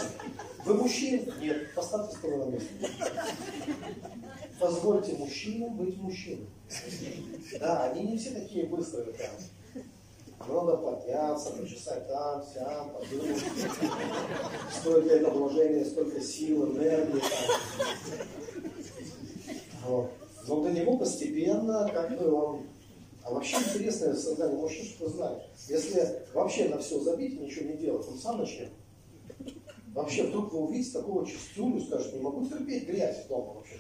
вы 0.65 0.73
мужчины? 0.73 1.31
Нет, 1.39 1.73
поставьте 1.73 2.17
столы 2.17 2.37
на 2.45 2.49
место. 2.51 2.69
Позвольте 4.59 5.13
мужчинам 5.13 5.77
быть 5.77 5.97
мужчинами. 5.97 6.47
Да, 7.59 7.85
они 7.85 8.03
не 8.03 8.17
все 8.17 8.31
такие 8.31 8.65
быстрые 8.65 9.13
прям. 9.13 9.31
Надо 10.47 10.77
подняться, 10.77 11.51
почесать 11.51 12.07
там, 12.07 12.43
сям, 12.43 12.91
подумать. 12.91 13.43
Столько 14.71 15.09
это 15.15 15.29
вложение, 15.31 15.85
столько 15.85 16.21
сил, 16.21 16.71
энергии. 16.71 17.19
Там. 17.19 18.27
Вот. 19.85 20.11
Но 20.47 20.61
до 20.61 20.71
него 20.71 20.97
постепенно, 20.97 21.89
как 21.91 22.17
бы 22.17 22.31
он... 22.31 22.67
А 23.25 23.31
вообще 23.31 23.57
интересное 23.57 24.13
создание 24.13 24.55
мужчин, 24.55 24.85
что 24.85 25.09
знаешь. 25.09 25.41
Если 25.67 26.21
вообще 26.31 26.69
на 26.69 26.77
все 26.77 26.99
забить 26.99 27.33
и 27.33 27.39
ничего 27.39 27.71
не 27.71 27.77
делать, 27.77 28.07
он 28.07 28.19
сам 28.19 28.37
начнет. 28.37 28.69
Вообще 29.95 30.27
вдруг 30.27 30.53
вы 30.53 30.59
увидите 30.59 30.99
такого 30.99 31.25
чистюлю, 31.25 31.81
скажет, 31.81 32.13
не 32.13 32.21
могу 32.21 32.45
терпеть 32.45 32.87
грязь 32.87 33.25
дома 33.25 33.53
вообще. 33.53 33.77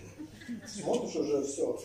Смотришь 0.67 1.15
уже 1.15 1.43
все. 1.43 1.79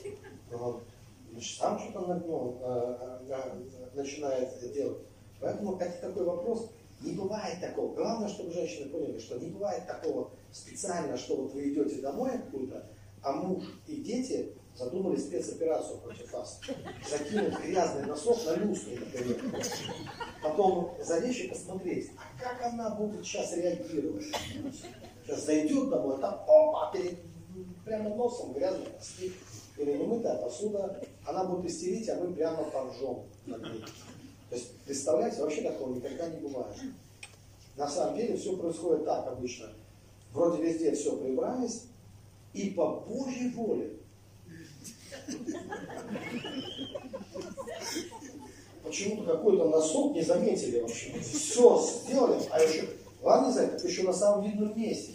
Значит, 1.33 1.59
сам 1.59 1.79
что-то 1.79 2.07
на 2.07 2.15
дно 2.21 2.59
э, 2.63 3.19
э, 3.29 3.91
начинает 3.95 4.73
делать. 4.73 5.03
Поэтому 5.39 5.77
это 5.77 6.01
такой 6.01 6.25
вопрос. 6.25 6.71
Не 7.03 7.13
бывает 7.13 7.61
такого. 7.61 7.95
Главное, 7.95 8.29
чтобы 8.29 8.53
женщины 8.53 8.89
поняли, 8.89 9.19
что 9.19 9.39
не 9.39 9.51
бывает 9.51 9.87
такого 9.87 10.31
специально, 10.51 11.17
что 11.19 11.37
вот 11.37 11.53
вы 11.53 11.71
идете 11.73 12.01
домой 12.01 12.33
откуда, 12.37 12.87
а 13.23 13.33
муж 13.33 13.65
и 13.87 13.97
дети 13.97 14.55
задумали 14.77 15.17
спецоперацию 15.17 15.99
против 15.99 16.33
вас. 16.33 16.61
Закинуть 17.09 17.59
грязный 17.61 18.07
носок 18.07 18.39
на 18.47 18.57
люстру, 18.57 18.93
например. 18.97 19.65
Потом 20.43 20.97
залечь 21.03 21.41
и 21.41 21.49
посмотреть, 21.49 22.11
а 22.17 22.43
как 22.43 22.73
она 22.73 22.91
будет 22.91 23.25
сейчас 23.25 23.57
реагировать. 23.57 24.27
Сейчас 25.25 25.45
зайдет 25.45 25.91
домой, 25.91 26.21
там 26.21 26.35
опа, 26.35 26.91
перед, 26.93 27.19
прямо 27.85 28.15
носом 28.15 28.53
грязный 28.53 28.89
носки. 28.93 29.33
Или 29.77 29.93
немытая 29.93 30.37
посуда, 30.37 31.03
она 31.25 31.45
будет 31.45 31.71
истерить, 31.71 32.09
а 32.09 32.17
мы 32.17 32.35
прямо 32.35 32.65
поржем 32.65 33.23
над. 33.47 33.63
То 33.63 34.57
есть, 34.57 34.77
представляете, 34.85 35.41
вообще 35.41 35.63
такого 35.63 35.95
никогда 35.95 36.29
не 36.29 36.39
бывает. 36.41 36.77
На 37.77 37.89
самом 37.89 38.17
деле 38.17 38.37
все 38.37 38.57
происходит 38.57 39.05
так 39.05 39.27
обычно. 39.29 39.69
Вроде 40.33 40.63
везде 40.63 40.93
все 40.93 41.17
прибрались, 41.17 41.85
и 42.53 42.71
по 42.71 43.01
Божьей 43.01 43.51
воле. 43.51 44.00
Почему-то 48.83 49.37
какой-то 49.37 49.69
носок 49.69 50.15
не 50.15 50.23
заметили 50.23 50.81
вообще. 50.81 51.13
Все 51.21 51.81
сделали, 51.81 52.43
а 52.51 52.61
еще, 52.61 52.89
ладно, 53.23 53.53
знаю, 53.53 53.79
еще 53.83 54.03
на 54.03 54.13
самом 54.13 54.45
видном 54.45 54.79
месте. 54.79 55.13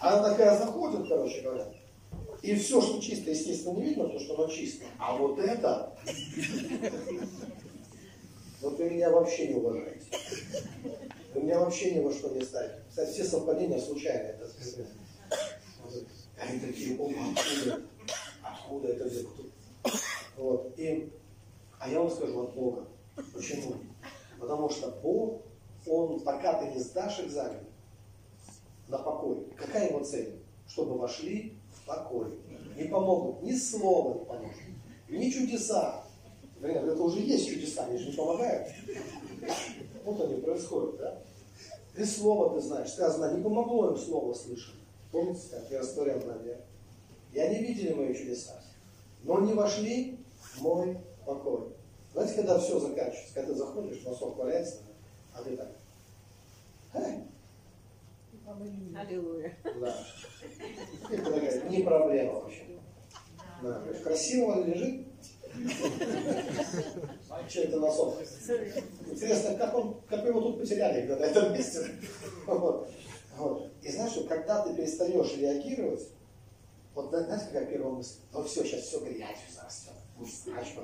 Она 0.00 0.30
такая 0.30 0.58
заходит, 0.58 1.08
короче 1.08 1.40
говоря, 1.42 1.66
и 2.42 2.54
все, 2.54 2.80
что 2.80 3.00
чисто, 3.00 3.30
естественно, 3.30 3.74
не 3.74 3.82
видно, 3.82 4.08
то, 4.08 4.18
что 4.18 4.34
оно 4.34 4.48
чисто. 4.48 4.84
А 4.98 5.16
вот 5.16 5.38
это, 5.38 5.92
вот 8.60 8.78
вы 8.78 8.90
меня 8.90 9.10
вообще 9.10 9.48
не 9.48 9.54
уважаете. 9.54 10.06
Вы 11.34 11.42
меня 11.42 11.60
вообще 11.60 11.92
ни 11.92 12.00
во 12.00 12.12
что 12.12 12.28
не 12.30 12.42
ставите. 12.42 12.82
Кстати, 12.88 13.12
все 13.12 13.24
совпадения 13.24 13.80
случайные. 13.80 14.36
Это 14.40 14.50
Они 16.40 16.60
такие, 16.60 16.96
о, 16.98 17.06
откуда? 17.06 17.82
Откуда 18.52 18.88
это 18.88 19.04
взято? 19.04 19.28
Вот. 20.36 20.72
И, 20.76 21.12
а 21.78 21.88
я 21.88 22.00
вам 22.00 22.10
скажу 22.10 22.44
от 22.44 22.54
Бога. 22.54 22.86
Почему? 23.34 23.74
Потому 24.38 24.70
что 24.70 24.90
Бог, 25.02 25.42
Он, 25.86 26.20
пока 26.20 26.60
ты 26.60 26.72
не 26.72 26.78
сдашь 26.78 27.20
экзамен 27.20 27.64
на 28.88 28.98
покой, 28.98 29.46
какая 29.56 29.88
его 29.90 30.04
цель? 30.04 30.40
Чтобы 30.66 30.98
вошли 30.98 31.54
в 31.72 31.86
покой. 31.86 32.38
Не 32.76 32.84
помогут 32.84 33.42
ни 33.42 33.52
слова 33.52 34.18
не 34.18 34.24
поможет, 34.24 34.60
ни 35.08 35.30
чудеса. 35.30 36.04
Например, 36.56 36.84
это 36.88 37.02
уже 37.02 37.20
есть 37.20 37.48
чудеса, 37.48 37.86
они 37.86 37.98
же 37.98 38.10
не 38.10 38.16
помогают. 38.16 38.68
Вот 40.04 40.20
они 40.20 40.40
происходят, 40.40 40.98
да? 40.98 41.22
Ты 41.94 42.04
слово 42.06 42.54
ты 42.54 42.60
знаешь. 42.64 42.90
Сказано, 42.90 43.36
не 43.36 43.42
помогло 43.42 43.90
им 43.90 43.96
слово 43.96 44.32
слышать. 44.34 44.74
Помните, 45.10 45.40
как 45.50 45.70
я 45.70 45.80
растворял 45.80 46.18
на? 46.20 46.36
И 47.38 47.40
они 47.40 47.58
видели 47.60 47.92
мои 47.92 48.12
чудеса. 48.12 48.60
Но 49.22 49.38
не 49.42 49.54
вошли 49.54 50.18
в 50.40 50.60
мой 50.60 50.98
покой. 51.24 51.68
Знаете, 52.12 52.34
когда 52.34 52.58
все 52.58 52.80
заканчивается, 52.80 53.32
когда 53.32 53.52
ты 53.52 53.58
заходишь, 53.58 54.02
носок 54.02 54.36
валяется, 54.36 54.78
а 55.32 55.44
ты 55.44 55.56
так. 55.56 55.68
Эй. 56.94 57.22
Аллилуйя. 58.96 59.56
Да. 59.62 59.96
Ты 61.08 61.18
такая, 61.18 61.70
не 61.70 61.84
проблема 61.84 62.40
вообще. 62.40 62.64
Да. 63.62 63.84
Красиво 64.02 64.64
лежит. 64.64 65.06
Что 67.48 67.60
это 67.60 67.78
носок? 67.78 68.16
Интересно, 69.06 69.54
как, 69.54 69.74
он, 69.76 70.00
как 70.08 70.26
его 70.26 70.40
тут 70.40 70.58
потеряли 70.58 71.06
на 71.06 71.24
этом 71.24 71.52
месте. 71.52 71.86
Вот. 72.48 72.90
Вот. 73.36 73.70
И 73.80 73.92
знаешь, 73.92 74.10
что 74.10 74.24
когда 74.24 74.64
ты 74.64 74.74
перестаешь 74.74 75.36
реагировать, 75.36 76.17
вот 77.02 77.10
знаете, 77.10 77.46
какая 77.46 77.66
первая 77.66 77.92
мысль? 77.92 78.18
Ну 78.32 78.42
все, 78.42 78.64
сейчас 78.64 78.82
все 78.82 78.98
грязью 79.00 79.46
зарастет. 79.54 79.92
Скачка 80.26 80.80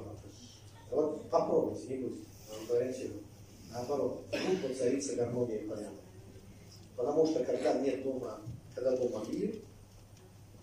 Вот 0.90 1.28
попробуйте, 1.28 1.88
не 1.88 2.04
будете, 2.04 2.24
гарантирую. 2.68 3.24
Наоборот, 3.72 4.24
тут 4.30 4.70
воцарится 4.70 5.16
гармония 5.16 5.58
и 5.58 5.68
порядок. 5.68 5.98
Потому 6.94 7.26
что 7.26 7.44
когда 7.44 7.74
нет 7.80 8.04
дома, 8.04 8.40
когда 8.76 8.96
дома 8.96 9.24
мир, 9.28 9.56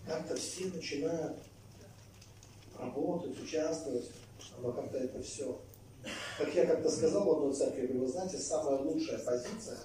как-то 0.06 0.34
все 0.36 0.68
начинают 0.68 1.38
работать, 2.78 3.38
участвовать, 3.38 4.10
но 4.60 4.72
как-то 4.72 4.96
это 4.96 5.20
все. 5.20 5.60
Как 6.38 6.54
я 6.54 6.64
как-то 6.64 6.90
сказал 6.90 7.24
в 7.24 7.30
одной 7.30 7.52
церкви, 7.52 7.86
вы 7.98 8.08
знаете, 8.08 8.38
самая 8.38 8.78
лучшая 8.78 9.18
позиция 9.18 9.76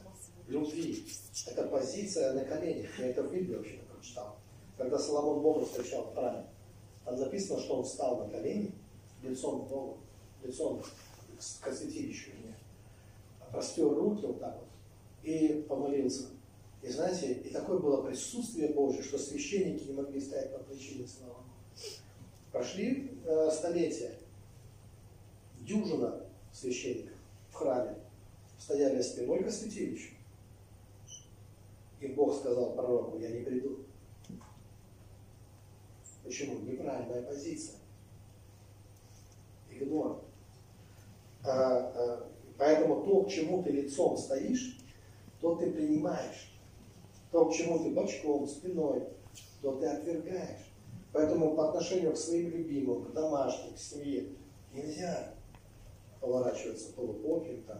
любви– 0.48 1.06
это 1.48 1.64
позиция 1.64 2.34
на 2.34 2.46
коленях. 2.46 2.98
Я 2.98 3.08
это 3.08 3.24
в 3.24 3.34
Библии 3.34 3.56
вообще 3.56 3.80
прочитал. 3.92 4.37
Когда 4.78 5.00
Соломон 5.00 5.42
Бога 5.42 5.66
встречал 5.66 6.04
в 6.04 6.14
храме, 6.14 6.46
там 7.06 7.18
записано, 7.18 7.60
что 7.60 7.78
он 7.78 7.84
встал 7.84 8.18
на 8.18 8.30
колени 8.30 8.74
лицом 9.24 9.66
к 9.66 9.70
Богу, 9.70 9.98
лицом 10.44 10.82
к 11.62 11.72
святилищу, 11.72 12.32
простер 13.52 13.88
руки 13.88 14.26
вот 14.26 14.40
так 14.40 14.56
вот 14.56 14.68
и 15.24 15.66
помолился. 15.68 16.28
И 16.82 16.90
знаете, 16.90 17.34
и 17.34 17.50
такое 17.50 17.80
было 17.80 18.04
присутствие 18.04 18.70
Божье, 18.70 19.02
что 19.02 19.18
священники 19.18 19.86
не 19.86 19.94
могли 19.94 20.22
стоять 20.22 20.54
по 20.54 20.60
причине 20.60 21.08
слова. 21.08 21.40
Прошли 22.52 23.20
э, 23.26 23.52
столетия, 23.52 24.14
дюжина 25.62 26.22
священников 26.54 27.18
в 27.50 27.56
храме 27.56 27.96
стояли 28.58 29.02
спиной 29.02 29.44
к 29.44 29.52
святилищу. 29.52 30.14
И 32.00 32.08
Бог 32.08 32.40
сказал 32.40 32.74
пророку, 32.74 33.18
я 33.18 33.30
не 33.30 33.44
приду. 33.44 33.80
Почему? 36.28 36.60
Неправильная 36.60 37.22
позиция. 37.22 37.78
Игнор. 39.72 40.20
А, 41.46 41.50
а, 41.50 42.30
поэтому 42.58 43.06
то, 43.06 43.24
к 43.24 43.30
чему 43.30 43.64
ты 43.64 43.70
лицом 43.70 44.18
стоишь, 44.18 44.78
то 45.40 45.56
ты 45.56 45.72
принимаешь. 45.72 46.52
То, 47.32 47.46
к 47.46 47.54
чему 47.54 47.80
ты 47.80 47.92
бочком, 47.92 48.46
спиной, 48.46 49.04
то 49.62 49.78
ты 49.78 49.86
отвергаешь. 49.86 50.70
Поэтому 51.14 51.56
по 51.56 51.70
отношению 51.70 52.12
к 52.12 52.18
своим 52.18 52.50
любимым, 52.50 53.06
к 53.06 53.14
домашним, 53.14 53.74
к 53.74 53.80
семье 53.80 54.28
нельзя 54.74 55.34
поворачиваться 56.20 56.92
полупоким 56.92 57.64
там. 57.64 57.80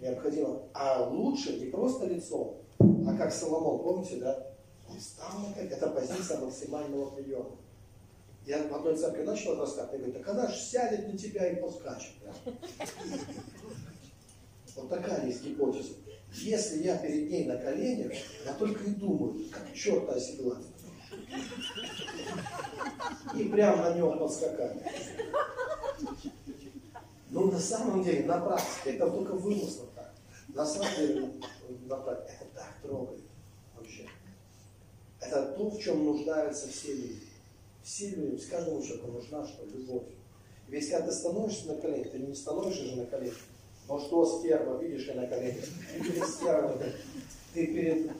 Необходимо. 0.00 0.62
А 0.72 1.06
лучше 1.06 1.60
не 1.60 1.66
просто 1.66 2.06
лицом, 2.06 2.56
а 2.78 3.14
как 3.14 3.30
Соломон, 3.30 3.82
помните, 3.82 4.16
да? 4.16 4.51
Как 5.54 5.72
это 5.72 5.88
позиция 5.88 6.38
максимального 6.38 7.10
приема. 7.10 7.56
Я 8.46 8.66
в 8.66 8.74
одной 8.74 8.96
церкви 8.96 9.22
начал 9.22 9.56
рассказывать, 9.56 10.00
говорит, 10.00 10.16
а 10.16 10.24
когда 10.24 10.48
же 10.48 10.58
сядет 10.58 11.06
на 11.12 11.16
тебя 11.16 11.48
и 11.48 11.60
поскачет? 11.60 12.14
Да? 12.24 12.34
Вот 14.76 14.88
такая 14.88 15.26
есть 15.26 15.44
гипотеза. 15.44 15.94
Если 16.32 16.82
я 16.82 16.96
перед 16.96 17.30
ней 17.30 17.44
на 17.44 17.56
коленях, 17.58 18.12
я 18.44 18.54
только 18.54 18.84
и 18.84 18.90
думаю, 18.94 19.48
как 19.50 19.72
черта 19.74 20.14
оседлать. 20.14 20.64
И 23.36 23.44
прямо 23.44 23.90
на 23.90 23.94
нем 23.94 24.18
подскакать. 24.18 24.78
Но 27.30 27.46
на 27.46 27.58
самом 27.58 28.02
деле, 28.02 28.24
на 28.26 28.40
практике, 28.40 28.96
это 28.96 29.10
только 29.10 29.32
вымысло 29.32 29.86
так. 29.94 30.14
На 30.48 30.66
самом 30.66 30.94
деле, 30.96 31.32
на 31.86 31.96
практике, 31.96 32.38
это 32.40 32.54
так 32.54 32.74
трогает 32.82 33.22
вообще. 33.76 34.08
Это 35.22 35.52
то, 35.56 35.70
в 35.70 35.80
чем 35.80 36.04
нуждаются 36.04 36.68
все 36.68 36.94
люди. 36.94 37.20
Все 37.82 38.08
люди, 38.10 38.40
с 38.40 38.46
каждому 38.46 38.82
человеку 38.82 39.12
нужна 39.12 39.46
что? 39.46 39.64
Любовь. 39.64 40.04
Ведь 40.68 40.88
когда 40.88 41.06
ты 41.06 41.12
становишься 41.12 41.68
на 41.68 41.74
колени, 41.76 42.04
ты 42.04 42.18
не 42.18 42.34
становишься 42.34 42.84
же 42.84 42.96
на 42.96 43.06
колени. 43.06 43.34
Ну 43.88 43.98
что, 43.98 44.24
сперма, 44.24 44.80
видишь, 44.82 45.06
я 45.06 45.14
на 45.14 45.26
колени. 45.26 45.60
Ты 45.98 46.26
спермой, 46.26 46.92
ты 47.54 47.66
перед... 47.66 48.10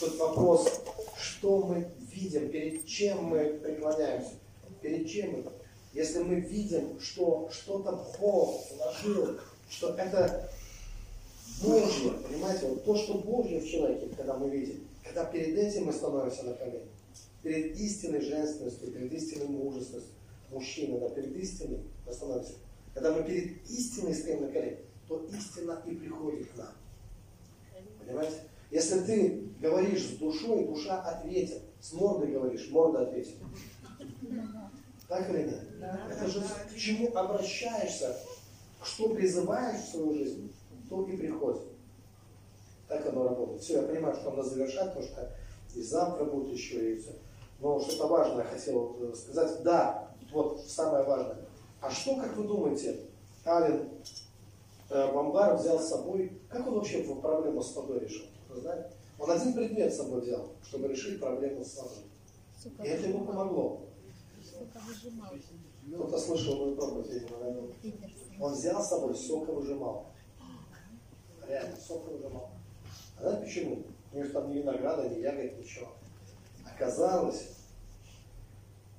Тут 0.00 0.16
вопрос, 0.18 0.82
что 1.16 1.58
мы 1.58 1.86
видим, 2.10 2.50
перед 2.50 2.86
чем 2.86 3.24
мы 3.24 3.60
преклоняемся, 3.62 4.32
перед 4.80 5.08
чем 5.08 5.32
мы. 5.32 5.52
Если 5.92 6.20
мы 6.20 6.40
видим, 6.40 6.98
что 6.98 7.50
что-то 7.52 8.04
Бог 8.18 8.62
вложил, 8.72 9.38
что 9.68 9.94
это 9.94 10.50
Божье, 11.60 12.12
понимаете, 12.12 12.68
вот 12.68 12.84
то, 12.84 12.96
что 12.96 13.14
Божье 13.18 13.60
в 13.60 13.68
человеке, 13.68 14.08
когда 14.16 14.36
мы 14.36 14.50
видим, 14.50 14.86
когда 15.04 15.24
перед 15.24 15.56
этим 15.56 15.86
мы 15.86 15.92
становимся 15.92 16.44
на 16.44 16.54
колени, 16.54 16.88
перед 17.42 17.76
истинной 17.78 18.20
женственностью, 18.20 18.92
перед 18.92 19.12
истинной 19.12 19.48
мужественностью, 19.48 20.14
мужчины, 20.50 21.00
да, 21.00 21.08
перед 21.10 21.36
истиной 21.36 21.80
мы 22.06 22.12
становимся. 22.12 22.54
Когда 22.94 23.12
мы 23.12 23.24
перед 23.24 23.68
истиной 23.68 24.14
стоим 24.14 24.42
на 24.42 24.48
колени, 24.48 24.78
то 25.08 25.24
истина 25.32 25.82
и 25.86 25.94
приходит 25.94 26.50
к 26.50 26.56
нам. 26.56 26.72
Понимаете? 28.04 28.36
Если 28.70 29.00
ты 29.00 29.48
говоришь 29.60 30.04
с 30.06 30.16
душой, 30.16 30.64
душа 30.64 31.02
ответит. 31.02 31.62
С 31.80 31.92
мордой 31.92 32.32
говоришь, 32.32 32.68
морда 32.70 33.02
ответит. 33.02 33.34
Так 35.08 35.28
или 35.30 35.44
нет? 35.44 35.60
Это 36.10 36.28
же 36.28 36.42
к 36.42 36.76
чему 36.76 37.14
обращаешься, 37.14 38.16
что 38.82 39.10
призываешь 39.10 39.82
в 39.82 39.90
свою 39.90 40.14
жизнь, 40.14 40.52
то 40.92 41.06
и 41.06 41.16
приходит. 41.16 41.62
Так 42.86 43.06
оно 43.06 43.24
работает. 43.24 43.62
Все, 43.62 43.80
я 43.80 43.88
понимаю, 43.88 44.14
что 44.14 44.30
надо 44.30 44.42
завершать, 44.42 44.88
потому 44.88 45.06
что 45.06 45.32
и 45.74 45.80
завтра 45.80 46.24
будет 46.24 46.52
еще, 46.52 46.92
и 46.92 46.98
все. 46.98 47.12
Но 47.60 47.80
что-то 47.80 48.08
важное 48.08 48.44
хотел 48.44 48.96
э, 49.00 49.14
сказать. 49.14 49.62
Да, 49.62 50.10
вот 50.32 50.60
самое 50.66 51.04
важное. 51.04 51.38
А 51.80 51.90
что, 51.90 52.16
как 52.16 52.36
вы 52.36 52.44
думаете, 52.44 53.00
Ален 53.46 53.88
э, 54.90 55.12
Бомбар 55.12 55.56
взял 55.56 55.78
с 55.78 55.88
собой, 55.88 56.38
как 56.50 56.66
он 56.66 56.74
вообще 56.74 57.02
проблему 57.02 57.62
с 57.62 57.74
водой 57.74 58.00
решил? 58.00 58.26
Вы 58.50 58.60
знаете? 58.60 58.90
Он 59.18 59.30
один 59.30 59.54
предмет 59.54 59.94
с 59.94 59.96
собой 59.96 60.20
взял, 60.20 60.50
чтобы 60.62 60.88
решить 60.88 61.20
проблему 61.20 61.64
с 61.64 61.76
водой. 61.76 62.84
И 62.84 62.88
это 62.88 63.08
ему 63.08 63.24
помогло. 63.24 63.80
Кто-то 65.94 66.18
слышал 66.18 66.56
мою 66.58 66.76
проповедь. 66.76 67.26
Он 68.40 68.52
взял 68.52 68.82
с 68.82 68.88
собой 68.88 69.14
соковыжимал. 69.14 70.11
Реально, 71.48 71.76
соковыжимал. 71.76 72.50
А 73.18 73.22
знаете 73.22 73.44
почему? 73.44 73.82
У 74.12 74.18
него 74.18 74.28
там 74.28 74.50
ни 74.50 74.58
винограда, 74.58 75.08
ни 75.08 75.20
ягод, 75.20 75.58
ничего. 75.58 75.88
Оказалось, 76.64 77.48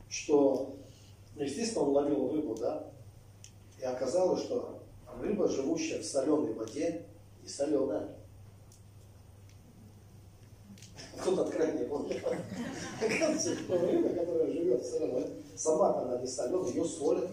что, 0.09 0.75
ну, 1.35 1.43
естественно, 1.43 1.85
он 1.85 1.91
ловил 1.91 2.31
рыбу, 2.31 2.55
да? 2.55 2.87
И 3.79 3.83
оказалось, 3.83 4.43
что 4.43 4.79
рыба, 5.19 5.47
живущая 5.47 5.99
в 5.99 6.05
соленой 6.05 6.53
воде, 6.53 7.05
не 7.41 7.49
соленая. 7.49 8.09
Кто-то 11.19 11.43
откровение 11.43 11.87
что 13.55 13.77
рыба, 13.79 14.09
которая 14.09 14.51
живет 14.51 14.81
в 14.81 14.85
соленой 14.85 15.43
сама 15.55 16.01
она 16.01 16.17
не 16.19 16.27
соленая, 16.27 16.71
ее 16.71 16.85
солят. 16.85 17.29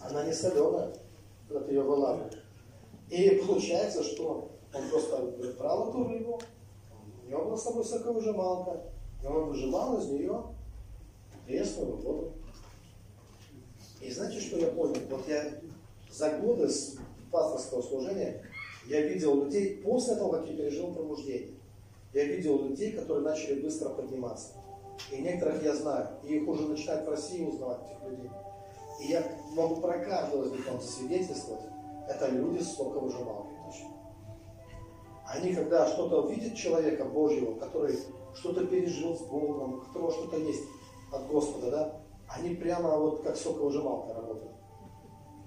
Она 0.00 0.24
не 0.24 0.32
соленая, 0.32 0.92
когда 1.48 1.64
ты 1.66 1.72
ее 1.72 1.82
вылавливаешь. 1.82 2.39
И 3.10 3.42
получается, 3.44 4.04
что 4.04 4.50
он 4.72 4.88
просто 4.88 5.34
брал 5.58 5.88
эту 5.88 6.04
рыбу, 6.04 6.40
у 7.26 7.30
него 7.30 7.44
была 7.44 7.56
с 7.56 7.64
собой 7.64 7.84
соковыжималка, 7.84 8.82
и 9.22 9.26
он 9.26 9.48
выжимал 9.48 9.98
из 9.98 10.06
нее 10.06 10.44
пресную 11.46 11.96
воду. 11.96 12.32
И 14.00 14.10
знаете, 14.10 14.40
что 14.40 14.58
я 14.58 14.68
понял? 14.68 14.96
Вот 15.10 15.28
я 15.28 15.54
за 16.10 16.38
годы 16.38 16.68
с 16.68 16.96
пасторского 17.30 17.82
служения 17.82 18.42
я 18.86 19.02
видел 19.02 19.44
людей, 19.44 19.76
после 19.78 20.16
того, 20.16 20.30
как 20.30 20.46
я 20.46 20.56
пережил 20.56 20.92
пробуждение, 20.92 21.50
я 22.12 22.24
видел 22.24 22.62
людей, 22.64 22.92
которые 22.92 23.24
начали 23.24 23.60
быстро 23.60 23.90
подниматься. 23.90 24.52
И 25.12 25.20
некоторых 25.20 25.62
я 25.62 25.74
знаю, 25.74 26.08
и 26.24 26.36
их 26.36 26.48
уже 26.48 26.62
начинают 26.68 27.06
в 27.06 27.10
России 27.10 27.44
узнавать, 27.44 27.80
этих 27.86 28.10
людей. 28.10 28.30
И 29.00 29.08
я 29.08 29.24
могу 29.54 29.80
про 29.80 29.98
каждого 29.98 30.44
из 30.44 30.52
них 30.52 30.66
вам 30.66 30.80
засвидетельствовать. 30.80 31.62
Это 32.10 32.28
люди 32.28 32.60
с 32.60 32.74
соковыжималкой 32.74 33.56
точно. 33.64 33.88
Они, 35.26 35.54
когда 35.54 35.86
что-то 35.86 36.26
видят 36.28 36.56
человека 36.56 37.04
Божьего, 37.04 37.54
который 37.54 37.96
что-то 38.34 38.66
пережил 38.66 39.16
с 39.16 39.20
Богом, 39.20 39.74
у 39.74 39.80
которого 39.82 40.10
что-то 40.10 40.38
есть 40.38 40.64
от 41.12 41.28
Господа, 41.28 41.70
да, 41.70 42.00
они 42.28 42.56
прямо 42.56 42.96
вот 42.96 43.22
как 43.22 43.36
соковыжималка 43.36 44.14
работают. 44.14 44.52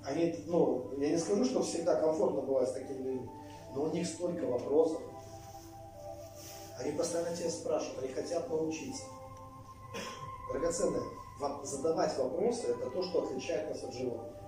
Они, 0.05 0.33
ну, 0.47 0.89
я 0.97 1.09
не 1.09 1.17
скажу, 1.17 1.43
что 1.43 1.63
всегда 1.63 1.95
комфортно 1.95 2.41
бывает 2.41 2.69
с 2.69 2.73
такими 2.73 2.97
людьми, 2.97 3.29
но 3.75 3.83
у 3.83 3.87
них 3.87 4.07
столько 4.07 4.45
вопросов. 4.45 5.01
Они 6.79 6.93
постоянно 6.93 7.35
тебя 7.35 7.49
спрашивают, 7.49 8.03
они 8.03 8.13
хотят 8.13 8.49
научиться. 8.49 9.03
Драгоценное, 10.51 11.03
задавать 11.63 12.17
вопросы– 12.17 12.67
это 12.69 12.89
то, 12.89 13.03
что 13.03 13.23
отличает 13.23 13.69
нас 13.69 13.83
от 13.83 13.93
животных. 13.93 14.42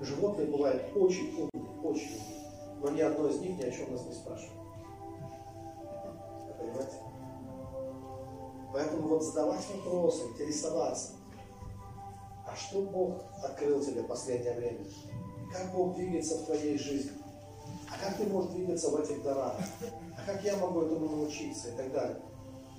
Животные 0.00 0.46
бывают 0.48 0.82
очень 0.96 1.32
умные, 1.34 1.80
очень 1.82 2.18
умные, 2.18 2.80
но 2.80 2.90
ни 2.90 3.00
одно 3.00 3.28
из 3.28 3.40
них 3.40 3.58
ни 3.58 3.62
о 3.62 3.70
чем 3.70 3.92
нас 3.92 4.04
не 4.06 4.12
спрашивает. 4.12 4.52
Понимаете? 6.58 6.96
Поэтому 8.72 9.08
вот 9.08 9.22
задавать 9.22 9.64
вопросы, 9.72 10.24
интересоваться. 10.26 11.12
А 12.46 12.56
что 12.56 12.82
Бог 12.82 13.22
открыл 13.42 13.80
тебе 13.80 14.02
в 14.02 14.06
последнее 14.06 14.54
время? 14.54 14.84
Как 15.52 15.72
Бог 15.72 15.94
двигается 15.94 16.38
в 16.38 16.46
твоей 16.46 16.76
жизни? 16.76 17.12
А 17.88 18.04
как 18.04 18.16
ты 18.16 18.24
можешь 18.26 18.50
двигаться 18.50 18.90
в 18.90 18.96
этих 18.96 19.22
дарах? 19.22 19.56
А 20.16 20.26
как 20.26 20.42
я 20.42 20.56
могу 20.56 20.82
этому 20.82 21.08
научиться? 21.08 21.70
И 21.70 21.76
так 21.76 21.92
далее. 21.92 22.20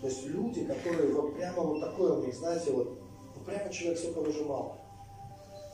То 0.02 0.08
есть 0.08 0.26
люди, 0.26 0.66
которые 0.66 1.14
вот 1.14 1.36
прямо 1.36 1.62
вот 1.62 1.80
такое 1.80 2.14
у 2.14 2.26
них, 2.26 2.36
знаете, 2.36 2.72
вот, 2.72 3.00
ну 3.36 3.44
прямо 3.46 3.72
человек 3.72 3.98
сколько 3.98 4.20
выжимал. 4.20 4.78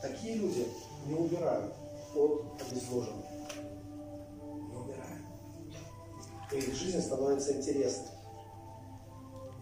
Такие 0.00 0.36
люди 0.36 0.66
не 1.06 1.14
убирают 1.14 1.74
от 2.14 2.42
обезвоженных. 2.60 3.26
Не 4.68 4.76
убирают. 4.76 5.22
И 6.52 6.56
их 6.56 6.74
жизнь 6.74 7.00
становится 7.00 7.56
интересной. 7.56 8.12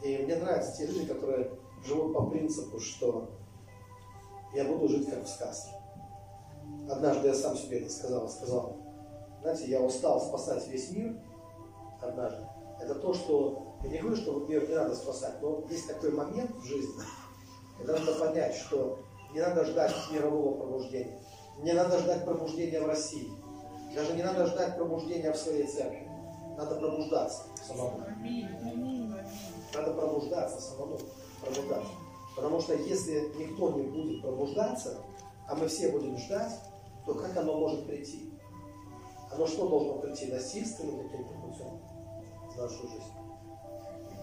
И 0.02 0.18
мне 0.18 0.36
нравятся 0.36 0.76
те 0.76 0.86
люди, 0.86 1.06
которые 1.06 1.50
живут 1.84 2.14
по 2.14 2.26
принципу, 2.26 2.78
что 2.80 3.30
я 4.54 4.64
буду 4.64 4.88
жить 4.88 5.08
как 5.08 5.24
в 5.24 5.28
сказке. 5.28 5.72
Однажды 6.88 7.28
я 7.28 7.34
сам 7.34 7.56
себе 7.56 7.80
это 7.80 7.90
сказал, 7.90 8.28
сказал, 8.28 8.76
знаете, 9.42 9.66
я 9.66 9.80
устал 9.80 10.20
спасать 10.20 10.66
весь 10.68 10.90
мир 10.90 11.16
однажды. 12.00 12.46
Это 12.80 12.94
то, 12.94 13.12
что, 13.12 13.76
я 13.84 13.90
не 13.90 13.98
говорю, 13.98 14.16
что 14.16 14.40
мир 14.46 14.68
не 14.68 14.74
надо 14.74 14.94
спасать, 14.94 15.40
но 15.42 15.64
есть 15.68 15.86
такой 15.86 16.10
момент 16.12 16.50
в 16.56 16.64
жизни, 16.64 17.02
когда 17.78 17.98
надо 17.98 18.14
понять, 18.18 18.54
что 18.54 18.98
не 19.32 19.40
надо 19.40 19.64
ждать 19.64 19.94
мирового 20.10 20.58
пробуждения. 20.58 21.22
Не 21.62 21.72
надо 21.72 21.98
ждать 21.98 22.24
пробуждения 22.24 22.80
в 22.80 22.86
России. 22.86 23.30
Даже 23.94 24.14
не 24.14 24.22
надо 24.22 24.46
ждать 24.46 24.76
пробуждения 24.76 25.32
в 25.32 25.36
своей 25.36 25.66
церкви. 25.66 26.08
Надо 26.56 26.76
пробуждаться 26.76 27.42
самому. 27.66 28.04
Надо 29.74 29.94
пробуждаться 29.94 30.60
самому. 30.60 30.98
Пробуждаться. 31.40 31.90
Потому 32.36 32.60
что 32.60 32.74
если 32.74 33.32
никто 33.38 33.70
не 33.72 33.82
будет 33.82 34.22
пробуждаться, 34.22 34.98
а 35.48 35.54
мы 35.54 35.66
все 35.68 35.90
будем 35.90 36.16
ждать, 36.16 36.52
то 37.04 37.14
как 37.14 37.36
оно 37.36 37.58
может 37.58 37.86
прийти? 37.86 38.32
Оно 39.32 39.46
что 39.46 39.68
должно 39.68 39.98
прийти? 39.98 40.26
Насильственным 40.26 41.08
каким-то 41.08 41.34
путем 41.34 41.80
в 42.48 42.56
нашу 42.56 42.88
жизнь? 42.88 43.12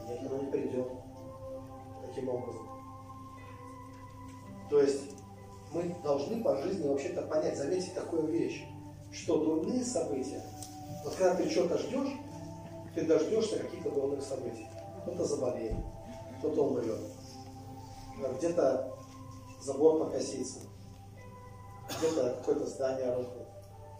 Нет, 0.07 0.19
оно 0.25 0.37
не 0.41 0.51
придет 0.51 0.87
таким 2.05 2.29
образом. 2.29 2.67
То 4.69 4.81
есть 4.81 5.17
мы 5.73 5.95
должны 6.03 6.43
по 6.43 6.55
жизни 6.57 6.87
вообще-то 6.87 7.21
понять, 7.23 7.57
заметить 7.57 7.93
такую 7.93 8.27
вещь, 8.27 8.65
что 9.11 9.37
дурные 9.37 9.83
события, 9.83 10.41
вот 11.03 11.15
когда 11.15 11.35
ты 11.35 11.49
что-то 11.49 11.77
ждешь, 11.77 12.13
ты 12.95 13.05
дождешься 13.05 13.59
каких-то 13.59 13.91
дурных 13.91 14.23
событий. 14.23 14.67
Кто-то 15.03 15.23
заболеет, 15.23 15.75
кто-то 16.39 16.65
умрет, 16.65 16.99
где-то 18.37 18.93
забор 19.61 19.99
покосится, 19.99 20.59
где-то 21.97 22.35
какое-то 22.39 22.65
здание 22.65 23.15
рухнет, 23.15 23.47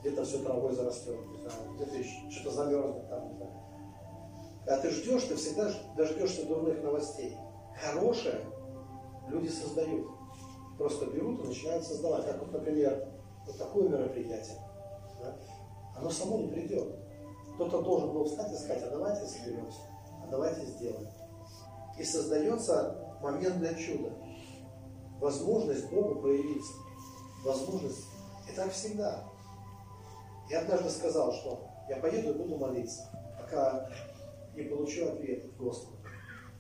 где-то 0.02 0.26
все 0.26 0.40
травой 0.40 0.74
зарастет, 0.74 1.18
где-то 1.76 2.04
что-то 2.32 2.52
замерзнет 2.52 3.10
там. 3.10 3.30
Не 3.30 3.36
знаю. 3.36 3.52
Когда 4.66 4.82
ты 4.82 4.90
ждешь, 4.90 5.24
ты 5.24 5.36
всегда 5.36 5.72
дождешься 5.96 6.46
дурных 6.46 6.84
новостей. 6.84 7.38
Хорошее 7.82 8.42
люди 9.30 9.48
создают. 9.48 10.17
Просто 10.78 11.08
берут 11.08 11.44
и 11.44 11.48
начинают 11.48 11.84
создавать. 11.86 12.26
Как 12.26 12.40
вот, 12.40 12.52
например, 12.52 13.08
вот 13.46 13.58
такое 13.58 13.90
мероприятие. 13.90 14.58
Да? 15.22 15.36
Оно 15.96 16.10
само 16.10 16.38
не 16.38 16.48
придет. 16.48 16.96
Кто-то 17.56 17.82
должен 17.82 18.14
был 18.14 18.26
встать 18.26 18.52
и 18.52 18.56
сказать, 18.56 18.84
а 18.84 18.92
давайте 18.92 19.26
соберемся, 19.26 19.80
а 20.24 20.28
давайте 20.30 20.66
сделаем. 20.66 21.08
И 21.98 22.04
создается 22.04 23.18
момент 23.22 23.58
для 23.58 23.74
чуда. 23.74 24.12
Возможность 25.20 25.90
Богу 25.90 26.22
проявиться. 26.22 26.74
Возможность. 27.44 28.06
И 28.52 28.56
так 28.56 28.72
всегда. 28.72 29.24
Я 30.50 30.62
однажды 30.62 30.90
сказал, 30.92 31.34
что 31.34 31.68
я 31.90 31.98
поеду 31.98 32.32
и 32.32 32.38
буду 32.38 32.58
молиться, 32.58 33.10
пока 33.40 33.90
не 34.56 34.64
получу 34.64 35.08
ответ 35.08 35.46
от 35.46 35.58
Господа. 35.58 35.98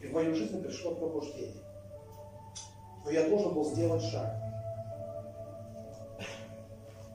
И 0.01 0.07
в 0.07 0.13
мою 0.13 0.33
жизнь 0.33 0.61
пришло 0.61 0.95
пробуждение. 0.95 1.63
Но 3.07 3.13
я 3.13 3.29
должен 3.29 3.53
был 3.53 3.63
сделать 3.63 4.03
шаг. 4.03 4.35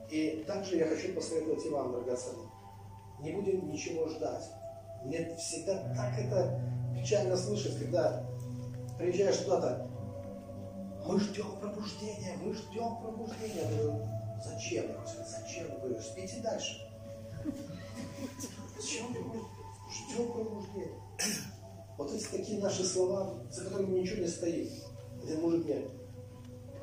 И 0.09 0.43
также 0.47 0.77
я 0.77 0.87
хочу 0.87 1.13
посоветовать 1.13 1.67
и 1.67 1.69
вам, 1.69 1.93
драгоценные. 1.93 2.49
Не 3.21 3.33
будем 3.33 3.71
ничего 3.71 4.09
ждать. 4.09 4.43
Мне 5.05 5.37
всегда 5.37 5.95
так 5.95 6.19
это 6.19 6.63
печально 6.95 7.37
слышать, 7.37 7.79
когда 7.79 8.25
приезжаешь 8.99 9.37
куда-то, 9.41 9.87
мы 11.05 11.21
ждем 11.21 11.59
пробуждения, 11.61 12.39
мы 12.43 12.55
ждем 12.55 12.97
пробуждения. 13.03 13.61
Я 13.61 13.69
говорю, 13.69 14.07
зачем? 14.43 14.87
Зачем? 15.07 15.69
Я 15.69 15.77
говорю, 15.77 16.01
спите 16.01 16.41
дальше. 16.43 16.91
Зачем 18.79 19.13
вы 19.13 19.41
ждем 19.93 20.33
пробуждения? 20.33 21.03
Вот 21.99 22.11
эти 22.15 22.25
такие 22.29 22.63
наши 22.63 22.83
слова, 22.83 23.35
за 23.51 23.65
которыми 23.65 23.99
ничего 23.99 24.23
не 24.23 24.29
стоит. 24.29 24.73
Один 25.23 25.41
мужик 25.41 25.65
мне, 25.65 25.89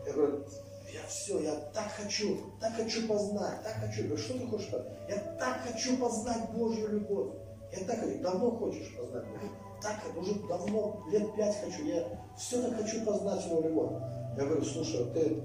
я 0.06 0.14
говорю, 0.14 0.46
я 0.94 1.06
все, 1.08 1.40
я 1.40 1.56
так 1.74 1.92
хочу, 1.92 2.38
так 2.60 2.74
хочу 2.74 3.08
познать, 3.08 3.64
так 3.64 3.74
хочу. 3.74 4.02
Я 4.02 4.08
говорю, 4.08 4.24
что 4.24 4.34
ты 4.40 4.48
хочешь 4.48 4.72
познать? 4.72 4.98
Я 5.08 5.18
так 5.40 5.62
хочу 5.62 5.98
познать 5.98 6.52
Божью 6.52 6.88
любовь. 6.90 7.34
Я 7.72 7.86
так 7.86 8.00
хочу, 8.00 8.20
давно 8.22 8.52
хочешь 8.52 8.96
познать 8.98 9.26
Божью 9.28 9.52
так 9.82 10.18
уже 10.18 10.34
давно, 10.48 11.04
лет 11.12 11.36
пять 11.36 11.56
хочу, 11.62 11.86
я 11.86 12.06
все 12.38 12.62
так 12.62 12.76
хочу 12.78 13.06
познать 13.06 13.46
его 13.46 13.62
любовь. 13.62 13.92
Я 14.38 14.46
говорю, 14.46 14.64
слушай, 14.64 15.06
ты, 15.14 15.44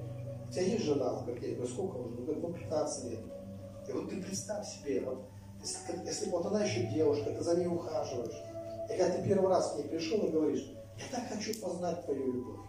у 0.48 0.52
тебя 0.52 0.62
есть 0.62 0.84
жена? 0.84 1.12
Он 1.12 1.24
говорит, 1.24 1.42
я 1.42 1.54
говорю, 1.54 1.70
сколько 1.70 1.96
уже? 1.96 2.16
Он 2.16 2.24
говорит, 2.24 2.42
ну 2.42 2.52
15 2.52 3.10
лет. 3.10 3.20
И 3.88 3.92
вот 3.92 4.08
ты 4.08 4.22
представь 4.22 4.66
себе, 4.66 5.00
вот, 5.00 5.24
если, 5.60 6.06
если 6.06 6.30
вот 6.30 6.46
она 6.46 6.64
еще 6.64 6.86
девушка, 6.86 7.30
ты 7.30 7.42
за 7.42 7.56
ней 7.56 7.66
ухаживаешь, 7.66 8.42
и 8.88 8.96
когда 8.96 9.16
ты 9.16 9.22
первый 9.22 9.48
раз 9.48 9.72
к 9.72 9.76
ней 9.76 9.88
пришел 9.88 10.24
и 10.24 10.30
говоришь, 10.30 10.72
я 10.96 11.16
так 11.16 11.28
хочу 11.28 11.60
познать 11.60 12.04
твою 12.04 12.32
любовь, 12.32 12.60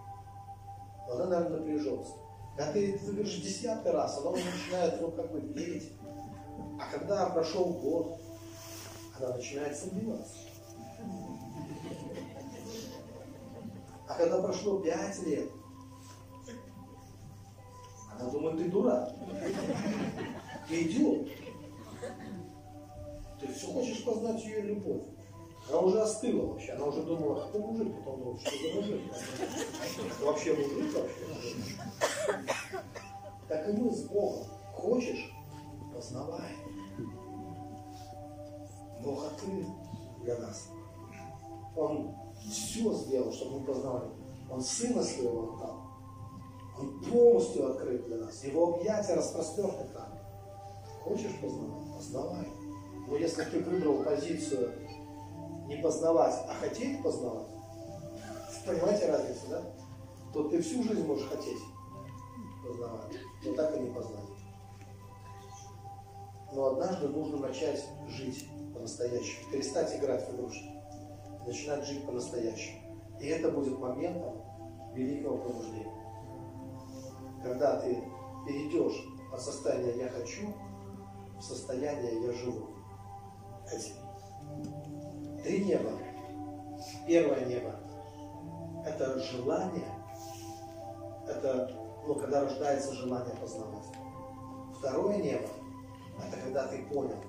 она, 1.12 1.26
наверное, 1.26 1.60
напряжется. 1.60 2.14
Когда 2.56 2.74
ты, 2.74 2.98
ты 2.98 3.12
говоришь 3.12 3.42
десятый 3.42 3.92
раз, 3.92 4.18
она 4.20 4.32
уже 4.32 4.44
начинает, 4.46 5.02
ну, 5.02 5.12
как 5.12 5.32
бы, 5.32 5.40
верить. 5.40 5.92
А 6.80 6.92
когда 6.92 7.30
прошел 7.30 7.66
год, 7.66 8.18
она 9.20 9.36
начинает 9.36 9.78
сомневаться. 9.78 10.36
А 14.08 14.14
когда 14.16 14.42
прошло 14.42 14.80
пять 14.80 15.20
лет, 15.24 15.50
она 18.18 18.30
думает, 18.30 18.58
ты 18.58 18.70
дурак. 18.70 19.12
Ты 20.70 20.84
идиот. 20.84 21.28
Ты 23.40 23.54
все 23.54 23.68
хочешь 23.68 24.04
познать 24.06 24.44
ее 24.44 24.62
любовь. 24.62 25.04
Она 25.70 25.80
уже 25.80 26.02
остыла 26.02 26.48
вообще. 26.48 26.74
Она 26.74 26.86
уже 26.86 27.02
думала, 27.04 27.48
кто 27.48 27.60
мужик, 27.60 27.96
потом 27.98 28.20
думала, 28.20 28.40
что 28.40 28.52
за 28.52 28.76
мужик. 28.76 29.02
Вообще 30.22 30.54
мужик 30.54 30.94
вообще. 30.94 32.44
Так 33.48 33.70
и 33.70 33.72
мы 33.74 33.92
с 33.92 34.04
Богом. 34.04 34.46
Хочешь, 34.74 35.32
познавай. 35.94 36.52
Бог 39.04 39.26
открыт 39.26 39.66
для 40.24 40.38
нас. 40.38 40.70
Он 41.76 42.16
все 42.50 42.94
сделал, 42.94 43.32
чтобы 43.32 43.60
мы 43.60 43.66
познали. 43.66 44.10
Он 44.50 44.62
Сына 44.62 45.04
Своего 45.04 45.54
отдал. 45.54 45.82
Он 46.80 47.00
полностью 47.02 47.72
открыт 47.72 48.06
для 48.06 48.18
нас. 48.18 48.44
Его 48.44 48.76
объятия 48.76 49.16
распростерты 49.16 49.86
там. 49.94 50.20
Хочешь 51.04 51.40
познавать? 51.42 51.96
Познавай. 51.96 52.48
Но 53.08 53.16
если 53.18 53.44
ты 53.44 53.60
выбрал 53.60 54.04
позицию 54.04 54.74
не 55.66 55.78
познавать, 55.78 56.36
а 56.48 56.54
хотеть 56.54 57.02
познавать, 57.04 57.48
понимаете 58.66 59.12
разницу, 59.12 59.48
да? 59.50 59.62
То 60.34 60.50
ты 60.50 60.62
всю 60.62 60.84
жизнь 60.84 61.06
можешь 61.06 61.28
хотеть 61.28 61.60
познавать, 62.66 63.12
но 63.44 63.54
так 63.54 63.78
и 63.78 63.80
не 63.80 63.92
познать. 63.92 64.26
Но 66.54 66.66
однажды 66.68 67.10
нужно 67.10 67.38
начать 67.38 67.84
жить 68.08 68.48
по-настоящему, 68.74 69.52
перестать 69.52 69.96
играть 69.96 70.28
в 70.28 70.36
игрушки 70.36 70.76
начинать 71.46 71.86
жить 71.86 72.06
по-настоящему. 72.06 72.80
И 73.20 73.28
это 73.28 73.52
будет 73.52 73.80
моментом 73.80 74.42
великого 74.94 75.38
пробуждения. 75.38 75.92
Когда 77.44 77.80
ты 77.80 78.04
перейдешь 78.46 79.06
от 79.32 79.42
состояния 79.42 79.96
«я 79.98 80.10
хочу» 80.10 80.54
в 81.38 81.42
состояние 81.42 82.22
«я 82.22 82.34
живу». 82.34 82.70
Этим. 83.72 83.96
Три 85.46 85.64
неба. 85.64 85.92
Первое 87.06 87.46
небо– 87.46 87.76
это 88.84 89.20
желание, 89.20 89.86
это 91.28 91.72
ну, 92.08 92.16
когда 92.16 92.42
рождается 92.42 92.96
желание 92.96 93.36
познавать. 93.36 93.86
Второе 94.80 95.18
небо– 95.18 95.48
это 96.28 96.42
когда 96.42 96.66
ты 96.66 96.82
понял, 96.86 97.20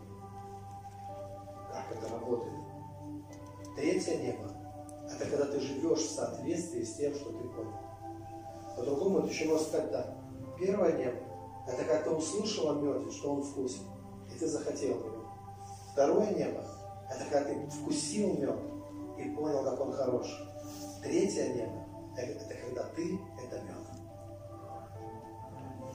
как 1.70 1.94
это 1.94 2.10
работает. 2.10 2.56
Третье 3.76 4.16
небо– 4.16 4.50
это 5.10 5.30
когда 5.30 5.44
ты 5.52 5.60
живешь 5.60 6.06
в 6.06 6.10
соответствии 6.10 6.84
с 6.84 6.96
тем, 6.96 7.14
что 7.14 7.32
ты 7.32 7.46
понял. 7.48 7.74
По-другому 8.78 9.18
это 9.18 9.28
еще 9.28 9.44
можно 9.44 9.66
сказать 9.66 9.92
так. 9.92 10.16
Первое 10.58 10.96
небо– 10.96 11.18
это 11.68 11.76
когда 11.84 12.00
ты 12.00 12.10
услышал 12.12 12.70
о 12.70 12.74
меде, 12.76 13.10
что 13.10 13.34
он 13.34 13.42
вкусен, 13.42 13.82
и 14.34 14.38
ты 14.38 14.46
захотел 14.46 15.00
его. 15.00 15.26
Второе 15.92 16.30
небо– 16.30 16.64
это 17.10 17.24
когда 17.24 17.44
ты 17.44 17.66
вкусил 17.70 18.34
мед 18.34 18.58
и 19.18 19.30
понял, 19.30 19.64
как 19.64 19.80
он 19.80 19.92
хорош. 19.92 20.26
Третье 21.02 21.54
небо– 21.54 21.84
это 22.16 22.54
когда 22.54 22.84
ты– 22.94 23.18
это 23.44 23.60
мед. 23.62 23.86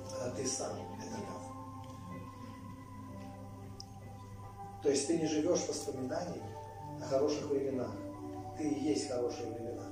Когда 0.09 0.35
ты 0.35 0.45
сам– 0.47 0.77
это 0.99 1.17
мед. 1.17 1.41
То 4.81 4.89
есть 4.89 5.07
ты 5.07 5.17
не 5.17 5.27
живешь 5.27 5.67
воспоминаниями, 5.67 6.55
о 7.01 7.05
хороших 7.05 7.49
временах. 7.49 7.91
Ты 8.57 8.69
и 8.69 8.83
есть 8.83 9.09
хорошие 9.09 9.51
времена. 9.51 9.85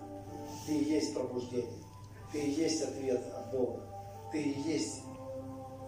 Ты 0.65 0.77
и 0.77 0.83
есть 0.83 1.13
пробуждение. 1.13 1.83
Ты 2.31 2.39
и 2.41 2.51
есть 2.51 2.81
ответ 2.81 3.25
от 3.33 3.51
Бога. 3.51 3.83
Ты 4.31 4.41
и 4.41 4.61
есть 4.61 5.03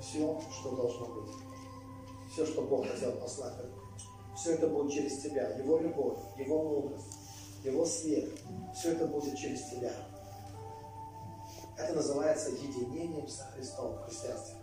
все, 0.01 0.41
что 0.51 0.75
должно 0.75 1.05
быть. 1.05 1.31
Все, 2.31 2.45
что 2.45 2.61
Бог 2.63 2.87
хотел 2.87 3.11
послать. 3.13 3.53
Все 4.41 4.55
это 4.55 4.67
будет 4.67 4.91
через 4.91 5.21
тебя. 5.21 5.49
Его 5.49 5.77
любовь, 5.77 6.17
Его 6.35 6.63
мудрость, 6.63 7.13
Его 7.63 7.85
свет. 7.85 8.27
Все 8.73 8.93
это 8.93 9.05
будет 9.05 9.37
через 9.37 9.69
тебя. 9.69 9.91
Это 11.77 11.93
называется 11.93 12.49
единением 12.49 13.27
со 13.27 13.43
Христом 13.51 13.93
в 13.93 14.01
христианстве. 14.05 14.55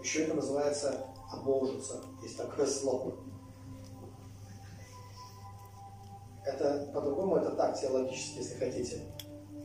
Еще 0.00 0.26
это 0.26 0.34
называется 0.34 1.04
обожиться. 1.32 2.00
Есть 2.22 2.36
такое 2.36 2.66
слово. 2.66 3.16
Это 6.44 6.92
по-другому, 6.94 7.36
это 7.36 7.56
так, 7.56 7.80
теологически, 7.80 8.38
если 8.38 8.54
хотите. 8.54 9.00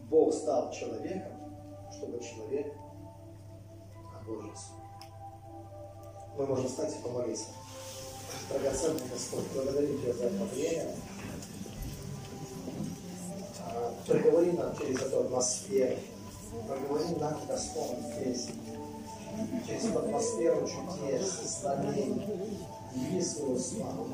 Бог 0.09 0.33
стал 0.33 0.71
человеком, 0.71 1.33
чтобы 1.91 2.19
человек 2.23 2.73
обожился. 4.19 4.71
Мы 6.35 6.47
можем 6.47 6.65
встать 6.65 6.95
и 6.97 7.03
помолиться. 7.03 7.49
Драгоценный 8.49 9.01
Господь, 9.11 9.45
благодарю 9.53 9.97
Тебя 9.97 10.13
за 10.13 10.23
это 10.25 10.43
время. 10.45 10.95
А, 13.65 13.93
проговори 14.05 14.51
нам 14.51 14.75
через 14.77 15.01
эту 15.01 15.19
атмосферу. 15.21 15.97
Проговори 16.67 17.15
нам, 17.19 17.39
Господь, 17.47 17.97
здесь. 18.15 18.47
Через 19.67 19.85
эту 19.85 19.99
атмосферу 19.99 20.67
чудес, 20.67 21.59
знамений. 21.61 22.59
Яви 22.95 23.21
свою 23.21 23.59
славу. 23.59 24.07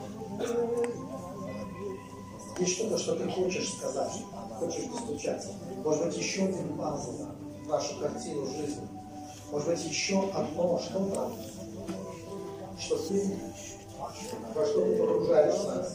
Есть 2.60 2.74
что-то, 2.74 2.98
что 2.98 3.16
ты 3.16 3.30
хочешь 3.30 3.70
сказать, 3.70 4.12
хочешь 4.60 4.86
достучаться. 4.86 5.50
Может 5.84 6.06
быть, 6.06 6.18
еще 6.18 6.44
один 6.44 6.78
пазл 6.78 7.26
в 7.64 7.68
нашу 7.68 8.00
картину 8.00 8.46
жизни. 8.46 8.88
Может 9.52 9.68
быть, 9.70 9.86
еще 9.86 10.30
одно 10.32 10.80
что-то, 10.80 11.32
что 12.80 12.98
ты, 13.08 13.38
во 14.54 14.66
что 14.66 14.86
ты 14.86 14.96
погружаешься. 14.96 15.88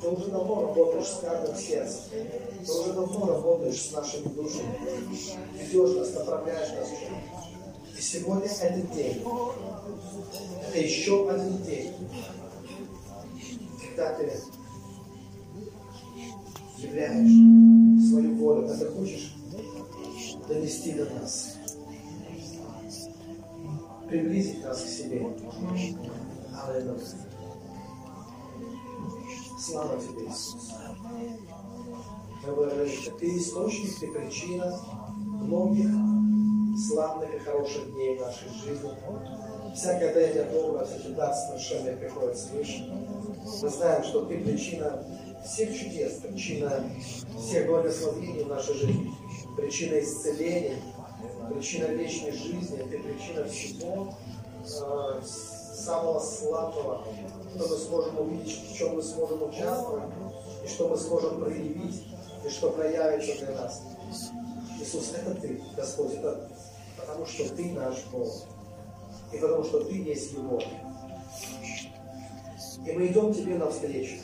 Ты 0.00 0.08
уже 0.08 0.30
давно 0.30 0.62
работаешь 0.62 1.06
с 1.06 1.20
каждым 1.20 1.56
сердцем. 1.56 2.02
Ты 2.64 2.72
уже 2.72 2.92
давно 2.92 3.26
работаешь 3.26 3.82
с 3.82 3.92
нашими 3.92 4.28
душами. 4.28 4.78
Ведешь 5.54 5.96
нас, 5.96 6.14
направляешь 6.14 6.70
нас. 6.70 6.88
И 7.98 8.00
сегодня 8.00 8.46
этот 8.46 8.94
день. 8.94 9.22
Это 10.68 10.78
еще 10.78 11.30
один 11.30 11.58
день. 11.58 11.94
Когда 13.86 14.14
ты 14.14 14.32
являешь 16.78 18.08
свою 18.08 18.36
волю, 18.36 18.68
когда 18.68 18.90
хочешь 18.90 19.34
донести 20.48 20.92
до 20.92 21.04
нас, 21.10 21.56
приблизить 24.10 24.64
нас 24.64 24.82
к 24.82 24.88
себе. 24.88 25.24
Аллилуйя. 26.66 26.98
Слава 29.58 30.00
тебе, 30.00 30.26
Иисус. 30.26 30.72
Мы 32.44 32.54
благодарим, 32.54 33.18
ты 33.18 33.38
источник, 33.38 33.98
ты 34.00 34.08
причина 34.08 34.80
многих 35.16 35.90
славных 36.88 37.34
и 37.34 37.38
хороших 37.38 37.92
дней 37.92 38.16
в 38.16 38.20
нашей 38.22 38.48
жизни. 38.48 38.90
Всякое 39.74 40.14
даяние 40.14 40.44
доброго, 40.44 40.84
всякий 40.84 41.14
дар 41.14 41.32
совершенный 41.34 41.96
приходит 41.96 42.36
свыше. 42.36 42.90
Мы 43.62 43.68
знаем, 43.68 44.02
что 44.02 44.24
ты 44.24 44.38
причина 44.38 45.04
всех 45.44 45.78
чудес, 45.78 46.14
причина 46.14 46.82
всех 47.38 47.66
благословений 47.66 48.44
в 48.44 48.48
нашей 48.48 48.74
жизни, 48.74 49.14
причина 49.56 50.00
исцеления, 50.00 50.76
причина 51.50 51.86
вечной 51.86 52.32
жизни, 52.32 52.76
ты 52.90 52.98
причина 52.98 53.44
всего 53.48 54.14
э, 54.64 55.22
самого 55.24 56.20
слабого, 56.20 57.04
что 57.54 57.68
мы 57.68 57.76
сможем 57.76 58.18
увидеть, 58.20 58.70
в 58.70 58.76
чем 58.76 58.96
мы 58.96 59.02
сможем 59.02 59.42
участвовать, 59.42 60.10
и 60.64 60.68
что 60.68 60.88
мы 60.88 60.96
сможем 60.96 61.40
проявить, 61.40 62.06
и 62.44 62.48
что 62.48 62.70
проявится 62.70 63.44
для 63.44 63.54
нас. 63.54 63.82
Иисус, 64.80 65.12
это 65.14 65.34
Ты, 65.34 65.62
Господь, 65.76 66.14
это 66.14 66.48
потому 66.96 67.26
что 67.26 67.48
Ты 67.54 67.72
наш 67.72 68.04
Бог, 68.12 68.28
и 69.32 69.38
потому 69.38 69.64
что 69.64 69.84
Ты 69.84 69.94
есть 69.94 70.32
любовь. 70.34 70.66
И 72.86 72.92
мы 72.92 73.06
идем 73.08 73.34
Тебе 73.34 73.56
навстречу. 73.56 74.16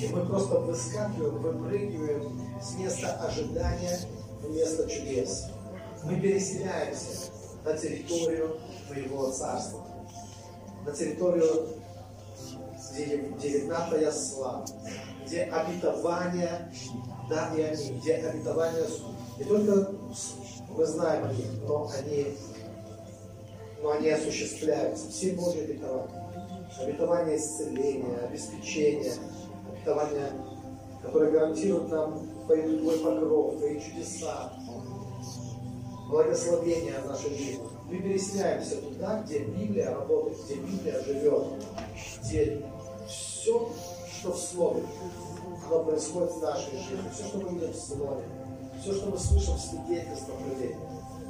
И 0.00 0.08
мы 0.08 0.24
просто 0.24 0.60
выскакиваем, 0.60 1.42
выпрыгиваем 1.42 2.40
с 2.62 2.74
места 2.76 3.12
ожидания 3.20 3.98
в 4.40 4.50
место 4.50 4.88
чудес. 4.88 5.46
Мы 6.04 6.18
переселяемся 6.18 7.30
на 7.64 7.76
территорию 7.76 8.58
Твоего 8.86 9.30
Царства, 9.30 9.84
на 10.86 10.92
территорию, 10.92 11.68
где, 12.90 13.16
где 13.16 13.48
видна 13.60 13.86
слава, 14.10 14.64
где 15.26 15.42
обетование, 15.42 16.72
да 17.28 17.54
и 17.54 17.60
они, 17.60 18.00
где 18.00 18.14
обетование, 18.14 18.86
не 19.38 19.44
только 19.44 19.92
мы 20.70 20.86
знаем 20.86 21.24
о 21.24 21.32
них, 21.34 21.46
но 21.66 21.90
они, 21.98 22.34
но 23.82 23.90
они 23.90 24.08
осуществляются, 24.08 25.08
все 25.10 25.32
Божьи 25.32 25.64
обетования. 25.64 26.20
Обетование 26.80 27.36
исцеления, 27.36 28.16
обеспечения, 28.18 29.12
обетование, 29.70 30.32
которое 31.02 31.30
гарантирует 31.30 31.90
нам 31.90 32.26
твой 32.46 32.98
покров, 32.98 33.58
Твои 33.58 33.80
чудеса, 33.80 34.52
благословения 36.10 37.00
в 37.00 37.06
нашей 37.06 37.34
жизни. 37.34 37.62
Мы 37.88 37.98
переселяемся 37.98 38.76
туда, 38.76 39.22
где 39.24 39.40
Библия 39.40 39.90
работает, 39.90 40.36
где 40.44 40.54
Библия 40.56 41.02
живет, 41.02 41.44
где 42.22 42.62
все, 43.08 43.70
что 44.12 44.32
в 44.32 44.38
Слове, 44.38 44.82
оно 45.66 45.84
происходит 45.84 46.32
в 46.32 46.42
нашей 46.42 46.72
жизни. 46.72 47.10
Все, 47.12 47.24
что 47.24 47.38
мы 47.38 47.48
видим 47.50 47.72
в 47.72 47.76
Слове, 47.76 48.24
все, 48.80 48.94
что 48.94 49.10
мы 49.10 49.18
слышим 49.18 49.54
в 49.54 49.60
свидетельствах 49.60 50.36
людей, 50.46 50.76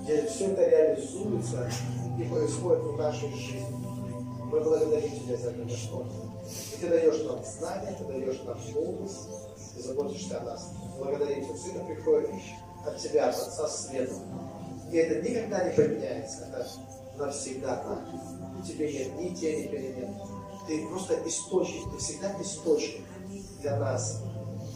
где 0.02 0.27
все 0.27 0.47
это 0.47 0.69
реализуется 0.69 1.70
и 2.19 2.24
происходит 2.24 2.82
в 2.82 2.97
нашей 2.97 3.32
жизни. 3.32 3.86
Мы 4.51 4.61
благодарим 4.61 5.11
Тебя 5.12 5.36
за 5.36 5.51
это, 5.51 5.62
Господь. 5.62 6.07
И 6.74 6.81
Ты 6.81 6.89
даешь 6.89 7.23
нам 7.24 7.44
знания, 7.44 7.97
Ты 7.97 8.05
даешь 8.05 8.40
нам 8.44 8.59
мудрость, 8.74 9.28
Ты 9.77 9.82
заботишься 9.82 10.40
о 10.40 10.44
нас. 10.44 10.70
Благодарим 10.98 11.44
Тебя. 11.44 11.55
Все 11.55 11.70
это 11.70 11.85
приходит 11.85 12.31
от 12.85 12.98
Тебя, 12.98 13.28
от 13.28 13.36
Отца 13.36 13.69
Света. 13.69 14.15
И 14.90 14.96
это 14.96 15.28
никогда 15.28 15.64
не 15.64 15.74
поменяется. 15.74 16.46
Это 16.48 16.66
навсегда 17.16 17.76
так. 17.76 18.00
У 18.58 18.62
Тебя 18.62 18.90
нет 18.90 19.14
ни 19.16 19.34
тени 19.34 19.68
перемен. 19.68 20.14
Ты 20.66 20.86
просто 20.88 21.20
источник, 21.26 21.90
Ты 21.92 21.98
всегда 21.98 22.34
источник 22.40 23.04
для 23.60 23.76
нас. 23.78 24.22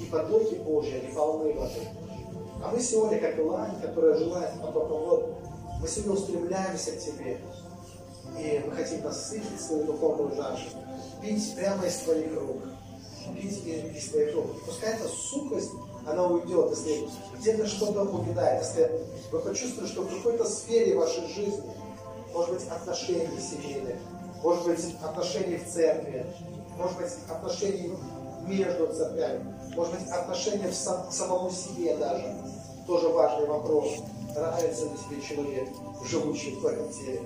И 0.01 0.05
потоки 0.07 0.55
Божьи, 0.57 0.95
они 0.95 1.15
полны 1.15 1.53
воды. 1.55 1.89
А 2.63 2.71
мы 2.71 2.81
сегодня, 2.81 3.21
как 3.21 3.39
лань, 3.45 3.81
которая 3.81 4.17
желает 4.17 4.61
потоком 4.61 5.05
воды, 5.05 5.35
мы 5.81 5.89
сегодня 5.89 6.13
устремляемся 6.15 6.93
к 6.93 6.99
Тебе. 6.99 7.41
И 8.39 8.63
мы 8.67 8.73
хотим 8.73 9.03
насытить 9.03 9.61
свою 9.61 9.85
духовную 9.85 10.35
жажду, 10.35 10.79
пить 11.21 11.55
прямо 11.55 11.87
из 11.87 11.97
Твоих 11.99 12.35
рук, 12.35 12.63
пить 13.35 13.65
из 13.67 14.09
Твоих 14.09 14.35
рук. 14.35 14.47
Пускай 14.65 14.95
эта 14.95 15.07
сухость, 15.09 15.71
она 16.07 16.27
уйдет, 16.27 16.71
если 16.71 17.09
где-то 17.39 17.67
что-то 17.67 18.03
увядает, 18.03 18.63
если 18.63 18.91
вы 19.33 19.41
почувствуете, 19.41 19.93
что 19.93 20.03
в 20.03 20.15
какой-то 20.15 20.45
сфере 20.45 20.97
вашей 20.97 21.27
жизни, 21.29 21.63
может 22.33 22.53
быть, 22.55 22.69
отношений 22.69 23.41
семейных, 23.41 23.97
может 24.43 24.67
быть, 24.67 24.95
отношений 25.03 25.57
в 25.57 25.71
церкви, 25.71 26.27
может 26.77 26.99
быть, 26.99 27.13
отношений 27.29 27.95
между 28.47 28.93
церквями, 28.93 29.55
может 29.75 29.95
быть, 29.95 30.09
отношения 30.11 30.69
в 30.69 30.75
сам, 30.75 31.09
к 31.09 31.13
самому 31.13 31.51
себе 31.51 31.97
даже, 31.97 32.35
тоже 32.87 33.09
важный 33.09 33.47
вопрос. 33.47 33.89
Нравится 34.35 34.85
ли 34.85 34.91
тебе 35.09 35.23
человек, 35.23 35.69
живущий 36.05 36.57
в 36.57 36.61
твоем 36.61 36.93
теле? 36.93 37.23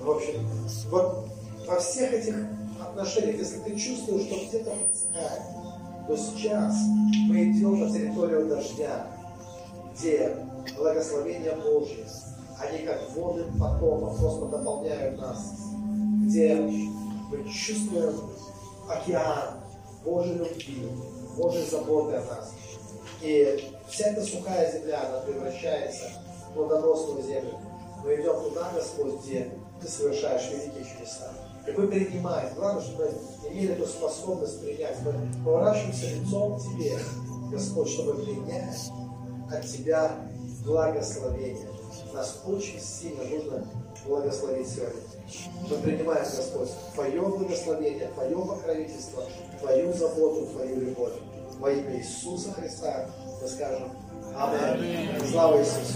В 0.00 0.10
общем, 0.10 0.48
вот 0.90 1.28
во 1.66 1.78
всех 1.78 2.12
этих 2.12 2.34
отношениях, 2.80 3.38
если 3.38 3.58
ты 3.60 3.78
чувствуешь, 3.78 4.26
что 4.26 4.34
где-то 4.46 4.70
подсыхает, 4.70 5.42
то 6.10 6.16
сейчас 6.16 6.74
мы 7.28 7.52
идем 7.52 7.78
на 7.78 7.88
территорию 7.88 8.48
дождя, 8.48 9.06
где 9.94 10.36
благословения 10.76 11.54
Божьи, 11.54 12.04
они 12.58 12.84
как 12.84 13.08
воды 13.14 13.44
потока 13.60 14.06
просто 14.18 14.46
дополняют 14.46 15.20
нас, 15.20 15.52
где 16.24 16.56
мы 16.56 17.48
чувствуем 17.48 18.28
океан 18.88 19.60
Божьей 20.04 20.34
любви, 20.34 20.88
Божьей 21.36 21.70
заботы 21.70 22.16
о 22.16 22.24
нас. 22.24 22.54
И 23.22 23.70
вся 23.88 24.08
эта 24.08 24.24
сухая 24.24 24.72
земля, 24.72 25.06
она 25.08 25.20
превращается 25.20 26.06
в 26.48 26.54
плодоносную 26.54 27.22
землю. 27.22 27.56
Мы 28.04 28.16
идем 28.16 28.34
туда, 28.42 28.72
Господь, 28.74 29.22
где 29.22 29.48
Ты 29.80 29.86
совершаешь 29.86 30.50
великие 30.50 30.84
чудеса. 30.92 31.30
И 31.70 31.78
мы 31.78 31.86
принимаем. 31.86 32.54
Главное, 32.56 32.82
чтобы 32.82 33.10
имели 33.48 33.72
эту 33.72 33.86
способность 33.86 34.60
принять. 34.60 34.96
Мы 35.02 35.12
поворачиваемся 35.44 36.06
лицом 36.14 36.58
к 36.58 36.62
Тебе, 36.62 36.98
Господь, 37.50 37.88
чтобы 37.88 38.14
принять 38.22 38.90
от 39.50 39.64
Тебя 39.66 40.10
благословение. 40.64 41.68
Нас 42.12 42.40
очень 42.46 42.80
сильно 42.80 43.22
нужно 43.24 43.66
благословить 44.06 44.68
сегодня. 44.68 45.00
Мы 45.68 45.76
принимаем, 45.76 46.24
Господь, 46.24 46.70
Твое 46.94 47.20
благословение, 47.22 48.08
Твое 48.14 48.36
покровительство, 48.36 49.22
Твою 49.60 49.92
заботу, 49.92 50.46
Твою 50.46 50.80
любовь. 50.80 51.12
Во 51.58 51.70
имя 51.70 51.98
Иисуса 51.98 52.52
Христа 52.52 53.06
мы 53.40 53.46
скажем 53.46 53.92
Аминь. 54.36 55.10
Слава 55.30 55.58
Иисусу. 55.58 55.94